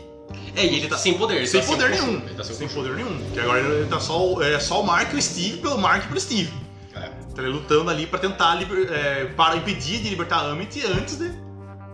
É, 0.56 0.64
e 0.64 0.76
ele 0.78 0.88
tá 0.88 0.96
sem 0.96 1.14
poder. 1.18 1.46
Sem 1.46 1.60
tá 1.60 1.66
poder 1.66 1.90
controle, 1.90 2.10
nenhum. 2.12 2.26
Ele 2.26 2.34
tá 2.34 2.42
sem, 2.44 2.56
Sem 2.56 2.68
poder 2.68 2.94
nenhum. 2.96 3.18
Porque 3.24 3.40
agora 3.40 3.60
ele 3.60 3.86
tá 3.88 4.00
só, 4.00 4.26
o- 4.34 4.42
é, 4.42 4.58
só 4.58 4.80
o 4.80 4.86
Mark 4.86 5.12
e 5.12 5.16
o 5.16 5.22
Steve 5.22 5.58
pelo 5.58 5.76
Mark 5.78 6.04
e 6.04 6.08
pelo 6.08 6.20
Steve. 6.20 6.52
É. 6.94 7.10
Então 7.30 7.44
ele 7.44 7.52
lutando 7.52 7.90
ali 7.90 8.06
pra 8.06 8.18
tentar 8.18 8.54
liber- 8.54 8.90
é, 8.90 9.26
para 9.26 9.56
impedir 9.56 10.00
de 10.02 10.08
libertar 10.08 10.38
a 10.38 10.50
Amit 10.50 10.84
antes 10.86 11.18
de 11.18 11.30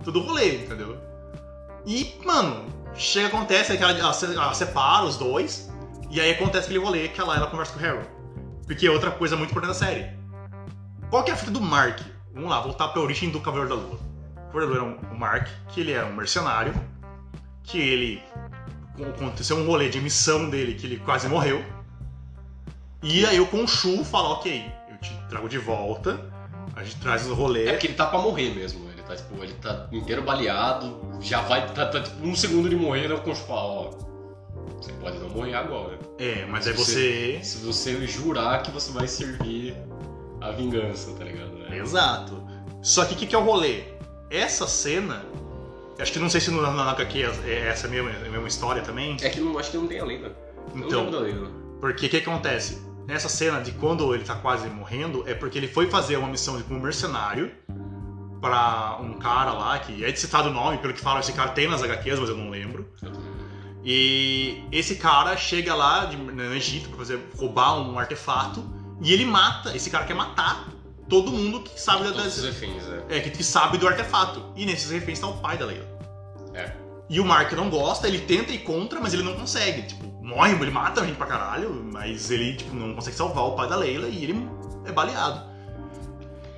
todo 0.05 0.21
o 0.21 0.23
rolê, 0.23 0.57
entendeu? 0.63 0.97
E, 1.87 2.15
mano, 2.25 2.67
chega, 2.99 3.29
acontece 3.29 3.77
que 3.77 3.83
ela, 3.83 3.93
ela 3.93 4.13
se- 4.13 4.27
ela 4.27 4.55
separa 4.55 5.05
os 5.05 5.17
dois, 5.17 5.71
e 6.11 6.21
aí 6.21 6.33
acontece 6.33 6.67
aquele 6.67 6.79
rolê 6.85 7.09
que 7.09 7.21
ela, 7.21 7.37
ela 7.37 7.47
conversa 7.47 7.73
com 7.73 7.81
o 7.81 7.87
Harold. 7.87 8.09
Porque 8.67 8.87
é 8.87 8.91
outra 8.91 9.11
coisa 9.11 9.37
muito 9.37 9.51
importante 9.51 9.71
da 9.73 9.79
série. 9.87 10.11
Qual 11.11 11.23
que 11.25 11.31
é 11.31 11.35
a 11.35 11.37
fita 11.37 11.51
do 11.51 11.61
Mark? 11.61 12.01
Vamos 12.35 12.51
lá, 12.51 12.61
voltar 12.61 12.89
pra 12.89 13.01
origem 13.01 13.31
do 13.31 13.41
Cavaleiro 13.41 13.71
da 13.71 13.81
Lua. 13.81 13.99
O 14.37 14.47
Cavaleiro 14.53 14.75
da 14.75 14.81
Lua 14.81 14.97
era 14.99 15.11
um- 15.11 15.15
o 15.15 15.19
Mark, 15.19 15.49
que 15.69 15.81
ele 15.81 15.93
era 15.93 16.07
um 16.07 16.15
mercenário, 16.15 16.75
que 17.65 17.79
ele 17.79 18.23
aconteceu 19.15 19.57
um 19.57 19.67
rolê 19.67 19.89
de 19.89 20.01
missão 20.01 20.51
dele 20.51 20.75
que 20.75 20.87
ele 20.87 20.99
quase 20.99 21.29
morreu. 21.29 21.65
E 23.03 23.25
aí 23.27 23.39
o 23.41 23.47
Khonshu 23.47 24.05
fala, 24.05 24.31
ok, 24.31 24.71
eu 24.91 24.97
te 24.99 25.13
trago 25.29 25.49
de 25.49 25.59
volta, 25.59 26.21
a 26.75 26.83
gente 26.83 26.97
traz 26.97 27.27
o 27.27 27.35
rolê. 27.35 27.69
É 27.69 27.73
porque 27.73 27.87
ele 27.87 27.95
tá 27.95 28.07
pra 28.07 28.19
morrer 28.19 28.55
mesmo. 28.55 28.88
Ele 29.09 29.17
tá, 29.17 29.17
tipo, 29.17 29.43
ele 29.43 29.53
tá 29.55 29.89
inteiro 29.93 30.23
baleado, 30.23 31.01
já 31.21 31.41
vai, 31.41 31.67
tá, 31.73 31.87
tá 31.87 32.01
tipo 32.03 32.27
um 32.27 32.35
segundo 32.37 32.69
de 32.69 32.77
morrer, 32.77 33.09
né? 33.09 33.15
O 33.15 33.21
Concho 33.23 33.43
fala, 33.45 33.61
ó, 33.63 33.91
você 34.81 34.93
pode 35.01 35.19
não 35.19 35.29
morrer 35.31 35.55
agora. 35.55 35.99
É, 36.19 36.45
mas 36.47 36.67
aí 36.67 36.75
Você- 36.75 37.39
você. 37.39 37.41
Se 37.43 37.59
você 37.65 38.07
jurar 38.07 38.63
que 38.63 38.71
você 38.71 38.93
vai 38.93 39.09
servir 39.09 39.75
a 40.41 40.51
vingança, 40.51 41.13
tá 41.13 41.25
ligado? 41.25 41.53
É. 41.71 41.79
Exato. 41.79 42.43
Só 42.83 43.05
que 43.05 43.15
o 43.15 43.17
que, 43.17 43.27
que 43.27 43.35
é 43.35 43.39
o 43.39 43.43
rolê? 43.45 43.85
Essa 44.31 44.67
cena 44.67 45.25
Acho 46.01 46.13
que 46.13 46.21
não 46.21 46.31
sei 46.31 46.41
se 46.41 46.49
no, 46.53 46.63
na 46.63 46.91
HQ 46.93 47.25
é 47.45 47.67
essa 47.71 47.89
mesma, 47.89 48.09
é 48.13 48.29
a 48.29 48.31
mesma 48.31 48.47
história 48.47 48.81
também. 48.83 49.17
É 49.21 49.29
que 49.31 49.41
não, 49.41 49.59
acho 49.59 49.73
que 49.73 49.77
não 49.77 49.89
tem 49.89 49.99
a 49.99 50.05
lenda. 50.05 50.29
Eu 50.73 50.77
Então. 50.87 51.11
não 51.11 51.11
lembro 51.11 51.11
da 51.11 51.19
lenda. 51.49 51.51
Porque 51.81 52.07
o 52.07 52.09
que 52.09 52.19
acontece? 52.19 52.81
Nessa 53.05 53.29
cena 53.29 53.61
de 53.61 53.73
quando 53.73 54.15
ele 54.15 54.23
tá 54.23 54.37
quase 54.37 54.69
morrendo, 54.69 55.25
é 55.29 55.35
porque 55.35 55.59
ele 55.59 55.67
foi 55.67 55.91
fazer 55.91 56.17
uma 56.17 56.29
missão 56.29 56.57
de 56.57 56.63
como 56.63 56.79
mercenário 56.79 57.51
pra 58.41 58.99
um 59.01 59.15
cara 59.15 59.53
lá, 59.53 59.79
que 59.79 60.05
é 60.05 60.11
de 60.13 60.19
citado 60.19 60.49
o 60.49 60.53
nome, 60.53 60.79
pelo 60.79 60.93
que 60.95 61.01
falam, 61.01 61.21
esse 61.21 61.33
cara 61.33 61.51
tem 61.51 61.69
nas 61.69 61.83
HQs, 61.83 62.19
mas 62.21 62.29
eu 62.29 62.37
não 62.37 62.51
lembro. 62.51 62.87
E 63.85 64.63
esse 64.73 64.97
cara 64.97 65.37
chega 65.37 65.75
lá 65.75 66.05
de- 66.07 66.17
no 66.17 66.55
Egito 66.55 66.89
pra 66.89 66.99
fazer, 66.99 67.21
roubar 67.39 67.79
um 67.81 67.99
artefato 67.99 68.65
e 69.01 69.13
ele 69.13 69.25
mata, 69.25 69.75
esse 69.77 69.89
cara 69.89 70.05
quer 70.05 70.15
matar 70.15 70.69
todo 71.09 71.31
mundo 71.31 71.61
que 71.61 71.81
sabe 71.81 72.05
da, 72.05 72.11
das, 72.11 72.43
reféns, 72.43 72.83
é. 73.09 73.17
é, 73.17 73.21
que, 73.21 73.31
que 73.31 73.43
sabe 73.45 73.79
do 73.79 73.87
artefato. 73.89 74.43
E 74.57 74.67
nesses 74.67 74.91
reféns 74.91 75.19
tá 75.21 75.27
o 75.29 75.39
pai 75.39 75.57
da 75.57 75.65
Leila. 75.67 75.87
É. 76.55 76.73
E 77.09 77.19
o 77.21 77.25
Mark 77.25 77.51
não 77.53 77.71
gosta, 77.71 78.07
ele 78.07 78.19
tenta 78.19 78.53
ir 78.53 78.59
contra, 78.59 79.01
mas 79.01 79.15
ele 79.15 79.23
não 79.23 79.35
consegue. 79.35 79.83
Tipo, 79.83 80.07
morre, 80.23 80.53
ele 80.53 80.71
mata 80.71 81.01
a 81.01 81.07
gente 81.07 81.17
pra 81.17 81.27
caralho, 81.27 81.73
mas 81.91 82.31
ele 82.31 82.55
tipo, 82.57 82.75
não 82.75 82.95
consegue 82.95 83.17
salvar 83.17 83.45
o 83.45 83.53
pai 83.53 83.69
da 83.69 83.77
Leila 83.77 84.09
e 84.09 84.25
ele 84.25 84.49
é 84.85 84.93
baleado. 84.93 85.48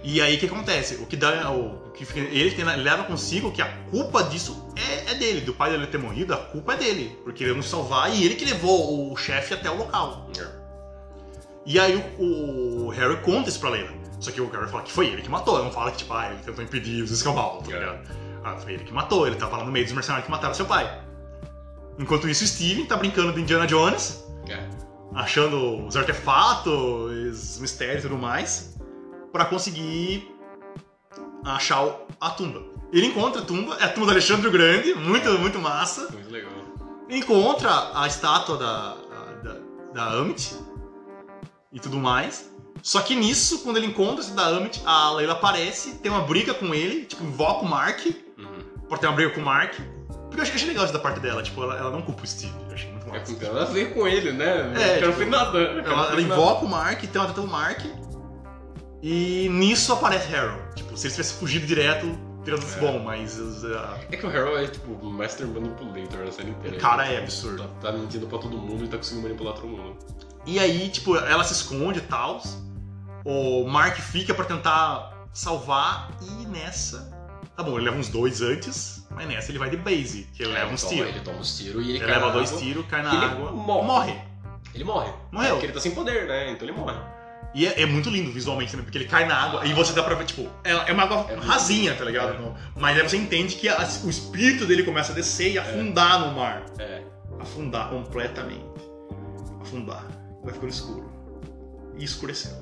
E 0.03 0.21
aí 0.21 0.37
o 0.37 0.39
que 0.39 0.47
acontece? 0.47 0.95
O 0.97 1.07
que 1.07 1.17
dá. 1.17 1.51
O, 1.51 1.91
que 1.93 2.07
ele 2.19 2.51
tem- 2.53 2.65
leva 2.65 3.05
consigo 3.05 3.53
que 3.53 3.61
a 3.61 3.69
culpa 3.91 4.23
disso 4.25 4.73
é, 4.75 5.11
é 5.11 5.15
dele, 5.15 5.43
do 5.43 5.53
pai 5.53 5.71
dele 5.71 5.87
ter 5.87 5.99
morrido, 5.99 6.33
a 6.33 6.39
culpa 6.39 6.73
é 6.73 6.77
dele. 6.79 7.19
Porque 7.23 7.45
ele 7.45 7.53
não 7.55 7.63
salvar 7.63 8.15
e 8.15 8.25
ele 8.25 8.35
que 8.37 8.45
levou 8.47 9.13
o 9.13 9.17
chefe 9.17 9.53
até 9.53 9.71
o 9.71 9.77
local. 9.77 10.31
É. 10.39 10.47
E 11.67 11.79
aí 11.79 12.03
o, 12.19 12.87
o 12.87 12.89
Harry 12.89 13.17
conta 13.19 13.51
isso 13.51 13.61
pra 13.61 13.69
Leila. 13.71 13.91
Só 14.19 14.31
que 14.31 14.41
o 14.41 14.49
Harry 14.51 14.69
fala 14.71 14.83
que 14.83 14.93
foi 14.93 15.09
ele 15.09 15.21
que 15.23 15.29
matou, 15.29 15.63
não 15.63 15.71
fala 15.71 15.91
que, 15.91 15.99
tipo, 15.99 16.13
ah, 16.15 16.31
ele 16.33 16.43
tentou 16.43 16.65
impedir 16.65 17.03
os 17.03 17.11
escambalos, 17.11 17.67
tá 17.69 17.75
É. 17.75 17.79
ligado? 17.81 18.09
Ah, 18.43 18.57
foi 18.57 18.73
ele 18.75 18.85
que 18.85 18.93
matou, 18.93 19.27
ele 19.27 19.37
tava 19.37 19.59
lá 19.59 19.65
no 19.65 19.71
meio 19.73 19.85
dos 19.85 19.95
mercenários 19.95 20.25
que 20.25 20.31
mataram 20.31 20.55
seu 20.55 20.65
pai. 20.67 21.03
Enquanto 21.99 22.27
isso, 22.29 22.45
o 22.45 22.47
Steven 22.47 22.87
tá 22.87 22.97
brincando 22.97 23.33
de 23.35 23.41
Indiana 23.43 23.67
Jones, 23.67 24.25
É. 24.49 24.59
achando 25.15 25.87
os 25.87 25.97
artefatos, 25.97 26.73
os 26.73 27.59
mistérios 27.61 28.05
e 28.05 28.09
tudo 28.09 28.19
mais, 28.19 28.70
pra 29.33 29.45
conseguir 29.45 30.35
achar 31.45 31.87
a 32.21 32.31
tumba. 32.31 32.63
Ele 32.93 33.07
encontra 33.07 33.41
a 33.43 33.45
tumba, 33.45 33.77
é 33.81 33.85
a 33.85 33.89
tumba 33.89 34.07
do 34.07 34.13
Alexandre 34.13 34.49
o 34.49 34.51
Grande, 34.51 34.95
muito, 34.95 35.31
muito 35.39 35.59
massa. 35.59 36.09
Muito 36.13 36.31
legal. 36.31 36.51
Encontra 37.09 37.91
a 37.95 38.07
estátua 38.07 38.57
da, 38.57 38.97
da, 39.43 39.57
da 39.95 40.05
Amit 40.19 40.55
e 41.73 41.79
tudo 41.81 41.97
mais. 41.99 42.51
Só 42.83 43.01
que 43.03 43.15
nisso, 43.15 43.61
quando 43.63 43.77
ele 43.77 43.87
encontra 43.87 44.21
essa 44.25 44.35
da 44.35 44.47
Amit, 44.47 44.81
a 44.87 45.13
Leila 45.13 45.35
aparece, 45.35 45.97
tem 45.99 46.11
uma 46.11 46.23
briga 46.23 46.55
com 46.55 46.75
ele, 46.75 47.05
tipo, 47.05 47.23
invoca 47.25 47.65
o 47.65 47.69
Mark, 47.69 48.01
Uhum. 48.39 48.97
ter 48.99 49.07
uma 49.07 49.15
briga 49.15 49.31
com 49.35 49.41
o 49.41 49.45
Mark. 49.45 49.75
Porque 49.75 50.39
eu 50.39 50.43
acho 50.43 50.51
que 50.53 50.57
achei 50.57 50.69
legal 50.69 50.85
isso 50.85 50.93
da 50.95 50.99
parte 50.99 51.21
dela, 51.21 51.43
tipo, 51.43 51.63
ela, 51.63 51.77
ela 51.77 51.91
não 51.91 52.01
culpa 52.03 52.23
o 52.23 52.27
Steve, 52.27 52.55
eu 52.69 52.75
achei 52.75 52.91
muito 52.91 53.07
É 53.09 53.11
massa. 53.19 53.33
porque 53.33 53.45
ela 53.45 53.65
veio 53.67 53.93
com 53.93 54.07
ele, 54.09 54.33
né? 54.33 54.47
É, 54.47 54.61
o 54.71 54.73
cara 54.73 55.01
não 55.01 55.01
tipo, 55.07 55.13
fez 55.19 55.31
nada. 55.31 55.59
Ela, 55.59 55.81
ela 55.83 55.83
fez 56.13 56.27
nada. 56.29 56.41
invoca 56.41 56.65
o 56.65 56.69
Mark, 56.69 57.01
tem 57.01 57.21
uma 57.21 57.25
treta 57.27 57.41
com 57.43 57.47
o 57.47 57.51
Mark, 57.51 57.81
e 59.03 59.49
nisso 59.51 59.93
aparece 59.93 60.35
Harold. 60.35 60.61
Tipo, 60.75 60.97
se 60.97 61.07
ele 61.07 61.15
tivesse 61.15 61.35
fugido 61.35 61.67
direto, 61.67 62.07
teria 62.45 62.61
sido 62.61 62.87
É. 62.87 62.93
bom, 62.93 62.99
mas 63.01 63.39
uh, 63.39 63.95
É 64.11 64.17
que 64.17 64.27
o 64.27 64.29
Harold 64.29 64.65
é 64.65 64.69
tipo 64.69 64.93
o 64.93 65.11
Master 65.11 65.47
Manipulator 65.47 66.25
na 66.25 66.33
série 66.33 66.51
inteira. 66.51 66.77
o 66.77 66.81
cara 66.81 67.07
Ele 67.07 67.17
é 67.17 67.19
absurdo. 67.23 67.63
Tá, 67.81 67.91
tá 67.91 67.93
mentindo 67.93 68.27
pra 68.27 68.39
todo 68.39 68.57
mundo 68.57 68.85
e 68.85 68.89
tá 68.89 68.97
conseguindo 68.97 69.23
manipular 69.23 69.55
todo 69.55 69.69
mundo. 69.69 69.97
E 70.47 70.59
aí, 70.59 70.89
tipo, 70.89 71.17
ela 71.17 71.45
se 71.45 71.53
esconde 71.53 71.99
e 71.99 72.03
tal. 72.03 72.41
O 73.25 73.69
Mark 73.69 73.97
fica 73.99 74.33
pra 74.35 74.45
tentar 74.45 75.27
salvar 75.33 76.11
e 76.23 76.47
nessa. 76.47 77.11
Tá 77.57 77.63
bom, 77.63 77.77
ele 77.77 77.85
leva 77.85 77.99
uns 77.99 78.09
dois 78.09 78.41
antes, 78.41 79.07
mas 79.11 79.29
nessa 79.29 79.51
ele 79.51 79.59
vai 79.59 79.69
de 79.69 79.77
base, 79.77 80.27
que 80.33 80.43
ele 80.43 80.53
leva 80.53 80.65
ele 80.67 80.75
uns 80.75 80.85
tiros. 80.85 81.09
Ele 81.11 81.21
toma 81.21 81.39
uns 81.39 81.59
tiros 81.59 81.85
e 81.87 81.91
ele, 81.91 81.99
Ele 81.99 82.07
leva 82.07 82.31
dois 82.31 82.51
tiros, 82.53 82.87
cai 82.87 83.03
na 83.03 83.15
Ele 83.15 83.25
água, 83.27 83.53
morre. 83.53 84.19
Ele 84.75 84.85
morre. 84.85 85.13
Morreu. 85.31 85.49
É 85.49 85.53
porque 85.53 85.67
ele 85.67 85.73
tá 85.75 85.81
sem 85.81 85.91
poder, 85.95 86.27
né? 86.27 86.53
Então 86.53 86.67
ele 86.67 86.75
morre. 86.77 86.97
E 87.55 87.67
é, 87.67 87.83
é 87.83 87.87
muito 87.87 88.09
lindo 88.11 88.31
visualmente 88.31 88.71
também, 88.71 88.85
porque 88.85 88.99
ele 88.99 89.07
cai 89.07 89.27
na 89.27 89.35
água 89.37 89.67
e 89.67 89.73
você 89.73 89.93
dá 89.93 90.03
pra 90.05 90.15
ver, 90.15 90.25
tipo, 90.25 90.49
é, 90.63 90.71
é 90.71 90.93
uma 90.93 91.03
água 91.03 91.27
É 91.29 91.35
rasinha, 91.35 91.95
tá 91.95 92.05
ligado? 92.05 92.35
É. 92.35 92.55
Mas 92.77 92.97
aí 92.97 93.09
você 93.09 93.17
entende 93.17 93.57
que 93.57 93.69
a- 93.69 93.79
o 94.05 94.09
espírito 94.11 94.67
dele 94.67 94.85
começa 94.85 95.11
a 95.13 95.15
descer 95.15 95.53
e 95.53 95.59
afundar 95.59 96.21
no 96.21 96.35
mar. 96.37 96.65
É. 96.79 97.03
Afundar 97.41 97.89
completamente. 97.91 98.65
Afundar. 99.61 100.07
Vai 100.45 100.53
ficando 100.55 100.71
escuro. 100.71 101.11
E 101.99 102.05
escureceu. 102.05 102.53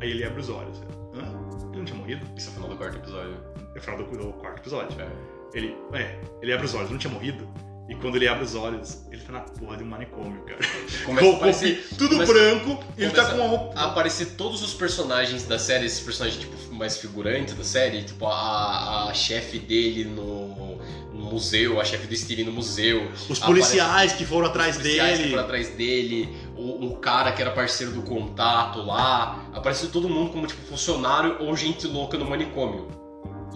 Aí 0.00 0.10
ele 0.10 0.24
abre 0.24 0.40
os 0.40 0.48
olhos. 0.48 0.78
Hã? 1.14 1.68
Ele 1.70 1.78
não 1.78 1.84
tinha 1.84 1.98
morrido? 1.98 2.24
Isso 2.36 2.48
é 2.48 2.50
o 2.50 2.54
final 2.54 2.68
do 2.70 2.76
quarto 2.76 2.96
episódio. 2.96 3.36
É 3.74 3.78
o 3.78 3.82
final 3.82 3.98
do, 3.98 4.04
do 4.16 4.32
quarto 4.34 4.58
episódio. 4.58 5.00
É. 5.00 5.08
Ele, 5.52 5.76
é, 5.92 6.20
ele 6.40 6.52
abre 6.52 6.66
os 6.66 6.74
olhos, 6.74 6.90
não 6.90 6.98
tinha 6.98 7.12
morrido. 7.12 7.48
E 7.90 7.94
quando 7.96 8.14
ele 8.14 8.28
abre 8.28 8.44
os 8.44 8.54
olhos, 8.54 8.98
ele 9.10 9.20
tá 9.20 9.32
na 9.32 9.40
porra 9.40 9.76
de 9.76 9.82
um 9.82 9.86
manicômio, 9.88 10.40
cara. 10.44 10.60
Começa 11.04 11.28
a 11.28 11.32
aparecer, 11.34 11.88
tudo 11.98 12.10
começa- 12.10 12.32
branco, 12.32 12.84
ele 12.96 13.10
tá 13.10 13.24
com 13.30 13.34
uma 13.34 13.48
roupa. 13.48 13.80
a 13.80 13.86
aparecer 13.86 14.26
todos 14.36 14.62
os 14.62 14.72
personagens 14.72 15.42
da 15.42 15.58
série, 15.58 15.86
esses 15.86 15.98
personagens 15.98 16.40
tipo, 16.40 16.56
mais 16.72 16.98
figurantes 16.98 17.52
da 17.54 17.64
série, 17.64 18.04
tipo 18.04 18.24
a, 18.26 19.08
a 19.08 19.12
chefe 19.14 19.58
dele 19.58 20.04
no, 20.04 20.76
no 21.12 21.24
museu, 21.32 21.80
a 21.80 21.84
chefe 21.84 22.06
do 22.06 22.14
Steven 22.16 22.44
no 22.44 22.52
museu. 22.52 23.10
Os 23.28 23.40
policiais 23.40 24.12
que 24.12 24.24
foram 24.24 24.46
atrás 24.46 24.76
os 24.76 24.82
policiais 24.82 25.16
que 25.16 25.18
dele. 25.18 25.30
foram 25.30 25.44
atrás 25.44 25.68
dele, 25.70 26.28
o, 26.56 26.86
um 26.86 26.94
cara 27.00 27.32
que 27.32 27.42
era 27.42 27.50
parceiro 27.50 27.92
do 27.92 28.02
contato 28.02 28.82
lá. 28.82 29.50
Apareceu 29.52 29.90
todo 29.90 30.08
mundo 30.08 30.30
como 30.30 30.46
tipo 30.46 30.64
funcionário 30.68 31.38
ou 31.40 31.56
gente 31.56 31.88
louca 31.88 32.16
no 32.16 32.24
manicômio. 32.24 32.86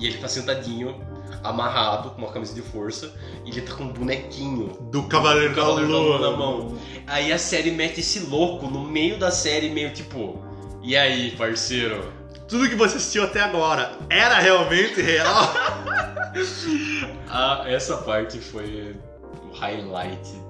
E 0.00 0.08
ele 0.08 0.18
tá 0.18 0.26
sentadinho, 0.26 0.96
amarrado, 1.42 2.10
com 2.10 2.18
uma 2.22 2.32
camisa 2.32 2.54
de 2.54 2.62
força, 2.62 3.12
e 3.44 3.50
ele 3.50 3.62
tá 3.62 3.74
com 3.74 3.84
um 3.84 3.92
bonequinho. 3.92 4.76
Do 4.90 5.04
Cavaleiro, 5.04 5.54
Cavaleiro 5.54 5.92
da 5.92 5.98
Lua 5.98 6.18
na 6.18 6.36
mão. 6.36 6.78
Aí 7.06 7.32
a 7.32 7.38
série 7.38 7.70
mete 7.70 8.00
esse 8.00 8.20
louco 8.20 8.66
no 8.66 8.80
meio 8.80 9.18
da 9.18 9.30
série, 9.30 9.70
meio 9.70 9.92
tipo. 9.92 10.42
E 10.82 10.96
aí, 10.96 11.30
parceiro? 11.32 12.12
Tudo 12.46 12.68
que 12.68 12.74
você 12.74 12.96
assistiu 12.96 13.24
até 13.24 13.40
agora 13.40 13.92
era 14.10 14.38
realmente 14.38 15.00
real? 15.00 15.52
Ah, 17.36 17.64
essa 17.66 17.96
parte 17.96 18.38
foi 18.38 18.96
um 19.44 19.52
highlight 19.52 20.40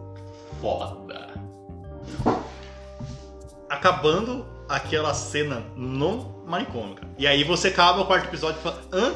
foda. 0.61 1.30
Acabando 3.70 4.47
aquela 4.68 5.14
cena 5.14 5.62
no 5.76 6.43
manicômio, 6.47 6.95
cara. 6.95 7.09
E 7.16 7.26
aí 7.26 7.43
você 7.43 7.68
acaba 7.68 8.03
o 8.03 8.07
quarto 8.07 8.26
episódio 8.26 8.59
e 8.61 8.62
fala: 8.62 8.82
hã? 8.93 9.14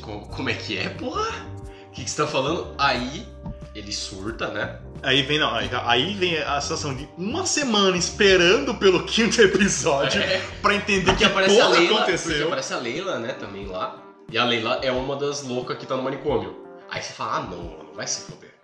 Como, 0.00 0.26
como 0.28 0.50
é 0.50 0.54
que 0.54 0.76
é, 0.78 0.88
porra? 0.88 1.46
O 1.88 1.90
que, 1.92 2.04
que 2.04 2.10
você 2.10 2.22
tá 2.22 2.28
falando? 2.28 2.74
Aí 2.78 3.26
ele 3.74 3.92
surta, 3.92 4.48
né? 4.48 4.78
Aí 5.02 5.22
vem, 5.22 5.38
não, 5.38 5.54
aí, 5.54 6.14
vem 6.14 6.38
a 6.38 6.60
sensação 6.60 6.94
de 6.94 7.08
uma 7.16 7.44
semana 7.44 7.96
esperando 7.96 8.74
pelo 8.74 9.04
quinto 9.04 9.40
episódio 9.42 10.20
É. 10.22 10.42
pra 10.62 10.74
entender 10.74 11.04
Porque 11.04 11.18
que 11.18 11.24
aparece 11.24 11.60
a 11.60 11.68
Leila. 11.68 11.86
Porque 11.88 11.94
aconteceu. 12.12 12.46
aparece 12.46 12.74
a 12.74 12.78
Leila, 12.78 13.18
né, 13.18 13.32
também 13.34 13.66
lá. 13.66 14.02
E 14.30 14.38
a 14.38 14.44
Leila 14.44 14.80
é 14.82 14.90
uma 14.90 15.14
das 15.16 15.42
loucas 15.42 15.76
que 15.78 15.86
tá 15.86 15.96
no 15.96 16.02
manicômio. 16.02 16.56
Aí 16.90 17.02
você 17.02 17.12
fala, 17.12 17.36
ah 17.36 17.40
não, 17.42 17.58
mano, 17.58 17.90
vai 17.94 18.06
se 18.06 18.22
foder. 18.30 18.54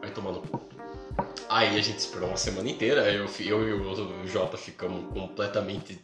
Vai 0.00 0.10
tomar 0.10 0.32
no 0.32 0.40
cu. 0.42 0.60
Aí 1.48 1.78
a 1.78 1.82
gente 1.82 1.98
esperou 1.98 2.28
uma 2.28 2.36
semana 2.36 2.68
inteira, 2.68 3.10
eu, 3.10 3.26
eu 3.40 3.68
e 3.68 3.72
o 3.72 4.26
Jota 4.26 4.56
ficamos 4.58 5.10
completamente 5.12 5.98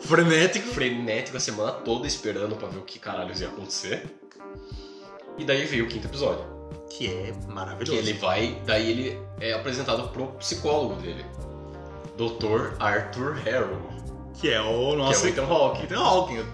Frenético. 0.00 0.68
frenético 0.68 1.36
a 1.36 1.40
semana 1.40 1.72
toda 1.72 2.06
esperando 2.06 2.56
pra 2.56 2.68
ver 2.68 2.78
o 2.78 2.82
que 2.82 2.98
caralhos 2.98 3.40
ia 3.40 3.48
acontecer. 3.48 4.04
E 5.38 5.44
daí 5.44 5.64
veio 5.64 5.84
o 5.84 5.88
quinto 5.88 6.06
episódio. 6.06 6.44
Que 6.90 7.06
é 7.08 7.32
Que 7.32 7.46
maravilhoso. 7.52 7.98
ele 7.98 8.12
vai, 8.14 8.60
daí 8.66 8.90
ele 8.90 9.18
é 9.40 9.52
apresentado 9.54 10.08
pro 10.08 10.26
psicólogo 10.32 10.96
dele. 11.00 11.24
Dr. 12.16 12.74
Arthur 12.78 13.34
Harrow, 13.44 13.80
Que 14.38 14.50
é 14.50 14.60
o 14.60 14.90
que 14.90 14.96
nosso. 14.96 15.26
é 15.26 15.30
o 15.30 15.32
Ethan 15.32 15.46
Hawke. 15.46 15.82
Ethan 15.84 15.98
Hawking. 16.00 16.44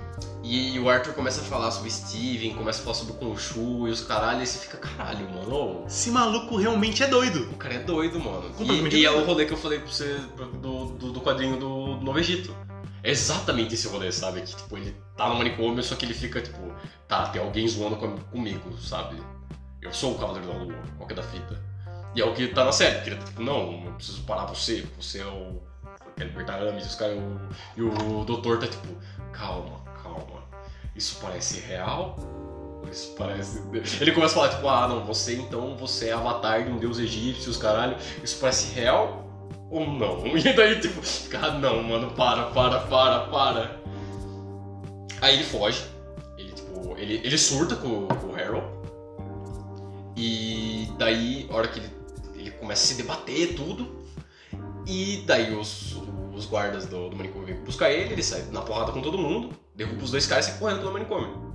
E 0.45 0.79
o 0.79 0.89
Arthur 0.89 1.13
começa 1.15 1.41
a 1.41 1.45
falar 1.45 1.71
sobre 1.73 1.91
Steven, 1.91 2.55
começa 2.55 2.81
a 2.81 2.85
falar 2.85 2.95
sobre 2.95 3.13
o 3.15 3.17
Khonshu 3.31 3.89
e 3.89 3.91
os 3.91 4.01
caralho, 4.03 4.41
e 4.43 4.47
você 4.47 4.59
fica, 4.61 4.79
caralho, 4.79 5.29
mano, 5.29 5.85
Esse 5.87 6.11
maluco 6.11 6.57
realmente 6.57 7.03
é 7.03 7.09
doido. 7.09 7.51
o 7.53 7.57
cara 7.57 7.75
é 7.75 7.79
doido, 7.81 8.19
mano. 8.21 8.51
E, 8.61 8.97
e 8.97 9.05
é 9.05 9.11
o 9.11 9.25
rolê 9.25 9.45
que 9.45 9.53
eu 9.53 9.57
falei 9.59 9.81
pra 9.81 9.89
você 9.91 10.17
do, 10.63 10.85
do, 10.93 11.13
do 11.13 11.21
quadrinho 11.21 11.59
do 11.59 11.97
Novo 11.97 12.19
Egito. 12.21 12.55
É 13.09 13.11
exatamente 13.11 13.73
esse 13.75 13.89
rolê, 13.89 14.13
sabe? 14.13 14.43
Que, 14.43 14.55
tipo, 14.55 14.77
ele 14.77 14.95
tá 15.17 15.29
no 15.31 15.37
manicômio, 15.37 15.83
só 15.83 15.95
que 15.97 16.05
ele 16.05 16.13
fica, 16.13 16.43
tipo, 16.43 16.59
tá, 17.09 17.27
tem 17.29 17.41
alguém 17.41 17.67
zoando 17.67 17.97
com- 17.97 18.19
comigo, 18.19 18.77
sabe? 18.79 19.17
Eu 19.81 19.95
sou 19.95 20.13
o 20.15 20.19
Cavaleiro 20.19 20.47
da 20.47 20.53
Lua, 20.59 20.83
qual 20.99 21.07
que 21.07 21.15
é 21.15 21.17
da 21.17 21.23
fita? 21.23 21.59
E 22.15 22.21
é 22.21 22.25
o 22.27 22.35
que 22.35 22.49
tá 22.49 22.65
na 22.67 22.73
série, 22.73 22.97
porque 22.97 23.11
ele 23.11 23.17
tá 23.19 23.25
tipo, 23.25 23.43
não, 23.43 23.83
eu 23.87 23.93
preciso 23.93 24.23
parar 24.25 24.45
você, 24.45 24.87
você 25.01 25.21
é 25.21 25.27
o. 25.27 25.63
Quer 26.17 26.25
libertar 26.25 26.61
Ames, 26.61 26.85
os 26.85 26.95
caras. 26.97 27.17
o- 27.17 27.39
E 27.79 27.83
o 27.83 28.25
doutor 28.27 28.59
tá 28.59 28.67
tipo, 28.67 28.89
calma, 29.33 29.79
calma. 30.03 30.43
Isso 30.95 31.17
parece 31.23 31.61
real? 31.61 32.17
Isso 32.91 33.15
parece. 33.17 33.63
Ele 34.03 34.13
começa 34.13 34.35
a 34.35 34.37
falar, 34.37 34.49
tipo, 34.55 34.69
ah, 34.69 34.87
não, 34.87 35.05
você 35.07 35.35
então, 35.37 35.77
você 35.79 36.09
é 36.09 36.13
avatar 36.13 36.63
de 36.65 36.71
um 36.71 36.77
deus 36.79 36.99
egípcio, 36.99 37.51
os 37.51 37.57
caralho. 37.57 37.97
Isso 38.23 38.39
parece 38.39 38.75
real 38.75 39.28
ou 39.71 39.87
não? 39.87 40.25
E 40.37 40.53
daí, 40.53 40.81
tipo, 40.81 41.01
cara, 41.31 41.53
não, 41.53 41.83
mano, 41.83 42.11
para, 42.13 42.45
para, 42.47 42.81
para, 42.81 43.21
para. 43.27 43.81
Aí 45.21 45.35
ele 45.35 45.45
foge. 45.45 45.85
Ele, 46.37 46.53
tipo, 46.53 46.97
ele, 46.97 47.21
ele 47.25 47.39
surta 47.39 47.77
com, 47.77 48.07
com 48.07 48.27
o 48.29 48.35
Harold. 48.35 48.67
E 50.17 50.89
daí, 50.99 51.49
a 51.51 51.55
hora 51.55 51.69
que 51.69 51.79
ele, 51.79 51.91
ele 52.35 52.51
começa 52.53 52.85
a 52.85 52.87
se 52.87 52.95
debater 52.95 53.55
tudo, 53.55 54.03
e 54.87 55.23
daí 55.27 55.55
os, 55.55 55.97
os 56.33 56.47
guardas 56.47 56.87
do, 56.87 57.11
do 57.11 57.17
manicômio 57.17 57.47
vêm 57.47 57.57
buscar 57.63 57.91
ele, 57.91 58.13
ele 58.13 58.23
sai 58.23 58.43
na 58.51 58.63
porrada 58.63 58.91
com 58.91 59.03
todo 59.03 59.19
mundo, 59.19 59.51
derruba 59.75 60.03
os 60.03 60.11
dois 60.11 60.27
caras 60.27 60.47
e 60.47 60.51
sai 60.51 60.59
correndo 60.59 60.81
pelo 60.81 60.93
manicômio. 60.93 61.49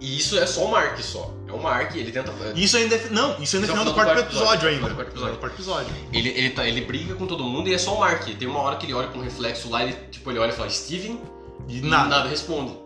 E 0.00 0.18
isso 0.18 0.38
é 0.38 0.44
só 0.46 0.64
o 0.64 0.70
Mark 0.70 0.98
só. 1.00 1.32
É 1.48 1.52
o 1.52 1.62
Mark, 1.62 1.94
ele 1.94 2.10
tenta. 2.12 2.32
Isso 2.54 2.76
ainda 2.76 2.96
é. 2.96 3.08
Não, 3.10 3.40
isso 3.40 3.56
ainda 3.56 3.68
é 3.68 3.70
é 3.70 3.72
final 3.72 3.84
do 3.84 3.94
quarto 3.94 4.18
episódio 4.20 4.68
episódio, 4.68 4.68
ainda. 4.68 4.88
do 4.88 4.94
quarto 4.94 5.10
episódio. 5.10 5.32
Do 5.34 5.38
quarto 5.38 5.54
episódio. 5.54 5.94
Ele, 6.12 6.28
ele, 6.30 6.50
tá, 6.50 6.66
ele 6.68 6.80
briga 6.82 7.14
com 7.14 7.26
todo 7.26 7.44
mundo 7.44 7.68
e 7.68 7.74
é 7.74 7.78
só 7.78 7.94
o 7.94 8.00
Mark. 8.00 8.24
Tem 8.26 8.48
uma 8.48 8.58
hora 8.60 8.76
que 8.76 8.86
ele 8.86 8.92
olha 8.94 9.08
com 9.08 9.18
um 9.18 9.22
reflexo 9.22 9.70
lá 9.70 9.84
e 9.84 9.92
tipo, 10.10 10.30
ele 10.30 10.38
olha 10.40 10.50
e 10.50 10.54
fala 10.54 10.68
Steven 10.68 11.20
E 11.68 11.80
nada. 11.80 12.08
nada 12.08 12.28
responde. 12.28 12.76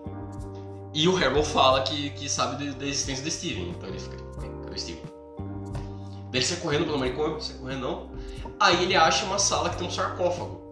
E 0.95 1.09
o 1.09 1.17
Harold 1.17 1.47
fala 1.49 1.83
que, 1.83 2.11
que 2.11 2.29
sabe 2.29 2.71
da 2.73 2.87
existência 2.87 3.25
do 3.25 3.31
Steven. 3.31 3.71
Então 3.71 3.89
ele 3.89 3.99
fica, 3.99 4.17
"Ué, 4.41 4.49
cadê 4.63 4.75
o 4.75 4.79
Steven? 4.79 5.03
Daí 6.31 6.41
ele 6.41 6.45
sai 6.45 6.59
correndo 6.59 6.85
pelo 6.85 6.99
manicômio, 6.99 7.41
sai 7.41 7.57
correndo 7.57 7.81
não. 7.81 8.11
Aí 8.61 8.83
ele 8.85 8.95
acha 8.97 9.25
uma 9.25 9.39
sala 9.39 9.71
que 9.71 9.77
tem 9.79 9.87
um 9.87 9.91
sarcófago. 9.91 10.69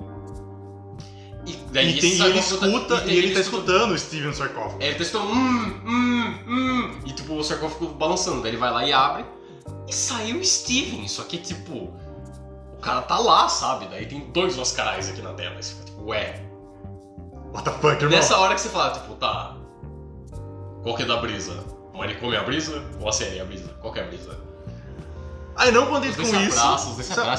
E, 1.46 1.52
daí 1.70 1.86
E, 1.86 1.98
esse 1.98 2.00
tem, 2.00 2.10
e 2.10 2.30
ele 2.30 2.42
sarcófago 2.42 2.58
tá- 2.80 2.94
escuta, 2.96 3.12
e 3.12 3.16
ele 3.16 3.34
tá 3.34 3.40
escutando 3.40 3.92
o 3.92 3.98
Steven 3.98 4.32
Sarkov. 4.32 4.74
É, 4.80 4.86
ele 4.88 4.96
tá 4.96 5.02
escutando 5.02 5.30
hum, 5.30 5.80
hum, 5.86 6.15
hum. 6.46 6.98
E 7.04 7.12
tipo, 7.12 7.34
o 7.34 7.44
sarcófago 7.44 7.88
balançando. 7.94 8.42
Daí 8.42 8.50
ele 8.50 8.58
vai 8.58 8.70
lá 8.70 8.86
e 8.86 8.92
abre. 8.92 9.24
E 9.86 9.92
saiu 9.94 10.40
o 10.40 10.44
Steven. 10.44 11.06
Só 11.08 11.24
que 11.24 11.38
tipo, 11.38 11.74
o 11.74 12.80
cara 12.80 13.02
tá 13.02 13.18
lá, 13.18 13.48
sabe? 13.48 13.86
Daí 13.86 14.06
tem 14.06 14.30
dois 14.30 14.58
Oscarais 14.58 15.08
aqui 15.08 15.22
na 15.22 15.32
tela. 15.32 15.60
Você 15.60 15.74
fica 15.74 15.84
tipo, 15.86 16.04
ué. 16.04 16.42
What 17.52 17.64
the 17.64 17.70
fuck, 17.72 17.94
irmão? 17.94 18.10
Nessa 18.10 18.36
hora 18.38 18.54
que 18.54 18.60
você 18.60 18.68
fala, 18.68 18.90
tipo, 18.90 19.14
tá. 19.14 19.56
Qual 20.82 20.94
que 20.94 21.02
é 21.02 21.06
da 21.06 21.16
brisa? 21.16 21.64
O 21.92 21.98
manicômio 21.98 22.36
é 22.36 22.38
a 22.38 22.44
brisa? 22.44 22.84
Ou 23.00 23.08
a 23.08 23.12
série 23.12 23.38
é 23.38 23.42
a 23.42 23.44
brisa? 23.44 23.68
Qual 23.80 23.92
que 23.92 23.98
é 23.98 24.02
a 24.02 24.06
brisa? 24.06 24.38
Aí 25.56 25.72
não 25.72 25.86
contente 25.86 26.16
com 26.16 26.22
isso. 26.22 26.36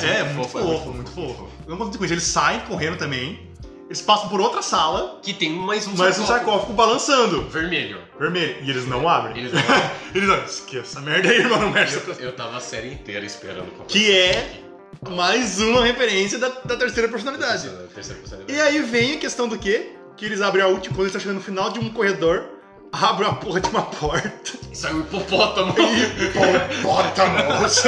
é, 0.04 0.20
é 0.20 0.24
muito 0.34 0.50
fofo, 0.50 0.66
fofo, 0.66 0.90
é 0.90 0.94
muito 0.94 1.12
muito 1.12 1.12
fofo. 1.12 1.48
Não 1.68 1.78
contente 1.78 1.98
com 1.98 2.06
isso. 2.06 2.14
Eles 2.14 2.24
saem 2.24 2.62
correndo 2.62 2.98
também. 2.98 3.47
Eles 3.88 4.02
passam 4.02 4.28
por 4.28 4.42
outra 4.42 4.62
sala, 4.62 5.20
Que 5.24 5.34
tem 5.34 5.50
mais 5.52 5.88
um 5.88 5.96
mas 5.96 6.20
um 6.20 6.26
sarcófago 6.26 6.74
balançando. 6.74 7.44
vermelho. 7.50 8.00
Vermelho. 8.20 8.58
E 8.62 8.70
eles 8.70 8.86
não 8.86 9.08
abrem. 9.08 9.38
Eles 9.38 9.54
não 9.54 9.62
Eles 10.14 10.30
olham, 10.30 10.44
esqueça 10.46 11.00
essa 11.00 11.02
merda 11.02 11.30
aí, 11.30 11.38
irmão. 11.38 11.60
Não 11.60 11.72
mexe 11.72 11.96
eu, 12.06 12.14
eu 12.16 12.36
tava 12.36 12.58
a 12.58 12.60
série 12.60 12.92
inteira 12.94 13.26
esperando 13.26 13.68
Que 13.88 14.12
é 14.12 14.62
mais 15.10 15.60
uma 15.62 15.86
referência 15.86 16.38
da, 16.38 16.50
da 16.66 16.76
terceira 16.76 17.08
personalidade. 17.08 17.64
Terceira, 17.64 17.88
terceira 17.94 18.18
E 18.20 18.22
personalidade. 18.22 18.62
aí 18.62 18.82
vem 18.82 19.14
a 19.16 19.18
questão 19.20 19.48
do 19.48 19.58
quê? 19.58 19.94
Que 20.18 20.26
eles 20.26 20.42
abrem 20.42 20.64
a 20.64 20.68
última, 20.68 20.94
quando 20.96 21.02
eles 21.08 21.10
estão 21.16 21.22
chegando 21.22 21.38
no 21.38 21.44
final 21.44 21.70
de 21.70 21.80
um 21.80 21.90
corredor, 21.94 22.44
abrem 22.92 23.30
a 23.30 23.34
porra 23.34 23.62
de 23.62 23.70
uma 23.70 23.84
porta. 23.84 24.52
Sai 24.74 24.94
um 24.94 25.00
hipopótamo. 25.02 25.74
Hipopótamos! 26.20 27.84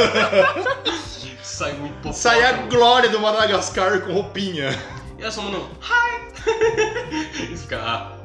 Sai 1.44 1.74
um 1.74 1.86
hipopótamo. 1.88 2.14
Sai 2.14 2.44
a 2.44 2.52
glória 2.68 3.10
do 3.10 3.20
Madagascar 3.20 4.02
com 4.02 4.14
roupinha. 4.14 4.70
E 5.20 5.22
elas 5.22 5.36
falando, 5.36 5.70
hi! 5.82 6.20
Eles 7.44 7.62
ficam, 7.64 7.80
ah. 7.82 8.16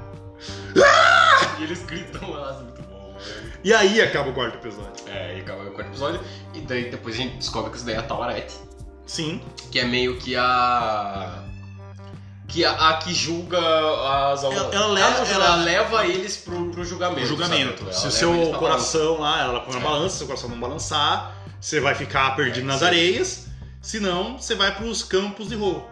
E 1.58 1.62
eles 1.64 1.82
gritam 1.84 2.30
lá, 2.30 2.52
muito 2.62 2.82
bom, 2.82 3.16
velho. 3.18 3.52
E 3.64 3.72
aí 3.74 4.00
acaba 4.00 4.30
o 4.30 4.32
quarto 4.34 4.56
episódio. 4.56 4.92
É, 5.08 5.36
e 5.36 5.40
acaba 5.40 5.62
o 5.64 5.70
quarto 5.72 5.88
episódio. 5.90 6.20
E 6.52 6.60
daí 6.60 6.90
depois 6.90 7.14
a 7.14 7.18
gente 7.18 7.36
descobre 7.36 7.70
que 7.70 7.76
isso 7.78 7.86
daí 7.86 7.94
é 7.94 7.98
a 7.98 8.02
Tawarete. 8.02 8.54
Sim. 9.06 9.40
Que 9.70 9.80
é 9.80 9.84
meio 9.84 10.18
que 10.18 10.36
a. 10.36 11.42
Que 12.46 12.64
a, 12.64 12.90
a 12.90 12.96
que 12.98 13.12
julga 13.12 13.58
as 13.58 14.44
Ela- 14.44 14.54
ela 14.74 14.86
leva- 14.88 15.08
ela, 15.26 15.44
ela- 15.46 15.56
leva 15.56 16.06
eles 16.06 16.36
pro, 16.36 16.70
pro 16.70 16.84
julgamento. 16.84 17.26
Julgamento. 17.26 17.92
Se 17.92 18.06
o 18.06 18.10
seu 18.10 18.52
coração 18.58 19.18
lá, 19.20 19.40
ela 19.42 19.60
põe 19.60 19.74
na 19.74 19.80
É. 19.80 19.82
balança, 19.82 20.10
se 20.10 20.14
o 20.16 20.18
seu 20.18 20.26
coração 20.28 20.50
não 20.50 20.60
balançar, 20.60 21.34
você 21.60 21.80
vai 21.80 21.94
ficar 21.94 22.36
perdido 22.36 22.64
É, 22.64 22.66
nas 22.68 22.80
sim. 22.80 22.84
areias. 22.86 23.46
Se 23.82 23.98
não, 23.98 24.38
você 24.38 24.54
vai 24.54 24.74
pros 24.76 25.02
campos 25.02 25.48
de 25.48 25.56
ro... 25.56 25.84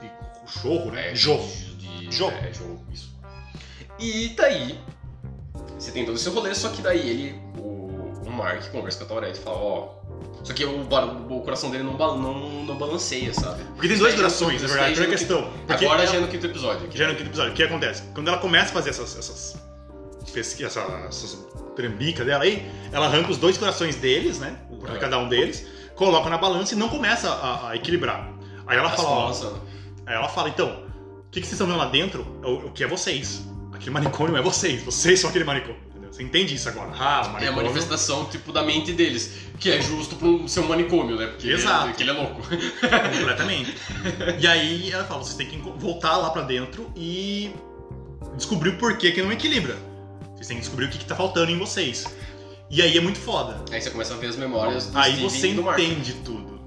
chorro, 0.61 0.91
né? 0.91 1.13
É, 1.13 1.15
Jorro. 1.15 1.47
De, 1.79 2.09
de, 2.09 2.17
Jogo. 2.17 2.37
É, 2.37 2.53
jogo, 2.53 2.85
isso. 2.93 3.11
E 3.99 4.29
daí, 4.37 4.79
você 5.79 5.91
tem 5.93 6.05
todo 6.05 6.17
esse 6.17 6.29
rolê, 6.29 6.55
só 6.55 6.69
que 6.71 6.83
daí 6.83 7.09
ele, 7.09 7.41
o, 7.59 8.21
o 8.27 8.31
Mark, 8.31 8.71
conversa 8.71 8.99
com 8.99 9.05
a 9.05 9.09
Taurette 9.09 9.39
e 9.39 9.43
fala, 9.43 9.57
ó. 9.57 9.89
Só 10.43 10.53
que 10.53 10.65
o, 10.65 10.81
o 10.83 11.41
coração 11.43 11.71
dele 11.71 11.85
não, 11.85 11.97
não, 11.97 12.65
não 12.65 12.77
balanceia, 12.77 13.33
sabe? 13.33 13.63
Porque 13.77 13.89
tem 13.89 13.97
durações, 13.97 14.61
já- 14.61 14.67
na 14.67 14.73
verdade, 14.75 14.93
isso 14.93 15.01
primeira 15.03 15.19
questão. 15.19 15.51
Porque 15.67 15.85
Agora 15.85 16.03
ela- 16.03 16.13
já 16.13 16.19
é 16.19 16.21
no 16.21 16.29
quinto 16.29 16.47
episódio. 16.47 16.89
já 16.93 17.09
no 17.09 17.15
quinto 17.15 17.29
episódio. 17.29 17.53
O 17.53 17.55
que 17.55 17.63
acontece? 17.63 18.03
Quando 18.15 18.29
ela 18.29 18.39
começa 18.39 18.71
a 18.71 18.73
fazer 18.73 18.91
essas, 18.91 19.17
essas 19.17 19.57
pesquisas, 20.33 20.77
essas, 20.77 21.47
trembicas 21.77 22.27
dela 22.27 22.45
aí, 22.45 22.71
ela 22.93 23.07
arranca 23.07 23.31
os 23.31 23.39
dois 23.39 23.57
corações 23.57 23.97
deles, 23.97 24.39
né? 24.39 24.59
É. 24.95 24.99
cada 24.99 25.19
um 25.19 25.29
deles, 25.29 25.65
coloca 25.95 26.29
na 26.29 26.37
balança 26.37 26.75
e 26.75 26.77
não 26.77 26.89
começa 26.89 27.31
a, 27.31 27.71
a 27.71 27.77
equilibrar. 27.77 28.29
Aí 28.67 28.77
ela 28.77 28.89
Elas 28.89 29.01
fala, 29.01 29.09
ó, 29.09 29.27
lançando. 29.29 29.61
Aí 30.07 30.15
ela 30.15 30.29
fala, 30.29 30.49
então, 30.49 30.85
o 31.27 31.31
que, 31.31 31.41
que 31.41 31.47
vocês 31.47 31.53
estão 31.53 31.67
vendo 31.67 31.79
lá 31.79 31.87
dentro? 31.87 32.27
É 32.43 32.47
o, 32.47 32.67
o 32.67 32.73
que 32.73 32.85
é 32.85 32.87
vocês. 32.87 33.47
Aquele 33.73 33.91
manicômio 33.91 34.37
é 34.37 34.43
vocês. 34.43 34.83
Vocês 34.83 35.19
são 35.21 35.31
aquele 35.31 35.45
manicômio. 35.45 35.81
Entendeu? 35.89 36.13
Você 36.13 36.23
entende 36.23 36.55
isso 36.55 36.69
agora? 36.69 36.91
Ah, 36.95 37.23
o 37.23 37.25
É 37.25 37.29
a 37.29 37.33
manicômio. 37.33 37.63
manifestação, 37.65 38.25
tipo, 38.27 38.53
da 38.53 38.63
mente 38.63 38.93
deles. 38.93 39.33
Que 39.59 39.71
é 39.71 39.81
justo 39.81 40.17
pra 40.17 40.29
um, 40.29 40.47
ser 40.47 40.61
um 40.61 40.69
manicômio, 40.69 41.17
né? 41.17 41.27
Porque 41.29 41.49
Exato. 41.49 41.87
Ele, 41.87 41.95
que 41.95 42.03
ele 42.03 42.11
é 42.11 42.15
louco. 42.15 42.43
Completamente. 43.19 43.75
e 44.39 44.47
aí 44.47 44.91
ela 44.93 45.05
fala, 45.05 45.23
vocês 45.25 45.37
têm 45.37 45.49
que 45.49 45.57
voltar 45.57 46.17
lá 46.17 46.31
pra 46.31 46.43
dentro 46.43 46.91
e 46.97 47.53
descobrir 48.37 48.71
o 48.71 48.79
porquê 48.79 49.13
que 49.13 49.23
não 49.23 49.33
equilibra. 49.33 49.77
Vocês 50.35 50.49
têm 50.49 50.57
que 50.57 50.63
descobrir 50.63 50.87
o 50.87 50.89
que, 50.91 50.99
que 50.99 51.05
tá 51.05 51.15
faltando 51.17 51.51
em 51.51 51.59
vocês. 51.59 52.05
E 52.69 52.81
aí 52.83 52.97
é 52.97 53.01
muito 53.01 53.19
foda. 53.19 53.63
Aí 53.71 53.81
você 53.81 53.91
começa 53.91 54.15
a 54.15 54.17
ver 54.17 54.29
as 54.29 54.37
memórias 54.37 54.87
do 54.87 54.99
Aí 54.99 55.13
Steven 55.29 55.55
você 55.57 55.83
entende 55.83 56.15
tudo. 56.25 56.61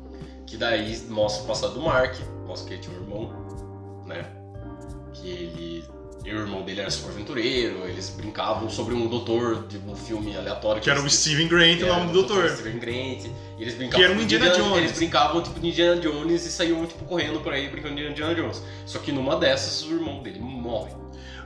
Que 0.46 0.56
daí 0.56 0.98
mostra 1.10 1.44
o 1.44 1.48
passado 1.48 1.74
do 1.74 1.82
Mark, 1.82 2.16
que 2.54 2.74
ele 2.74 2.82
tinha 2.82 2.98
um 2.98 3.02
irmão, 3.02 4.04
né? 4.06 4.26
Que 5.14 5.30
ele. 5.30 5.86
E 6.24 6.34
o 6.34 6.40
irmão 6.40 6.64
dele 6.64 6.82
era 6.82 6.90
super 6.90 7.12
aventureiro, 7.12 7.88
eles 7.88 8.10
brincavam 8.10 8.68
sobre 8.68 8.96
um 8.96 9.08
doutor 9.08 9.68
de 9.68 9.78
um 9.78 9.96
filme 9.96 10.36
aleatório. 10.36 10.82
Que 10.82 10.90
era 10.90 11.00
o 11.00 11.08
Steven 11.08 11.48
Grant, 11.48 11.78
que 11.78 11.84
o 11.84 11.88
nome 11.88 12.08
do 12.08 12.14
doutor. 12.14 12.50
Steven 12.50 12.80
Grant. 12.80 13.30
E 13.60 13.62
eles 13.62 13.76
brincavam 13.76 14.00
Que 14.00 14.12
era 14.12 14.14
um 14.14 14.18
de 14.18 14.24
Indiana 14.24 14.50
Jones. 14.50 14.78
Eles 14.78 14.92
brincavam 14.94 15.44
tipo 15.44 15.60
de 15.60 15.68
Indiana 15.68 16.02
Jones 16.02 16.46
e 16.46 16.52
saíam 16.52 16.84
tipo 16.88 17.06
correndo 17.06 17.42
por 17.42 17.54
aí 17.54 17.70
brincando 17.70 17.96
de 17.96 18.08
Indiana 18.08 18.34
Jones. 18.34 18.64
Só 18.88 18.98
que 18.98 19.12
numa 19.12 19.36
dessas 19.36 19.84
o 19.84 19.94
irmão 19.94 20.24
dele 20.24 20.40
morre. 20.40 20.94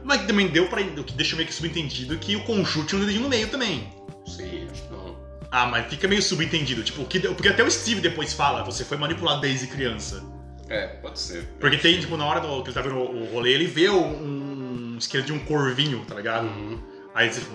Mas 0.01 0.25
também 0.25 0.47
deu 0.47 0.69
pra. 0.69 0.81
O 0.81 1.03
que 1.03 1.13
deixa 1.13 1.35
meio 1.35 1.47
que 1.47 1.53
subentendido 1.53 2.17
que 2.17 2.37
o 2.37 2.43
Conchu 2.45 2.85
tinha 2.85 3.01
um 3.01 3.05
dedinho 3.05 3.23
no 3.23 3.29
meio 3.29 3.49
também. 3.49 3.89
Não 4.07 4.27
sei, 4.33 4.65
acho 4.71 4.83
que 4.83 4.91
não. 4.93 5.17
Ah, 5.51 5.65
mas 5.65 5.87
fica 5.87 6.07
meio 6.07 6.21
subentendido. 6.21 6.83
Tipo, 6.83 7.03
que, 7.03 7.19
porque 7.19 7.49
até 7.49 7.63
o 7.63 7.69
Steve 7.69 7.99
depois 7.99 8.33
fala, 8.33 8.63
você 8.63 8.85
foi 8.85 8.97
manipulado 8.97 9.41
desde 9.41 9.67
criança. 9.67 10.23
É, 10.69 10.87
pode 10.87 11.19
ser. 11.19 11.43
Porque 11.59 11.77
tem, 11.77 11.99
tipo, 11.99 12.15
na 12.15 12.25
hora 12.25 12.39
do, 12.39 12.61
que 12.61 12.69
ele 12.69 12.73
tá 12.75 12.81
vendo 12.81 12.95
o, 12.95 13.23
o 13.23 13.33
rolê, 13.33 13.53
ele 13.53 13.65
vê 13.65 13.89
um, 13.89 14.93
um 14.93 14.97
esqueleto 14.97 15.27
de 15.27 15.33
um 15.33 15.39
corvinho, 15.39 16.05
tá 16.05 16.15
ligado? 16.15 16.45
Uhum. 16.45 16.79
Aí 17.15 17.31
você 17.31 17.39
tipo, 17.41 17.53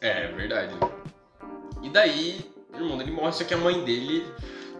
É, 0.00 0.28
verdade. 0.28 0.74
E 1.82 1.90
daí, 1.90 2.40
irmão 2.74 2.96
morre, 3.12 3.32
só 3.32 3.44
que 3.44 3.52
a 3.52 3.56
mãe 3.56 3.84
dele, 3.84 4.24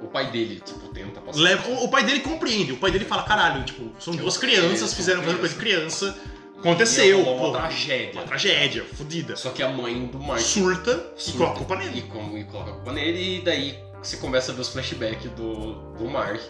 o 0.01 0.07
pai 0.07 0.31
dele, 0.31 0.61
tipo, 0.65 0.89
tenta 0.89 1.21
passar. 1.21 1.41
leva, 1.41 1.69
o, 1.69 1.85
o 1.85 1.89
pai 1.91 2.05
dele 2.05 2.21
compreende. 2.21 2.73
O 2.73 2.77
pai 2.77 2.91
dele 2.91 3.05
fala, 3.05 3.25
caralho, 3.25 3.65
tipo, 3.65 3.91
são 3.99 4.15
Eu 4.15 4.21
duas 4.21 4.37
crianças, 4.37 4.95
fizeram 4.95 5.23
coisa 5.23 5.49
de 5.49 5.55
criança. 5.57 6.17
Aconteceu, 6.59 7.19
E 7.19 7.21
é 7.21 7.23
uma, 7.23 7.49
uma 7.49 7.59
tragédia. 7.59 8.13
Uma 8.15 8.23
tragédia, 8.25 8.85
fodida. 8.85 9.37
Só 9.37 9.51
que 9.51 9.63
a 9.63 9.69
mãe 9.69 10.07
do 10.07 10.19
Mark 10.19 10.41
Surta 10.41 11.13
e 11.17 11.21
surta 11.21 11.39
coloca 11.39 11.53
a 11.53 11.57
culpa 11.59 11.75
E, 11.75 11.79
nele. 11.79 12.03
como, 12.03 12.39
e 12.39 12.45
coloca 12.45 12.71
a 12.71 12.75
culpa 12.75 12.93
nele, 12.93 13.39
e 13.39 13.41
daí 13.43 13.79
você 14.07 14.17
começa 14.19 14.53
a 14.53 14.55
ver 14.55 14.61
os 14.61 14.69
flashbacks 14.69 15.31
do, 15.33 15.75
do 15.95 16.09
Mark 16.09 16.41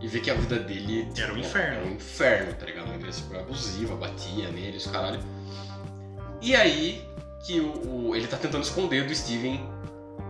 e 0.00 0.06
vê 0.08 0.20
que 0.20 0.30
a 0.30 0.34
vida 0.34 0.58
dele 0.58 1.06
tipo, 1.06 1.20
Era 1.20 1.32
um 1.34 1.38
inferno. 1.38 1.76
Era 1.76 1.86
um 1.86 1.92
inferno, 1.92 2.52
tá 2.54 2.66
ligado? 2.66 2.92
Ele 2.92 3.02
era 3.02 3.12
super 3.12 3.40
abusiva, 3.40 3.94
batia 3.96 4.50
nele, 4.50 4.76
os 4.76 4.86
caralho. 4.86 5.20
E 6.40 6.54
aí 6.54 7.04
que 7.44 7.60
o, 7.60 8.08
o- 8.10 8.16
ele 8.16 8.26
tá 8.26 8.36
tentando 8.36 8.62
esconder 8.62 9.06
do 9.06 9.14
Steven 9.14 9.68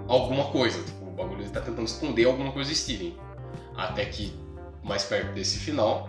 alguma 0.07 0.45
coisa. 0.51 0.83
Tipo, 0.83 1.07
o 1.07 1.11
bagulho 1.11 1.43
ele 1.43 1.51
tá 1.51 1.61
tentando 1.61 1.87
esconder 1.87 2.25
alguma 2.27 2.53
coisa 2.53 2.71
do 2.71 2.77
Steven. 2.77 3.16
Até 3.77 4.05
que 4.07 4.33
mais 4.83 5.05
perto 5.05 5.33
desse 5.35 5.59
final, 5.59 6.09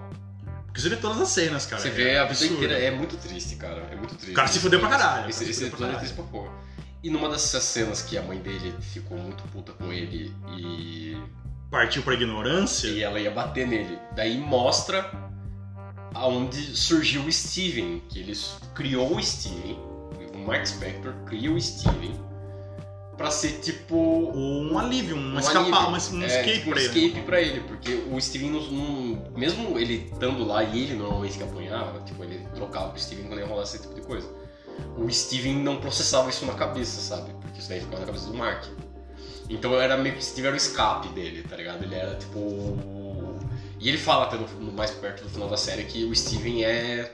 Porque 0.66 0.80
você 0.82 0.90
vê 0.90 0.96
todas 0.98 1.20
as 1.20 1.30
cenas, 1.30 1.66
cara. 1.66 1.82
você 1.82 1.90
é 1.90 1.92
vê 1.92 2.04
a 2.18 2.24
vida 2.24 2.32
absurdo. 2.32 2.54
inteira. 2.56 2.80
É 2.80 2.92
muito 2.92 3.18
triste, 3.18 3.56
cara. 3.58 3.88
É 3.92 3.96
muito 3.96 4.16
triste. 4.16 4.32
O 4.32 4.36
cara 4.36 4.48
se 4.48 4.60
fudeu 4.60 4.80
pra 4.80 4.90
caralho, 4.90 5.30
Esse, 5.30 5.50
esse 5.50 5.66
episódio 5.66 5.96
é 5.96 6.00
triste 6.00 6.14
pra 6.16 6.24
porra. 6.26 6.52
E 7.02 7.10
numa 7.10 7.30
dessas 7.30 7.64
cenas 7.64 8.02
que 8.02 8.18
a 8.18 8.22
mãe 8.22 8.38
dele 8.40 8.74
ficou 8.82 9.18
muito 9.18 9.42
puta 9.54 9.72
com 9.74 9.92
ele 9.94 10.34
e, 10.58 11.18
Partiu 11.72 12.02
pra 12.04 12.14
ignorância. 12.14 12.88
e 12.88 13.02
ela 13.02 13.20
ia 13.20 13.32
bater 13.32 13.68
nele. 13.68 13.98
Daí 14.16 14.38
mostra 14.38 15.10
aonde 16.14 16.58
surgiu 16.76 17.22
o 17.24 17.32
Steven, 17.32 18.02
que 18.10 18.20
ele 18.20 18.34
criou 18.74 19.16
o 19.16 19.24
Steven, 19.24 19.78
o 20.34 20.38
Mark 20.40 20.66
Spector 20.66 21.14
cria 21.26 21.52
o 21.52 21.62
Steven 21.62 22.20
pra 23.16 23.30
ser 23.32 23.60
tipo 23.60 23.96
Um 24.34 24.78
alívio, 24.80 25.16
um, 25.16 25.36
um 25.36 25.40
escapar, 25.40 25.60
alívio. 25.86 26.18
um, 26.18 26.20
um 26.20 26.24
É, 26.24 26.28
escape 26.28 26.52
tipo, 26.54 26.70
um 26.70 26.74
pra 26.74 26.82
ele. 26.82 27.00
escape 27.06 27.26
pra 27.26 27.42
ele, 27.42 27.60
porque 27.62 27.94
o 28.12 28.20
Steven 28.20 28.50
não, 28.52 28.62
não- 28.72 29.32
mesmo 29.38 29.78
ele 29.80 30.10
estando 30.12 30.44
lá 30.46 30.64
e 30.64 30.84
ele 30.84 30.96
normalmente 30.96 31.38
que 31.38 31.44
apanhava, 31.44 32.02
tipo, 32.02 32.24
ele 32.24 32.46
trocava 32.56 32.94
o 32.94 33.00
Steven 33.00 33.26
quando 33.28 33.40
ia 33.40 33.46
rolar 33.46 33.64
esse 33.64 33.80
tipo 33.80 33.94
de 33.94 34.02
coisa. 34.02 34.28
O 34.98 35.10
Steven 35.12 35.56
não 35.56 35.78
processava 35.78 36.30
isso 36.30 36.46
na 36.46 36.54
cabeça, 36.54 37.00
sabe? 37.02 37.32
porque 37.42 37.60
isso 37.60 37.70
daí 37.70 37.80
ficava 37.80 38.00
na 38.02 38.06
cabeça 38.06 38.28
do 38.28 38.34
Mark. 38.34 38.66
Então 39.50 39.74
era 39.80 39.98
meio 39.98 40.16
que 40.16 40.24
Steve 40.24 40.48
era 40.48 40.54
o 40.54 40.58
escape 40.58 41.08
dele, 41.10 41.44
tá 41.44 41.56
ligado? 41.56 41.84
Ele 41.84 41.96
era 41.96 42.16
tipo. 42.16 42.38
o- 42.40 43.40
E 43.80 43.88
ele 43.90 43.98
fala 43.98 44.26
até 44.26 44.38
no, 44.38 44.72
mais 44.74 44.92
perto 44.92 45.24
do 45.24 45.30
final 45.30 45.48
da 45.50 45.58
série 45.58 45.84
que 45.86 46.04
o 46.04 46.16
Steven 46.16 46.64
é. 46.66 47.12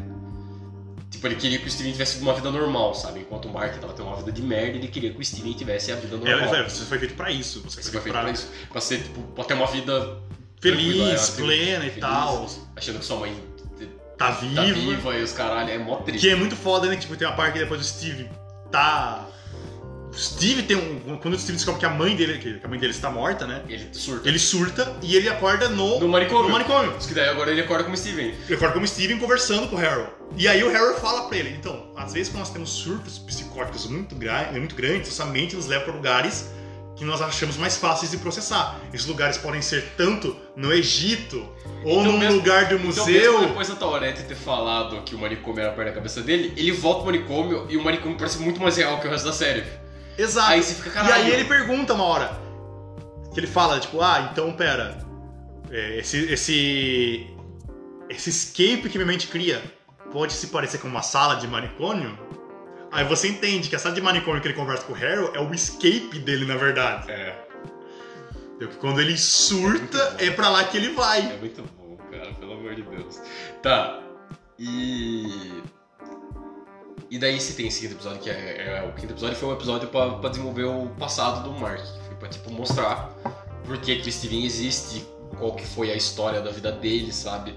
Tipo, 1.12 1.28
ele 1.28 1.36
queria 1.36 1.60
que 1.60 1.68
o 1.68 1.72
Steven 1.72 1.92
tivesse 1.94 2.20
uma 2.20 2.34
vida 2.34 2.52
normal, 2.52 2.94
sabe? 2.94 3.22
Enquanto 3.22 3.46
o 3.46 3.54
Mark 3.54 3.74
tava 3.80 3.94
tendo 3.94 4.08
uma 4.08 4.18
vida 4.18 4.32
de 4.34 4.42
merda, 4.42 4.78
ele 4.78 4.88
queria 4.90 5.14
que 5.14 5.20
o 5.22 5.24
Steven 5.24 5.54
tivesse 5.54 5.92
a 5.92 5.96
vida 5.96 6.16
É, 6.16 6.36
normal. 6.36 6.56
é, 6.56 6.64
você 6.68 6.84
foi 6.84 7.00
feito 7.00 7.14
pra 7.16 7.32
isso. 7.32 7.62
Você 7.62 7.80
Isso 7.80 7.92
foi 7.92 8.02
feito 8.02 8.14
pra 8.14 8.24
pra 8.24 8.32
isso. 8.32 8.50
Pra 8.70 8.82
ser, 8.82 9.04
tipo, 9.04 9.22
pra 9.34 9.44
ter 9.46 9.54
uma 9.54 9.68
vida 9.68 10.18
feliz, 10.60 11.30
plena 11.30 11.86
e 11.86 11.90
feliz, 11.90 12.02
tal. 12.02 12.46
Achando 12.76 13.00
que 13.00 13.06
sua 13.06 13.18
mãe 13.18 13.34
Tá 14.18 14.28
tá 14.28 14.32
viva. 14.32 14.64
viva 14.64 15.16
e 15.16 15.24
os 15.24 15.32
caralho, 15.34 15.70
é 15.70 15.78
mó 15.78 15.98
triste. 15.98 16.26
Que 16.26 16.32
é 16.34 16.36
muito 16.36 16.56
foda, 16.56 16.88
né? 16.88 16.96
Tipo, 16.96 17.16
tem 17.16 17.28
uma 17.28 17.36
parte 17.36 17.54
que 17.54 17.60
depois 17.60 17.82
o 17.82 17.84
Steve 17.84 18.30
tá. 18.72 19.26
O 20.10 20.18
Steve 20.18 20.64
tem 20.64 20.78
um. 20.78 21.18
Quando 21.18 21.34
o 21.34 21.38
Steve 21.40 21.58
descobre 21.58 21.82
que 21.82 21.86
a 21.86 21.90
mãe 21.90 22.16
dele, 22.16 22.38
que 22.38 22.62
a 22.64 22.68
mãe 22.70 22.80
dele 22.80 22.94
está 22.94 23.10
morta, 23.12 23.46
né? 23.46 23.62
Ele 23.68 23.90
surta. 23.92 24.28
Ele 24.30 24.40
surta 24.40 24.96
e 25.02 25.16
ele 25.18 25.28
acorda 25.28 25.68
no, 25.68 26.00
No 26.00 26.08
manicômio. 26.08 26.44
no 26.44 26.50
manicômio. 26.50 26.94
Diz 26.98 27.08
que 27.08 27.14
daí 27.14 27.28
agora 27.28 27.52
ele 27.52 27.60
acorda 27.60 27.84
como 27.84 27.98
Steven. 27.98 28.34
Ele 28.46 28.56
acorda 28.56 28.74
como 28.74 28.88
Steven 28.88 29.18
conversando 29.20 29.68
com 29.68 29.76
o 29.76 29.80
Harold. 29.80 30.10
E 30.38 30.48
aí 30.48 30.64
o 30.64 30.70
Harold 30.74 31.02
fala 31.02 31.28
pra 31.28 31.38
ele, 31.38 31.50
então, 31.50 31.92
às 31.98 32.14
vezes 32.14 32.30
quando 32.30 32.40
nós 32.40 32.50
temos 32.50 32.70
surtos 32.70 33.20
psicóticos 33.20 33.86
muito, 33.88 34.16
gra 34.16 34.50
muito 34.54 34.74
grandes, 34.76 35.10
essa 35.10 35.26
mente 35.26 35.56
nos 35.56 35.68
leva 35.68 35.84
pra 35.84 35.94
lugares 35.94 36.50
que 36.96 37.04
nós 37.04 37.22
achamos 37.22 37.58
mais 37.58 37.76
fáceis 37.78 38.12
de 38.12 38.18
processar. 38.18 38.80
Esses 38.94 39.06
lugares 39.06 39.38
podem 39.38 39.62
ser 39.62 39.84
tanto 39.98 40.36
no 40.56 40.72
Egito, 40.72 41.46
ou 41.84 42.00
Então 42.02 42.12
num 42.14 42.18
mesmo- 42.18 42.38
lugar 42.38 42.66
do 42.68 42.76
Então, 42.76 42.86
museu. 42.86 43.06
mesmo 43.34 43.48
depois 43.48 43.68
da 43.68 43.76
Taurete 43.76 44.24
ter 44.24 44.36
falado 44.36 45.02
que 45.04 45.14
o 45.14 45.20
manicômio 45.20 45.62
era 45.62 45.74
perto 45.74 45.90
da 45.90 45.94
cabeça 45.94 46.22
dele, 46.22 46.54
ele 46.56 46.72
volta 46.72 47.04
pro 47.04 47.12
manicômio 47.12 47.66
e 47.70 47.76
o 47.78 47.84
manicômio 47.84 48.18
parece 48.18 48.38
muito 48.40 48.62
mais 48.62 48.78
real 48.78 49.00
que 49.02 49.08
o 49.08 49.12
resto 49.12 49.26
da 49.26 49.34
série. 49.34 49.64
Exato. 50.18 50.52
Aí 50.52 50.64
você 50.64 50.74
fica, 50.76 50.90
E 50.90 50.94
caralho. 50.94 51.14
aí 51.26 51.32
ele 51.32 51.44
pergunta 51.46 51.94
uma 51.94 52.06
hora. 52.06 52.40
Que 53.34 53.40
ele 53.42 53.48
fala, 53.48 53.78
tipo, 53.80 54.00
ah, 54.02 54.30
então 54.32 54.54
pera. 54.54 54.98
é, 55.70 56.00
esse, 56.00 56.32
esse. 56.32 57.28
Esse 58.08 58.30
escape 58.30 58.88
que 58.88 58.98
minha 58.98 59.06
mente 59.08 59.28
cria 59.28 59.62
pode 60.14 60.32
se 60.32 60.48
parecer 60.48 60.78
com 60.78 60.88
uma 60.88 61.02
sala 61.02 61.36
de 61.36 61.48
manicômio? 61.48 62.18
Aí 62.96 63.04
você 63.06 63.28
entende 63.28 63.68
que 63.70 63.76
a 63.76 63.80
sala 63.80 63.94
de 63.94 64.02
manicômio 64.02 64.42
que 64.42 64.48
ele 64.48 64.54
conversa 64.56 64.84
com 64.86 64.94
o 64.94 64.96
Harold 64.96 65.36
é 65.38 65.40
o 65.42 65.54
escape 65.54 66.18
dele, 66.20 66.46
na 66.46 66.56
verdade. 66.56 67.12
É, 67.12 67.36
Entendeu? 68.48 68.70
Que 68.70 68.78
quando 68.78 69.02
ele 69.02 69.18
surta, 69.18 69.98
Muito 70.12 70.18
bom. 70.18 70.26
é 70.26 70.30
pra 70.32 70.50
lá 70.50 70.64
que 70.64 70.78
ele 70.78 70.90
vai. 70.94 71.20
é 71.32 71.38
muito 71.38 71.62
bom, 71.78 71.98
cara, 72.10 72.34
pelo 72.34 72.54
amor 72.54 72.74
de 72.74 72.82
Deus. 72.84 73.20
Tá, 73.62 74.02
e. 74.58 75.62
E 77.12 77.20
daí 77.20 77.40
se 77.40 77.54
tem 77.56 77.68
esse 77.68 77.82
quinto 77.82 77.94
episódio, 77.96 78.20
que 78.22 78.30
é, 78.30 78.80
é- 78.80 78.90
O 78.90 78.94
quinto 78.94 79.14
episódio 79.14 79.36
foi 79.36 79.50
um 79.50 79.54
episódio 79.54 79.88
pra, 79.90 80.12
pra 80.16 80.30
desenvolver 80.30 80.64
o 80.64 80.88
passado 80.98 81.44
do 81.44 81.52
Mark. 81.60 81.80
Foi 82.08 82.16
pra, 82.16 82.30
tipo, 82.30 82.52
mostrar 82.52 83.10
por 83.66 83.78
que, 83.78 83.98
que 83.98 84.10
o 84.10 84.12
Steven 84.12 84.44
existe, 84.46 85.06
qual 85.38 85.54
que 85.54 85.66
foi 85.68 85.92
a 85.92 85.96
história 85.96 86.42
da 86.42 86.50
vida 86.52 86.72
dele, 86.72 87.12
sabe? 87.12 87.56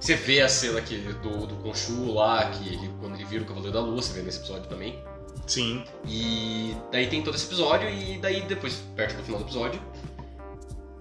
Você 0.00 0.14
vê 0.14 0.40
a 0.40 0.48
cena 0.48 0.80
que, 0.80 0.96
do, 0.96 1.46
do 1.46 1.56
Khonshu 1.56 2.12
lá, 2.14 2.50
que 2.50 2.68
ele, 2.68 2.90
quando 3.00 3.14
ele 3.16 3.24
vira 3.24 3.42
o 3.42 3.46
Cavaleiro 3.46 3.72
da 3.74 3.80
Lua, 3.80 4.00
você 4.00 4.12
vê 4.12 4.22
nesse 4.22 4.38
episódio 4.38 4.68
também. 4.68 4.98
Sim. 5.46 5.82
E 6.06 6.76
daí 6.92 7.06
tem 7.08 7.22
todo 7.22 7.34
esse 7.34 7.46
episódio, 7.46 7.88
e 7.88 8.18
daí 8.18 8.42
depois, 8.42 8.82
perto 8.94 9.16
do 9.16 9.24
final 9.24 9.40
do 9.40 9.46
episódio, 9.46 9.80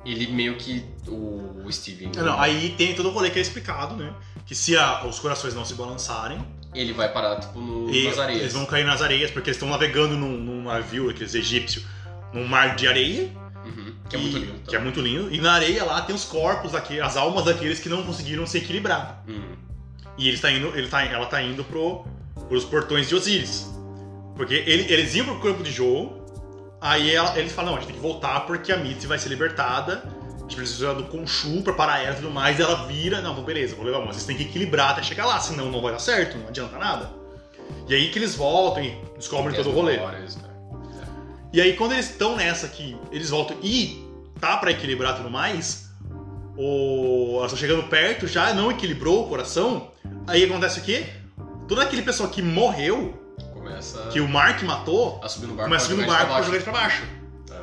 ele 0.06 0.28
meio 0.32 0.56
que. 0.56 0.84
O, 1.08 1.64
o 1.66 1.72
Steven. 1.72 2.12
Não, 2.16 2.40
aí 2.40 2.74
tem 2.78 2.96
todo 2.96 3.10
o 3.10 3.12
rolê 3.12 3.30
que 3.30 3.38
é 3.40 3.42
explicado, 3.42 3.96
né? 3.96 4.14
Que 4.46 4.56
se 4.56 4.76
a- 4.78 5.06
os 5.06 5.20
corações 5.20 5.54
não 5.54 5.66
se 5.66 5.74
balançarem, 5.74 6.40
Ele 6.74 6.94
vai 6.94 7.12
parar, 7.12 7.40
tipo, 7.40 7.60
no, 7.60 7.90
E 7.94 8.08
nas 8.08 8.20
areias. 8.20 8.42
Eles 8.42 8.54
vão 8.54 8.66
cair 8.66 8.86
nas 8.86 9.02
areias, 9.02 9.32
porque 9.32 9.50
eles 9.50 9.58
estão 9.58 9.70
navegando 9.70 10.16
num, 10.16 10.38
num 10.38 10.64
navio, 10.64 11.10
aqueles 11.10 11.34
egípcios, 11.34 11.86
num 12.34 12.46
mar 12.48 12.76
de 12.76 12.88
areia. 12.88 13.30
Que 14.10 14.16
é 14.16 14.20
muito 14.20 14.38
lindo. 14.38 14.54
Que 14.68 14.76
é 14.76 14.80
muito 14.80 15.02
lindo. 15.02 15.34
E 15.34 15.40
na 15.42 15.54
areia 15.54 15.84
lá 15.84 16.02
tem 16.02 16.16
os 16.16 16.24
corpos, 16.26 16.72
daqueles, 16.72 17.04
as 17.04 17.18
almas 17.18 17.46
daqueles 17.46 17.80
que 17.80 17.90
não 17.90 18.04
conseguiram 18.04 18.46
se 18.48 18.58
equilibrar. 18.58 19.24
Uhum. 19.28 19.56
E 20.18 20.28
ele 20.28 20.38
tá 20.38 20.52
indo, 20.52 20.68
ele 20.78 20.88
tá, 20.88 21.04
ela 21.04 21.26
tá 21.26 21.42
indo 21.42 21.64
pro, 21.64 22.06
pros 22.48 22.64
portões 22.66 23.08
de 23.10 23.16
Osíris. 23.16 23.70
Porque 24.36 24.54
ele- 24.54 24.92
eles 24.92 25.14
iam 25.16 25.26
pro 25.26 25.40
campo 25.40 25.64
de 25.64 25.72
jogo, 25.72 26.26
aí 26.80 27.14
ela, 27.14 27.38
eles 27.38 27.52
falam, 27.52 27.72
não, 27.72 27.78
a 27.78 27.82
gente 27.82 27.92
tem 27.92 27.96
que 27.98 28.02
voltar 28.02 28.42
porque 28.42 28.72
a 28.72 28.78
Mitzi 28.78 29.08
vai 29.08 29.18
ser 29.20 29.30
libertada. 29.30 30.04
A 30.38 30.40
gente 30.50 30.56
precisa 30.56 30.94
do 30.94 31.04
Khonshu 31.04 31.62
pra 31.62 31.74
parar 31.74 32.02
ela 32.04 32.14
e 32.14 32.16
tudo 32.16 32.32
mais. 32.32 32.58
E 32.58 32.62
ela 32.62 32.88
vira, 32.88 33.20
não, 33.22 33.36
beleza, 33.44 33.76
vou 33.76 33.84
levar, 33.86 34.00
mas 34.00 34.16
vocês 34.16 34.26
têm 34.26 34.38
que 34.38 34.44
equilibrar 34.44 34.92
até 34.92 35.04
chegar 35.04 35.26
lá, 35.26 35.40
senão 35.42 35.70
não 35.70 35.82
vai 35.82 35.92
dar 35.92 36.00
certo, 36.00 36.38
não 36.38 36.48
adianta 36.48 36.78
nada. 36.78 37.12
E 37.88 37.94
aí 37.94 38.10
que 38.12 38.18
eles 38.20 38.34
voltam 38.36 38.82
e 38.84 38.98
descobrem 39.18 39.54
Tem 39.54 39.62
todo 39.64 39.74
o 39.74 39.76
rolê. 39.76 39.98
memórias, 39.98 40.36
cara. 40.36 40.54
E 41.58 41.62
aí, 41.62 41.74
quando 41.74 41.94
eles 41.94 42.12
estão 42.12 42.36
nessa 42.36 42.68
que 42.68 42.96
eles 43.12 43.32
voltam 43.32 43.58
e 43.64 44.06
tá 44.40 44.58
pra 44.58 44.70
equilibrar 44.70 45.16
tudo 45.18 45.28
mais, 45.28 45.90
o... 46.56 47.38
elas 47.40 47.52
estão 47.52 47.58
chegando 47.58 47.90
perto 47.90 48.28
já, 48.28 48.54
não 48.54 48.70
equilibrou 48.70 49.26
o 49.26 49.28
coração. 49.28 49.90
Aí 50.28 50.44
acontece 50.44 50.80
o 50.80 50.84
quê? 50.84 51.08
Todo 51.68 51.82
aquele 51.82 52.04
pessoal 52.04 52.30
que 52.30 52.44
morreu, 52.44 53.20
Começa 53.56 54.08
que 54.14 54.20
o 54.20 54.28
Mark 54.28 54.62
matou, 54.62 55.20
a 55.24 55.28
subir 55.28 55.48
no 55.48 55.56
barco. 55.56 55.68
começa 55.70 55.86
a 55.88 55.90
subir 55.90 56.02
no 56.04 56.08
barco 56.08 56.28
pra 56.28 56.42
jogar 56.44 56.54
eles 56.58 56.64
pra 56.64 56.74
baixo. 56.74 57.04
É. 57.50 57.62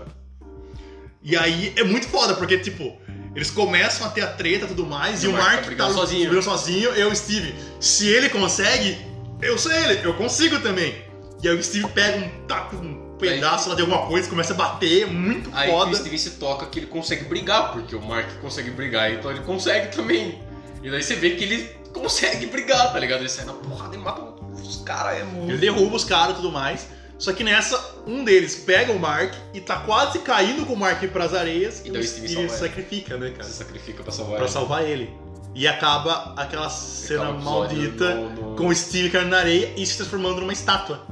E 1.23 1.37
aí 1.37 1.73
é 1.77 1.85
muito 1.85 2.09
foda, 2.09 2.35
porque, 2.35 2.59
tipo, 2.59 2.99
eles 3.33 3.49
começam 3.53 4.09
a 4.09 4.11
ter 4.11 4.23
a 4.23 4.27
treta 4.27 4.65
e 4.65 4.69
tudo 4.71 4.85
mais, 4.87 5.23
E 5.23 5.27
e, 5.27 5.29
o 5.29 5.33
Mark 5.35 5.67
Mark 5.67 5.77
tá 5.77 5.87
tá 5.87 5.93
sozinho. 5.93 6.43
sozinho, 6.43 6.91
eu 6.91 7.11
e 7.11 7.13
o 7.13 7.15
Steve. 7.15 7.55
Se 7.79 8.09
ele 8.09 8.29
consegue, 8.29 8.99
eu 9.41 9.57
sou 9.57 9.71
ele, 9.71 10.05
eu 10.05 10.15
consigo 10.15 10.59
também. 10.59 10.97
E 11.41 11.49
aí 11.49 11.57
o 11.57 11.63
Steve 11.63 11.87
pega 11.91 12.19
um 12.19 12.47
taco, 12.49 12.75
um 12.75 13.04
pedaço 13.19 13.69
lá 13.69 13.75
de 13.75 13.81
alguma 13.83 14.07
coisa, 14.07 14.29
começa 14.29 14.53
a 14.53 14.57
bater, 14.57 15.07
muito 15.07 15.51
Aí 15.53 15.71
foda. 15.71 15.91
o 15.91 15.95
Steven 15.97 16.19
se 16.19 16.31
toca 16.33 16.67
que 16.67 16.79
ele 16.81 16.87
consegue 16.87 17.25
brigar, 17.25 17.73
porque 17.73 17.95
o 17.95 18.03
Mark 18.03 18.29
consegue 18.41 18.71
brigar, 18.71 19.13
então 19.13 19.31
ele 19.31 19.41
consegue 19.41 19.95
também. 19.95 20.43
E 20.83 20.91
daí 20.91 21.03
você 21.03 21.15
vê 21.17 21.31
que 21.31 21.45
ele 21.45 21.65
consegue 21.93 22.47
brigar, 22.47 22.93
tá 22.93 22.99
ligado? 22.99 23.21
Ele 23.21 23.29
sai 23.29 23.45
na 23.45 23.53
porrada 23.55 23.95
e 23.95 23.99
mata 23.99 24.23
os 24.53 24.83
caras, 24.85 25.21
é 25.21 25.25
muito. 25.25 25.51
Ele 25.51 25.59
derruba 25.59 25.97
os 25.97 26.05
caras 26.05 26.33
e 26.35 26.37
tudo 26.37 26.51
mais. 26.53 26.87
Só 27.17 27.33
que 27.33 27.45
nessa, 27.45 27.81
um 28.07 28.25
deles 28.25 28.57
pega 28.57 28.93
o 28.93 28.99
Mark 28.99 29.33
e 29.55 29.61
tá 29.61 29.77
quase 29.77 30.19
caindo 30.19 30.67
com 30.67 30.73
o 30.73 30.77
Mark 30.77 31.01
pras 31.13 31.33
areias 31.33 31.81
E 31.85 31.89
e, 31.89 31.91
o 31.93 32.03
Steve 32.03 32.29
Steve 32.29 32.49
se 32.51 32.59
sacrifica, 32.59 33.17
né, 33.17 33.29
Se 33.29 33.33
cara? 33.35 33.49
sacrifica 33.49 34.03
pra 34.03 34.13
salvar 34.13 34.35
Pra 34.37 34.45
ele. 34.45 34.53
salvar 34.53 34.83
ele. 34.85 35.15
E 35.55 35.69
acaba 35.69 36.35
aquela 36.37 36.69
cena 36.69 37.31
episódio 37.31 37.45
maldita 37.45 38.15
no- 38.17 38.31
no- 38.31 38.57
com 38.57 38.67
o 38.67 38.75
Steve 38.75 39.09
caindo 39.11 39.29
na 39.29 39.39
areia 39.39 39.73
e 39.77 39.87
se 39.87 39.97
transformando 39.97 40.41
numa 40.41 40.53
estátua. 40.53 41.07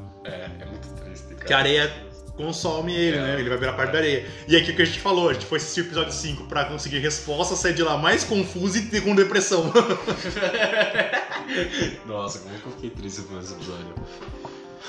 É, 1.45 1.45
é 1.45 1.47
muito 1.47 1.47
triste, 1.47 1.47
cara. 1.47 1.47
Que 1.47 1.53
a 1.53 1.59
areia 1.59 1.93
consome 2.36 2.95
ele, 2.95 3.16
É. 3.16 3.20
né? 3.20 3.40
Ele 3.40 3.49
vai 3.49 3.59
virar 3.59 3.72
parte 3.74 3.93
da 3.93 3.99
areia. 3.99 4.26
E 4.49 4.57
aqui 4.57 4.70
o 4.70 4.76
que 4.76 4.82
a 4.82 4.84
gente 4.84 5.01
falou, 5.01 5.28
a 5.28 5.32
gente 5.34 5.47
foi 5.47 5.59
assistir 5.59 5.82
o 5.82 5.84
episódio 5.84 6.12
5 6.12 6.45
pra 6.45 6.64
conseguir 6.64 6.99
resposta, 6.99 7.55
sair 7.55 7.74
de 7.74 7.82
lá 7.82 7.97
mais 7.99 8.24
confuso 8.24 8.78
e 8.78 9.01
com 9.01 9.14
depressão. 9.14 9.70
Nossa, 12.07 12.40
como 12.40 12.55
que 12.59 12.66
eu 12.66 12.72
fiquei 12.72 12.90
triste 12.90 13.22
por 13.22 13.38
esse 13.40 13.53
episódio. 13.53 13.95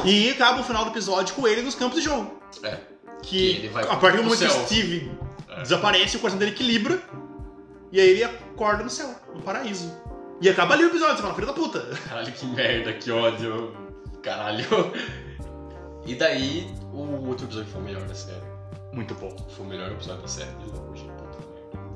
e 0.05 0.29
acaba 0.31 0.61
o 0.61 0.63
final 0.63 0.85
do 0.85 0.91
episódio 0.91 1.35
com 1.35 1.47
ele 1.47 1.61
nos 1.61 1.75
campos 1.75 1.99
de 1.99 2.05
jogo. 2.05 2.39
É. 2.63 2.77
Que, 3.21 3.69
Que 3.69 3.77
a 3.77 3.95
partir 3.95 4.17
do 4.17 4.23
momento 4.23 4.39
que 4.39 4.45
o 4.45 4.65
Steve 4.65 5.11
É. 5.49 5.61
desaparece, 5.61 6.17
o 6.17 6.19
coração 6.19 6.39
dele 6.39 6.51
equilibra. 6.51 6.99
E 7.91 7.99
aí 7.99 8.09
ele 8.09 8.23
acorda 8.23 8.83
no 8.83 8.89
céu, 8.89 9.13
no 9.35 9.41
paraíso. 9.41 9.93
E 10.41 10.49
acaba 10.49 10.73
ali 10.73 10.83
o 10.83 10.87
episódio, 10.87 11.15
você 11.15 11.21
fala, 11.21 11.35
filho 11.35 11.47
da 11.47 11.53
puta. 11.53 11.79
Caralho, 12.09 12.31
que 12.31 12.45
merda, 12.47 12.93
que 12.93 13.11
ódio. 13.11 13.75
Caralho. 14.21 14.65
E 16.05 16.15
daí, 16.15 16.73
o 16.91 17.27
outro 17.27 17.45
episódio 17.45 17.69
foi 17.71 17.81
o 17.81 17.83
melhor 17.83 18.03
da 18.03 18.13
série. 18.13 18.41
Muito 18.91 19.15
bom. 19.15 19.35
Foi 19.49 19.65
o 19.65 19.69
melhor 19.69 19.91
episódio 19.91 20.21
da 20.21 20.27
série 20.27 20.51
de 20.51 20.65
longe. 20.69 21.09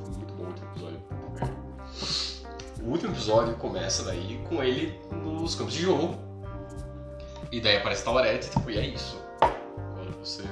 Foi 0.04 0.16
muito 0.16 0.34
bom 0.34 0.44
o 0.44 0.48
último 0.48 0.70
episódio. 0.72 1.00
O 2.82 2.90
último 2.90 3.12
episódio 3.12 3.56
começa 3.56 4.04
daí 4.04 4.40
com 4.48 4.64
ele 4.64 5.00
nos 5.12 5.56
campos 5.56 5.74
de 5.74 5.82
jogo. 5.82 6.16
E 7.52 7.60
daí 7.60 7.78
aparece 7.78 8.04
Tawarete, 8.04 8.50
tipo, 8.50 8.70
e 8.70 8.78
é 8.78 8.88
isso. 8.88 9.22
Agora 9.42 10.12
você. 10.24 10.44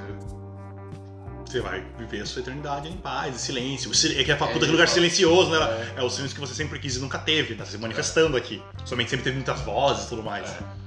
Você 1.46 1.60
vai 1.60 1.80
viver 1.96 2.22
a 2.22 2.26
sua 2.26 2.42
eternidade 2.42 2.88
em 2.88 2.96
paz, 2.96 3.34
em 3.34 3.38
silêncio. 3.38 3.90
É 4.18 4.24
que 4.24 4.32
é 4.32 4.36
pra 4.36 4.48
É, 4.48 4.52
puta 4.52 4.64
ele 4.64 4.66
que 4.66 4.72
lugar 4.72 4.88
silencioso, 4.88 5.50
né? 5.50 5.58
É. 5.96 6.00
É 6.00 6.02
o 6.02 6.10
silêncio 6.10 6.34
que 6.34 6.40
você 6.40 6.54
sempre 6.54 6.78
quis 6.78 6.96
e 6.96 6.98
nunca 6.98 7.18
teve, 7.18 7.54
tá 7.54 7.64
se 7.64 7.78
manifestando 7.78 8.36
aqui. 8.36 8.62
Somente 8.84 9.10
sempre 9.10 9.24
teve 9.24 9.36
muitas 9.36 9.60
vozes 9.60 10.06
e 10.06 10.08
tudo 10.08 10.22
mais. 10.22 10.50
É. 10.50 10.85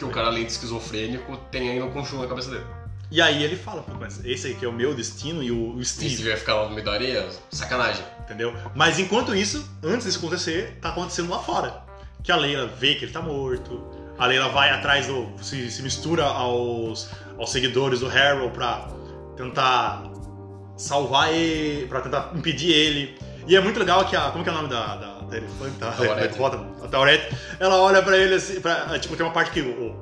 Porque 0.00 0.04
o 0.04 0.14
cara, 0.14 0.28
além 0.28 0.46
de 0.46 0.52
esquizofrênico, 0.52 1.36
tem 1.50 1.68
ainda 1.68 1.84
um 1.84 1.90
conchum 1.90 2.18
na 2.18 2.26
cabeça 2.26 2.50
dele. 2.50 2.64
E 3.10 3.20
aí 3.20 3.44
ele 3.44 3.54
fala, 3.54 3.82
pô, 3.82 3.92
mas 4.00 4.24
esse 4.24 4.48
aqui 4.48 4.64
é 4.64 4.68
o 4.68 4.72
meu 4.72 4.94
destino 4.94 5.42
e 5.42 5.50
o, 5.50 5.74
o 5.74 5.80
E 5.80 5.84
se 5.84 6.08
Steve, 6.08 6.30
vai 6.30 6.38
ficar 6.38 6.54
lá 6.54 6.68
no 6.68 6.70
meio 6.70 6.84
da 6.86 6.92
areia, 6.92 7.28
sacanagem. 7.50 8.02
entendeu? 8.20 8.54
Mas 8.74 8.98
enquanto 8.98 9.34
isso, 9.34 9.68
antes 9.82 10.06
disso 10.06 10.18
acontecer, 10.18 10.78
tá 10.80 10.88
acontecendo 10.88 11.28
lá 11.28 11.38
fora. 11.40 11.82
Que 12.22 12.32
a 12.32 12.36
Leila 12.36 12.66
vê 12.66 12.94
que 12.94 13.04
ele 13.04 13.12
tá 13.12 13.20
morto, 13.20 13.84
a 14.18 14.24
Leila 14.24 14.48
vai 14.48 14.70
atrás 14.70 15.06
do. 15.06 15.28
se, 15.42 15.70
se 15.70 15.82
mistura 15.82 16.24
aos, 16.24 17.10
aos 17.36 17.50
seguidores 17.52 18.00
do 18.00 18.08
Harold 18.08 18.54
pra 18.54 18.88
tentar 19.36 20.04
salvar 20.78 21.30
ele, 21.30 21.86
pra 21.88 22.00
tentar 22.00 22.30
impedir 22.34 22.70
ele. 22.70 23.18
E 23.46 23.54
é 23.54 23.60
muito 23.60 23.78
legal 23.78 24.06
que 24.06 24.16
a. 24.16 24.30
Como 24.30 24.44
que 24.44 24.48
é 24.48 24.52
o 24.52 24.56
nome 24.56 24.68
da, 24.68 24.96
da 24.96 25.19
elefante? 25.36 25.76
Da, 25.78 25.90
a 26.82 26.88
Taurete. 26.88 27.36
Ela 27.58 27.76
olha 27.80 28.02
pra 28.02 28.16
ele 28.16 28.34
assim, 28.34 28.60
pra, 28.60 28.98
tipo, 28.98 29.16
tem 29.16 29.24
uma 29.24 29.32
parte 29.32 29.50
que 29.50 29.60
o, 29.60 29.94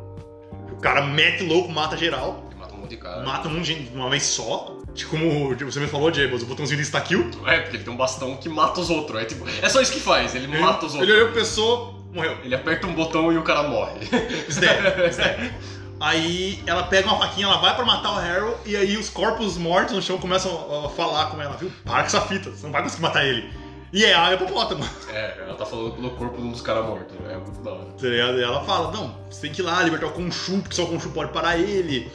o 0.73 0.77
cara 0.81 1.03
mete 1.03 1.43
louco, 1.45 1.71
mata 1.71 1.97
geral. 1.97 2.45
Ele 2.51 2.61
mata 2.61 2.75
um 2.75 2.79
monte 2.79 2.91
de 2.91 2.97
cara. 2.97 3.23
Mata 3.23 3.49
um 3.49 3.53
monte 3.53 3.75
de 3.75 3.97
uma 3.97 4.11
vez 4.11 4.23
só. 4.25 4.77
Tipo, 4.95 5.11
como 5.13 5.55
você 5.57 5.79
me 5.81 5.87
falou, 5.87 6.13
Jables, 6.13 6.43
o 6.43 6.47
botãozinho 6.47 6.77
de 6.77 6.83
insta-kill. 6.83 7.31
É, 7.47 7.61
porque 7.61 7.77
ele 7.77 7.85
tem 7.85 7.93
um 7.93 7.97
bastão 7.97 8.37
que 8.37 8.49
mata 8.49 8.81
os 8.81 8.91
outros. 8.91 9.21
É, 9.21 9.25
tipo, 9.25 9.45
é 9.63 9.69
só 9.69 9.81
isso 9.81 9.93
que 9.93 10.01
faz, 10.01 10.35
ele 10.35 10.47
mata 10.47 10.87
os 10.87 10.95
Ele 10.95 11.03
outros. 11.03 11.17
olhou 11.17 11.29
pra 11.29 11.41
pessoa, 11.41 11.95
morreu. 12.13 12.37
Ele 12.43 12.55
aperta 12.55 12.87
um 12.87 12.95
botão 12.95 13.33
e 13.33 13.39
o 13.39 13.43
cara 13.43 13.63
morre. 13.65 14.01
It's 14.49 14.57
dead. 14.57 15.53
Aí 16.01 16.63
ela 16.67 16.85
pega 16.85 17.09
uma 17.09 17.19
faquinha, 17.19 17.47
ela 17.49 17.59
vai 17.59 17.75
pra 17.75 17.85
matar 17.85 18.13
o 18.13 18.19
Harold, 18.19 18.57
e 18.65 18.77
aí 18.77 18.97
os 18.97 19.11
corpos 19.11 19.57
mortos 19.57 19.95
no 19.97 20.01
chão 20.03 20.17
começam 20.17 20.85
a 20.85 20.89
falar 20.91 21.27
com 21.27 21.43
ela, 21.43 21.57
viu? 21.57 21.73
Para 21.85 22.01
com 22.03 22.07
essa 22.07 22.21
fita, 22.21 22.51
você 22.51 22.65
não 22.65 22.73
vai 22.73 22.83
conseguir 22.85 23.03
matar 23.03 23.25
ele. 23.25 23.51
E 23.93 24.05
é 24.05 24.15
a 24.15 24.35
hipopótamo. 24.35 24.85
É, 25.11 25.39
ela 25.41 25.55
tá 25.55 25.65
falando 25.65 25.93
pelo 25.95 26.11
corpo 26.11 26.37
de 26.37 26.43
um 26.47 26.53
dos 26.53 26.61
caras 26.61 26.85
mortos. 26.85 27.17
É 27.29 27.37
muito 27.37 27.61
da 27.63 27.73
hora. 27.73 27.87
Tá? 27.87 28.07
E 28.07 28.43
ela 28.43 28.63
fala, 28.63 28.93
não, 28.93 29.17
você 29.29 29.41
tem 29.41 29.53
que 29.53 29.63
ir 29.63 29.65
lá 29.65 29.83
libertar 29.83 30.07
o 30.07 30.11
Khonshu, 30.11 30.61
porque 30.61 30.77
só 30.77 30.85
o 30.85 30.87
Khonshu 30.93 31.09
pode 31.11 31.33
parar 31.33 31.59
ele. 31.59 32.13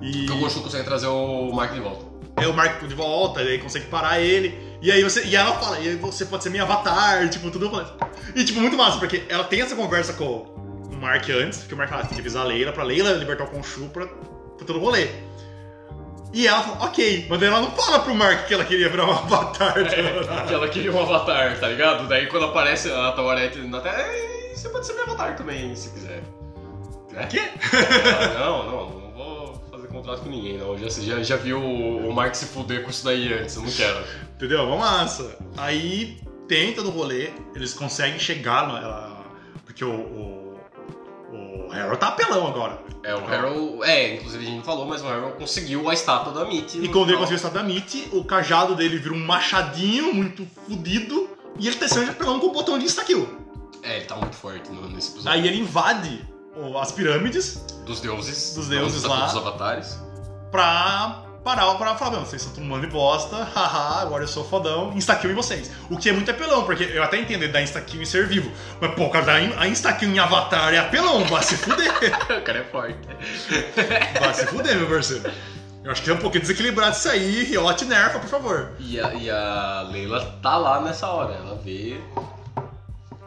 E 0.00 0.26
Porque 0.26 0.32
o 0.32 0.38
Goshu 0.38 0.62
consegue 0.62 0.84
trazer 0.84 1.08
o 1.08 1.52
Mark 1.52 1.74
de 1.74 1.80
volta. 1.80 2.06
aí 2.36 2.46
o 2.46 2.54
Mark 2.54 2.82
de 2.86 2.94
volta, 2.94 3.42
e 3.42 3.48
aí 3.48 3.58
consegue 3.58 3.86
parar 3.86 4.20
ele. 4.20 4.56
E 4.80 4.92
aí 4.92 5.02
você. 5.02 5.24
E 5.24 5.34
ela 5.34 5.54
fala, 5.54 5.80
e 5.80 5.96
você 5.96 6.24
pode 6.24 6.44
ser 6.44 6.50
meu 6.50 6.62
avatar, 6.62 7.28
tipo, 7.28 7.50
tudo 7.50 7.70
mais. 7.70 7.88
E 8.34 8.44
tipo, 8.44 8.60
muito 8.60 8.76
massa, 8.76 8.98
porque 8.98 9.24
ela 9.28 9.44
tem 9.44 9.60
essa 9.60 9.74
conversa 9.74 10.12
com 10.12 10.24
o 10.88 10.96
Mark 10.96 11.28
antes, 11.28 11.64
que 11.64 11.74
o 11.74 11.76
Mark 11.76 11.90
fala, 11.90 12.04
tem 12.04 12.14
que 12.14 12.20
avisar 12.20 12.44
a 12.44 12.46
Leila 12.46 12.72
pra 12.72 12.84
Leila 12.84 13.10
libertar 13.12 13.44
o 13.44 13.48
Khonshu 13.48 13.88
pra, 13.92 14.06
pra 14.06 14.66
todo 14.66 14.78
o 14.78 14.80
rolê. 14.80 15.08
E 16.36 16.46
ela 16.46 16.62
fala, 16.62 16.84
ok, 16.84 17.26
mas 17.30 17.42
ela 17.42 17.60
não 17.62 17.70
fala 17.70 18.00
pro 18.00 18.14
Mark 18.14 18.46
que 18.46 18.52
ela 18.52 18.64
queria 18.64 18.90
virar 18.90 19.06
um 19.06 19.10
avatar. 19.12 19.72
que 20.46 20.52
ela 20.52 20.68
queria 20.68 20.92
um 20.92 21.00
avatar, 21.00 21.58
tá 21.58 21.66
ligado? 21.68 22.06
Daí 22.06 22.26
quando 22.26 22.44
aparece 22.44 22.92
a 22.92 23.12
Tawarete 23.12 23.58
na 23.60 23.80
tela, 23.80 23.98
"Ei, 24.12 24.54
você 24.54 24.68
pode 24.68 24.86
ser 24.86 24.92
meu 24.92 25.04
avatar 25.04 25.34
também, 25.34 25.74
se 25.74 25.88
quiser. 25.90 26.22
É? 27.14 27.24
Quê? 27.24 27.40
Ah, 27.72 28.38
não, 28.38 28.66
não, 28.70 28.90
não 29.00 29.10
vou 29.14 29.64
fazer 29.70 29.86
contrato 29.88 30.20
com 30.20 30.28
ninguém, 30.28 30.58
não. 30.58 30.76
Já, 30.78 30.88
já, 30.90 31.22
já 31.22 31.36
vi 31.36 31.54
o, 31.54 32.06
o 32.06 32.12
Mark 32.12 32.34
se 32.34 32.44
fuder 32.44 32.82
com 32.82 32.90
isso 32.90 33.02
daí 33.06 33.32
antes, 33.32 33.56
eu 33.56 33.62
não 33.62 33.70
quero. 33.70 34.04
Entendeu? 34.34 34.64
Uma 34.64 34.76
massa. 34.76 35.38
Aí 35.56 36.20
tem 36.46 36.74
todo 36.74 36.88
o 36.88 36.92
rolê, 36.92 37.30
eles 37.54 37.72
conseguem 37.72 38.18
chegar 38.18 38.68
no, 38.68 38.76
ela- 38.76 39.24
porque 39.64 39.82
o, 39.82 39.90
o, 39.90 40.60
o 41.32 41.72
Harold 41.72 41.96
tá 41.98 42.08
apelão 42.08 42.46
agora. 42.46 42.78
É, 43.06 43.14
o 43.14 43.24
Harold. 43.26 43.82
É, 43.84 44.16
inclusive 44.16 44.42
a 44.44 44.46
gente 44.48 44.56
não 44.56 44.64
falou, 44.64 44.84
mas 44.86 45.00
o 45.02 45.06
Harold 45.06 45.36
conseguiu 45.38 45.88
a 45.88 45.94
estátua 45.94 46.32
da 46.32 46.44
Mitty. 46.44 46.78
E 46.84 46.88
quando 46.88 47.08
ele 47.10 47.18
conseguiu 47.18 47.36
estar 47.36 47.50
da 47.50 47.62
Meet, 47.62 48.08
o 48.12 48.24
cajado 48.24 48.74
dele 48.74 48.98
vira 48.98 49.14
um 49.14 49.24
machadinho 49.24 50.12
muito 50.12 50.44
fudido 50.66 51.30
e 51.58 51.68
ele 51.68 51.76
tá 51.76 51.86
apelão 52.10 52.40
com 52.40 52.48
o 52.48 52.52
botão 52.52 52.78
de 52.78 52.84
insta-kill. 52.84 53.28
É, 53.82 53.98
ele 53.98 54.06
tá 54.06 54.16
muito 54.16 54.34
forte 54.34 54.70
no- 54.72 54.88
nesse 54.88 55.12
episódio. 55.12 55.30
Aí 55.38 55.46
ele 55.46 55.60
invade 55.60 56.26
as 56.80 56.90
pirâmides 56.90 57.64
Dos 57.84 58.00
deuses. 58.00 58.54
Dos 58.54 58.66
deuses 58.68 59.04
lá. 59.04 59.26
Dos 59.26 59.36
avatares. 59.36 59.98
pra 60.50 61.22
parar 61.46 61.72
pra 61.76 61.94
falar, 61.94 62.10
não, 62.10 62.24
vocês 62.24 62.42
são 62.42 62.52
todo 62.52 62.64
mundo 62.64 62.80
de 62.80 62.88
bosta, 62.88 63.36
haha, 63.54 64.02
agora 64.02 64.24
eu 64.24 64.28
sou 64.28 64.44
fodão, 64.44 64.92
insta-kill 64.94 65.30
em 65.30 65.34
vocês. 65.34 65.70
O 65.88 65.96
que 65.96 66.08
é 66.08 66.12
muito 66.12 66.28
apelão, 66.28 66.64
porque 66.64 66.82
eu 66.82 67.04
até 67.04 67.18
entendo 67.18 67.44
ele 67.44 67.52
dar 67.52 67.62
insta-kill 67.62 68.02
em 68.02 68.04
ser 68.04 68.26
vivo, 68.26 68.50
mas 68.80 68.92
pô, 68.94 69.04
o 69.04 69.10
cara 69.10 69.32
a 69.34 69.68
insta-kill 69.68 70.08
em 70.08 70.18
avatar 70.18 70.74
é 70.74 70.78
apelão, 70.78 71.24
vai 71.26 71.44
se 71.44 71.56
fuder. 71.56 71.92
o 72.36 72.42
cara 72.42 72.58
é 72.58 72.64
forte. 72.64 72.98
Vai 74.18 74.34
se 74.34 74.46
fuder, 74.46 74.76
meu 74.76 74.88
parceiro. 74.88 75.30
Eu 75.84 75.92
acho 75.92 76.02
que 76.02 76.10
é 76.10 76.14
um 76.14 76.18
pouquinho 76.18 76.42
desequilibrado 76.42 76.96
isso 76.96 77.08
aí, 77.08 77.44
Riot 77.44 77.84
nerfa, 77.84 78.18
por 78.18 78.28
favor. 78.28 78.72
E 78.80 78.98
a, 78.98 79.14
e 79.14 79.30
a 79.30 79.86
Leila 79.88 80.38
tá 80.42 80.56
lá 80.56 80.80
nessa 80.80 81.06
hora. 81.08 81.34
Ela 81.34 81.54
vê 81.56 82.00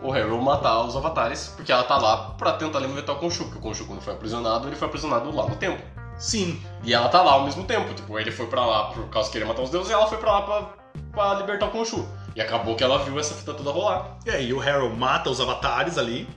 o 0.01 0.11
Harold 0.11 0.43
matar 0.43 0.83
os 0.83 0.95
avatares, 0.95 1.53
porque 1.55 1.71
ela 1.71 1.83
tá 1.83 1.97
lá 1.97 2.31
pra 2.37 2.53
tentar 2.53 2.79
libertar 2.79 3.13
o 3.13 3.15
Khonshu, 3.15 3.45
porque 3.45 3.59
o 3.59 3.61
Khonshu, 3.61 3.85
quando 3.85 4.01
foi 4.01 4.13
aprisionado, 4.13 4.67
ele 4.67 4.75
foi 4.75 4.87
aprisionado 4.87 5.33
lá 5.33 5.47
no 5.47 5.55
templo. 5.55 5.98
Sim, 6.19 6.61
E 6.83 6.93
ela 6.93 7.07
tá 7.07 7.21
lá 7.21 7.31
ao 7.31 7.45
mesmo 7.45 7.63
tempo. 7.63 7.93
Tipo, 7.93 8.19
ele 8.19 8.29
foi 8.31 8.47
pra 8.47 8.65
lá 8.65 8.91
por 8.91 9.09
causa 9.09 9.29
que 9.29 9.33
queria 9.33 9.47
matar 9.47 9.61
os 9.61 9.69
deuses 9.69 9.89
e 9.89 9.93
ela 9.93 10.05
foi 10.05 10.17
pra 10.17 10.31
lá 10.33 10.41
pra, 10.41 10.69
pra 11.11 11.33
libertar 11.35 11.67
o 11.67 11.71
Khonshu. 11.71 12.05
E 12.35 12.41
acabou 12.41 12.75
que 12.75 12.83
ela 12.83 12.99
viu 12.99 13.17
essa 13.19 13.33
fita 13.33 13.53
toda 13.53 13.71
rolar. 13.71 14.17
E 14.25 14.29
aí 14.29 14.53
o 14.53 14.61
Harold 14.61 14.95
mata 14.95 15.29
os 15.29 15.41
avatares 15.41 15.97
ali, 15.97 16.27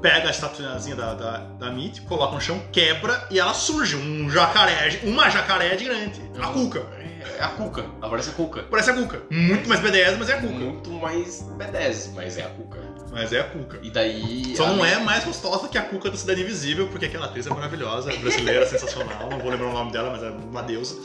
pega 0.00 0.28
a 0.28 0.30
estatuazinha 0.30 0.96
da, 0.96 1.14
da, 1.14 1.36
da 1.38 1.70
Meet, 1.70 2.00
coloca 2.02 2.34
no 2.34 2.40
chão, 2.40 2.60
quebra 2.72 3.26
e 3.30 3.38
ela 3.38 3.54
surge 3.54 3.96
um 3.96 4.28
jacaré, 4.30 5.00
uma 5.04 5.28
jacaré 5.28 5.76
gigante. 5.76 6.20
A 6.40 6.48
Cuca. 6.48 6.86
É 7.38 7.42
a 7.42 7.48
Cuca. 7.48 7.84
Aparece 8.00 8.30
a 8.30 8.32
Cuca. 8.32 8.62
Parece 8.70 8.90
a 8.90 8.94
Cuca. 8.94 9.22
Muito 9.30 9.68
mais 9.68 9.80
B10, 9.80 10.16
mas 10.18 10.28
é 10.30 10.34
a 10.34 10.40
Cuca. 10.40 10.54
Muito 10.54 10.90
mais 10.90 11.42
B10, 11.58 12.12
mas 12.14 12.38
é 12.38 12.42
a 12.42 12.48
Cuca. 12.48 12.78
Mas 13.10 13.32
é 13.32 13.40
a 13.40 13.44
Cuca. 13.44 13.78
E 13.82 13.90
daí. 13.90 14.54
Só 14.56 14.66
não 14.66 14.84
é 14.84 14.98
mais 14.98 15.24
gostosa 15.24 15.68
que 15.68 15.78
a 15.78 15.82
Cuca 15.82 16.10
da 16.10 16.16
Cidade 16.16 16.42
Invisível, 16.42 16.88
porque 16.88 17.06
aquela 17.06 17.26
atriz 17.26 17.46
é 17.46 17.50
maravilhosa, 17.50 18.12
é 18.12 18.16
brasileira, 18.16 18.66
sensacional. 18.68 19.30
Não 19.30 19.38
vou 19.38 19.50
lembrar 19.50 19.68
o 19.68 19.72
nome 19.72 19.92
dela, 19.92 20.10
mas 20.10 20.22
é 20.22 20.30
uma 20.30 20.62
deusa. 20.62 20.96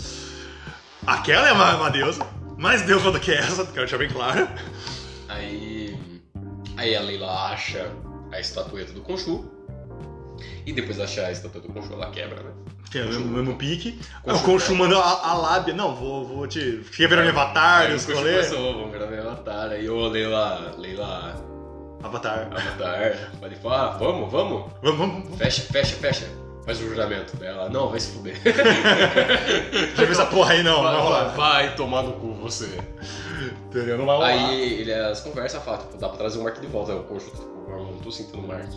Aquela 1.06 1.48
é 1.48 1.52
uma, 1.52 1.76
uma 1.76 1.90
deusa. 1.90 2.26
Mais 2.58 2.84
deusa 2.84 3.12
do 3.12 3.20
que 3.20 3.32
essa, 3.32 3.66
quero 3.66 3.80
deixar 3.80 3.98
bem 3.98 4.10
claro. 4.10 4.48
Aí. 5.28 5.98
Aí 6.78 6.96
a 6.96 7.02
Leila 7.02 7.52
acha 7.52 7.92
a 8.32 8.40
estatueta 8.40 8.94
do 8.94 9.02
Khonshu. 9.02 9.50
E 10.66 10.74
depois 10.74 10.98
de 10.98 11.04
achar 11.04 11.26
a 11.26 11.32
estatueta 11.32 11.68
do 11.68 11.74
Khonshu, 11.74 11.94
ela 11.94 12.12
quebra, 12.12 12.44
né? 12.44 12.52
Que 12.92 13.00
é 13.00 13.04
o 13.04 13.08
mesmo, 13.08 13.26
mesmo 13.26 13.56
pique. 13.56 14.00
Aí 14.26 14.34
Khonshu 14.34 14.44
o 14.44 14.46
Khonshu 14.46 14.76
manda 14.76 14.98
a, 14.98 15.30
a 15.32 15.34
lábia. 15.34 15.74
Não, 15.74 15.96
vou, 15.96 16.26
vou 16.26 16.48
te. 16.48 16.82
Fica 16.84 17.08
virando 17.08 17.30
avatar, 17.30 17.92
os 17.92 18.06
Khonshu 18.06 18.18
rolê. 18.18 18.34
começou, 18.34 18.74
vamos 18.74 18.92
gravar 18.92 19.20
Avatar. 19.20 19.72
Aí 19.72 19.90
o 19.90 20.08
Leila. 20.08 20.76
Leila. 20.78 21.51
Avatar. 22.04 22.50
Avatar. 22.52 23.18
Falar, 23.62 23.86
ah, 23.86 23.98
vamos, 23.98 24.32
vamos. 24.32 24.72
Vamos, 24.82 24.98
vamos. 24.98 25.38
Fecha, 25.38 25.62
fecha, 25.62 25.96
fecha. 25.96 26.28
Faz 26.66 26.80
o 26.80 26.88
juramento 26.88 27.36
dela. 27.38 27.70
Não, 27.70 27.90
vai 27.90 28.00
se 28.00 28.12
fuder. 28.12 28.40
Deixa 28.44 30.02
eu 30.02 30.06
ver 30.06 30.12
essa 30.12 30.26
porra 30.28 30.54
aí, 30.54 30.64
não. 30.64 30.84
Não 30.84 31.10
vai 31.10 31.26
vai, 31.26 31.36
vai 31.36 31.76
tomar 31.76 32.04
no 32.04 32.14
cu 32.14 32.34
você. 32.34 32.80
Entendeu? 33.66 33.98
Não 33.98 34.06
vai 34.06 34.16
rolar. 34.16 34.28
Aí 34.28 34.82
ele 34.82 34.94
as 34.94 35.22
conversas 35.22 35.64
fala, 35.64 35.80
tipo, 35.80 35.98
dá 35.98 36.08
pra 36.10 36.18
trazer 36.18 36.38
o 36.38 36.44
Mark 36.44 36.60
de 36.60 36.68
volta. 36.68 36.92
Aí 36.92 37.00
o 37.00 37.04
Khonshu, 37.04 37.32
tipo, 37.32 37.66
eu 37.68 37.84
não 37.84 37.98
tô 38.00 38.12
sentindo 38.12 38.40
o 38.40 38.48
Mark. 38.48 38.70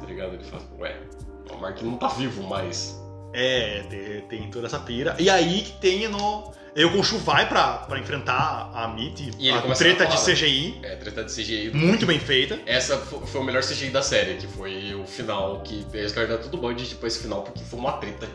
Tá 0.00 0.06
ligado? 0.06 0.34
Ele 0.34 0.44
fala, 0.44 0.62
ué, 0.78 0.96
o 1.52 1.56
Mark 1.58 1.82
não 1.82 1.96
tá 1.96 2.08
vivo 2.08 2.42
mais. 2.44 2.98
É, 3.34 3.82
tem, 3.90 4.20
tem 4.22 4.50
toda 4.50 4.66
essa 4.66 4.78
pira. 4.78 5.14
E 5.18 5.28
aí 5.28 5.62
que 5.62 5.72
tem 5.72 6.08
no. 6.08 6.50
Aí 6.78 6.84
o 6.84 6.92
Khonshu 6.92 7.18
vai 7.18 7.48
pra, 7.48 7.78
pra 7.78 7.98
enfrentar 7.98 8.70
a 8.72 8.86
Meet, 8.86 9.34
E 9.36 9.48
ele 9.48 9.58
a 9.58 9.62
treta 9.74 10.04
a 10.04 10.06
falar, 10.10 10.24
de 10.24 10.32
CGI, 10.32 10.78
É, 10.84 10.94
treta 10.94 11.24
de 11.24 11.32
CGI. 11.34 11.70
muito 11.74 12.06
bem 12.06 12.20
feita. 12.20 12.56
Essa 12.64 12.96
fo- 12.98 13.26
foi 13.26 13.40
o 13.40 13.44
melhor 13.44 13.62
CGI 13.64 13.90
da 13.90 14.00
série, 14.00 14.34
que 14.34 14.46
foi 14.46 14.94
o 14.94 15.04
final, 15.04 15.60
que 15.62 15.84
eles 15.92 16.12
guardaram 16.14 16.40
tudo 16.40 16.56
bom 16.56 16.72
de 16.72 16.86
tipo 16.86 17.04
esse 17.04 17.20
final, 17.20 17.42
porque 17.42 17.64
foi 17.64 17.80
uma 17.80 17.92
treta 17.94 18.28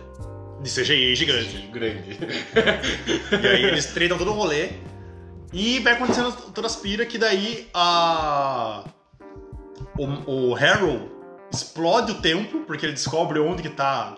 De 0.61 0.70
CGI 0.70 1.15
gigante. 1.15 1.45
CGI 1.45 1.68
grande. 1.68 2.20
E 3.41 3.48
aí 3.48 3.64
eles 3.64 3.86
tretam 3.88 4.18
todo 4.18 4.32
o 4.32 4.34
rolê. 4.34 4.72
E 5.53 5.80
vai 5.80 5.94
acontecendo 5.94 6.32
todas 6.53 6.76
as 6.76 6.82
piras 6.82 7.07
que 7.07 7.18
daí 7.18 7.70
a. 7.74 8.84
O, 9.98 10.49
o 10.52 10.56
Harold 10.56 11.10
explode 11.52 12.11
o 12.11 12.15
templo, 12.15 12.61
porque 12.65 12.86
ele 12.88 12.94
descobre 12.94 13.40
onde 13.40 13.61
que 13.61 13.70
tá 13.70 14.18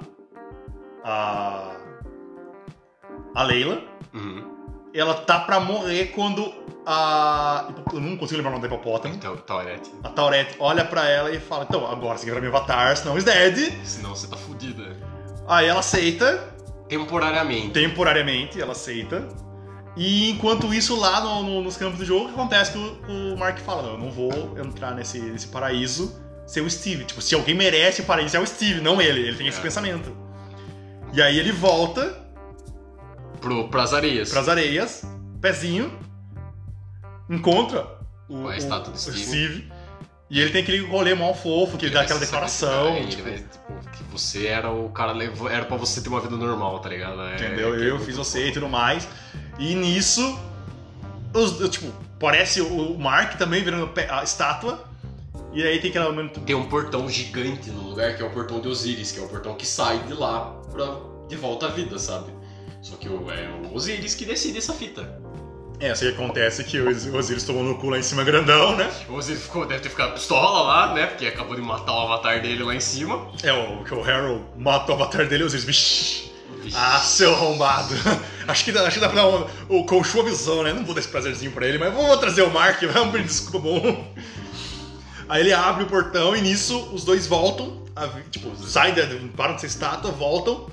a. 1.04 1.76
A 3.36 3.44
Leila. 3.44 3.84
Uhum. 4.16 4.56
Ela 4.94 5.14
tá 5.14 5.40
pra 5.42 5.60
morrer 5.60 6.08
quando 6.16 6.54
a. 6.86 7.68
Eu 7.94 8.00
não 8.00 8.16
consigo 8.16 8.38
lembrar 8.38 8.52
o 8.52 8.56
nome 8.60 8.68
da 8.68 8.74
hipopótamo. 8.74 9.14
Então, 9.14 9.36
Taurette. 9.38 9.92
A 10.04 10.10
Taurette 10.10 10.56
olha 10.60 10.86
pra 10.86 11.08
ela 11.10 11.32
e 11.32 11.40
fala: 11.40 11.66
Então, 11.68 11.86
agora 11.86 12.18
você 12.18 12.26
quer 12.26 12.32
virar 12.32 12.42
meu 12.42 12.56
avatar, 12.56 12.96
senão 12.96 13.18
is 13.18 13.24
dead. 13.26 13.74
Senão 13.84 14.16
você 14.16 14.28
tá 14.28 14.38
fudida. 14.38 14.96
Aí 15.48 15.68
ela 15.68 15.82
aceita, 15.82 16.54
Temporariamente. 16.88 17.72
temporariamente, 17.72 18.62
ela 18.62 18.72
aceita. 18.72 19.28
E 19.98 20.30
enquanto 20.32 20.74
isso, 20.74 20.98
lá 21.00 21.20
no- 21.22 21.44
no- 21.44 21.62
nos 21.62 21.78
campos 21.78 22.00
do 22.00 22.06
jogo, 22.06 22.26
o 22.26 22.28
que 22.30 22.34
acontece 22.34 22.72
que 22.72 22.78
o, 22.78 23.34
o 23.34 23.38
Mark 23.38 23.58
fala: 23.60 23.84
Não, 23.84 23.92
eu 23.94 23.98
não 23.98 24.12
vou 24.12 24.32
entrar 24.58 24.92
nesse, 24.96 25.20
nesse 25.20 25.48
paraíso 25.48 26.22
ser 26.48 26.62
o 26.62 26.70
Steve. 26.70 27.04
Tipo, 27.06 27.22
se 27.22 27.36
alguém 27.36 27.54
merece 27.56 28.02
o 28.02 28.06
paraíso, 28.06 28.38
é 28.38 28.40
o 28.40 28.46
Steve, 28.48 28.80
não 28.80 29.02
ele. 29.02 29.28
Ele 29.28 29.36
tem 29.38 29.48
esse 29.48 29.60
É. 29.60 29.62
pensamento. 29.62 30.16
E 31.14 31.22
aí 31.22 31.38
ele 31.40 31.52
volta 31.52 32.25
Pro, 33.46 33.68
pras 33.68 33.94
areias. 33.94 34.32
pras 34.32 34.50
areias, 34.50 35.04
pezinho, 35.40 35.92
encontra 37.30 37.88
o, 38.28 38.48
A 38.48 38.58
estátua 38.58 38.92
do 38.92 38.96
o 38.96 39.00
Steve. 39.00 39.72
E 40.32 40.42
ele 40.42 40.50
tem 40.50 40.64
aquele 40.64 40.80
rolê 40.84 41.14
mal 41.14 41.36
fofo, 41.36 41.78
que 41.78 41.86
ele 41.86 41.94
dá 41.94 42.00
vai 42.00 42.06
aquela 42.06 42.20
declaração. 42.20 42.96
tipo, 43.08 43.22
Ele 43.22 43.22
vai, 43.22 43.34
tipo, 43.38 43.90
que 43.92 44.04
você 44.06 44.48
era 44.48 44.72
o 44.72 44.90
cara, 44.90 45.12
levou- 45.12 45.48
era 45.48 45.64
pra 45.66 45.78
você 45.78 46.02
ter 46.02 46.10
uma 46.10 46.20
vida 46.20 46.36
normal, 46.36 46.80
tá 46.80 46.90
ligado? 46.90 47.22
É- 47.22 47.36
Entendeu? 47.36 47.76
é- 47.76 47.88
eu 47.92 48.00
fiz 48.00 48.18
você 48.18 48.48
e 48.48 48.52
tudo 48.52 48.68
mais. 48.68 49.08
E 49.60 49.76
nisso, 49.76 50.40
os, 51.32 51.70
tipo, 51.70 51.94
parece 52.20 52.62
o 52.62 52.98
Mark 52.98 53.38
também 53.38 53.64
virando 53.64 53.92
a 54.10 54.24
estátua. 54.24 54.84
E 55.54 55.62
aí 55.62 55.80
tem 55.80 55.92
momento. 56.02 56.40
Tem 56.40 56.56
um 56.56 56.66
portão 56.68 57.08
gigante 57.08 57.70
no 57.70 57.90
lugar, 57.90 58.18
que 58.18 58.24
é 58.24 58.26
o 58.26 58.32
portão 58.32 58.60
de 58.60 58.68
Osiris, 58.68 59.12
que 59.12 59.20
é 59.20 59.24
o 59.24 59.28
portão 59.30 59.54
que 59.54 59.68
sai 59.68 60.00
de 60.00 60.14
lá 60.16 60.60
pra, 60.72 60.98
de 61.30 61.36
volta 61.36 61.68
à 61.68 61.70
vida, 61.70 62.00
sabe? 62.00 62.34
Só 62.86 62.96
que 62.98 63.10
o, 63.10 63.32
é 63.32 63.50
o 63.50 63.74
Osiris 63.76 64.14
que 64.14 64.26
decide 64.26 64.60
essa 64.60 64.72
fita. 64.72 65.20
É, 65.80 65.90
assim 65.90 66.08
acontece 66.08 66.64
que 66.64 66.80
o 66.80 66.88
Os- 66.88 67.08
Osiris 67.08 67.44
tomou 67.44 67.64
no 67.64 67.80
cu 67.80 67.90
lá 67.90 67.98
em 67.98 68.04
cima 68.04 68.24
grandão, 68.24 68.76
né? 68.78 68.88
O 69.10 69.14
Osiris 69.14 69.42
ficou, 69.42 69.66
deve 69.66 69.82
ter 69.82 69.90
ficado 69.90 70.14
pistola 70.14 70.62
lá, 70.62 70.94
né? 70.94 71.08
Porque 71.08 71.26
acabou 71.26 71.56
de 71.56 71.64
matar 71.64 71.94
o 71.94 72.02
avatar 72.02 72.40
dele 72.44 72.62
lá 72.64 72.76
em 72.76 72.80
cima. 72.80 73.28
É, 73.42 73.52
o 73.52 73.84
que 73.84 73.92
o 73.92 74.04
Harold 74.04 74.44
matou 74.56 74.96
o 74.96 75.02
avatar 75.02 75.28
dele 75.28 75.42
e 75.42 75.46
o 75.46 75.48
Osiris, 75.48 75.66
vixi. 75.66 76.32
Ah, 76.76 77.00
seu 77.00 77.34
arrombado. 77.34 77.94
acho, 78.48 78.64
que 78.66 78.72
dá, 78.72 78.82
acho 78.84 78.94
que 78.96 79.00
dá 79.02 79.10
pra 79.10 79.22
dar 79.24 79.28
uma. 79.30 79.48
O 79.68 79.84
Conchu 79.86 80.22
avisou, 80.22 80.64
né? 80.64 80.72
Não 80.72 80.86
vou 80.86 80.94
dar 80.94 81.02
esse 81.02 81.10
prazerzinho 81.10 81.52
pra 81.52 81.66
ele, 81.68 81.80
mas 81.80 81.92
vamos 81.92 82.18
trazer 82.20 82.44
o 82.44 82.52
Mark, 82.52 82.80
vamos 82.94 83.12
pedir 83.14 83.26
desculpa 83.26 83.60
bom. 83.68 84.14
Aí 85.28 85.42
ele 85.42 85.54
abre 85.54 85.86
o 85.86 85.88
portão 85.88 86.36
e 86.36 86.42
nisso 86.42 86.78
os 86.94 87.04
dois 87.04 87.26
voltam, 87.26 87.84
a 87.96 88.08
tipo, 88.30 88.56
saem, 88.64 88.94
da- 88.94 89.08
param 89.36 89.56
de 89.56 89.62
ser 89.62 89.68
estátua, 89.68 90.12
voltam, 90.12 90.68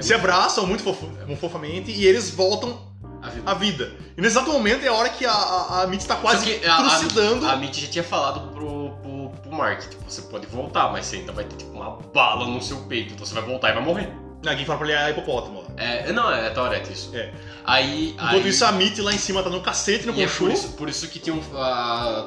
se 0.00 0.12
abraçam 0.14 0.66
muito 0.66 0.82
fofo- 0.82 1.10
fofamente 1.40 1.90
e 1.90 2.06
eles 2.06 2.30
voltam 2.30 2.78
A 3.22 3.28
vida. 3.28 3.50
à 3.50 3.54
vida. 3.54 3.92
E 4.16 4.20
nesse 4.20 4.36
exato 4.36 4.52
momento 4.52 4.84
é 4.84 4.88
a 4.88 4.92
hora 4.92 5.08
que 5.08 5.24
a, 5.24 5.32
a, 5.32 5.82
a 5.82 5.86
Mitty 5.86 6.06
tá 6.06 6.16
quase 6.16 6.60
a, 6.66 6.76
trucidando. 6.76 7.46
a, 7.46 7.52
a 7.52 7.56
Mitty 7.56 7.80
já 7.82 7.90
tinha 7.90 8.04
falado 8.04 8.52
pro, 8.52 8.90
pro, 9.02 9.30
pro 9.42 9.52
Mark, 9.52 9.80
tipo, 9.88 10.02
você 10.08 10.22
pode 10.22 10.46
voltar, 10.46 10.90
mas 10.92 11.06
você 11.06 11.16
ainda 11.16 11.32
vai 11.32 11.44
ter 11.44 11.56
tipo, 11.56 11.72
uma 11.72 11.90
bala 12.12 12.46
no 12.46 12.60
seu 12.62 12.76
peito, 12.82 13.14
então 13.14 13.24
você 13.24 13.34
vai 13.34 13.42
voltar 13.44 13.70
e 13.70 13.74
vai 13.74 13.82
morrer. 13.82 14.12
Alguém 14.46 14.66
fala 14.66 14.78
pra 14.78 14.88
ele, 14.88 14.96
ah, 14.98 15.10
hipopótamo. 15.10 15.64
ó. 15.66 15.72
É, 15.80 16.12
não, 16.12 16.30
é 16.30 16.50
Taurete 16.50 16.92
isso. 16.92 17.10
É. 17.16 17.32
Aí. 17.64 18.10
Enquanto 18.10 18.34
aí, 18.44 18.48
isso, 18.50 18.62
a 18.66 18.72
Mitty 18.72 19.00
lá 19.00 19.10
em 19.14 19.16
cima 19.16 19.42
tá 19.42 19.48
no 19.48 19.62
cacete 19.62 20.06
no 20.06 20.12
e 20.12 20.20
é 20.22 20.26
Conchu. 20.26 20.38
por 20.44 20.52
isso, 20.52 20.68
por 20.72 20.88
isso 20.90 21.08
que 21.08 21.18
tinha 21.18 21.34
um, 21.34 21.40
a, 21.56 22.26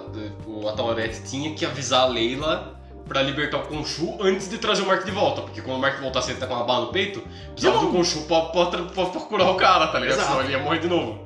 a 0.67 0.71
Taurete 0.75 1.21
tinha 1.29 1.53
que 1.53 1.63
avisar 1.63 2.01
a 2.01 2.05
Leila 2.07 2.76
pra 3.07 3.21
libertar 3.21 3.57
o 3.57 3.67
Conchu 3.67 4.17
antes 4.21 4.49
de 4.49 4.57
trazer 4.57 4.81
o 4.81 4.85
Mark 4.85 5.05
de 5.05 5.11
volta. 5.11 5.41
Porque 5.41 5.61
quando 5.61 5.77
o 5.77 5.79
Mark 5.79 5.99
voltasse 5.99 6.31
ele 6.31 6.39
tá 6.39 6.47
com 6.47 6.53
uma 6.53 6.63
bala 6.63 6.85
no 6.85 6.91
peito, 6.91 7.21
precisava 7.51 7.79
do 7.79 7.91
Conchu 7.91 8.21
pra, 8.23 8.41
pra, 8.41 8.65
pra, 8.65 8.83
pra 8.83 9.05
procurar 9.05 9.49
o 9.49 9.55
cara, 9.55 9.87
tá 9.87 9.99
ligado? 9.99 10.17
Exato. 10.17 10.31
Senão 10.31 10.43
ele 10.43 10.51
ia 10.51 10.59
morrer 10.59 10.79
de 10.79 10.87
novo. 10.87 11.19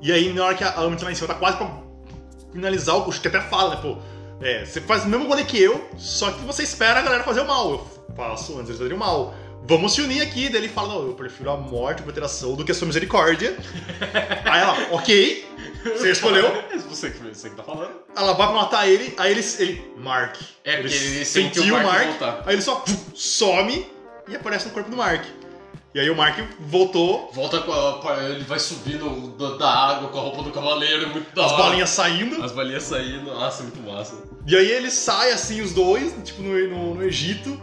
E 0.00 0.12
aí, 0.12 0.32
na 0.32 0.44
hora 0.44 0.54
que 0.54 0.62
a 0.62 0.72
a 0.74 0.88
Mitty 0.88 1.04
lá 1.04 1.10
em 1.10 1.14
cima 1.14 1.28
tá 1.28 1.34
quase 1.34 1.56
pra 1.56 1.70
finalizar 2.52 2.96
o 2.96 3.02
Conchu, 3.02 3.20
que 3.20 3.28
até 3.28 3.40
fala, 3.40 3.74
né, 3.74 3.80
pô, 3.82 3.96
é, 4.40 4.64
você 4.64 4.80
faz 4.80 5.04
o 5.04 5.08
mesmo 5.08 5.26
rolê 5.26 5.44
que 5.44 5.60
eu, 5.60 5.88
só 5.96 6.30
que 6.30 6.40
você 6.44 6.62
espera 6.62 7.00
a 7.00 7.02
galera 7.02 7.24
fazer 7.24 7.40
o 7.40 7.46
mal. 7.46 7.70
Eu 7.70 7.86
faço 8.14 8.52
antes 8.52 8.68
eles 8.68 8.78
fazerem 8.78 8.96
o 8.96 9.00
mal. 9.00 9.34
Vamos 9.64 9.92
se 9.92 10.00
unir 10.00 10.22
aqui. 10.22 10.48
Daí 10.48 10.62
ele 10.62 10.68
fala, 10.68 10.94
não, 10.94 11.06
eu 11.06 11.14
prefiro 11.14 11.50
a 11.50 11.56
morte 11.56 12.02
por 12.02 12.10
interação 12.10 12.54
do 12.54 12.64
que 12.64 12.72
a 12.72 12.74
sua 12.74 12.86
misericórdia. 12.86 13.56
aí 14.44 14.60
ela, 14.60 14.76
ok, 14.92 15.46
você 15.84 16.10
escolheu. 16.10 16.46
É 16.46 16.78
você 16.78 17.10
que, 17.10 17.18
você 17.18 17.50
que 17.50 17.56
tá 17.56 17.62
falando. 17.62 17.92
Ela 18.16 18.32
vai 18.32 18.46
pra 18.46 18.56
matar 18.56 18.88
ele, 18.88 19.14
aí 19.16 19.32
ele, 19.32 19.44
ele 19.58 19.92
Mark. 19.96 20.36
É, 20.64 20.76
porque 20.80 20.94
ele 20.94 21.24
sentiu 21.24 21.62
sentiu 21.62 21.76
o 21.76 21.82
Mark 21.82 22.20
Mark, 22.20 22.46
aí 22.46 22.54
ele 22.54 22.62
só 22.62 22.84
some 23.14 23.86
e 24.28 24.36
aparece 24.36 24.66
no 24.66 24.72
corpo 24.72 24.90
do 24.90 24.96
Mark. 24.96 25.24
E 25.94 26.00
aí 26.00 26.10
o 26.10 26.16
Mark 26.16 26.38
voltou, 26.60 27.30
Volta 27.32 27.60
com 27.62 27.72
a, 27.72 28.24
ele 28.24 28.44
vai 28.44 28.58
subindo 28.58 29.34
da, 29.58 29.68
água 29.68 30.10
com 30.10 30.18
a 30.18 30.20
roupa 30.20 30.42
do 30.42 30.50
cavaleiro, 30.50 31.04
é 31.04 31.06
muito 31.06 31.34
da 31.34 31.46
as 31.46 31.52
hora. 31.52 31.62
bolinhas 31.64 31.90
saindo. 31.90 32.44
As 32.44 32.52
bolinhas 32.52 32.82
saindo, 32.82 33.24
nossa, 33.24 33.62
muito 33.62 33.80
massa. 33.80 34.22
E 34.46 34.54
aí 34.54 34.70
ele 34.70 34.90
sai 34.90 35.32
assim, 35.32 35.62
os 35.62 35.72
dois, 35.72 36.14
tipo, 36.24 36.42
no, 36.42 36.68
no, 36.68 36.94
no 36.96 37.02
Egito. 37.02 37.60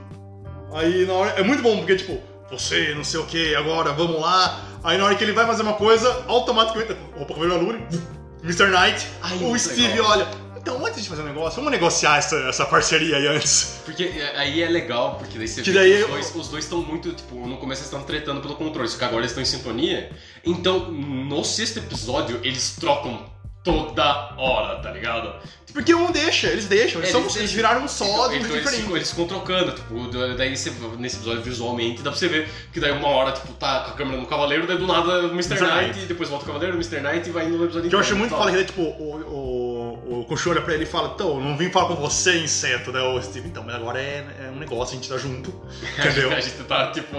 Aí 0.76 1.06
na 1.06 1.14
hora. 1.14 1.31
É 1.31 1.43
muito 1.43 1.64
bom, 1.64 1.77
porque, 1.77 1.95
tipo, 1.95 2.22
você, 2.52 2.93
não 2.93 3.03
sei 3.03 3.19
o 3.19 3.26
que, 3.26 3.56
agora 3.56 3.93
vamos 3.93 4.19
lá. 4.19 4.61
Aí 4.84 4.97
na 4.97 5.06
hora 5.06 5.15
que 5.15 5.23
ele 5.23 5.34
vai 5.34 5.45
fazer 5.45 5.64
uma 5.64 5.73
coisa, 5.73 6.26
automaticamente. 6.27 6.95
Roupa 7.15 7.34
com 7.34 7.41
a 7.41 7.56
lua, 7.56 7.80
Mr. 8.43 8.68
Knight. 8.68 9.07
Ai, 9.22 9.38
o 9.41 9.57
Steve 9.57 9.88
legal. 9.88 10.06
olha. 10.11 10.45
Então, 10.57 10.84
antes 10.84 11.03
de 11.03 11.10
fazer 11.10 11.22
um 11.22 11.26
negócio, 11.26 11.57
vamos 11.57 11.72
negociar 11.72 12.18
essa, 12.18 12.35
essa 12.49 12.65
parceria 12.65 13.18
aí 13.18 13.27
antes. 13.27 13.81
Porque 13.85 14.03
é, 14.03 14.35
aí 14.35 14.64
é 14.64 14.68
legal, 14.68 15.15
porque 15.19 15.38
daí 15.38 15.47
você 15.47 15.61
Que 15.61 15.69
vê 15.69 15.77
daí 15.77 15.97
que 15.97 16.03
os 16.06 16.10
dois, 16.10 16.35
os 16.35 16.47
dois 16.47 16.64
estão 16.64 16.81
muito, 16.81 17.14
tipo, 17.14 17.35
no 17.35 17.57
começo 17.57 17.81
eles 17.81 17.93
estão 17.93 18.02
tretando 18.02 18.41
pelo 18.41 18.56
controle, 18.56 18.89
só 18.89 18.97
que 18.97 19.03
agora 19.03 19.22
eles 19.22 19.30
estão 19.30 19.43
em 19.43 19.45
sintonia. 19.45 20.11
Então, 20.43 20.91
no 20.91 21.43
sexto 21.43 21.77
episódio, 21.77 22.39
eles 22.41 22.77
trocam 22.80 23.30
toda 23.65 24.33
hora, 24.37 24.79
tá 24.79 24.91
ligado? 24.91 25.33
Porque 25.73 25.93
um 25.93 26.09
deixa, 26.09 26.47
eles 26.47 26.67
deixam, 26.67 27.01
eles, 27.01 27.09
É, 27.09 27.11
são, 27.11 27.21
eles 27.23 27.35
eles 27.35 27.51
viraram 27.51 27.83
um 27.83 27.87
só, 27.89 28.05
então, 28.05 28.25
então 28.27 28.33
eles, 28.35 28.47
diferente. 28.53 28.81
ficam, 28.83 28.95
eles 28.95 29.09
ficam 29.09 29.27
trocando, 29.27 29.71
tipo, 29.73 30.07
da- 30.07 30.33
daí 30.35 30.55
você, 30.55 30.71
nesse 30.97 31.17
episódio 31.17 31.41
visualmente 31.41 32.01
dá 32.01 32.11
pra 32.11 32.17
você 32.17 32.29
ver 32.29 32.47
que 32.71 32.79
daí 32.79 32.91
uma 32.93 33.09
hora, 33.09 33.33
tipo, 33.33 33.51
tá 33.55 33.81
com 33.81 33.91
a 33.91 33.93
câmera 33.95 34.17
no 34.21 34.25
cavaleiro, 34.25 34.65
daí 34.65 34.77
do 34.77 34.87
nada 34.87 35.23
o 35.27 35.31
Mr. 35.31 35.59
Knight, 35.59 35.99
e 35.99 36.05
depois 36.05 36.29
volta 36.29 36.45
o 36.45 36.47
cavaleiro, 36.47 36.77
o 36.77 36.79
Mr. 36.79 37.01
Knight 37.01 37.27
e 37.27 37.31
vai 37.33 37.47
no 37.47 37.65
episódio 37.65 37.89
que 37.89 37.95
eu 37.95 37.99
acho 37.99 38.15
muito 38.15 38.31
tá? 38.31 38.37
foda 38.37 38.51
que, 38.53 38.63
tipo, 38.63 38.81
o, 38.83 39.99
o, 40.07 40.19
o 40.21 40.25
Conchu 40.29 40.51
olha 40.51 40.61
pra 40.61 40.73
ele 40.73 40.83
e 40.83 40.87
fala, 40.87 41.11
então, 41.13 41.41
não 41.41 41.57
vim 41.57 41.69
falar 41.69 41.87
com 41.87 41.95
você, 41.95 42.37
inseto, 42.37 42.93
né, 42.93 43.01
o 43.01 43.21
Steve. 43.21 43.49
Então, 43.49 43.61
mas 43.61 43.75
agora 43.75 43.99
é, 43.99 44.25
é 44.45 44.51
um 44.51 44.59
negócio, 44.59 44.93
a 44.93 44.95
gente 44.95 45.09
tá 45.09 45.17
junto, 45.17 45.53
entendeu? 45.99 46.31
a 46.31 46.39
gente 46.39 46.55
tá, 46.63 46.91
tipo, 46.91 47.17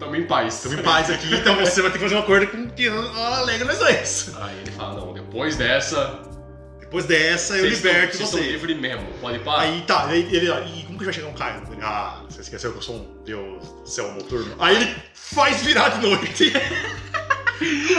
tamo 0.00 0.16
em 0.16 0.26
paz. 0.26 0.54
Estamos 0.56 0.78
em 0.78 0.82
paz 0.82 1.08
aqui, 1.10 1.32
então 1.32 1.54
você 1.56 1.80
vai 1.80 1.92
ter 1.92 1.98
que 1.98 2.02
fazer 2.04 2.16
um 2.16 2.20
acordo 2.20 2.48
com 2.48 2.68
que 2.70 2.88
alegra 2.88 3.66
nós 3.66 3.78
dois. 3.78 4.32
Aí 4.40 4.58
ele 4.62 4.72
fala, 4.72 4.94
não, 4.94 5.13
depois 5.34 5.56
dessa, 5.56 6.20
Depois 6.78 7.06
dessa, 7.06 7.54
eu 7.56 7.62
vocês 7.62 7.72
estão- 7.74 7.90
liberto 7.90 8.16
vocês 8.16 8.28
estão 8.28 8.40
você. 8.40 8.50
livres 8.52 8.76
mesmo, 8.78 9.04
pode 9.20 9.40
parar. 9.40 9.62
Aí 9.62 9.82
tá, 9.82 10.06
aí 10.06 10.20
ele, 10.32 10.46
e 10.48 10.84
como 10.84 10.96
que 10.96 11.04
vai 11.04 11.12
chegar 11.12 11.26
um 11.26 11.32
Caio? 11.34 11.60
Ele, 11.72 11.80
ah, 11.82 12.22
você 12.30 12.40
esqueceu 12.42 12.70
que 12.70 12.78
eu 12.78 12.82
sou 12.82 12.94
um 12.96 13.24
deus 13.24 13.66
do 13.66 13.84
céu 13.88 14.12
noturno? 14.12 14.54
Aí 14.60 14.76
ele 14.76 14.94
faz 15.12 15.60
virar 15.62 15.88
de 15.88 16.06
noite. 16.06 16.52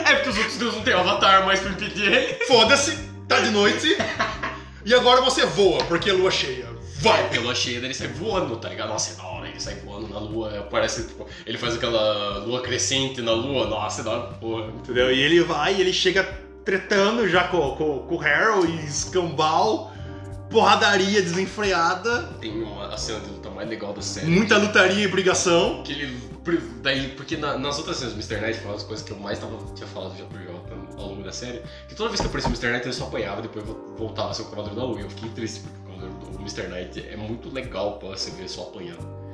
É 0.06 0.16
porque 0.16 0.30
os 0.30 0.38
outros 0.38 0.58
deuses 0.58 0.76
não 0.76 0.84
têm 0.84 0.94
avatar 0.94 1.46
mais 1.46 1.62
pra 1.62 1.72
impedir 1.72 2.12
ele. 2.12 2.46
Foda-se, 2.46 2.96
tá 3.28 3.40
de 3.40 3.50
noite. 3.52 3.98
E 4.86 4.94
agora 4.94 5.22
você 5.22 5.46
voa, 5.46 5.84
porque 5.86 6.10
é 6.10 6.14
lua 6.14 6.30
cheia. 6.30 6.68
Vai! 7.00 7.24
Porque 7.24 7.38
a 7.38 7.42
lua 7.42 7.56
cheia 7.56 7.80
dele 7.80 7.94
sai 7.94 8.10
voando, 8.10 8.58
tá 8.58 8.68
ligado? 8.70 8.90
Nossa, 8.90 9.14
é 9.14 9.16
da 9.16 9.24
hora, 9.24 9.48
ele 9.48 9.60
sai 9.60 9.76
voando 9.76 10.10
na 10.10 10.20
lua, 10.20 10.68
parece, 10.70 11.04
tipo, 11.08 11.26
ele 11.46 11.58
faz 11.58 11.76
aquela 11.76 12.40
lua 12.40 12.62
crescente 12.62 13.22
na 13.22 13.32
lua, 13.32 13.66
nossa, 13.66 14.02
é 14.02 14.04
da 14.04 14.12
hora, 14.12 14.34
porra. 14.34 14.66
Entendeu? 14.68 15.12
E 15.12 15.20
ele 15.22 15.42
vai 15.42 15.74
e 15.76 15.82
ele 15.82 15.94
chega 15.94 16.24
tretando 16.66 17.28
já 17.30 17.46
com, 17.48 17.76
com, 17.76 18.00
com 18.00 18.16
o 18.16 18.22
Harold 18.22 18.72
e 18.72 18.86
escambau, 18.86 19.92
porradaria 20.50 21.22
desenfreada, 21.22 22.24
Tem 22.42 22.52
uma 22.64 22.88
a 22.94 22.98
cena 22.98 23.20
de 23.20 23.30
luta 23.30 23.50
mais 23.50 23.70
legal 23.70 23.94
da 23.94 24.02
série. 24.02 24.28
muita 24.28 24.58
lutaria 24.58 25.04
e 25.04 25.08
brigação. 25.08 25.84
Que 25.84 25.94
ele. 25.94 26.36
Daí, 26.84 27.08
porque 27.10 27.36
na- 27.38 27.58
nas 27.58 27.80
outras 27.80 27.98
cenas, 27.98 28.14
o 28.14 28.18
Mr. 28.18 28.38
Knight 28.40 28.60
foi 28.60 28.68
uma 28.68 28.74
das 28.76 28.84
coisas 28.84 29.04
que 29.04 29.12
eu 29.12 29.18
mais 29.18 29.40
tava, 29.40 29.58
tinha 29.74 29.88
falado 29.88 30.16
já 30.16 30.26
pro 30.26 30.38
Jota 30.44 30.74
ao 30.98 31.08
longo 31.10 31.24
da 31.24 31.32
série. 31.32 31.60
Que 31.88 31.96
toda 31.96 32.10
vez 32.10 32.22
que 32.22 32.28
aparecia 32.28 32.50
o 32.50 32.54
Mr. 32.54 32.68
Knight, 32.72 32.86
ele 32.86 32.94
só 32.94 33.06
apanhava 33.06 33.40
e 33.40 33.44
depois 33.44 33.66
vo- 33.66 33.96
voltava 33.98 34.30
a 34.30 34.34
ser 34.34 34.44
o 34.44 34.46
Cavaleiro 34.46 34.76
da 34.76 34.84
Lua. 34.84 35.00
E 35.00 35.04
eu 35.04 35.10
fiquei 35.10 35.30
triste 35.30 35.62
porque 35.62 35.76
o 35.80 35.86
Cavaleiro 35.96 36.14
do 36.32 36.40
Mr. 36.42 36.68
Knight 36.68 37.08
é 37.12 37.18
muito 37.18 37.52
legal 37.52 37.94
pra 37.98 38.10
você 38.10 38.30
ver 38.30 38.48
só 38.48 38.62
apanhando. 38.62 39.26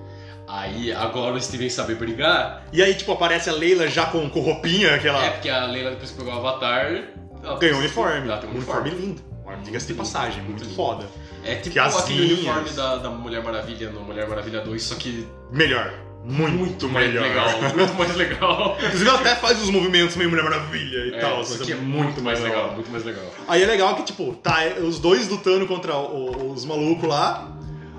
Aí 0.48 0.92
agora 0.94 1.36
o 1.36 1.42
Steven 1.42 1.70
saber 1.70 1.96
brigar. 1.96 2.64
E 2.72 2.82
aí, 2.82 2.94
tipo, 2.94 3.12
aparece 3.12 3.50
a 3.50 3.54
Leila 3.54 3.88
já 3.90 4.06
com, 4.06 4.30
com 4.30 4.40
roupinha, 4.40 4.96
aquela. 4.96 5.24
É 5.26 5.32
porque 5.32 5.50
a 5.50 5.66
Leila 5.66 5.90
depois 5.92 6.12
que 6.12 6.18
pegou 6.18 6.34
o 6.34 6.38
Avatar. 6.38 7.10
Ela 7.44 7.58
Ganhou 7.60 7.76
um 7.78 7.80
uniforme. 7.80 8.28
Ela 8.28 8.38
tem 8.38 8.50
um 8.50 8.54
uniforme 8.54 8.90
lindo. 8.92 9.22
Diga-se 9.66 9.88
de 9.88 9.94
passagem, 9.96 10.42
muito 10.44 10.64
lindo. 10.64 10.76
foda. 10.76 11.06
É 11.44 11.56
tipo 11.56 11.72
Que 11.74 11.80
as 11.80 11.98
aquele 11.98 12.20
linhas. 12.22 12.40
uniforme 12.40 12.70
da, 12.72 12.96
da 12.98 13.10
Mulher 13.10 13.44
Maravilha 13.44 13.90
no 13.90 14.02
Mulher 14.02 14.28
Maravilha 14.30 14.62
2, 14.62 14.82
só 14.82 14.96
que 14.96 15.28
Melhor. 15.52 15.92
Muito, 16.24 16.88
mais 16.88 17.08
melhor. 17.08 17.24
legal. 17.24 17.50
Muito 17.76 17.94
mais 17.96 18.16
legal. 18.16 18.78
Inclusive, 18.80 19.10
ela 19.10 19.20
até 19.20 19.36
faz 19.36 19.60
os 19.62 19.72
movimentos 19.72 20.16
meio 20.16 20.30
Mulher 20.30 20.44
Maravilha 20.44 20.98
e 21.08 21.16
É, 21.16 21.20
tal. 21.20 21.42
isso 21.42 21.62
aqui 21.62 21.72
é 21.72 21.76
muito 21.76 22.22
mais 22.22 22.40
legal, 22.40 22.74
muito 22.74 22.92
mais 22.92 23.04
legal. 23.04 23.26
Aí 23.48 23.64
é 23.64 23.66
legal 23.66 23.96
que, 23.96 24.04
tipo, 24.04 24.32
tá 24.36 24.60
os 24.88 25.00
dois 25.00 25.28
lutando 25.28 25.66
contra 25.66 25.98
o- 25.98 26.52
os 26.54 26.64
malucos 26.64 27.10
lá. 27.10 27.52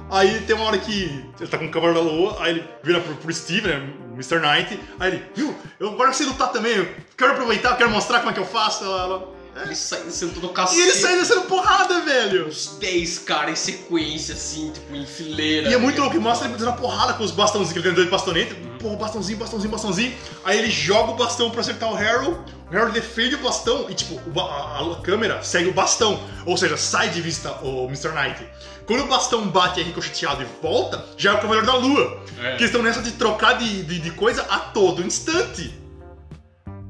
Aí 0.09 0.41
tem 0.43 0.55
uma 0.55 0.67
hora 0.67 0.79
que 0.79 1.25
ele 1.41 1.51
tá 1.51 1.59
com 1.59 1.65
o 1.67 1.71
Cavaleiro 1.71 2.05
da 2.05 2.11
Lua, 2.13 2.37
aí 2.41 2.51
ele 2.53 2.65
vira 2.85 3.01
pro, 3.01 3.15
pro 3.17 3.33
Steve, 3.35 3.67
né? 3.67 3.93
Mr. 4.15 4.39
Knight. 4.41 4.79
Aí 5.01 5.13
ele, 5.13 5.25
viu? 5.35 5.55
Eu 5.81 5.91
agora 5.91 6.13
sei 6.13 6.27
lutar 6.27 6.51
também, 6.53 6.77
eu 6.77 6.89
quero 7.17 7.33
aproveitar, 7.33 7.77
quero 7.77 7.91
mostrar 7.91 8.19
como 8.21 8.31
é 8.31 8.35
que 8.35 8.41
eu 8.41 8.47
faço. 8.47 8.85
Ela, 8.85 9.03
ela- 9.03 9.43
Ele 9.65 9.75
sai 9.77 10.01
descendo 10.05 10.33
todo 10.33 10.47
E 10.51 10.55
cacete. 10.55 10.81
ele 10.81 10.93
sai 10.93 11.19
descendo 11.19 11.43
porrada, 11.43 12.01
velho! 12.01 12.49
Uns 12.49 12.79
10 12.81 13.19
caras 13.19 13.51
em 13.53 13.57
sequência, 13.73 14.35
assim, 14.35 14.71
tipo, 14.71 14.95
em 14.97 15.05
fileira. 15.05 15.69
E 15.69 15.75
é 15.75 15.77
muito 15.77 16.01
louco, 16.01 16.15
que 16.17 16.21
mostra 16.23 16.49
ele 16.49 16.57
dando 16.57 16.75
porrada 16.79 17.13
com 17.13 17.23
os 17.23 17.31
bastãozinhos 17.31 17.73
que 17.73 17.79
ele 17.79 17.91
ganhou 17.91 18.05
de 18.07 18.11
bastonete. 18.11 18.55
Porra, 18.81 18.97
bastãozinho, 18.97 19.39
bastãozinho, 19.39 19.71
bastãozinho. 19.71 20.15
Aí 20.43 20.59
ele 20.59 20.71
joga 20.71 21.13
o 21.13 21.17
bastão 21.17 21.51
pra 21.51 21.61
acertar 21.61 21.93
o 21.93 21.95
Harold. 21.95 22.39
O 22.73 22.75
Harold 22.77 22.93
defende 22.99 23.35
o 23.35 23.39
bastão 23.43 23.87
e, 23.91 23.95
tipo, 23.95 24.19
a, 24.41 24.81
a 24.81 25.01
câmera 25.03 25.43
segue 25.43 25.69
o 25.69 25.75
bastão. 25.75 26.19
Ou 26.47 26.57
seja, 26.57 26.77
sai 26.79 27.11
de 27.11 27.21
vista 27.21 27.53
o 27.63 27.85
Mr. 27.87 28.09
Knight. 28.13 28.47
Quando 28.87 29.05
o 29.05 29.09
bastão 29.09 29.47
bate 29.47 29.81
é 29.81 29.83
ricocheteado 29.83 30.43
e 30.43 30.47
volta, 30.63 31.05
já 31.19 31.33
é 31.33 31.35
o 31.35 31.41
Cavaleiro 31.41 31.67
da 31.67 31.75
Lua. 31.77 32.23
É. 32.43 32.57
Que 32.57 32.65
estão 32.65 32.83
nessa 32.83 33.03
de 33.03 33.13
trocar 33.13 33.59
de, 33.59 33.83
de, 33.83 33.99
de 33.99 34.11
coisa 34.13 34.43
a 34.49 34.59
todo 34.59 35.03
instante. 35.03 35.79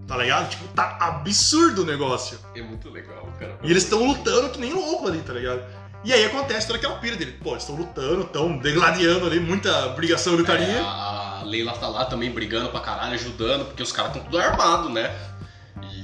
Tá 0.07 0.17
ligado? 0.17 0.51
Tipo, 0.51 0.69
tá 0.69 0.97
absurdo 1.01 1.83
o 1.83 1.85
negócio. 1.85 2.39
É 2.55 2.63
muito 2.63 2.89
legal, 2.89 3.29
cara. 3.39 3.59
E 3.63 3.71
eles 3.71 3.83
estão 3.83 4.05
lutando 4.07 4.51
que 4.51 4.61
nem 4.61 4.73
louco 4.73 5.09
ali, 5.09 5.19
tá 5.19 5.33
ligado? 5.33 5.63
E 6.05 6.13
aí 6.13 6.25
acontece 6.25 6.67
toda 6.67 6.79
aquela 6.79 6.97
pira 6.99 7.17
dele. 7.17 7.33
Pô, 7.43 7.51
eles 7.51 7.63
estão 7.63 7.77
lutando, 7.77 8.23
estão 8.23 8.57
degladiando 8.59 9.27
ali, 9.27 9.39
muita 9.41 9.89
brigação 9.91 10.33
e 10.33 10.37
É, 10.37 10.39
lutaria. 10.39 10.81
a 10.83 11.43
Leila 11.45 11.73
tá 11.73 11.89
lá 11.89 12.05
também 12.05 12.31
brigando 12.31 12.69
pra 12.71 12.81
caralho, 12.81 13.15
ajudando, 13.15 13.65
porque 13.67 13.83
os 13.83 13.93
caras 13.93 14.11
estão 14.13 14.25
tudo 14.25 14.39
armado, 14.39 14.89
né? 14.89 15.15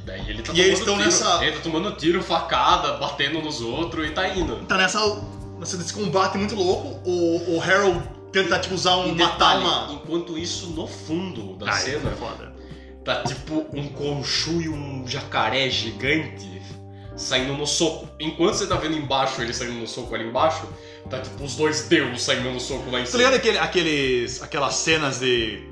E 0.08 0.10
daí 0.10 0.30
ele 0.30 0.42
tá 0.42 0.52
E 0.54 0.60
eles 0.60 0.78
tomando 0.80 0.84
tão 0.86 0.96
tiro. 0.96 1.10
nessa- 1.10 1.44
Ele 1.44 1.52
tá 1.56 1.60
tomando 1.60 1.92
tiro, 1.96 2.22
facada, 2.22 2.94
batendo 2.94 3.42
nos 3.42 3.60
outros 3.60 4.06
e 4.06 4.10
tá 4.10 4.26
indo. 4.28 4.56
Tá 4.66 4.76
nessa, 4.78 5.00
desse 5.60 5.92
combate 5.92 6.38
muito 6.38 6.54
louco. 6.54 7.00
O, 7.08 7.56
o 7.56 7.62
Harold 7.62 8.02
tenta, 8.32 8.58
tipo, 8.58 8.74
usar 8.74 8.96
um 8.96 9.08
E 9.08 9.12
matar 9.14 9.32
detalhe, 9.58 9.64
uma. 9.64 9.92
enquanto 9.92 10.38
isso, 10.38 10.68
no 10.70 10.86
fundo 10.86 11.56
da 11.56 11.70
Ai, 11.72 11.80
cena, 11.82 12.10
é 12.10 12.14
foda. 12.16 12.52
tá 13.04 13.22
tipo 13.22 13.66
um 13.74 13.88
conchu 13.88 14.60
e 14.62 14.68
um 14.68 15.06
jacaré 15.06 15.68
gigante 15.70 16.58
saindo 17.16 17.54
no 17.54 17.66
soco. 17.66 18.08
Enquanto 18.20 18.54
você 18.54 18.66
tá 18.66 18.76
vendo 18.76 18.96
embaixo 18.96 19.42
ele 19.42 19.52
saindo 19.52 19.74
no 19.74 19.86
soco 19.86 20.14
ali 20.14 20.24
embaixo, 20.28 20.62
tá 21.10 21.18
tipo 21.20 21.42
os 21.44 21.54
dois 21.56 21.82
deus 21.88 22.22
saindo 22.22 22.50
no 22.50 22.60
soco 22.60 22.90
lá 22.90 23.00
em 23.00 23.04
Tá 23.04 23.10
cima. 23.10 23.18
ligado 23.24 23.34
aquele, 23.34 23.58
aqueles, 23.58 24.42
aquelas 24.42 24.74
cenas 24.74 25.20
de. 25.20 25.62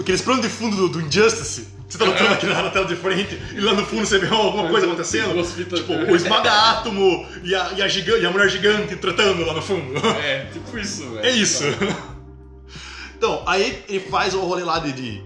Aqueles 0.00 0.20
planos 0.22 0.42
de 0.42 0.48
fundo 0.48 0.76
do, 0.76 0.88
do 0.88 1.00
Injustice? 1.00 1.68
Você 1.88 1.98
tá 1.98 2.04
lutando 2.04 2.32
aqui 2.34 2.46
na, 2.46 2.68
tela 2.70 2.84
de 2.86 2.96
frente 2.96 3.40
e 3.54 3.60
lá 3.60 3.72
no 3.72 3.86
fundo 3.86 4.04
você 4.04 4.18
vê 4.18 4.26
alguma 4.26 4.68
coisa 4.68 4.86
acontecendo? 4.86 5.40
Tipo, 5.76 5.92
o 5.92 6.16
esmaga-átomo 6.16 7.24
e 7.44 7.54
a, 7.54 7.72
e, 7.76 7.82
a 7.82 7.86
gigante, 7.88 8.22
e 8.22 8.26
a 8.26 8.30
mulher 8.30 8.48
gigante 8.48 8.96
tratando 8.96 9.44
lá 9.46 9.54
no 9.54 9.62
fundo. 9.62 9.96
É, 10.20 10.46
tipo 10.52 10.76
isso, 10.78 11.08
velho. 11.10 11.24
É 11.26 11.30
isso. 11.30 11.62
Então, 13.16 13.42
aí 13.46 13.82
ele 13.88 14.00
faz 14.00 14.34
o 14.34 14.40
rolê 14.40 14.64
lá 14.64 14.78
de. 14.78 14.92
de- 14.92 15.22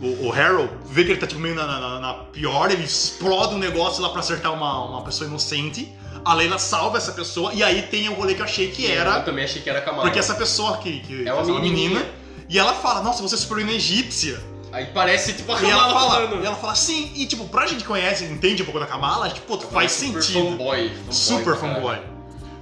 o, 0.00 0.28
o 0.28 0.32
Harold 0.32 0.70
vê 0.90 1.02
que 1.04 1.10
ele 1.10 1.18
tá 1.18 1.26
tipo, 1.26 1.40
meio 1.40 1.54
na, 1.56 1.66
na- 1.66 1.98
na 2.00 2.14
pior, 2.14 2.70
ele 2.70 2.84
explode 2.84 3.54
um 3.54 3.58
negócio 3.58 4.00
lá 4.00 4.10
pra 4.10 4.20
acertar 4.20 4.52
uma, 4.54 4.84
uma 4.84 5.02
pessoa 5.02 5.28
inocente. 5.28 5.92
A 6.24 6.34
Leila 6.34 6.58
salva 6.58 6.98
essa 6.98 7.12
pessoa, 7.12 7.52
e 7.54 7.62
aí 7.64 7.82
tem 7.82 8.08
o 8.08 8.12
rolê 8.12 8.34
que 8.34 8.40
eu 8.40 8.44
achei 8.44 8.68
que 8.70 8.84
Eu 8.84 8.92
era. 9.00 9.20
também 9.22 9.44
achei 9.44 9.60
que 9.62 9.68
era 9.70 9.80
Kamala. 9.80 10.02
Porque 10.04 10.18
essa 10.18 10.34
pessoa 10.34 10.76
que, 10.76 11.00
que 11.00 11.26
É 11.26 11.32
uma 11.32 11.42
menininha. 11.42 11.88
menina. 11.90 12.06
E 12.48 12.58
ela 12.58 12.74
fala, 12.74 13.02
nossa, 13.02 13.22
você 13.22 13.34
é 13.34 13.38
super 13.38 13.58
egípcia. 13.68 14.38
Aí 14.72 14.86
parece 14.92 15.32
tipo 15.32 15.50
a 15.52 15.62
E 15.62 15.64
ela 15.70 15.82
Kamala 15.84 15.94
fala, 16.00 16.10
falando. 16.28 16.42
e 16.42 16.46
ela 16.46 16.56
fala 16.56 16.74
sim, 16.74 17.10
e 17.14 17.26
tipo, 17.26 17.48
pra 17.48 17.66
gente 17.66 17.80
que 17.80 17.86
conhece, 17.86 18.24
entende 18.24 18.62
um 18.62 18.66
pouco 18.66 18.78
da 18.80 18.86
Kamala, 18.86 19.28
tipo, 19.30 19.46
pô, 19.56 19.58
faz 19.68 19.92
super 19.92 20.22
sentido. 20.22 20.50
Fanboy, 20.50 20.88
fanboy 20.90 21.12
Super 21.14 21.44
cara. 21.44 21.74
fanboy. 21.74 21.98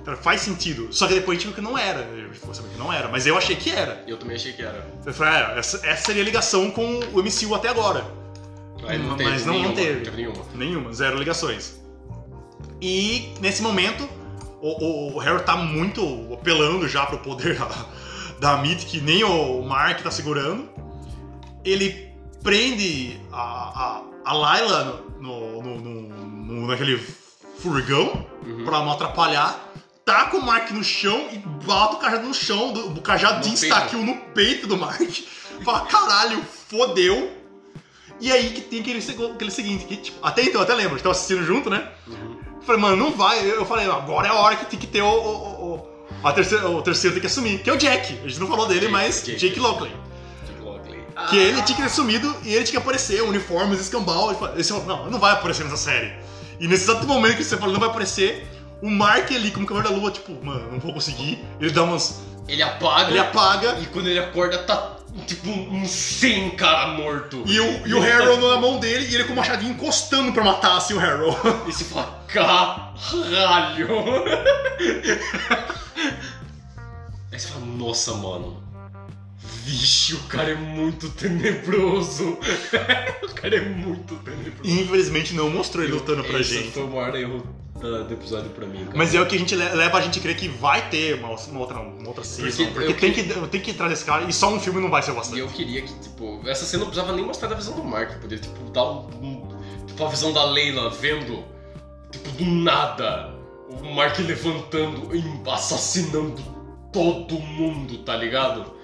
Então, 0.02 0.16
faz 0.18 0.40
sentido. 0.40 0.88
Só 0.92 1.08
que 1.08 1.14
depois 1.14 1.36
a 1.36 1.40
gente 1.40 1.46
viu 1.48 1.54
que 1.56 1.60
não 1.60 1.76
era. 1.76 1.98
Eu 2.02 2.54
saber 2.54 2.68
que 2.68 2.78
não 2.78 2.92
era, 2.92 3.08
mas 3.08 3.26
eu 3.26 3.36
achei 3.36 3.56
que 3.56 3.70
era. 3.70 4.04
Eu 4.06 4.16
também 4.16 4.36
achei 4.36 4.52
que 4.52 4.62
era. 4.62 4.86
Eu 5.04 5.12
falei, 5.12 5.32
ah, 5.34 5.54
essa, 5.58 5.84
essa 5.84 6.06
seria 6.06 6.22
a 6.22 6.24
ligação 6.24 6.70
com 6.70 7.00
o 7.12 7.20
MCU 7.22 7.52
até 7.56 7.68
agora. 7.70 8.04
Aí 8.86 8.98
não 8.98 9.16
Mas 9.16 9.16
teve 9.16 9.30
não- 9.30 9.46
não 9.46 9.52
nenhuma, 9.54 9.74
teve. 9.74 9.94
Não 9.96 10.04
teve 10.04 10.16
nenhuma. 10.16 10.44
Nenhuma, 10.54 10.92
zero 10.92 11.18
ligações. 11.18 11.74
E 12.80 13.32
nesse 13.40 13.62
momento, 13.62 14.08
o, 14.60 14.84
o, 14.84 15.14
o 15.16 15.18
Harry 15.18 15.42
tá 15.42 15.56
muito 15.56 16.28
apelando 16.34 16.86
já 16.88 17.04
pro 17.06 17.18
poder 17.18 17.56
da, 18.38 18.56
da 18.56 18.62
que 18.76 19.00
nem 19.00 19.24
o 19.24 19.62
Mark 19.62 20.02
tá 20.02 20.10
segurando. 20.10 20.68
Ele 21.66 22.10
prende 22.42 23.20
a, 23.32 23.42
a, 23.42 24.02
a 24.24 24.32
Layla 24.32 25.02
no, 25.20 25.62
no, 25.62 25.80
no- 25.80 26.00
no- 26.02 26.66
naquele 26.68 26.98
furgão 27.58 28.24
Uhum. 28.46 28.64
pra 28.64 28.78
não 28.78 28.92
atrapalhar. 28.92 29.62
Taca 30.04 30.36
o 30.36 30.42
Mark 30.42 30.70
no 30.70 30.84
chão 30.84 31.28
e 31.32 31.38
bota 31.38 31.96
o 31.96 31.98
cajado 31.98 32.28
no 32.28 32.32
chão, 32.34 32.72
do- 32.72 32.90
o 32.92 33.02
cajado 33.02 33.40
de 33.40 33.48
No 33.48 33.54
instaquil 33.54 33.98
no 34.04 34.16
peito 34.32 34.68
do 34.68 34.76
Mark. 34.76 35.00
Fala, 35.64 35.80
caralho, 35.86 36.40
fodeu. 36.68 37.32
E 38.20 38.30
aí 38.30 38.50
que 38.50 38.60
tem 38.60 38.80
aquele, 38.80 38.98
aquele 39.34 39.50
seguinte, 39.50 39.84
que 39.84 39.96
tipo, 39.96 40.18
até 40.24 40.42
então, 40.44 40.60
até 40.62 40.74
lembro, 40.74 40.92
a 40.92 40.96
gente 40.96 41.02
tava 41.02 41.14
assistindo 41.14 41.44
junto, 41.44 41.68
né? 41.68 41.90
Uhum. 42.06 42.36
Falei, 42.62 42.80
mano, 42.80 42.96
não 42.96 43.10
vai. 43.10 43.40
Eu 43.40 43.56
eu 43.56 43.66
falei, 43.66 43.86
agora 43.90 44.28
é 44.28 44.30
a 44.30 44.34
hora 44.34 44.54
que 44.56 44.66
tem 44.66 44.78
que 44.78 44.86
ter 44.86 45.02
o. 45.02 45.06
o, 45.08 45.74
o, 45.74 45.88
a 46.22 46.32
terceira, 46.32 46.68
o 46.68 46.80
terceiro 46.82 47.14
tem 47.14 47.20
que 47.20 47.26
assumir, 47.26 47.58
que 47.62 47.68
é 47.68 47.72
o 47.72 47.76
Jack. 47.76 48.18
A 48.24 48.28
gente 48.28 48.38
não 48.40 48.46
falou 48.46 48.66
dele, 48.66 48.80
Jake, 48.82 48.92
mas 48.92 49.22
Jake. 49.24 49.38
Jake 49.38 49.60
Lockley. 49.60 49.92
Que 51.30 51.38
ele 51.38 51.62
tinha 51.62 51.76
que 51.76 51.82
ter 51.82 51.88
sumido 51.88 52.36
e 52.44 52.54
ele 52.54 52.64
tinha 52.64 52.78
que 52.78 52.84
aparecer, 52.84 53.22
uniformes, 53.22 53.80
escambau. 53.80 54.30
Ele 54.30 54.38
falou, 54.38 54.54
ele 54.54 54.64
falou, 54.64 54.84
não, 54.84 55.10
não 55.10 55.18
vai 55.18 55.32
aparecer 55.32 55.64
nessa 55.64 55.76
série. 55.76 56.12
E 56.60 56.68
nesse 56.68 56.84
exato 56.84 57.06
momento 57.06 57.36
que 57.36 57.44
você 57.44 57.56
falou, 57.56 57.72
não 57.72 57.80
vai 57.80 57.88
aparecer, 57.88 58.46
o 58.82 58.90
Mark 58.90 59.30
ali, 59.32 59.50
como 59.50 59.66
Cavaleiro 59.66 59.94
da 59.94 60.00
Lua, 60.00 60.10
tipo, 60.10 60.32
mano, 60.44 60.72
não 60.72 60.78
vou 60.78 60.92
conseguir. 60.92 61.42
Ele 61.58 61.70
dá 61.70 61.82
umas. 61.82 62.22
Ele 62.46 62.62
apaga. 62.62 63.10
Ele 63.10 63.18
apaga. 63.18 63.78
E 63.80 63.86
quando 63.86 64.08
ele 64.08 64.18
acorda, 64.18 64.58
tá 64.58 64.96
tipo 65.26 65.48
um 65.48 65.86
100 65.86 66.50
cara 66.50 66.88
morto. 66.88 67.42
E 67.46 67.58
o, 67.58 67.86
e 67.86 67.94
o 67.94 67.98
ele 67.98 68.12
Harold 68.12 68.42
tá, 68.42 68.48
na 68.48 68.60
mão 68.60 68.78
dele 68.78 69.06
e 69.10 69.14
ele 69.14 69.24
com 69.24 69.32
o 69.32 69.36
machadinho 69.36 69.72
encostando 69.72 70.32
pra 70.32 70.44
matar 70.44 70.76
assim 70.76 70.92
o 70.94 71.00
Harold. 71.00 71.36
E 71.66 71.72
você 71.72 71.84
fala, 71.84 72.22
caralho. 72.28 73.88
Aí 77.32 77.40
você 77.40 77.48
fala, 77.48 77.64
nossa, 77.64 78.12
mano. 78.14 78.65
Vixe, 79.66 80.14
o 80.14 80.20
cara 80.28 80.50
é 80.52 80.54
muito 80.54 81.08
tenebroso. 81.10 82.38
o 83.28 83.34
cara 83.34 83.56
é 83.56 83.60
muito 83.68 84.14
tenebroso. 84.16 84.60
Infelizmente 84.62 85.34
não 85.34 85.50
mostrou 85.50 85.82
ele 85.82 85.92
lutando 85.94 86.22
pra 86.22 86.38
Esse 86.40 86.54
gente. 86.54 86.70
foi 86.70 86.84
o 86.84 86.88
maior 86.88 87.14
erro 87.16 87.42
da- 87.80 88.02
do 88.04 88.14
episódio 88.14 88.50
pra 88.50 88.64
mim, 88.64 88.84
cara. 88.84 88.96
Mas 88.96 89.12
é 89.12 89.20
o 89.20 89.26
que 89.26 89.34
a 89.34 89.38
gente 89.40 89.56
le- 89.56 89.68
leva 89.70 89.98
a 89.98 90.00
gente 90.00 90.20
a 90.20 90.22
crer 90.22 90.36
que 90.36 90.46
vai 90.48 90.88
ter 90.88 91.14
uma, 91.18 91.30
uma 91.30 91.60
outra, 91.60 91.80
uma 91.80 92.06
outra 92.06 92.22
season. 92.22 92.66
Porque 92.66 92.92
Porque, 92.92 93.06
eu 93.06 93.12
tem, 93.12 93.12
que, 93.12 93.48
tem 93.48 93.60
que 93.60 93.74
trazer 93.74 93.94
esse 93.94 94.04
cara 94.04 94.24
e 94.24 94.32
só 94.32 94.48
um 94.54 94.60
filme 94.60 94.80
não 94.80 94.88
vai 94.88 95.02
ser 95.02 95.10
o 95.10 95.14
E 95.14 95.16
bastante. 95.16 95.40
eu 95.40 95.48
queria 95.48 95.82
que, 95.82 95.92
tipo, 95.98 96.40
essa 96.46 96.64
cena 96.64 96.84
não 96.84 96.90
precisava 96.90 97.16
nem 97.16 97.24
mostrar 97.26 97.48
da 97.48 97.56
visão 97.56 97.74
do 97.74 97.82
Mark, 97.82 98.20
podia, 98.20 98.38
tipo, 98.38 98.70
dar 98.70 98.84
um, 98.84 99.08
um- 99.20 99.56
Tipo, 99.88 100.04
a 100.04 100.08
visão 100.10 100.32
da 100.32 100.44
Leila 100.44 100.90
vendo, 100.90 101.42
tipo, 102.12 102.30
do 102.32 102.44
nada, 102.44 103.34
o 103.68 103.94
Mark 103.94 104.16
levantando 104.20 105.14
e 105.16 105.24
assassinando 105.50 106.40
todo 106.92 107.34
mundo, 107.40 107.98
tá 108.04 108.14
ligado? 108.16 108.75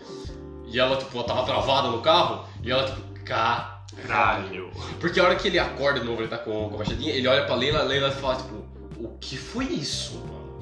E 0.73 0.79
ela, 0.81 0.97
tipo, 0.97 1.17
ela 1.17 1.27
tava 1.27 1.45
travada 1.45 1.89
no 1.89 2.01
carro, 2.01 2.47
e 2.63 2.71
ela, 2.71 2.85
tipo, 2.87 3.01
caralho. 3.25 4.71
Porque 5.01 5.21
a 5.21 5.25
hora 5.25 5.37
que 5.37 5.47
ele 5.49 5.59
acorda 5.59 6.01
de 6.01 6.07
novo, 6.07 6.23
ele 6.23 6.29
tá 6.29 6.39
com, 6.39 6.69
com 6.69 6.75
a 6.77 6.79
machadinha, 6.79 7.13
ele 7.13 7.27
olha 7.29 7.45
pra 7.45 7.55
Leila, 7.55 7.81
a 7.81 7.83
Leila 7.83 8.11
fala, 8.11 8.37
tipo, 8.37 8.55
o 8.99 9.17
que 9.21 9.37
foi 9.37 9.67
isso, 9.67 10.15
mano? 10.19 10.61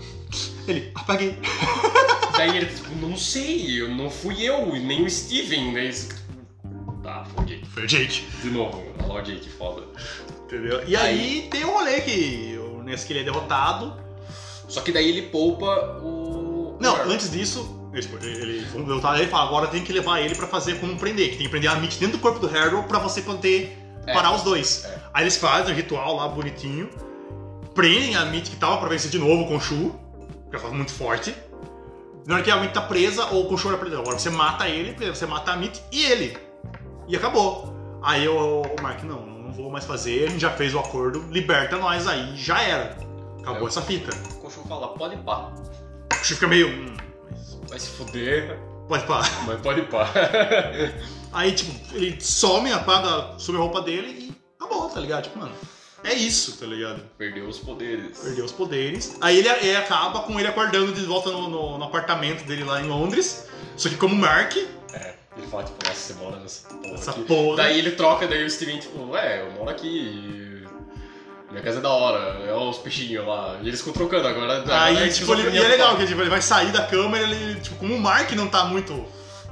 Ele, 0.66 0.91
apaguei. 0.95 1.39
Daí 2.37 2.57
ele, 2.57 2.66
tipo, 2.66 2.95
não 2.97 3.16
sei, 3.16 3.81
eu- 3.82 3.89
não 3.89 4.09
fui 4.11 4.43
eu, 4.43 4.66
nem 4.74 5.05
o 5.05 5.11
Steven, 5.11 5.73
né? 5.73 5.85
Isso, 5.87 6.09
tipo, 6.09 6.20
Tá, 7.03 7.24
foguei. 7.35 7.65
Foi 7.65 7.85
o 7.85 7.87
Jake. 7.87 8.27
De 8.43 8.51
novo, 8.51 8.82
lá 9.09 9.15
o 9.15 9.23
Jake, 9.23 9.49
foda. 9.49 9.82
Entendeu? 10.45 10.87
E 10.87 10.95
aí, 10.95 11.49
tem 11.51 11.65
um 11.65 11.73
rolê 11.73 11.99
que 12.03 12.59
o- 12.59 12.82
ele 13.12 13.20
é 13.20 13.24
derrotado. 13.24 13.97
Só 14.69 14.82
que 14.82 14.93
daí 14.93 15.09
ele 15.09 15.23
poupa 15.23 15.99
o. 16.03 16.77
Não, 16.78 16.95
o 17.07 17.11
antes 17.11 17.31
disso, 17.31 17.80
ele, 17.93 18.09
ele, 18.23 18.61
derrotar 18.85 19.17
ele 19.17 19.25
e 19.25 19.29
fala, 19.29 19.45
agora 19.49 19.67
tem 19.67 19.83
que 19.83 19.93
levar 19.93 20.21
ele 20.21 20.35
pra 20.35 20.47
fazer 20.47 20.79
como 20.81 20.97
prender, 20.97 21.31
que 21.31 21.37
tem 21.37 21.47
que 21.47 21.49
prender 21.49 21.71
a 21.71 21.75
Mitch 21.77 21.99
dentro 21.99 22.19
do 22.19 22.21
corpo 22.23 22.39
do 22.39 22.47
Harold 22.47 22.87
pra 22.87 22.99
você 22.99 23.21
poder 23.23 23.77
É. 24.07 24.15
parar 24.15 24.33
os 24.35 24.43
dois. 24.43 24.85
É. 24.85 24.99
Aí 25.12 25.25
eles 25.25 25.37
fazem 25.37 25.73
um 25.73 25.77
ritual 25.77 26.17
lá 26.17 26.29
bonitinho, 26.29 26.89
prendem 27.75 28.15
a 28.17 28.25
Mitch 28.27 28.49
que 28.51 28.57
tava 28.57 28.79
pra 28.79 28.89
vencer 28.89 29.11
de 29.11 29.19
novo 29.19 29.47
com 29.47 29.57
o 29.57 29.61
Shu, 29.61 29.95
que 30.49 30.55
ela 30.57 30.62
tava 30.62 30.75
muito 30.75 30.93
forte. 30.93 31.35
Na 32.27 32.35
hora 32.37 32.45
que 32.45 32.51
a 32.51 32.57
Mitch 32.59 32.73
tá 32.73 32.83
presa, 32.83 33.27
ou 33.27 33.47
com 33.47 33.55
o 33.55 33.59
Shu 33.59 33.69
era 33.69 33.79
preso. 33.79 33.99
Agora 33.99 34.19
você 34.19 34.31
mata 34.31 34.69
ele, 34.69 34.93
você 35.07 35.27
mata 35.27 35.53
a 35.53 35.57
Mitch 35.57 35.81
e 35.91 36.05
ele. 36.05 36.37
E 37.09 37.17
acabou. 37.17 37.75
Aí 38.03 38.27
o, 38.29 38.62
o 38.62 38.83
Mark, 38.83 39.03
não, 39.03 39.27
não 39.27 39.53
vou 39.53 39.71
mais 39.71 39.85
fazer, 39.85 40.27
a 40.27 40.31
gente 40.31 40.41
já 40.41 40.51
fez 40.51 40.75
o 40.75 40.79
acordo, 40.79 41.25
liberta 41.31 41.77
nós 41.77 42.07
aí, 42.07 42.37
já 42.37 42.62
era. 42.62 42.97
Acabou 43.41 43.65
É. 43.65 43.67
essa 43.67 43.83
fita. 43.83 44.15
O 44.33 44.35
Conchu 44.37 44.61
fala, 44.69 44.89
pode 44.89 45.17
pá. 45.17 45.51
O 46.12 46.25
Shu 46.25 46.35
fica 46.35 46.47
meio. 46.47 46.95
Vai 47.71 47.79
se 47.79 47.89
fuder, 47.91 48.59
pode 48.89 49.07
parar. 49.07 49.47
mas 49.47 49.61
pode 49.61 49.83
pá. 49.83 50.13
Aí, 51.33 51.53
tipo, 51.53 51.73
ele 51.97 52.21
some, 52.21 52.73
apaga, 52.73 53.39
sube 53.39 53.57
a 53.57 53.61
roupa 53.61 53.81
dele 53.81 54.09
e 54.09 54.35
acabou, 54.63 54.89
tá 54.91 54.99
ligado? 55.01 55.23
Tipo, 55.25 55.39
mano, 55.39 55.53
é 56.03 56.13
isso, 56.13 56.57
tá 56.59 56.67
ligado? 56.67 57.01
Perdeu 57.17 57.47
os 57.49 57.59
poderes. 57.59 58.19
Perdeu 58.19 58.45
os 58.45 58.51
poderes. 58.53 59.17
Aí 59.21 59.39
ele, 59.39 59.49
ele 59.49 59.77
acaba 59.77 60.21
com 60.23 60.39
ele 60.41 60.49
acordando 60.49 60.93
de 60.93 61.03
volta 61.03 61.31
no, 61.31 61.49
no- 61.49 61.79
no 61.79 61.85
apartamento 61.85 62.45
dele 62.45 62.65
lá 62.65 62.81
em 62.81 62.89
Londres. 62.89 63.47
Só 63.77 63.89
que 63.89 63.97
como 63.97 64.15
Mark, 64.17 64.57
É. 64.93 65.15
Ele 65.37 65.47
fala, 65.47 65.63
tipo, 65.63 65.77
nossa, 65.87 65.95
você 65.97 66.15
mora 66.15 66.37
nessa 66.41 66.69
porra. 66.69 66.95
essa 66.95 67.11
aqui. 67.13 67.23
porra. 67.23 67.57
Daí 67.59 67.79
ele 67.79 67.93
troca, 67.93 68.27
daí 68.27 68.45
o 68.45 68.51
Steven, 68.51 68.81
tipo, 68.81 69.17
é, 69.17 69.43
eu 69.43 69.53
moro 69.53 69.71
aqui. 69.71 70.49
E 71.51 71.52
Minha 71.52 71.62
casa 71.62 71.78
é 71.78 71.82
da 71.82 71.90
hora, 71.90 72.39
é 72.47 72.55
os 72.55 72.78
peixinhos 72.78 73.27
lá. 73.27 73.59
E 73.62 73.68
eles 73.68 73.81
ficam 73.81 73.93
trocando 73.93 74.27
agora. 74.28 74.64
Aí, 74.85 75.12
tipo, 75.12 75.32
ele, 75.35 75.51
e 75.51 75.59
é 75.62 75.68
legal, 75.68 75.97
que 75.97 76.06
tipo, 76.06 76.20
ele 76.20 76.31
vai 76.31 76.40
sair 76.40 76.70
da 76.72 76.86
câmera, 76.86 77.24
ele, 77.24 77.60
tipo, 77.60 77.77
como 77.77 77.94
o 77.94 78.01
Mark 78.01 78.31
não 78.32 78.48
tá 78.48 78.64
muito 78.64 78.93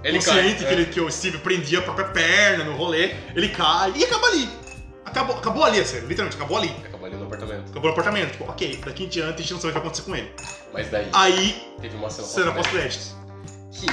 Ele 0.04 0.18
consciente 0.18 0.54
cai, 0.54 0.54
que, 0.58 0.64
é. 0.64 0.72
ele- 0.72 0.86
que 0.86 1.00
o 1.00 1.10
Steve 1.10 1.38
prendia 1.38 1.80
a 1.80 1.82
própria 1.82 2.06
perna 2.08 2.64
no 2.64 2.76
rolê, 2.76 3.14
ele 3.34 3.48
cai 3.48 3.92
e 3.96 4.04
acaba 4.04 4.26
ali. 4.28 4.48
Acabou, 5.04 5.36
acabou 5.36 5.64
ali 5.64 5.80
a 5.80 5.84
série, 5.84 6.06
literalmente, 6.06 6.36
acabou 6.36 6.58
ali. 6.58 6.70
Acabou 6.84 7.06
ali 7.06 7.16
no 7.16 7.24
apartamento. 7.24 7.70
Acabou 7.70 7.82
no 7.84 7.90
apartamento. 7.90 8.30
Tipo, 8.32 8.44
ok, 8.44 8.80
daqui 8.84 9.04
em 9.04 9.08
diante 9.08 9.34
a 9.34 9.38
gente 9.38 9.52
não 9.54 9.60
sabe 9.60 9.70
o 9.70 9.72
que 9.74 9.78
vai 9.78 9.86
acontecer 9.88 10.02
com 10.02 10.14
ele. 10.14 10.30
Mas 10.72 10.90
daí 10.90 11.08
Aí, 11.14 11.72
teve 11.80 11.96
uma 11.96 12.10
cena 12.10 12.26
cena 12.28 12.52
pós-crédito. 12.52 13.16
pós-créditos. 13.16 13.18
Que, 13.72 13.86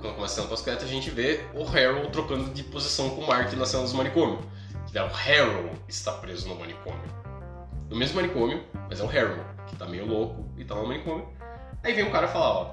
quando 0.00 0.14
começa 0.14 0.32
a 0.34 0.36
cena 0.36 0.46
pós-crédito, 0.46 0.84
a 0.84 0.88
gente 0.88 1.10
vê 1.10 1.40
o 1.54 1.62
Harold 1.66 2.08
trocando 2.10 2.50
de 2.54 2.62
posição 2.62 3.10
com 3.10 3.22
o 3.22 3.26
Mark 3.26 3.52
na 3.54 3.66
cena 3.66 3.82
dos 3.82 3.92
manicômios. 3.92 4.38
O 4.94 4.98
Harold 4.98 5.70
está 5.88 6.12
preso 6.12 6.48
no 6.48 6.54
manicômio. 6.54 7.00
No 7.90 7.96
mesmo 7.96 8.16
manicômio, 8.16 8.62
mas 8.88 9.00
é 9.00 9.02
o 9.02 9.08
Harold, 9.08 9.40
que 9.68 9.76
tá 9.76 9.86
meio 9.86 10.06
louco 10.06 10.44
e 10.56 10.64
tá 10.64 10.74
no 10.74 10.86
manicômio. 10.86 11.26
Aí 11.82 11.92
vem 11.92 12.04
um 12.04 12.10
cara 12.10 12.28
falar, 12.28 12.50
ó, 12.50 12.72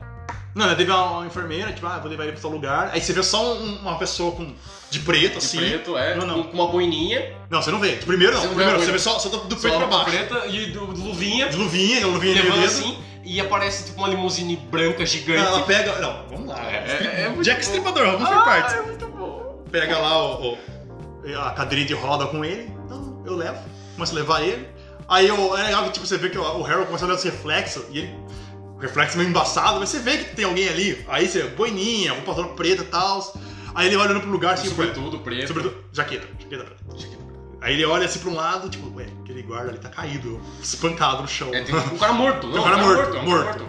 Não, 0.53 0.75
teve 0.75 0.89
uma, 0.91 1.03
uma 1.11 1.25
enfermeira, 1.27 1.71
tipo, 1.71 1.85
ah, 1.87 1.99
vou 1.99 2.09
levar 2.09 2.23
ele 2.23 2.31
pra 2.33 2.41
tal 2.41 2.49
lugar. 2.51 2.89
Aí 2.91 2.99
você 3.01 3.13
vê 3.13 3.21
só 3.23 3.53
um- 3.53 3.77
uma 3.79 3.97
pessoa 3.97 4.31
com, 4.31 4.53
de 4.89 4.99
preto, 5.01 5.33
de 5.33 5.37
assim. 5.37 5.57
preto, 5.57 5.95
é, 5.97 6.15
Não, 6.15 6.25
não. 6.25 6.43
com 6.43 6.53
uma 6.53 6.67
boininha, 6.67 7.33
Não, 7.49 7.61
você 7.61 7.69
não 7.71 7.79
vê. 7.79 7.95
De 7.95 8.05
primeiro 8.05 8.33
não. 8.33 8.41
Você 8.41 8.47
não 8.47 8.55
primeiro 8.55 8.79
vê 8.79 8.83
a 8.83 8.85
você 8.87 8.91
vê 8.91 8.99
só, 8.99 9.19
só 9.19 9.29
do, 9.29 9.37
do 9.45 9.55
peito 9.55 9.77
pra 9.77 9.85
baixo. 9.87 10.09
preta 10.11 10.47
e 10.47 10.67
do, 10.71 10.87
do 10.87 11.03
luvinha, 11.03 11.47
De 11.49 11.57
luvinha, 11.57 12.03
a 12.03 12.07
luvinha 12.07 12.33
de 12.35 12.41
levando 12.41 12.65
assim, 12.65 12.97
e 13.23 13.39
aparece 13.39 13.85
tipo 13.85 13.99
uma 13.99 14.07
limusine 14.07 14.55
branca 14.55 15.05
gigante. 15.05 15.45
Ela 15.45 15.61
pega. 15.61 15.99
Não, 15.99 16.25
vamos 16.29 16.47
lá. 16.47 16.59
É, 16.71 16.75
é, 16.75 17.21
é 17.25 17.29
muito 17.29 17.43
Jack 17.43 17.57
bom. 17.57 17.63
Stripador, 17.63 18.05
vamos 18.13 18.27
por 18.29 18.37
Ah, 18.37 18.41
partes. 18.41 18.73
é 18.75 18.81
muito 18.81 19.07
bom. 19.09 19.63
Pega 19.71 19.97
lá 19.99 20.23
o. 20.39 20.53
o- 20.53 20.57
a 21.43 21.51
cadeirinha 21.51 21.87
de 21.87 21.93
roda 21.93 22.25
com 22.27 22.43
ele. 22.43 22.71
Então, 22.85 23.21
eu 23.25 23.35
levo. 23.35 23.59
Começo 23.95 24.13
a 24.13 24.15
levar 24.15 24.41
ele. 24.41 24.67
Aí 25.09 25.27
eu, 25.27 25.57
é 25.57 25.63
legal 25.63 25.85
que 25.85 25.91
tipo, 25.91 26.05
você 26.05 26.17
vê 26.17 26.29
que 26.29 26.37
o, 26.37 26.65
Harold 26.65 26.87
começa 26.87 27.05
a 27.05 27.07
olhar 27.07 27.17
esse 27.17 27.29
reflexo 27.29 27.85
e 27.91 27.99
ele. 27.99 28.15
O 28.75 28.79
reflexo 28.79 29.17
meio 29.17 29.29
embaçado, 29.29 29.79
mas 29.79 29.89
você 29.89 29.97
vê 29.99 30.17
que 30.17 30.35
tem 30.35 30.45
alguém 30.45 30.69
ali. 30.69 31.03
Aí 31.07 31.27
você, 31.27 31.43
boininha, 31.43 32.13
um 32.13 32.21
pantalão 32.21 32.53
preto 32.53 32.83
e 32.83 32.85
tal. 32.85 33.33
Aí 33.73 33.87
ele 33.87 33.95
olhando 33.95 34.21
pro 34.21 34.29
lugar 34.29 34.53
assim. 34.53 34.69
Sobretudo 34.69 35.19
preto. 35.19 35.47
Sobretudo. 35.47 35.83
Jaqueta, 35.91 36.27
jaqueta 36.39 36.63
preta. 36.63 36.83
Jaqueta 36.95 37.23
preta. 37.23 37.39
Aí 37.59 37.73
ele 37.73 37.85
olha 37.85 38.05
assim 38.05 38.19
pra 38.19 38.29
um 38.29 38.35
lado, 38.35 38.69
tipo, 38.69 38.95
ué, 38.95 39.07
aquele 39.23 39.41
guarda 39.41 39.71
ali 39.71 39.79
tá 39.79 39.89
caído, 39.89 40.39
espancado 40.61 41.23
no 41.23 41.27
chão. 41.27 41.49
É, 41.53 41.61
tem 41.61 41.75
um 41.75 41.97
cara 41.97 42.13
morto. 42.13 42.47
Não, 42.47 42.61
um 42.61 42.63
cara 42.63 42.77
morto, 42.77 43.17
é 43.17 43.19
um 43.19 43.25
morto. 43.25 43.65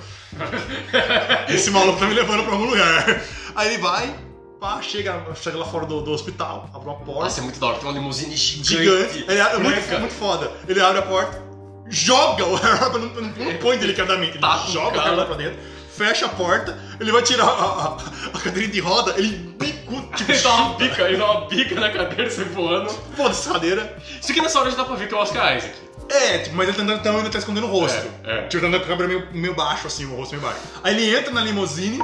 Esse 1.49 1.71
maluco 1.71 1.99
tá 1.99 2.07
me 2.07 2.15
levando 2.15 2.45
pra 2.45 2.53
algum 2.53 2.67
lugar. 2.67 3.23
Aí 3.55 3.69
ele 3.69 3.83
vai, 3.83 4.15
pá, 4.61 4.81
chega, 4.83 5.25
chega 5.41 5.59
lá 5.59 5.65
fora 5.67 5.87
do, 5.87 6.01
do 6.01 6.11
hospital, 6.13 6.69
abre 6.75 6.89
uma 6.89 6.97
porta. 6.99 7.23
Nossa, 7.25 7.41
é 7.41 7.43
muito 7.45 7.59
da 7.61 7.67
hora. 7.69 7.79
Tem 7.79 7.89
uma 7.89 7.93
limusine 7.99 8.37
gigante. 8.37 8.69
gigante. 8.69 9.25
Ele, 9.29 9.39
é 9.41 9.59
muito, 9.59 9.99
muito 10.01 10.15
foda. 10.15 10.51
Ele 10.69 10.81
abre 10.81 10.99
a 10.99 11.03
porta, 11.03 11.43
joga 11.89 12.45
o 12.47 12.57
Harold, 12.59 12.99
não, 12.99 13.23
não, 13.23 13.45
não 13.53 13.57
põe 13.59 13.79
delicadamente, 13.79 14.33
ele 14.33 14.41
Tá 14.41 14.59
joga 14.69 14.99
o. 14.99 15.01
Harold 15.01 15.27
pra 15.27 15.37
dentro, 15.37 15.59
fecha 15.97 16.27
a 16.27 16.29
porta, 16.29 16.79
ele 17.01 17.11
vai 17.13 17.23
tirar 17.23 17.45
a, 17.45 17.49
a, 17.49 17.97
a 18.35 18.41
cadeirinha 18.41 18.73
de 18.73 18.81
roda, 18.81 19.15
ele 19.17 19.29
bico, 19.59 20.01
tipo, 20.17 20.31
Ele 20.33 20.41
dá 20.43 20.55
uma 20.55 20.75
bica, 20.75 21.03
ele 21.03 21.17
dá 21.17 21.31
uma 21.33 21.47
bica 21.49 21.75
na 21.81 21.91
cadeira, 21.91 22.31
sai 22.31 22.45
voando. 22.47 22.91
Foda-se, 23.17 23.49
cadeira. 23.49 23.97
Isso 24.21 24.31
aqui 24.33 24.41
nessa 24.41 24.61
hora 24.61 24.71
já 24.71 24.77
dá 24.77 24.85
pra 24.85 24.97
ver 24.97 25.09
que 25.09 25.15
é 25.15 25.17
o 25.17 25.21
Oscar 25.21 25.57
Isaac. 25.57 25.75
É, 26.11 26.39
tipo, 26.39 26.57
mas 26.57 26.67
ele 26.69 26.77
tá, 26.77 26.83
andando- 26.83 27.07
ainda 27.19 27.29
tá 27.31 27.39
escondendo 27.39 27.67
o 27.67 27.71
rosto. 27.71 28.07
É, 28.25 28.39
é. 28.39 28.43
Tipo, 28.49 28.63
tá 28.63 28.69
andando 28.69 28.81
com 28.87 28.93
a 28.93 28.97
câmera 28.97 29.09
meio, 29.09 29.29
meio 29.35 29.55
baixo, 29.55 29.87
assim, 29.87 30.07
o 30.07 30.17
rosto 30.17 30.35
meio 30.37 30.43
baixo. 30.47 30.61
Aí 30.83 30.95
ele 30.95 31.15
entra 31.15 31.31
na 31.33 31.43
limusine, 31.43 32.03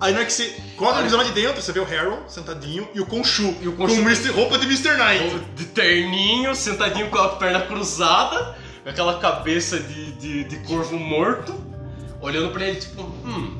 aí 0.00 0.12
na 0.12 0.18
hora 0.18 0.26
que 0.26 0.32
você 0.32 0.54
coloca 0.76 0.98
a 0.98 1.02
visão 1.02 1.18
lá 1.18 1.24
de 1.24 1.32
dentro, 1.32 1.60
você 1.62 1.72
vê 1.72 1.80
o 1.80 1.84
Harold 1.84 2.32
sentadinho 2.32 2.88
e 2.94 3.00
o 3.00 3.04
Khonshu, 3.06 3.54
E 3.60 3.68
o 3.68 3.72
com 3.72 3.84
Khonshu- 3.84 4.00
Mr. 4.00 4.30
roupa 4.30 4.58
de 4.58 4.64
Mr. 4.66 4.96
Knight. 4.96 5.38
De 5.54 5.64
terninho, 5.66 6.54
sentadinho 6.54 7.08
com 7.10 7.18
a 7.18 7.28
perna 7.36 7.60
cruzada, 7.62 8.56
com 8.82 8.88
aquela 8.88 9.18
cabeça 9.18 9.78
de, 9.78 10.12
de, 10.12 10.44
de 10.44 10.56
corvo 10.66 10.98
morto, 10.98 11.54
olhando 12.20 12.50
pra 12.52 12.64
ele 12.66 12.80
tipo, 12.80 13.02
hum. 13.02 13.58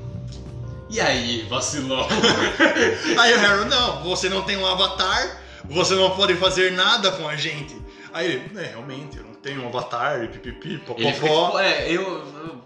E 0.93 1.01
aí, 1.01 1.47
vacilão? 1.49 2.05
Aí 3.19 3.33
o 3.35 3.39
Harold, 3.47 3.71
não, 3.71 4.03
você 4.03 4.29
não 4.29 4.43
tem 4.43 4.57
um 4.57 4.67
avatar, 4.67 5.41
você 5.65 5.95
não 5.95 6.11
pode 6.11 6.35
fazer 6.35 6.73
nada 6.73 7.13
com 7.13 7.29
a 7.29 7.37
gente. 7.37 7.77
Aí 8.13 8.27
ele, 8.27 8.59
é, 8.59 8.71
realmente, 8.71 9.17
eu 9.19 9.23
não 9.25 9.35
tenho 9.35 9.63
um 9.63 9.69
avatar, 9.69 10.27
pipipi, 10.29 10.69
Ele 10.69 10.79
fica 10.79 10.95
popopó. 10.95 11.47
tipo, 11.47 11.59
é, 11.61 11.89
eu, 11.93 12.03
eu. 12.03 12.61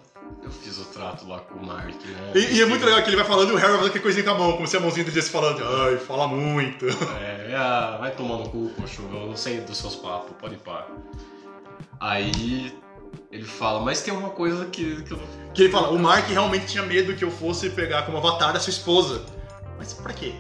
Fiz 0.63 0.79
o 0.79 0.85
trato 0.87 1.27
lá 1.29 1.41
com 1.41 1.59
o 1.59 1.67
Mark, 1.67 1.89
né? 1.89 2.33
E, 2.35 2.57
e 2.57 2.63
é 2.63 2.67
muito 2.67 2.85
legal 2.85 3.03
que 3.03 3.09
ele 3.09 3.17
vai 3.17 3.25
falando 3.25 3.51
e 3.51 3.53
o 3.55 3.57
Harold 3.59 3.77
faz 3.79 3.87
aquela 3.89 4.03
coisinha 4.03 4.25
com 4.25 4.31
a 4.31 4.35
mão, 4.39 4.53
como 4.53 4.67
se 4.67 4.77
a 4.77 4.81
mãozinha 4.81 5.05
dele 5.05 5.19
estivesse 5.19 5.31
falando, 5.33 5.63
ai, 5.85 5.97
fala 5.99 6.27
muito. 6.29 6.87
É, 7.51 7.55
ah, 7.57 7.99
vai 8.01 8.11
tomar 8.11 8.39
no 8.39 8.49
cu, 8.49 8.71
poxa, 8.77 9.01
eu 9.01 9.27
não 9.27 9.37
sei 9.37 9.61
dos 9.61 9.77
seus 9.79 9.95
papos, 9.95 10.33
pode 10.41 10.55
ir 10.55 10.59
pá. 10.59 10.87
Aí 12.01 12.75
ele 13.31 13.45
fala, 13.45 13.81
mas 13.81 14.03
tem 14.03 14.13
uma 14.13 14.31
coisa 14.31 14.67
que, 14.67 15.03
que 15.03 15.13
eu 15.13 15.19
não. 15.19 15.53
Que 15.53 15.63
ele 15.65 15.73
fala, 15.73 15.91
o 15.91 15.99
Mark 15.99 16.29
realmente 16.29 16.67
tinha 16.67 16.83
medo 16.83 17.15
que 17.15 17.25
eu 17.25 17.31
fosse 17.31 17.71
pegar 17.71 18.03
como 18.03 18.19
avatar 18.19 18.55
a 18.57 18.61
sua 18.61 18.71
esposa. 18.71 19.23
Mas 19.79 19.93
pra 19.93 20.13
quê? 20.13 20.35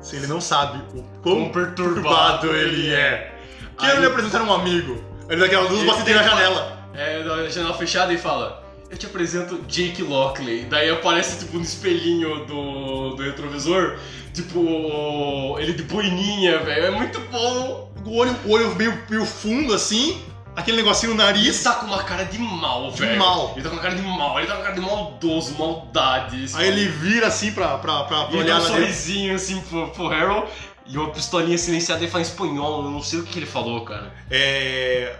Se 0.00 0.16
ele 0.16 0.26
não 0.26 0.40
sabe 0.40 0.78
o 0.96 1.02
quão 1.22 1.22
Quão 1.22 1.52
perturbado 1.52 2.48
perturbado 2.48 2.54
ele 2.54 2.92
é. 2.94 3.34
Que 3.78 3.84
Aí- 3.86 3.92
ele 3.92 4.00
me 4.00 4.06
apresentar 4.06 4.42
um 4.42 4.52
amigo. 4.52 5.02
Ele 5.28 5.40
dá 5.40 5.46
aquela 5.46 5.68
luz 5.68 5.82
batida 5.84 6.14
na 6.14 6.22
fala- 6.22 6.36
janela. 6.36 6.78
É, 6.94 7.22
da 7.22 7.48
janela 7.48 7.74
fechada 7.74 8.12
e 8.12 8.18
fala. 8.18 8.62
Eu 8.90 8.96
te 8.96 9.06
apresento 9.06 9.60
Jake 9.68 10.02
Lockley. 10.02 10.64
Daí 10.64 10.88
aparece 10.90 11.38
tipo 11.40 11.56
no 11.58 11.62
espelhinho 11.62 12.46
do, 12.46 13.10
do 13.14 13.22
retrovisor, 13.22 13.98
tipo, 14.32 15.56
ele 15.58 15.74
de 15.74 15.82
boininha, 15.82 16.58
velho. 16.60 16.86
É 16.86 16.90
muito 16.90 17.20
bom. 17.30 17.92
O 18.04 18.16
olho, 18.16 18.34
o 18.46 18.50
olho 18.52 18.74
meio, 18.76 18.98
meio 19.10 19.26
fundo 19.26 19.74
assim, 19.74 20.18
aquele 20.56 20.78
negocinho 20.78 21.14
no 21.14 21.20
E 21.22 21.26
ele 21.26 21.32
nariz. 21.38 21.62
tá 21.62 21.74
com 21.74 21.86
uma 21.86 22.02
cara 22.02 22.24
de 22.24 22.38
mal, 22.38 22.90
De 22.90 23.00
velho. 23.02 23.18
mal. 23.18 23.52
Ele 23.54 23.62
tá 23.62 23.68
com 23.68 23.76
uma 23.76 23.82
cara 23.82 23.94
de 23.94 24.02
mal, 24.02 24.38
ele 24.38 24.46
tá 24.46 24.54
com 24.54 24.58
uma 24.60 24.64
cara 24.68 24.80
de 24.80 24.86
maldoso, 24.86 25.54
maldade. 25.58 26.46
Aí 26.54 26.68
ele 26.68 26.88
vira 26.88 27.26
assim 27.26 27.52
pra, 27.52 27.76
pra, 27.76 28.04
pra, 28.04 28.24
pra 28.24 28.34
E 28.36 28.40
ele 28.40 28.48
dá 28.48 28.56
olhar 28.56 28.64
um 28.64 28.66
sorrisinho 28.66 29.34
assim 29.34 29.60
pro, 29.62 29.88
pro 29.88 30.06
Harold 30.10 30.48
e 30.86 30.96
uma 30.96 31.10
pistolinha 31.10 31.58
silenciada 31.58 32.02
e 32.02 32.08
fala 32.08 32.24
em 32.24 32.26
espanhol. 32.26 32.84
Eu 32.84 32.90
não 32.90 33.02
sei 33.02 33.18
o 33.18 33.24
que 33.24 33.38
ele 33.38 33.44
falou, 33.46 33.82
cara. 33.84 34.14
É. 34.30 35.14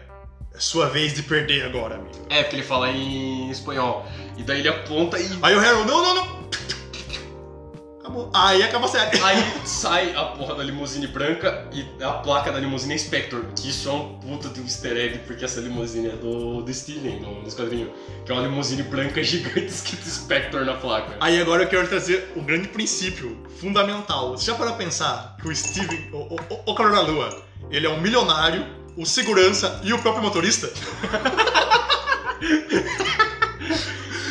Sua 0.59 0.89
vez 0.89 1.14
de 1.14 1.22
perder 1.22 1.64
agora, 1.64 1.94
amigo. 1.94 2.26
É, 2.28 2.43
porque 2.43 2.56
ele 2.56 2.62
fala 2.62 2.90
em 2.90 3.51
espanhol. 3.51 4.06
E 4.36 4.43
daí 4.43 4.59
ele 4.60 4.68
aponta 4.68 5.18
e 5.18 5.26
Aí 5.43 5.55
o 5.55 5.60
Harold, 5.60 5.86
não, 5.86 6.02
não, 6.02 6.14
não. 6.14 6.39
Acabou. 8.01 8.30
Aí 8.35 8.62
acaba 8.62 8.86
a 8.86 8.89
série. 8.89 9.20
Aí 9.22 9.36
sai 9.64 10.14
a 10.16 10.24
porra 10.24 10.55
da 10.55 10.64
limusine 10.64 11.06
branca 11.06 11.68
e 11.72 12.02
a 12.02 12.12
placa 12.14 12.51
da 12.51 12.59
limusine 12.59 12.94
é 12.94 12.98
Spectre, 12.98 13.40
que 13.55 13.68
isso 13.68 13.89
é 13.89 13.93
um 13.93 14.18
puta 14.18 14.48
de 14.48 14.60
um 14.60 14.64
easter 14.64 14.97
egg, 14.97 15.18
porque 15.26 15.44
essa 15.44 15.60
limusine 15.60 16.09
é 16.09 16.16
do, 16.16 16.62
do 16.62 16.74
Steven, 16.74 17.20
no, 17.20 17.43
nos 17.43 17.55
quadrinhos. 17.55 17.90
Que 18.24 18.32
é 18.32 18.35
uma 18.35 18.43
limusine 18.43 18.82
branca 18.82 19.22
gigante 19.22 19.66
escrito 19.66 20.09
Spectre 20.09 20.64
na 20.64 20.74
placa. 20.74 21.16
Aí 21.20 21.40
agora 21.40 21.64
eu 21.64 21.68
quero 21.68 21.86
trazer 21.86 22.32
o 22.35 22.40
grande 22.40 22.68
princípio 22.68 23.36
fundamental. 23.60 24.30
Você 24.36 24.47
já 24.47 24.55
parou 24.55 24.74
pra 24.74 24.85
pensar 24.85 25.36
que 25.40 25.47
o 25.47 25.55
Steven, 25.55 26.09
o, 26.12 26.35
o, 26.35 26.60
o 26.66 26.74
Calor 26.74 26.93
da 26.93 27.01
Lua, 27.02 27.43
ele 27.70 27.86
é 27.86 27.90
um 27.90 28.01
milionário, 28.01 28.64
o 28.99 29.07
segurança 29.07 29.81
e 29.85 29.93
o 29.93 29.99
próprio 29.99 30.23
motorista? 30.23 30.70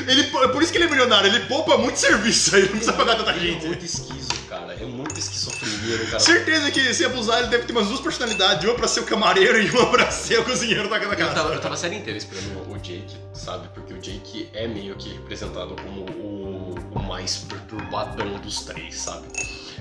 ele, 0.07 0.21
é 0.21 0.47
por 0.49 0.61
isso 0.63 0.71
que 0.71 0.77
ele 0.77 0.85
é 0.85 0.89
milionário, 0.89 1.27
ele 1.27 1.45
poupa 1.45 1.77
muito 1.77 1.97
serviço 1.97 2.55
aí, 2.55 2.63
não 2.63 2.69
precisa 2.69 2.93
pagar 2.93 3.15
tanta 3.17 3.31
É 3.31 3.39
gente. 3.39 3.65
muito 3.65 3.83
esquizo, 3.85 4.29
cara. 4.49 4.73
É 4.73 4.85
muito 4.85 5.19
esquizofrenia, 5.19 5.97
cara. 6.05 6.19
Certeza 6.19 6.71
que 6.71 6.93
se 6.93 7.03
abusar 7.05 7.39
ele 7.39 7.47
deve 7.47 7.65
ter 7.65 7.71
umas 7.73 7.87
duas 7.87 7.99
personalidades, 7.99 8.63
uma 8.63 8.75
pra 8.75 8.87
ser 8.87 9.01
o 9.01 9.03
camareiro 9.03 9.59
e 9.59 9.69
uma 9.69 9.89
pra 9.89 10.09
ser 10.11 10.39
o 10.39 10.43
cozinheiro 10.45 10.89
da 10.89 10.97
da 10.97 11.03
Eu 11.05 11.09
tava, 11.15 11.39
eu 11.39 11.47
casa. 11.49 11.59
tava 11.59 11.73
a 11.73 11.77
série 11.77 11.95
inteira 11.95 12.17
esperando 12.17 12.71
o 12.71 12.77
Jake, 12.77 13.15
sabe? 13.33 13.67
Porque 13.73 13.93
o 13.93 13.97
Jake 13.99 14.49
é 14.53 14.67
meio 14.67 14.95
que 14.95 15.09
representado 15.13 15.75
como 15.75 16.01
o, 16.01 16.75
o 16.91 17.03
mais 17.03 17.37
perturbadão 17.37 18.37
dos 18.39 18.61
três, 18.61 18.95
sabe? 18.95 19.27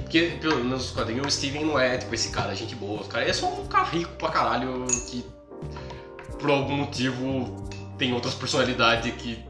Porque, 0.02 0.36
pelo 0.40 0.56
menos 0.56 0.82
nos 0.82 0.90
quadrinhos, 0.90 1.26
o 1.26 1.30
Steven 1.30 1.64
não 1.64 1.78
é 1.78 1.96
tipo 1.98 2.14
esse 2.14 2.30
cara, 2.30 2.54
gente 2.54 2.74
boa. 2.74 3.00
O 3.02 3.04
cara 3.06 3.28
é 3.28 3.32
só 3.32 3.46
um 3.48 3.66
cara 3.66 3.84
rico 3.84 4.12
pra 4.18 4.28
caralho 4.30 4.86
que, 5.10 5.24
por 6.38 6.50
algum 6.50 6.76
motivo, 6.76 7.68
tem 7.98 8.12
outras 8.12 8.34
personalidades 8.34 9.12
que 9.16 9.44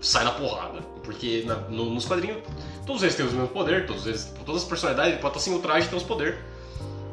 sai 0.00 0.24
na 0.24 0.32
porrada. 0.32 0.80
Porque 1.02 1.42
na- 1.46 1.56
no- 1.56 1.86
nos 1.90 2.04
quadrinhos, 2.04 2.38
todos 2.86 3.02
eles 3.02 3.14
têm 3.14 3.26
os 3.26 3.32
mesmos 3.32 3.50
poderes, 3.50 3.86
todos 3.86 4.06
eles, 4.06 4.32
todas 4.44 4.62
as 4.62 4.68
personalidades, 4.68 5.12
ele 5.14 5.20
pode 5.22 5.36
estar 5.38 5.50
sem 5.50 5.58
o 5.58 5.60
traje 5.60 5.86
e 5.86 5.88
tem 5.88 5.98
os 5.98 6.04
poderes. 6.04 6.36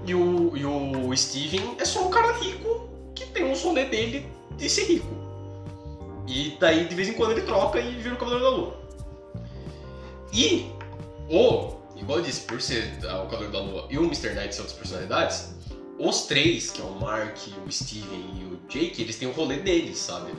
E 0.06 0.14
o, 0.14 0.56
e 0.56 0.66
o 0.66 1.16
Steven 1.16 1.76
é 1.80 1.86
só 1.86 2.06
um 2.06 2.10
cara 2.10 2.34
rico 2.34 2.88
que 3.16 3.26
tem 3.28 3.44
um 3.44 3.56
sonê 3.56 3.86
dele 3.86 4.28
de 4.58 4.70
ser 4.70 4.84
rico. 4.86 5.08
E 6.28 6.56
daí 6.60 6.86
de 6.86 6.94
vez 6.96 7.08
em 7.10 7.14
quando 7.14 7.32
ele 7.32 7.42
troca 7.42 7.80
e 7.80 7.96
vira 7.96 8.14
o 8.16 8.18
Cavaleiro 8.18 8.44
da 8.44 8.52
Lua. 8.52 8.78
E 10.34 10.70
o, 11.30 11.77
igual 11.98 12.20
eu 12.20 12.26
disse, 12.26 12.42
por 12.42 12.62
ser 12.62 12.98
o 13.04 13.28
Cavaleiro 13.28 13.52
da 13.52 13.62
Lua 13.62 13.88
e 13.90 13.98
o 13.98 14.04
Mr. 14.04 14.34
Knight 14.34 14.56
são 14.56 14.66
outras 14.66 14.74
personalidades, 14.74 15.54
os 16.00 16.24
três, 16.24 16.70
que 16.70 16.82
é 16.82 16.86
o 16.86 16.92
Mark, 17.00 17.38
o 17.66 17.72
Steven 17.72 18.32
e 18.36 18.46
o 18.46 18.60
Jake, 18.70 19.02
eles 19.02 19.16
têm 19.16 19.28
o 19.28 19.32
rolê 19.32 19.58
deles, 19.58 19.98
sabe? 19.98 20.32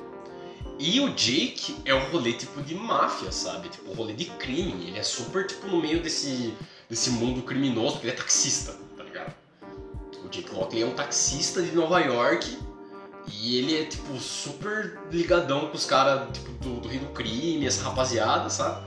E 0.78 1.00
o 1.00 1.12
Jake 1.12 1.76
é 1.84 1.92
um 1.92 2.10
rolê 2.10 2.32
tipo 2.32 2.62
de 2.62 2.74
máfia, 2.76 3.32
sabe? 3.32 3.68
Tipo, 3.68 3.90
um 3.90 3.94
rolê 3.94 4.12
de 4.12 4.26
crime. 4.26 4.86
Ele 4.86 4.98
é 4.98 5.02
super, 5.02 5.44
tipo, 5.44 5.66
no 5.66 5.80
meio 5.80 6.00
desse, 6.00 6.54
desse 6.88 7.10
mundo 7.10 7.42
criminoso, 7.42 7.94
porque 7.94 8.06
ele 8.06 8.14
é 8.14 8.16
taxista, 8.16 8.76
tá 8.96 9.02
ligado? 9.02 9.34
O 10.24 10.28
Jake 10.28 10.54
Lockley 10.54 10.82
é 10.82 10.86
um 10.86 10.94
taxista 10.94 11.60
de 11.60 11.72
Nova 11.72 11.98
York 11.98 12.56
e 13.32 13.58
ele 13.58 13.80
é, 13.80 13.84
tipo, 13.86 14.16
super 14.20 15.00
ligadão 15.10 15.66
com 15.66 15.76
os 15.76 15.84
caras, 15.84 16.28
tipo, 16.32 16.52
do, 16.62 16.80
do 16.80 16.88
Rio 16.88 17.00
do 17.00 17.08
Crime, 17.08 17.66
essa 17.66 17.82
rapaziada, 17.82 18.48
sabe? 18.48 18.86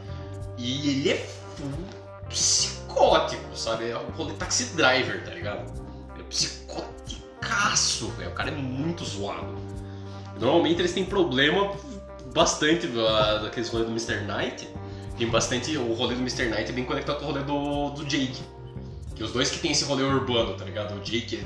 E 0.57 0.89
ele 0.89 1.09
é 1.09 1.17
full 1.57 2.00
psicótico, 2.31 3.55
sabe? 3.55 3.89
É 3.89 3.97
um 3.97 4.09
rolê 4.11 4.33
taxi 4.33 4.65
driver, 4.75 5.23
tá 5.23 5.31
ligado? 5.31 5.71
É 6.19 6.23
psicoticaço, 6.23 8.07
velho. 8.11 8.31
O 8.31 8.33
cara 8.33 8.49
é 8.49 8.55
muito 8.55 9.03
zoado. 9.05 9.55
Normalmente 10.39 10.79
eles 10.81 10.93
têm 10.93 11.05
problema 11.05 11.73
bastante 12.33 12.87
da- 12.87 13.39
daqueles 13.39 13.69
rolês 13.69 13.87
do 13.89 13.95
Mr. 13.95 14.25
Knight. 14.25 14.67
Tem 15.17 15.27
bastante. 15.29 15.77
O 15.77 15.93
rolê 15.93 16.15
do 16.15 16.21
Mr. 16.21 16.45
Knight 16.49 16.69
é 16.69 16.73
bem 16.73 16.85
conectado 16.85 17.19
com 17.19 17.25
o 17.25 17.27
rolê 17.27 17.43
do, 17.43 17.89
do 17.91 18.05
Jake. 18.05 18.41
Que 19.15 19.23
os 19.23 19.31
dois 19.31 19.51
que 19.51 19.59
tem 19.59 19.71
esse 19.71 19.83
rolê 19.83 20.03
urbano, 20.03 20.55
tá 20.55 20.65
ligado? 20.65 20.95
O 20.97 21.01
Jake 21.03 21.37
é 21.37 21.43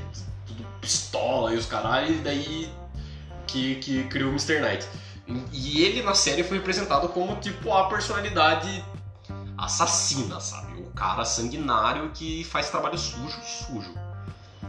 tudo 0.47 0.65
pistola 0.79 1.53
e 1.53 1.57
os 1.57 1.65
caralho, 1.65 2.13
e 2.15 2.19
daí 2.19 2.69
que, 3.47 3.75
que 3.75 4.03
criou 4.05 4.29
o 4.29 4.33
Mr. 4.33 4.59
Knight. 4.61 4.87
E 5.51 5.81
ele 5.81 6.03
na 6.03 6.13
série 6.13 6.43
foi 6.43 6.57
representado 6.57 7.09
como 7.09 7.35
tipo 7.37 7.73
a 7.73 7.87
personalidade 7.89 8.85
assassina, 9.57 10.39
sabe? 10.39 10.64
Cara 10.95 11.25
sanguinário 11.25 12.09
que 12.11 12.43
faz 12.43 12.69
trabalho 12.69 12.97
sujo, 12.97 13.37
sujo. 13.43 13.93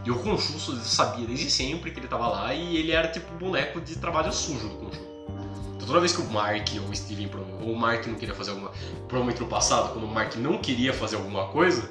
E 0.03 0.11
o 0.11 0.19
Conchuço 0.19 0.75
sabia 0.77 1.25
desde 1.25 1.49
sempre 1.49 1.91
que 1.91 1.99
ele 1.99 2.07
tava 2.07 2.27
lá 2.27 2.53
e 2.53 2.77
ele 2.77 2.91
era 2.91 3.07
tipo 3.07 3.33
boneco 3.35 3.81
de 3.81 3.97
trabalho 3.97 4.31
sujo 4.31 4.67
do 4.69 4.75
Conchu. 4.75 5.01
Então 5.75 5.87
toda 5.87 5.99
vez 5.99 6.15
que 6.15 6.21
o 6.21 6.29
Mark 6.31 6.67
ou 6.81 6.89
o 6.89 6.95
Steven, 6.95 7.29
ou 7.61 7.73
o 7.73 7.75
Mark 7.77 8.05
não 8.07 8.15
queria 8.15 8.35
fazer 8.35 8.51
alguma. 8.51 8.71
Provavelmente 9.07 9.41
no 9.41 9.47
passado, 9.47 9.93
quando 9.93 10.05
o 10.05 10.07
Mark 10.07 10.35
não 10.35 10.57
queria 10.59 10.93
fazer 10.93 11.15
alguma 11.15 11.47
coisa, 11.47 11.89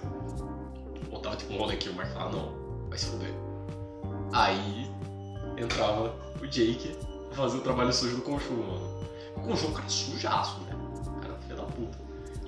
ou 1.11 1.19
tava 1.21 1.37
tipo 1.37 1.53
um 1.53 1.59
rolê 1.59 1.77
que 1.77 1.89
o 1.89 1.95
Mark 1.95 2.11
falava, 2.13 2.37
não, 2.37 2.89
vai 2.89 2.99
se 2.99 3.07
fuder. 3.07 3.35
Aí 4.33 4.91
entrava 5.57 6.15
o 6.41 6.47
Jake 6.47 6.97
fazer 7.33 7.59
o 7.59 7.61
trabalho 7.61 7.93
sujo 7.93 8.17
do 8.17 8.23
Conchu, 8.23 8.53
mano. 8.53 9.05
O 9.37 9.41
Conchu 9.41 9.67
é 9.67 9.69
um 9.69 9.73
cara 9.73 9.89
sujaço, 9.89 10.61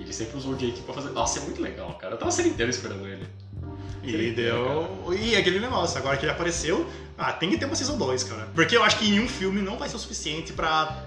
ele 0.09 0.13
sempre 0.15 0.37
usou 0.37 0.53
o 0.53 0.55
Jake 0.55 0.81
pra 0.81 0.93
fazer. 0.95 1.09
Nossa, 1.11 1.37
é 1.39 1.41
muito 1.43 1.61
legal, 1.61 1.93
cara. 2.01 2.15
Eu 2.15 2.17
tava 2.17 2.29
a 2.29 2.31
série 2.31 2.49
inteira 2.49 2.69
esperando 2.71 3.07
ele. 3.07 3.25
E 4.03 4.13
ele 4.13 4.31
deu. 4.31 5.13
E 5.19 5.35
aquele 5.35 5.59
negócio, 5.59 5.97
agora 5.99 6.17
que 6.17 6.25
ele 6.25 6.31
apareceu, 6.31 6.87
ah, 7.17 7.31
tem 7.31 7.49
que 7.49 7.57
ter 7.57 7.65
uma 7.65 7.75
Season 7.75 7.97
2, 7.97 8.23
cara. 8.23 8.47
Porque 8.55 8.75
eu 8.75 8.83
acho 8.83 8.97
que 8.97 9.05
em 9.07 9.19
um 9.19 9.27
filme 9.27 9.61
não 9.61 9.77
vai 9.77 9.87
ser 9.87 9.97
o 9.97 9.99
suficiente 9.99 10.51
pra. 10.53 11.03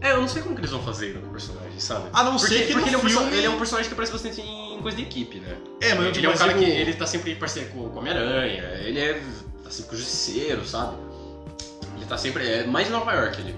É, 0.00 0.12
eu 0.12 0.20
não 0.20 0.28
sei 0.28 0.42
como 0.42 0.54
que 0.54 0.60
eles 0.60 0.70
vão 0.70 0.82
fazer 0.82 1.14
com 1.14 1.26
o 1.28 1.30
personagem, 1.30 1.78
sabe? 1.78 2.08
A 2.12 2.24
não 2.24 2.36
Porque, 2.36 2.54
ser 2.54 2.66
que 2.66 2.72
porque 2.72 2.88
ele, 2.88 2.96
é 2.96 2.98
um 2.98 3.02
filme. 3.08 3.36
ele 3.36 3.46
é 3.46 3.50
um 3.50 3.56
personagem 3.58 3.88
que 3.88 3.94
aparece 3.94 4.12
bastante 4.12 4.40
em 4.40 4.80
coisa 4.82 4.96
de 4.96 5.02
equipe, 5.04 5.38
né? 5.38 5.56
É, 5.80 5.94
mas 5.94 6.16
ele 6.16 6.26
é 6.26 6.30
um 6.30 6.34
cara 6.36 6.52
digo- 6.52 6.64
que 6.64 6.70
ele 6.70 6.92
tá 6.94 7.06
sempre 7.06 7.30
em 7.32 7.36
parceria 7.36 7.68
com 7.70 7.88
com 7.88 7.96
o 7.96 7.98
Homem-Aranha, 8.00 8.62
ele 8.84 8.98
é 8.98 9.22
assim 9.64 9.84
com 9.84 9.94
o 9.94 9.96
Justiceiro, 9.96 10.66
sabe? 10.66 10.96
Ele 11.96 12.04
tá 12.06 12.18
sempre. 12.18 12.46
É 12.46 12.66
mais 12.66 12.88
em 12.88 12.90
Nova 12.90 13.12
York 13.12 13.40
ele. 13.40 13.54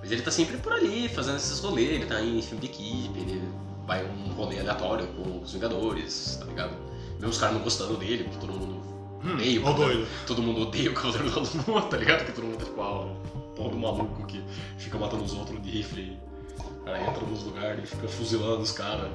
Mas 0.00 0.10
ele 0.12 0.22
tá 0.22 0.30
sempre 0.32 0.56
por 0.56 0.72
ali, 0.72 1.08
fazendo 1.08 1.36
esses 1.36 1.58
rolês, 1.60 1.88
ele 1.90 2.06
tá 2.06 2.20
em 2.20 2.42
filme 2.42 2.60
de 2.60 2.66
equipe, 2.66 3.18
ele 3.20 3.42
vai 3.86 4.04
um 4.04 4.32
rolê 4.32 4.58
aleatório 4.60 5.06
com 5.08 5.40
os 5.42 5.52
Vingadores, 5.52 6.36
tá 6.40 6.46
ligado? 6.46 6.72
Mesmo 7.14 7.28
os 7.30 7.38
caras 7.38 7.54
não 7.56 7.62
gostando 7.62 7.96
dele, 7.96 8.24
porque 8.24 8.38
todo 8.46 8.52
mundo 8.58 8.82
Hum, 9.24 9.34
odeia 9.34 9.60
o 9.60 9.64
Cavaleiro- 9.64 9.94
doido. 9.94 10.08
Todo 10.26 10.42
mundo 10.42 10.60
odeia 10.62 10.90
o 10.90 10.94
Cavaleiro 10.94 11.30
da 11.30 11.40
Lua, 11.72 11.82
tá 11.82 11.96
ligado? 11.96 12.24
Que 12.24 12.32
todo 12.32 12.44
mundo 12.44 12.60
é 12.60 12.64
tipo, 12.64 12.80
ah, 12.82 13.04
o 13.04 13.16
porra 13.56 13.70
do 13.70 13.76
maluco 13.78 14.26
que 14.26 14.42
fica 14.78 14.98
matando 14.98 15.22
os 15.24 15.32
outros 15.34 15.62
de 15.62 15.70
rifle. 15.70 16.18
O 16.58 16.84
cara 16.84 17.00
entra 17.00 17.24
nos 17.26 17.44
lugares 17.44 17.84
e 17.84 17.86
fica 17.86 18.08
fuzilando 18.08 18.62
os 18.62 18.72
caras. 18.72 19.08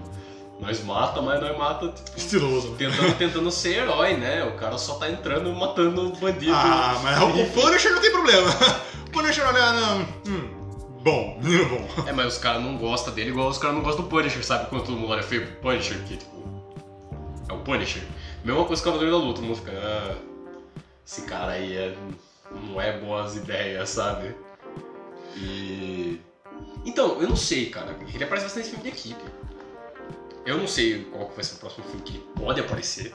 Nós 0.61 0.81
mata, 0.83 1.21
mas 1.21 1.39
nós 1.41 1.55
mata 1.57 1.89
tipo, 1.89 2.17
Estiloso. 2.17 2.69
tentando, 2.77 3.13
tentando 3.19 3.51
ser 3.51 3.79
herói, 3.83 4.15
né? 4.15 4.43
O 4.45 4.53
cara 4.55 4.77
só 4.77 4.95
tá 4.95 5.09
entrando 5.09 5.53
matando 5.53 6.09
bandido. 6.19 6.53
Ah, 6.55 6.99
mas 7.03 7.21
o 7.21 7.45
Punisher 7.51 7.91
não 7.93 8.01
tem 8.01 8.11
problema. 8.11 8.49
O 9.07 9.09
Punisher, 9.09 9.47
olha, 9.47 9.71
não. 9.71 10.01
Hum, 10.27 10.49
bom, 11.11 11.39
menino 11.41 11.65
bom. 11.69 11.87
É, 12.07 12.11
mas 12.11 12.33
os 12.33 12.37
caras 12.39 12.61
não 12.63 12.77
gostam 12.77 13.13
dele 13.13 13.29
igual 13.29 13.49
os 13.49 13.57
caras 13.57 13.75
não 13.75 13.83
gostam 13.83 14.03
do 14.03 14.09
Punisher, 14.09 14.43
sabe? 14.45 14.69
Quando 14.69 14.83
todo 14.85 14.97
mundo 14.97 15.11
olha 15.11 15.23
feio 15.23 15.45
pro 15.47 15.55
Punisher, 15.57 15.97
que 16.05 16.17
tipo. 16.17 16.37
É 17.49 17.53
o 17.53 17.59
Punisher. 17.59 18.03
Mesma 18.43 18.65
coisa 18.65 18.81
com 18.83 18.89
o 18.89 18.91
Cavaleiro 18.93 19.17
da 19.19 19.23
Luta, 19.25 19.39
todo 19.39 19.45
mundo 19.47 19.57
fica. 19.57 19.71
Ah, 19.73 20.15
esse 21.05 21.21
cara 21.21 21.53
aí 21.53 21.75
é, 21.75 21.95
não 22.51 22.79
é 22.81 22.97
boas 22.99 23.35
ideias, 23.35 23.89
sabe? 23.89 24.35
E. 25.35 26.19
Então, 26.85 27.21
eu 27.21 27.27
não 27.29 27.35
sei, 27.35 27.67
cara. 27.69 27.95
Ele 28.13 28.23
aparece 28.23 28.45
bastante 28.45 28.67
em 28.67 28.71
filme 28.71 28.83
de 28.83 28.89
equipe. 28.89 29.23
Eu 30.45 30.57
não 30.57 30.67
sei 30.67 31.03
qual 31.11 31.27
que 31.27 31.35
vai 31.35 31.43
ser 31.43 31.55
o 31.55 31.59
próximo 31.59 31.83
filme 31.85 32.01
que 32.01 32.13
ele 32.15 32.25
pode 32.35 32.59
aparecer. 32.61 33.13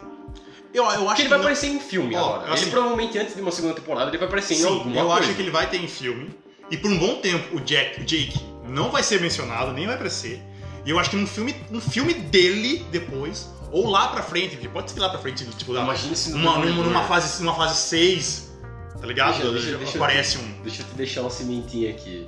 Eu, 0.74 0.84
eu 0.84 0.90
acho 0.90 1.04
Porque 1.04 1.22
ele 1.22 1.22
que 1.22 1.28
vai 1.28 1.38
não- 1.38 1.44
aparecer 1.44 1.66
em 1.68 1.80
filme 1.80 2.14
Ó, 2.16 2.18
agora. 2.36 2.52
assim- 2.52 2.62
ele 2.64 2.70
provavelmente 2.70 3.18
antes 3.18 3.34
de 3.34 3.40
uma 3.42 3.50
segunda 3.52 3.74
temporada 3.74 4.10
ele 4.10 4.18
vai 4.18 4.26
aparecer 4.28 4.54
em 4.54 4.58
Sim, 4.58 4.66
alguma 4.66 4.96
eu 5.00 5.06
coisa. 5.06 5.20
acho 5.20 5.34
que 5.34 5.42
ele 5.42 5.50
vai 5.50 5.68
ter 5.68 5.76
em 5.78 5.88
filme. 5.88 6.30
E 6.70 6.76
por 6.76 6.90
um 6.90 6.98
bom 6.98 7.16
tempo 7.20 7.56
o 7.56 7.60
Jack, 7.60 8.00
o 8.00 8.04
Jake 8.04 8.40
não 8.68 8.90
vai 8.90 9.02
ser 9.02 9.20
mencionado, 9.20 9.72
nem 9.72 9.86
vai 9.86 9.94
aparecer. 9.94 10.40
E 10.84 10.90
eu 10.90 10.98
acho 10.98 11.10
que 11.10 11.16
num 11.16 11.26
filme, 11.26 11.54
um 11.70 11.80
filme 11.80 12.14
dele 12.14 12.84
depois, 12.90 13.50
ou 13.70 13.88
lá 13.90 14.08
pra 14.08 14.22
frente, 14.22 14.56
porque 14.56 14.68
pode 14.68 14.90
ser 14.90 14.94
que 14.94 15.00
lá 15.00 15.10
pra 15.10 15.18
frente, 15.18 15.44
tipo, 15.44 15.76
Imagina 15.76 16.14
se 16.16 16.32
no 16.32 16.38
numa, 16.38 16.58
numa, 16.58 16.84
numa 16.84 17.02
fase, 17.04 17.42
numa 17.42 17.54
fase 17.54 17.76
6, 17.76 18.52
tá 19.00 19.06
ligado? 19.06 19.34
Deixa- 19.34 19.52
deixa- 19.52 19.78
deixa- 19.78 19.98
Aparece 19.98 20.38
um. 20.38 20.62
Deixa 20.62 20.82
eu 20.82 20.86
te 20.86 20.94
deixar 20.94 21.20
uma 21.20 21.30
sementinha 21.30 21.90
aqui. 21.90 22.26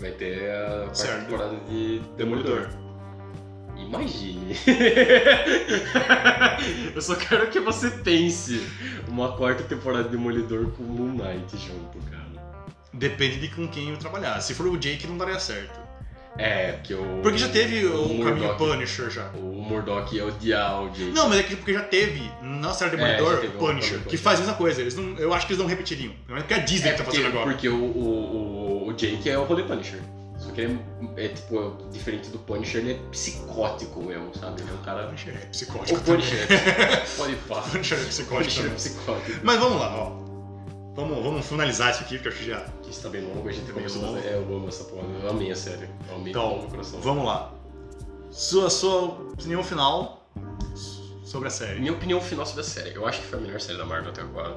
Vai 0.00 0.10
ter 0.12 0.50
a 0.50 0.76
quarta 0.84 0.94
Certo. 0.94 1.24
temporada 1.24 1.56
de 1.68 2.00
Demolidor. 2.16 2.68
Imagine. 3.76 4.56
eu 6.94 7.00
só 7.00 7.14
quero 7.14 7.46
que 7.48 7.60
você 7.60 7.90
pense 7.90 8.60
uma 9.08 9.32
quarta 9.36 9.62
temporada 9.62 10.04
de 10.04 10.10
Demolidor 10.10 10.70
com 10.72 10.82
Moon 10.82 11.12
Knight 11.12 11.56
junto, 11.56 11.98
cara. 12.10 12.17
Depende 12.98 13.38
de 13.38 13.48
com 13.48 13.68
quem 13.68 13.90
eu 13.90 13.96
trabalhar. 13.96 14.40
Se 14.40 14.54
for 14.54 14.66
o 14.66 14.76
Jake, 14.76 15.06
não 15.06 15.16
daria 15.16 15.38
certo. 15.38 15.88
É, 16.36 16.72
porque 16.72 16.94
o. 16.94 17.20
Porque 17.20 17.38
já 17.38 17.48
teve 17.48 17.84
o, 17.84 18.22
caminho 18.22 18.54
Punisher 18.54 19.10
já. 19.10 19.28
O 19.30 19.60
Murdock 19.60 20.14
ia 20.14 20.24
odiar 20.24 20.82
o 20.82 20.90
Jake. 20.90 21.10
Não, 21.10 21.28
mas 21.28 21.40
é 21.40 21.42
que 21.42 21.56
porque 21.56 21.74
já 21.74 21.82
teve 21.82 22.30
na 22.40 22.72
série 22.72 22.94
É, 22.94 23.16
Demolidor 23.16 23.44
o 23.44 23.58
Punisher, 23.58 23.98
que 24.00 24.16
faz 24.16 24.38
a 24.38 24.42
mesma 24.42 24.56
coisa. 24.56 24.80
Eles 24.80 24.94
não, 24.94 25.16
eu 25.18 25.34
acho 25.34 25.46
que 25.46 25.52
eles 25.52 25.60
não 25.60 25.68
repetiriam. 25.68 26.12
Não 26.28 26.36
é 26.36 26.40
porque 26.40 26.54
a 26.54 26.58
Disney 26.58 26.90
É 26.90 26.94
tá 26.94 27.04
fazendo 27.04 27.26
agora. 27.26 27.44
porque 27.50 27.68
o, 27.68 27.74
o, 27.74 28.88
o, 28.88 28.92
Jake 28.92 29.28
é 29.28 29.36
o 29.36 29.44
rolê 29.44 29.64
Punisher. 29.64 30.00
Só 30.38 30.52
que 30.52 30.60
ele 30.60 30.78
é, 31.16 31.24
é, 31.24 31.28
tipo, 31.28 31.76
diferente 31.90 32.28
do 32.30 32.38
Punisher, 32.38 32.82
ele 32.82 32.92
é 32.92 32.98
psicótico 33.10 34.00
mesmo, 34.04 34.30
sabe? 34.38 34.62
Ele 34.62 34.70
é 34.70 34.74
um 34.74 34.84
cara. 34.84 35.06
Punisher 35.06 35.34
é 35.34 35.46
psicótico. 35.46 35.98
O 35.98 36.02
Punisher. 36.04 36.46
Pode 37.18 37.34
falar. 37.34 37.62
Punisher 37.62 37.98
é 37.98 38.04
psicótico. 38.04 38.54
Punisher 38.54 38.66
é 38.66 38.74
psicótico. 38.74 39.40
Mas 39.42 39.58
vamos 39.58 39.80
lá, 39.80 39.92
ó. 39.92 40.27
Vamos, 40.98 41.22
vamos 41.22 41.46
finalizar 41.46 41.92
isso 41.92 42.00
aqui, 42.02 42.14
porque 42.16 42.26
eu 42.28 42.32
acho 42.32 42.40
que 42.42 42.48
já. 42.50 42.60
Que 42.82 42.90
está 42.90 43.08
bem 43.08 43.22
longo, 43.22 43.48
a 43.48 43.52
gente 43.52 43.66
Bem 43.66 43.74
começou. 43.74 44.18
É, 44.18 44.34
eu 44.34 44.56
amo 44.56 44.66
essa 44.66 44.82
porra. 44.82 45.04
Eu 45.22 45.30
amei 45.30 45.48
a 45.52 45.54
série. 45.54 45.88
Eu 46.08 46.16
amei 46.16 46.30
Então, 46.30 46.58
o 46.58 46.66
coração. 46.68 47.00
vamos 47.00 47.24
lá. 47.24 47.52
Sua, 48.32 48.68
sua 48.68 49.04
opinião 49.04 49.62
final 49.62 50.28
sobre 51.22 51.46
a 51.46 51.50
série. 51.52 51.78
Minha 51.78 51.92
opinião 51.92 52.20
final 52.20 52.44
sobre 52.44 52.62
a 52.62 52.64
série. 52.64 52.96
Eu 52.96 53.06
acho 53.06 53.20
que 53.20 53.26
foi 53.28 53.38
a 53.38 53.42
melhor 53.42 53.60
série 53.60 53.78
da 53.78 53.84
Marvel 53.84 54.10
até 54.10 54.22
agora. 54.22 54.56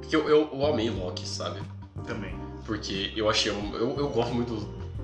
Porque 0.00 0.16
eu, 0.16 0.26
eu, 0.30 0.48
eu 0.50 0.66
amei 0.66 0.88
Loki, 0.88 1.28
sabe? 1.28 1.60
Também. 2.06 2.34
Porque 2.64 3.12
eu 3.14 3.28
achei. 3.28 3.52
um- 3.52 3.74
Eu, 3.74 3.94
eu 3.98 4.08
gosto 4.08 4.32
muito 4.32 4.54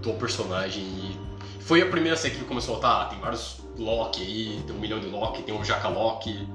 do 0.01 0.15
personagem 0.15 0.83
e. 0.83 1.19
Foi 1.61 1.83
a 1.83 1.87
primeira 1.87 2.17
série 2.17 2.35
que 2.35 2.45
começou 2.45 2.79
a 2.79 2.81
tá, 2.81 3.05
tem 3.11 3.21
vários 3.21 3.59
Loki 3.77 4.23
aí, 4.23 4.63
tem 4.67 4.75
um 4.75 4.79
milhão 4.81 4.99
de 4.99 5.07
Loki, 5.07 5.43
tem 5.43 5.55
o 5.55 5.63
Jaca 5.63 5.89
Loki, 5.89 6.49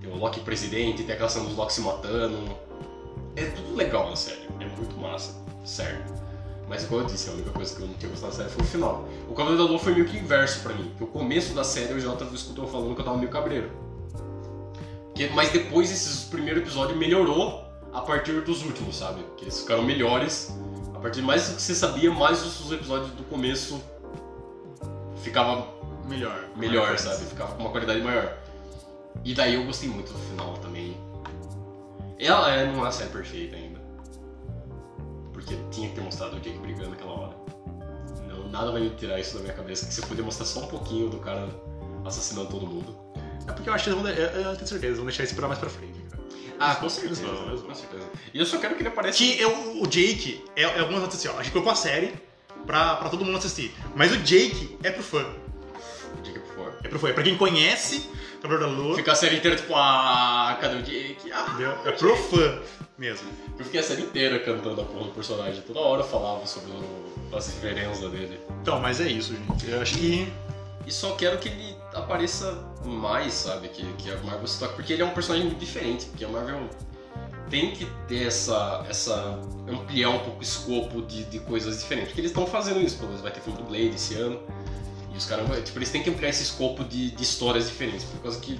tem 0.00 0.10
o 0.10 0.16
Loki 0.16 0.40
presidente, 0.40 1.04
tem 1.04 1.14
aquela 1.14 1.28
cena 1.28 1.44
dos 1.44 1.54
Loki 1.56 1.72
se 1.72 1.80
matando. 1.80 2.36
É 3.38 3.46
tudo 3.54 3.74
legal 3.76 4.10
na 4.10 4.16
série, 4.16 4.48
é 4.60 4.66
muito 4.66 4.96
massa, 4.98 5.34
certo. 5.64 6.12
Mas 6.68 6.84
igual 6.84 7.02
eu 7.02 7.06
disse, 7.06 7.30
a 7.30 7.32
única 7.32 7.50
coisa 7.50 7.74
que 7.74 7.80
eu 7.82 7.86
não 7.86 7.94
tinha 7.94 8.10
gostado 8.10 8.32
da 8.32 8.38
série 8.38 8.50
foi 8.50 8.62
o 8.62 8.66
final. 8.66 9.08
O 9.28 9.32
Cavaleiro 9.34 9.62
da 9.64 9.70
Lua 9.70 9.78
foi 9.78 9.94
meio 9.94 10.04
que 10.06 10.18
inverso 10.18 10.60
pra 10.60 10.74
mim. 10.74 10.88
Porque 10.90 11.04
o 11.04 11.06
começo 11.06 11.54
da 11.54 11.64
série 11.64 11.92
eu 11.92 12.00
já 12.00 12.14
tava 12.14 12.34
escutando 12.34 12.66
falando 12.68 12.94
que 12.94 13.00
eu 13.00 13.04
tava 13.04 13.16
meio 13.16 13.30
cabreiro. 13.30 13.70
Que- 15.14 15.28
mas 15.30 15.50
depois 15.50 15.90
esses 15.90 16.24
primeiros 16.24 16.62
episódios 16.62 16.98
melhorou 16.98 17.64
a 17.92 18.02
partir 18.02 18.32
dos 18.42 18.62
últimos, 18.64 18.96
sabe? 18.96 19.24
Que 19.38 19.44
eles 19.44 19.60
ficaram 19.60 19.82
melhores. 19.82 20.52
A 20.94 20.98
partir 20.98 21.22
mais 21.22 21.48
do 21.48 21.56
que 21.56 21.62
você 21.62 21.74
sabia, 21.74 22.10
mais 22.10 22.42
os 22.44 22.60
os 22.66 22.72
episódios 22.72 23.12
do 23.12 23.22
começo 23.24 23.80
ficava 25.22 25.66
Melhor. 26.06 26.48
melhor, 26.56 26.98
sabe? 26.98 27.24
Ficava 27.24 27.54
com 27.54 27.62
uma 27.62 27.70
qualidade 27.70 28.00
maior. 28.02 28.36
E 29.24 29.32
daí 29.34 29.54
eu 29.54 29.64
gostei 29.64 29.88
muito 29.88 30.12
do 30.12 30.18
final 30.18 30.54
também. 30.54 30.67
Ela 32.18 32.52
é, 32.52 32.72
não 32.72 32.86
é 32.86 32.90
série 32.90 33.10
perfeita 33.10 33.56
ainda. 33.56 33.80
Porque 35.32 35.54
tinha 35.70 35.88
que 35.88 35.94
ter 35.94 36.00
mostrado 36.00 36.36
o 36.36 36.40
Jake 36.40 36.58
brigando 36.58 36.90
naquela 36.90 37.12
hora. 37.12 37.36
Não, 38.26 38.48
nada 38.48 38.72
vai 38.72 38.80
me 38.80 38.90
tirar 38.90 39.20
isso 39.20 39.36
da 39.36 39.42
minha 39.42 39.54
cabeça, 39.54 39.86
que 39.86 39.94
você 39.94 40.02
podia 40.02 40.24
mostrar 40.24 40.44
só 40.46 40.60
um 40.60 40.66
pouquinho 40.66 41.08
do 41.08 41.18
cara 41.18 41.48
assassinando 42.04 42.48
todo 42.48 42.66
mundo. 42.66 42.96
É 43.46 43.52
porque 43.52 43.68
eu 43.68 43.74
acho 43.74 43.84
que 43.84 43.90
eles 43.90 44.02
vão. 44.02 44.10
Eu, 44.10 44.26
eu 44.42 44.56
tenho 44.56 44.66
certeza, 44.66 44.96
vão 44.96 45.06
deixar 45.06 45.24
isso 45.24 45.34
pra 45.34 45.46
mais 45.46 45.58
pra 45.58 45.70
frente, 45.70 45.98
cara. 46.10 46.22
Ah, 46.60 46.74
com 46.74 46.88
certeza, 46.88 47.22
eles 47.22 47.60
vão. 47.60 47.68
com 47.68 47.74
certeza. 47.74 48.04
E 48.34 48.38
eu 48.38 48.44
só 48.44 48.58
quero 48.58 48.74
que 48.74 48.82
ele 48.82 48.88
apareça. 48.88 49.18
Que 49.18 49.40
eu, 49.40 49.80
o 49.80 49.86
Jake 49.86 50.44
é, 50.56 50.62
é 50.62 50.80
algumas 50.80 51.02
assim, 51.04 51.28
ó. 51.28 51.38
A 51.38 51.42
gente 51.42 51.52
colocou 51.52 51.72
a 51.72 51.76
série 51.76 52.12
pra, 52.66 52.96
pra 52.96 53.08
todo 53.08 53.24
mundo 53.24 53.38
assistir. 53.38 53.74
Mas 53.94 54.12
o 54.12 54.16
Jake 54.18 54.76
é 54.82 54.90
pro 54.90 55.02
fã. 55.02 55.24
O 56.18 56.22
Jake 56.22 56.38
por 56.40 56.54
favor. 56.54 56.78
É 56.82 56.88
pro 56.88 56.98
fã. 56.98 57.08
É 57.08 57.12
pra 57.12 57.22
quem 57.22 57.36
conhece 57.36 58.10
Cavaleiro 58.40 58.70
da 58.70 58.82
Lua. 58.82 58.96
Ficar 58.96 59.12
a 59.12 59.14
série 59.16 59.36
inteira 59.36 59.56
tipo, 59.56 59.74
ah, 59.74 60.56
cadê 60.60 60.76
o 60.76 60.82
Jake? 60.82 61.32
Ah, 61.32 61.46
Entendeu? 61.48 61.72
É 61.84 61.92
pro 61.92 62.16
fã 62.16 62.60
mesmo. 62.96 63.28
Eu 63.58 63.64
fiquei 63.64 63.80
a 63.80 63.82
série 63.82 64.02
inteira 64.02 64.38
cantando 64.40 64.80
a 64.80 64.84
porra 64.84 65.04
do 65.04 65.10
personagem. 65.12 65.62
Toda 65.62 65.80
hora 65.80 66.02
eu 66.02 66.06
falava 66.06 66.46
sobre 66.46 66.70
o, 66.72 67.36
as 67.36 67.46
referências 67.46 68.10
dele. 68.10 68.40
Então, 68.62 68.80
mas 68.80 69.00
é 69.00 69.08
isso, 69.08 69.34
gente. 69.34 69.70
Eu 69.70 69.80
acho 69.80 69.96
que. 69.98 70.32
E 70.86 70.92
só 70.92 71.14
quero 71.16 71.38
que 71.38 71.48
ele 71.48 71.76
apareça 71.94 72.64
mais, 72.84 73.34
sabe? 73.34 73.68
Que, 73.68 73.84
que 73.94 74.10
a 74.10 74.16
Marvel 74.18 74.46
se 74.46 74.58
toque. 74.58 74.74
Porque 74.74 74.92
ele 74.92 75.02
é 75.02 75.04
um 75.04 75.10
personagem 75.10 75.46
muito 75.46 75.60
diferente. 75.60 76.06
Porque 76.06 76.24
a 76.24 76.28
Marvel 76.28 76.68
tem 77.50 77.72
que 77.72 77.86
ter 78.06 78.26
essa. 78.26 78.84
essa 78.88 79.38
ampliar 79.68 80.10
um 80.10 80.18
pouco 80.20 80.38
o 80.38 80.42
escopo 80.42 81.02
de, 81.02 81.24
de 81.24 81.40
coisas 81.40 81.80
diferentes. 81.80 82.08
Porque 82.08 82.20
eles 82.20 82.30
estão 82.30 82.46
fazendo 82.46 82.80
isso. 82.80 82.96
Pelo 82.96 83.08
menos 83.08 83.22
vai 83.22 83.30
ter 83.30 83.40
filme 83.40 83.58
do 83.58 83.64
Blade 83.64 83.94
esse 83.94 84.14
ano. 84.14 84.40
E 85.18 85.20
os 85.20 85.26
caras. 85.26 85.46
Tipo, 85.64 85.78
eles 85.78 85.90
têm 85.90 86.00
que 86.02 86.08
ampliar 86.10 86.28
esse 86.30 86.44
escopo 86.44 86.84
de, 86.84 87.10
de 87.10 87.22
histórias 87.22 87.66
diferentes. 87.66 88.04
Por 88.04 88.20
causa 88.22 88.38
que 88.38 88.58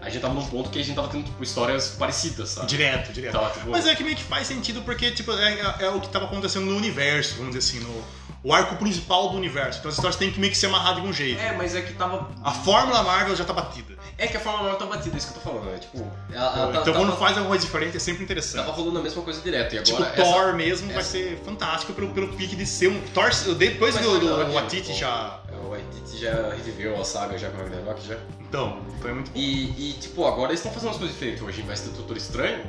a 0.00 0.08
gente 0.08 0.22
tava 0.22 0.32
num 0.32 0.46
ponto 0.46 0.70
que 0.70 0.78
a 0.80 0.82
gente 0.82 0.96
tava 0.96 1.08
tendo 1.08 1.24
tipo, 1.24 1.42
histórias 1.42 1.88
parecidas, 1.98 2.48
sabe? 2.50 2.66
Direto, 2.68 3.12
direto. 3.12 3.32
Tava, 3.32 3.50
tipo, 3.50 3.68
Mas 3.70 3.86
é 3.86 3.94
que 3.94 4.02
meio 4.02 4.16
que 4.16 4.24
faz 4.24 4.46
sentido 4.46 4.80
porque, 4.82 5.10
tipo, 5.10 5.30
é, 5.32 5.52
é- 5.60 5.84
é 5.84 5.88
o 5.90 6.00
que 6.00 6.08
tava 6.08 6.24
acontecendo 6.24 6.64
no 6.66 6.76
universo, 6.76 7.34
vamos 7.36 7.54
dizer 7.54 7.78
assim, 7.78 7.84
no. 7.86 8.02
O 8.42 8.54
arco 8.54 8.76
principal 8.76 9.28
do 9.28 9.36
universo. 9.36 9.80
Então 9.80 9.90
as 9.90 9.96
histórias 9.96 10.16
têm 10.16 10.30
que 10.32 10.40
meio 10.40 10.50
que 10.50 10.56
ser 10.56 10.64
amarradas 10.68 11.02
de 11.02 11.08
um 11.10 11.12
jeito. 11.12 11.38
É, 11.38 11.52
mas 11.52 11.74
é 11.76 11.82
que 11.82 11.92
tava. 11.92 12.26
A 12.42 12.50
fórmula 12.50 13.02
Marvel 13.02 13.36
já 13.36 13.44
tá 13.44 13.52
batida. 13.52 13.92
É 14.16 14.26
que 14.26 14.34
a 14.34 14.40
forma 14.40 14.62
Marvel 14.62 14.78
tá 14.78 14.86
batida, 14.86 15.14
é 15.14 15.18
isso 15.18 15.26
que 15.30 15.38
eu 15.38 15.42
tô 15.42 15.50
falando, 15.50 15.70
né? 15.70 15.76
Tipo, 15.78 15.98
ela, 16.32 16.44
ela 16.46 16.54
tá- 16.54 16.80
então 16.80 16.84
tava, 16.94 16.96
quando 17.04 17.12
faz 17.18 17.32
alguma 17.36 17.48
coisa 17.50 17.62
diferente 17.66 17.98
é 17.98 18.00
sempre 18.00 18.24
interessante. 18.24 18.64
tava 18.64 18.72
rolando 18.72 18.98
a 18.98 19.02
mesma 19.02 19.22
coisa 19.22 19.42
direto. 19.42 19.74
E 19.76 19.82
Tipo, 19.82 20.02
agora. 20.02 20.16
Thor 20.16 20.54
mesmo 20.54 20.86
vai 20.88 21.00
essa- 21.00 21.10
ser 21.10 21.38
fantástico 21.44 21.92
pelo, 21.92 22.14
pelo 22.14 22.28
pique 22.28 22.56
de 22.56 22.64
ser 22.64 22.88
um. 22.88 22.98
Thor, 23.12 23.28
depois 23.56 23.94
Mas 23.96 24.04
do, 24.06 24.18
do, 24.20 24.28
agora, 24.28 24.44
do 24.46 24.52
Watiti 24.54 24.82
tipo, 24.86 24.98
já. 24.98 25.38
O 25.70 25.72
Waititi 25.72 26.18
já 26.18 26.52
reviveu 26.52 27.00
a 27.00 27.04
saga 27.04 27.38
já 27.38 27.48
com 27.48 27.58
o 27.58 27.60
Ragnarok 27.60 28.04
já. 28.04 28.18
Então, 28.40 28.80
foi 29.00 29.14
muito. 29.14 29.30
E, 29.36 29.90
e, 29.90 29.92
tipo, 30.00 30.26
agora 30.26 30.50
eles 30.50 30.58
estão 30.58 30.72
fazendo 30.72 30.88
umas 30.88 30.98
coisas 30.98 31.14
diferentes. 31.14 31.44
Hoje, 31.44 31.62
de 31.62 31.68
ter 31.68 31.90
Doutor 31.90 32.16
Estranho, 32.16 32.64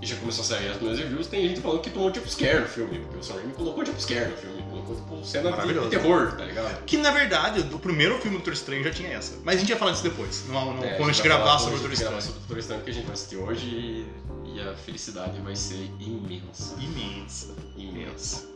e 0.00 0.06
já 0.06 0.16
começou 0.16 0.42
a 0.42 0.46
sair 0.46 0.68
as 0.68 0.76
primeiras 0.76 0.98
reviews, 0.98 1.26
tem 1.26 1.46
gente 1.46 1.60
falando 1.60 1.82
que 1.82 1.90
tomou 1.90 2.12
jumpscare 2.12 2.60
no 2.60 2.66
filme, 2.66 3.00
porque 3.00 3.18
o 3.18 3.22
Sam 3.22 3.34
Raimi 3.34 3.52
colocou 3.52 3.84
jumpscare 3.84 4.30
no 4.30 4.36
filme, 4.38 4.61
tipo 4.94 5.24
cena 5.24 5.50
de 5.52 5.88
terror, 5.90 6.32
tá 6.36 6.44
ligado? 6.44 6.84
Que 6.84 6.96
na 6.96 7.10
verdade, 7.10 7.60
o 7.74 7.78
primeiro 7.78 8.14
filme 8.16 8.36
do 8.36 8.40
Doutor 8.40 8.52
Estranho 8.54 8.82
já 8.84 8.90
tinha 8.90 9.08
essa. 9.10 9.38
Mas 9.44 9.56
a 9.56 9.58
gente 9.60 9.70
ia 9.70 9.76
falar 9.76 9.92
disso 9.92 10.02
depois, 10.04 10.44
no, 10.48 10.74
no- 10.74 10.84
É, 10.84 10.96
quando 10.96 11.10
a 11.10 11.12
gente 11.12 11.22
gravar 11.22 11.58
sobre 11.58 11.76
o 11.76 11.78
Doutor 11.78 11.92
Estranho. 11.92 12.20
sobre 12.22 12.36
o 12.36 12.40
Doutor 12.40 12.58
Estranho 12.58 12.82
que 12.82 12.90
a 12.90 12.94
gente 12.94 13.04
vai 13.04 13.12
assistir 13.14 13.36
hoje 13.36 13.66
e, 13.66 14.06
e 14.54 14.60
a 14.60 14.74
felicidade 14.74 15.40
vai 15.40 15.56
ser 15.56 15.90
imensa. 16.00 16.76
Imensa. 16.80 17.54
Imensa. 17.76 18.46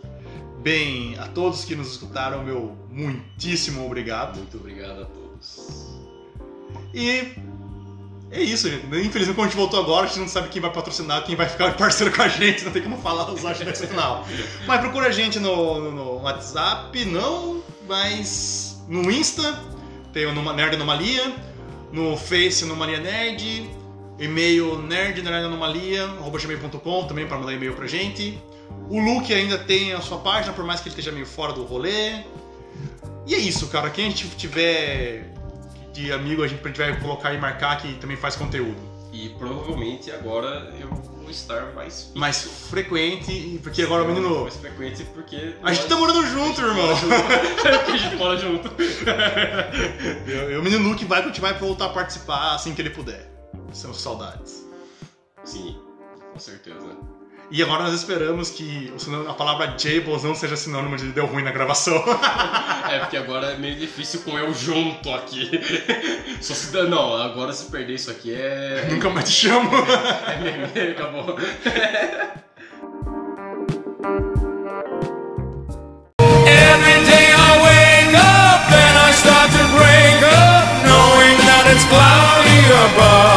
Bem, 0.63 1.17
a 1.19 1.29
todos 1.29 1.65
que 1.65 1.75
nos 1.77 1.93
escutaram, 1.93 2.43
meu 2.45 2.77
muitíssimo 2.91 3.85
obrigado. 3.87 4.37
Muito 4.39 4.57
obrigado 4.57 5.03
a 5.03 5.05
todos. 5.07 5.87
E 6.93 7.35
é 8.31 8.43
isso, 8.43 8.69
gente. 8.69 8.85
Infelizmente, 8.87 9.35
quando 9.35 9.47
a 9.47 9.51
gente 9.51 9.57
voltou 9.57 9.81
agora, 9.81 10.05
a 10.05 10.09
gente 10.09 10.19
não 10.21 10.29
sabe 10.29 10.49
quem 10.49 10.61
vai 10.61 10.73
patrocinar, 10.73 11.25
quem 11.25 11.37
vai 11.37 11.49
ficar 11.49 11.75
parceiro 11.79 12.15
com 12.15 12.23
a 12.23 12.29
gente, 12.29 12.65
não 12.65 12.73
tem 12.73 12.83
como 12.83 12.99
falar 12.99 13.31
os 13.33 13.45
ajudantes 13.45 13.81
no 13.83 13.89
final. 13.89 14.27
Mas 14.67 14.81
procura 14.81 15.07
a 15.09 15.13
gente 15.13 15.39
no, 15.39 15.81
no- 15.81 15.93
no 15.93 16.23
WhatsApp, 16.23 17.05
não, 17.05 17.63
mas 17.89 18.83
no 18.89 19.11
Insta, 19.11 19.59
tem 20.13 20.27
o 20.27 20.53
Nerd 20.53 20.75
Anomalia, 20.77 21.35
no 21.93 22.17
Face 22.17 22.65
Anomalia 22.65 22.99
Nerd, 23.01 23.71
e-mail 24.19 24.79
nerdnerdanomalia.com 24.79 27.05
também 27.07 27.27
para 27.27 27.39
mandar 27.39 27.53
e-mail 27.53 27.75
pra 27.75 27.87
gente. 27.87 28.39
O 28.89 28.99
Luke 29.01 29.33
ainda 29.33 29.59
tem 29.59 29.93
a 29.93 30.01
sua 30.01 30.19
página, 30.19 30.53
por 30.53 30.65
mais 30.65 30.81
que 30.81 30.89
ele 30.89 30.95
esteja 30.95 31.13
meio 31.13 31.27
fora 31.27 31.53
do 31.53 31.65
rolê. 31.65 32.21
E 33.27 33.35
é 33.35 33.39
isso, 33.39 33.67
cara. 33.69 33.91
Quem 33.91 34.07
a 34.07 34.09
gente 34.09 34.29
tiver 34.37 35.33
de 35.97 36.13
amigo, 36.13 36.43
a 36.43 36.47
gente 36.49 36.63
vai 36.63 37.01
colocar 37.01 37.33
e 37.33 37.39
marcar 37.39 37.81
que 37.81 37.95
também 37.95 38.17
faz 38.17 38.37
conteúdo. 38.37 38.77
E 39.13 39.31
provavelmente 39.31 40.11
agora 40.11 40.75
eu 40.79 40.89
vou 40.89 41.31
estar 41.31 41.73
mais 41.75 42.13
Mais 42.15 42.43
frequente, 42.71 43.59
porque 43.63 43.81
agora 43.83 44.05
o 44.05 44.07
menino. 44.07 44.43
Mais 44.43 44.57
frequente 44.57 45.05
porque. 45.15 45.55
A 45.63 45.73
gente 45.73 45.89
tá 45.89 45.97
morando 45.97 46.23
junto, 46.27 46.61
irmão. 46.63 46.89
porque 46.99 47.93
a 47.93 47.97
gente 47.97 48.17
mora 48.17 48.37
junto. 48.37 48.71
E 50.53 50.57
o 50.57 50.63
menino 50.63 50.87
Luke 50.89 51.05
vai, 51.07 51.31
vai 51.33 51.55
voltar 51.55 51.87
a 51.87 51.89
participar 51.89 52.55
assim 52.55 52.75
que 52.75 52.83
ele 52.83 52.91
puder. 52.91 53.31
São 53.73 53.95
saudades. 53.95 54.67
Sim, 55.45 55.79
com 56.33 56.39
certeza. 56.39 57.16
E 57.51 57.63
agora 57.63 57.85
nós 57.85 57.95
esperamos 57.95 58.51
que 58.51 58.93
a 59.29 59.33
palavra 59.33 59.77
Jables 59.79 60.25
não 60.25 60.35
seja 60.35 60.57
sinônimo 60.57 60.97
de 60.97 61.13
deu 61.13 61.27
ruim 61.27 61.43
na 61.43 61.53
gravação. 61.53 62.03
É, 62.87 63.01
porque 63.01 63.17
agora 63.17 63.49
é 63.49 63.59
meio 63.59 63.75
difícil 63.75 64.21
com 64.21 64.39
eu 64.39 64.55
junto 64.55 65.13
aqui. 65.13 65.51
Só 66.41 66.55
se 66.55 66.73
dá. 66.73 66.85
Não, 66.85 67.21
agora 67.21 67.53
se 67.53 67.69
perder 67.69 67.95
isso 67.95 68.13
aqui 68.13 68.33
é. 68.33 68.87
Nunca 68.95 69.11
mais 69.11 69.29
te 69.29 69.49
chamo. 69.49 69.69
É 70.29 70.37
meme, 70.39 70.93
acabou. 70.93 71.37
Every 76.47 77.05
day 77.07 77.33
I 77.35 77.59
wake 77.65 78.15
up 78.15 78.71
and 78.71 78.97
I 78.97 79.11
start 79.11 79.51
to 79.51 79.67
break 79.75 80.23
up, 80.23 80.87
knowing 80.87 81.37
that 81.45 81.67
it's 81.75 81.85
cloudy 81.87 82.95
above. 82.95 83.36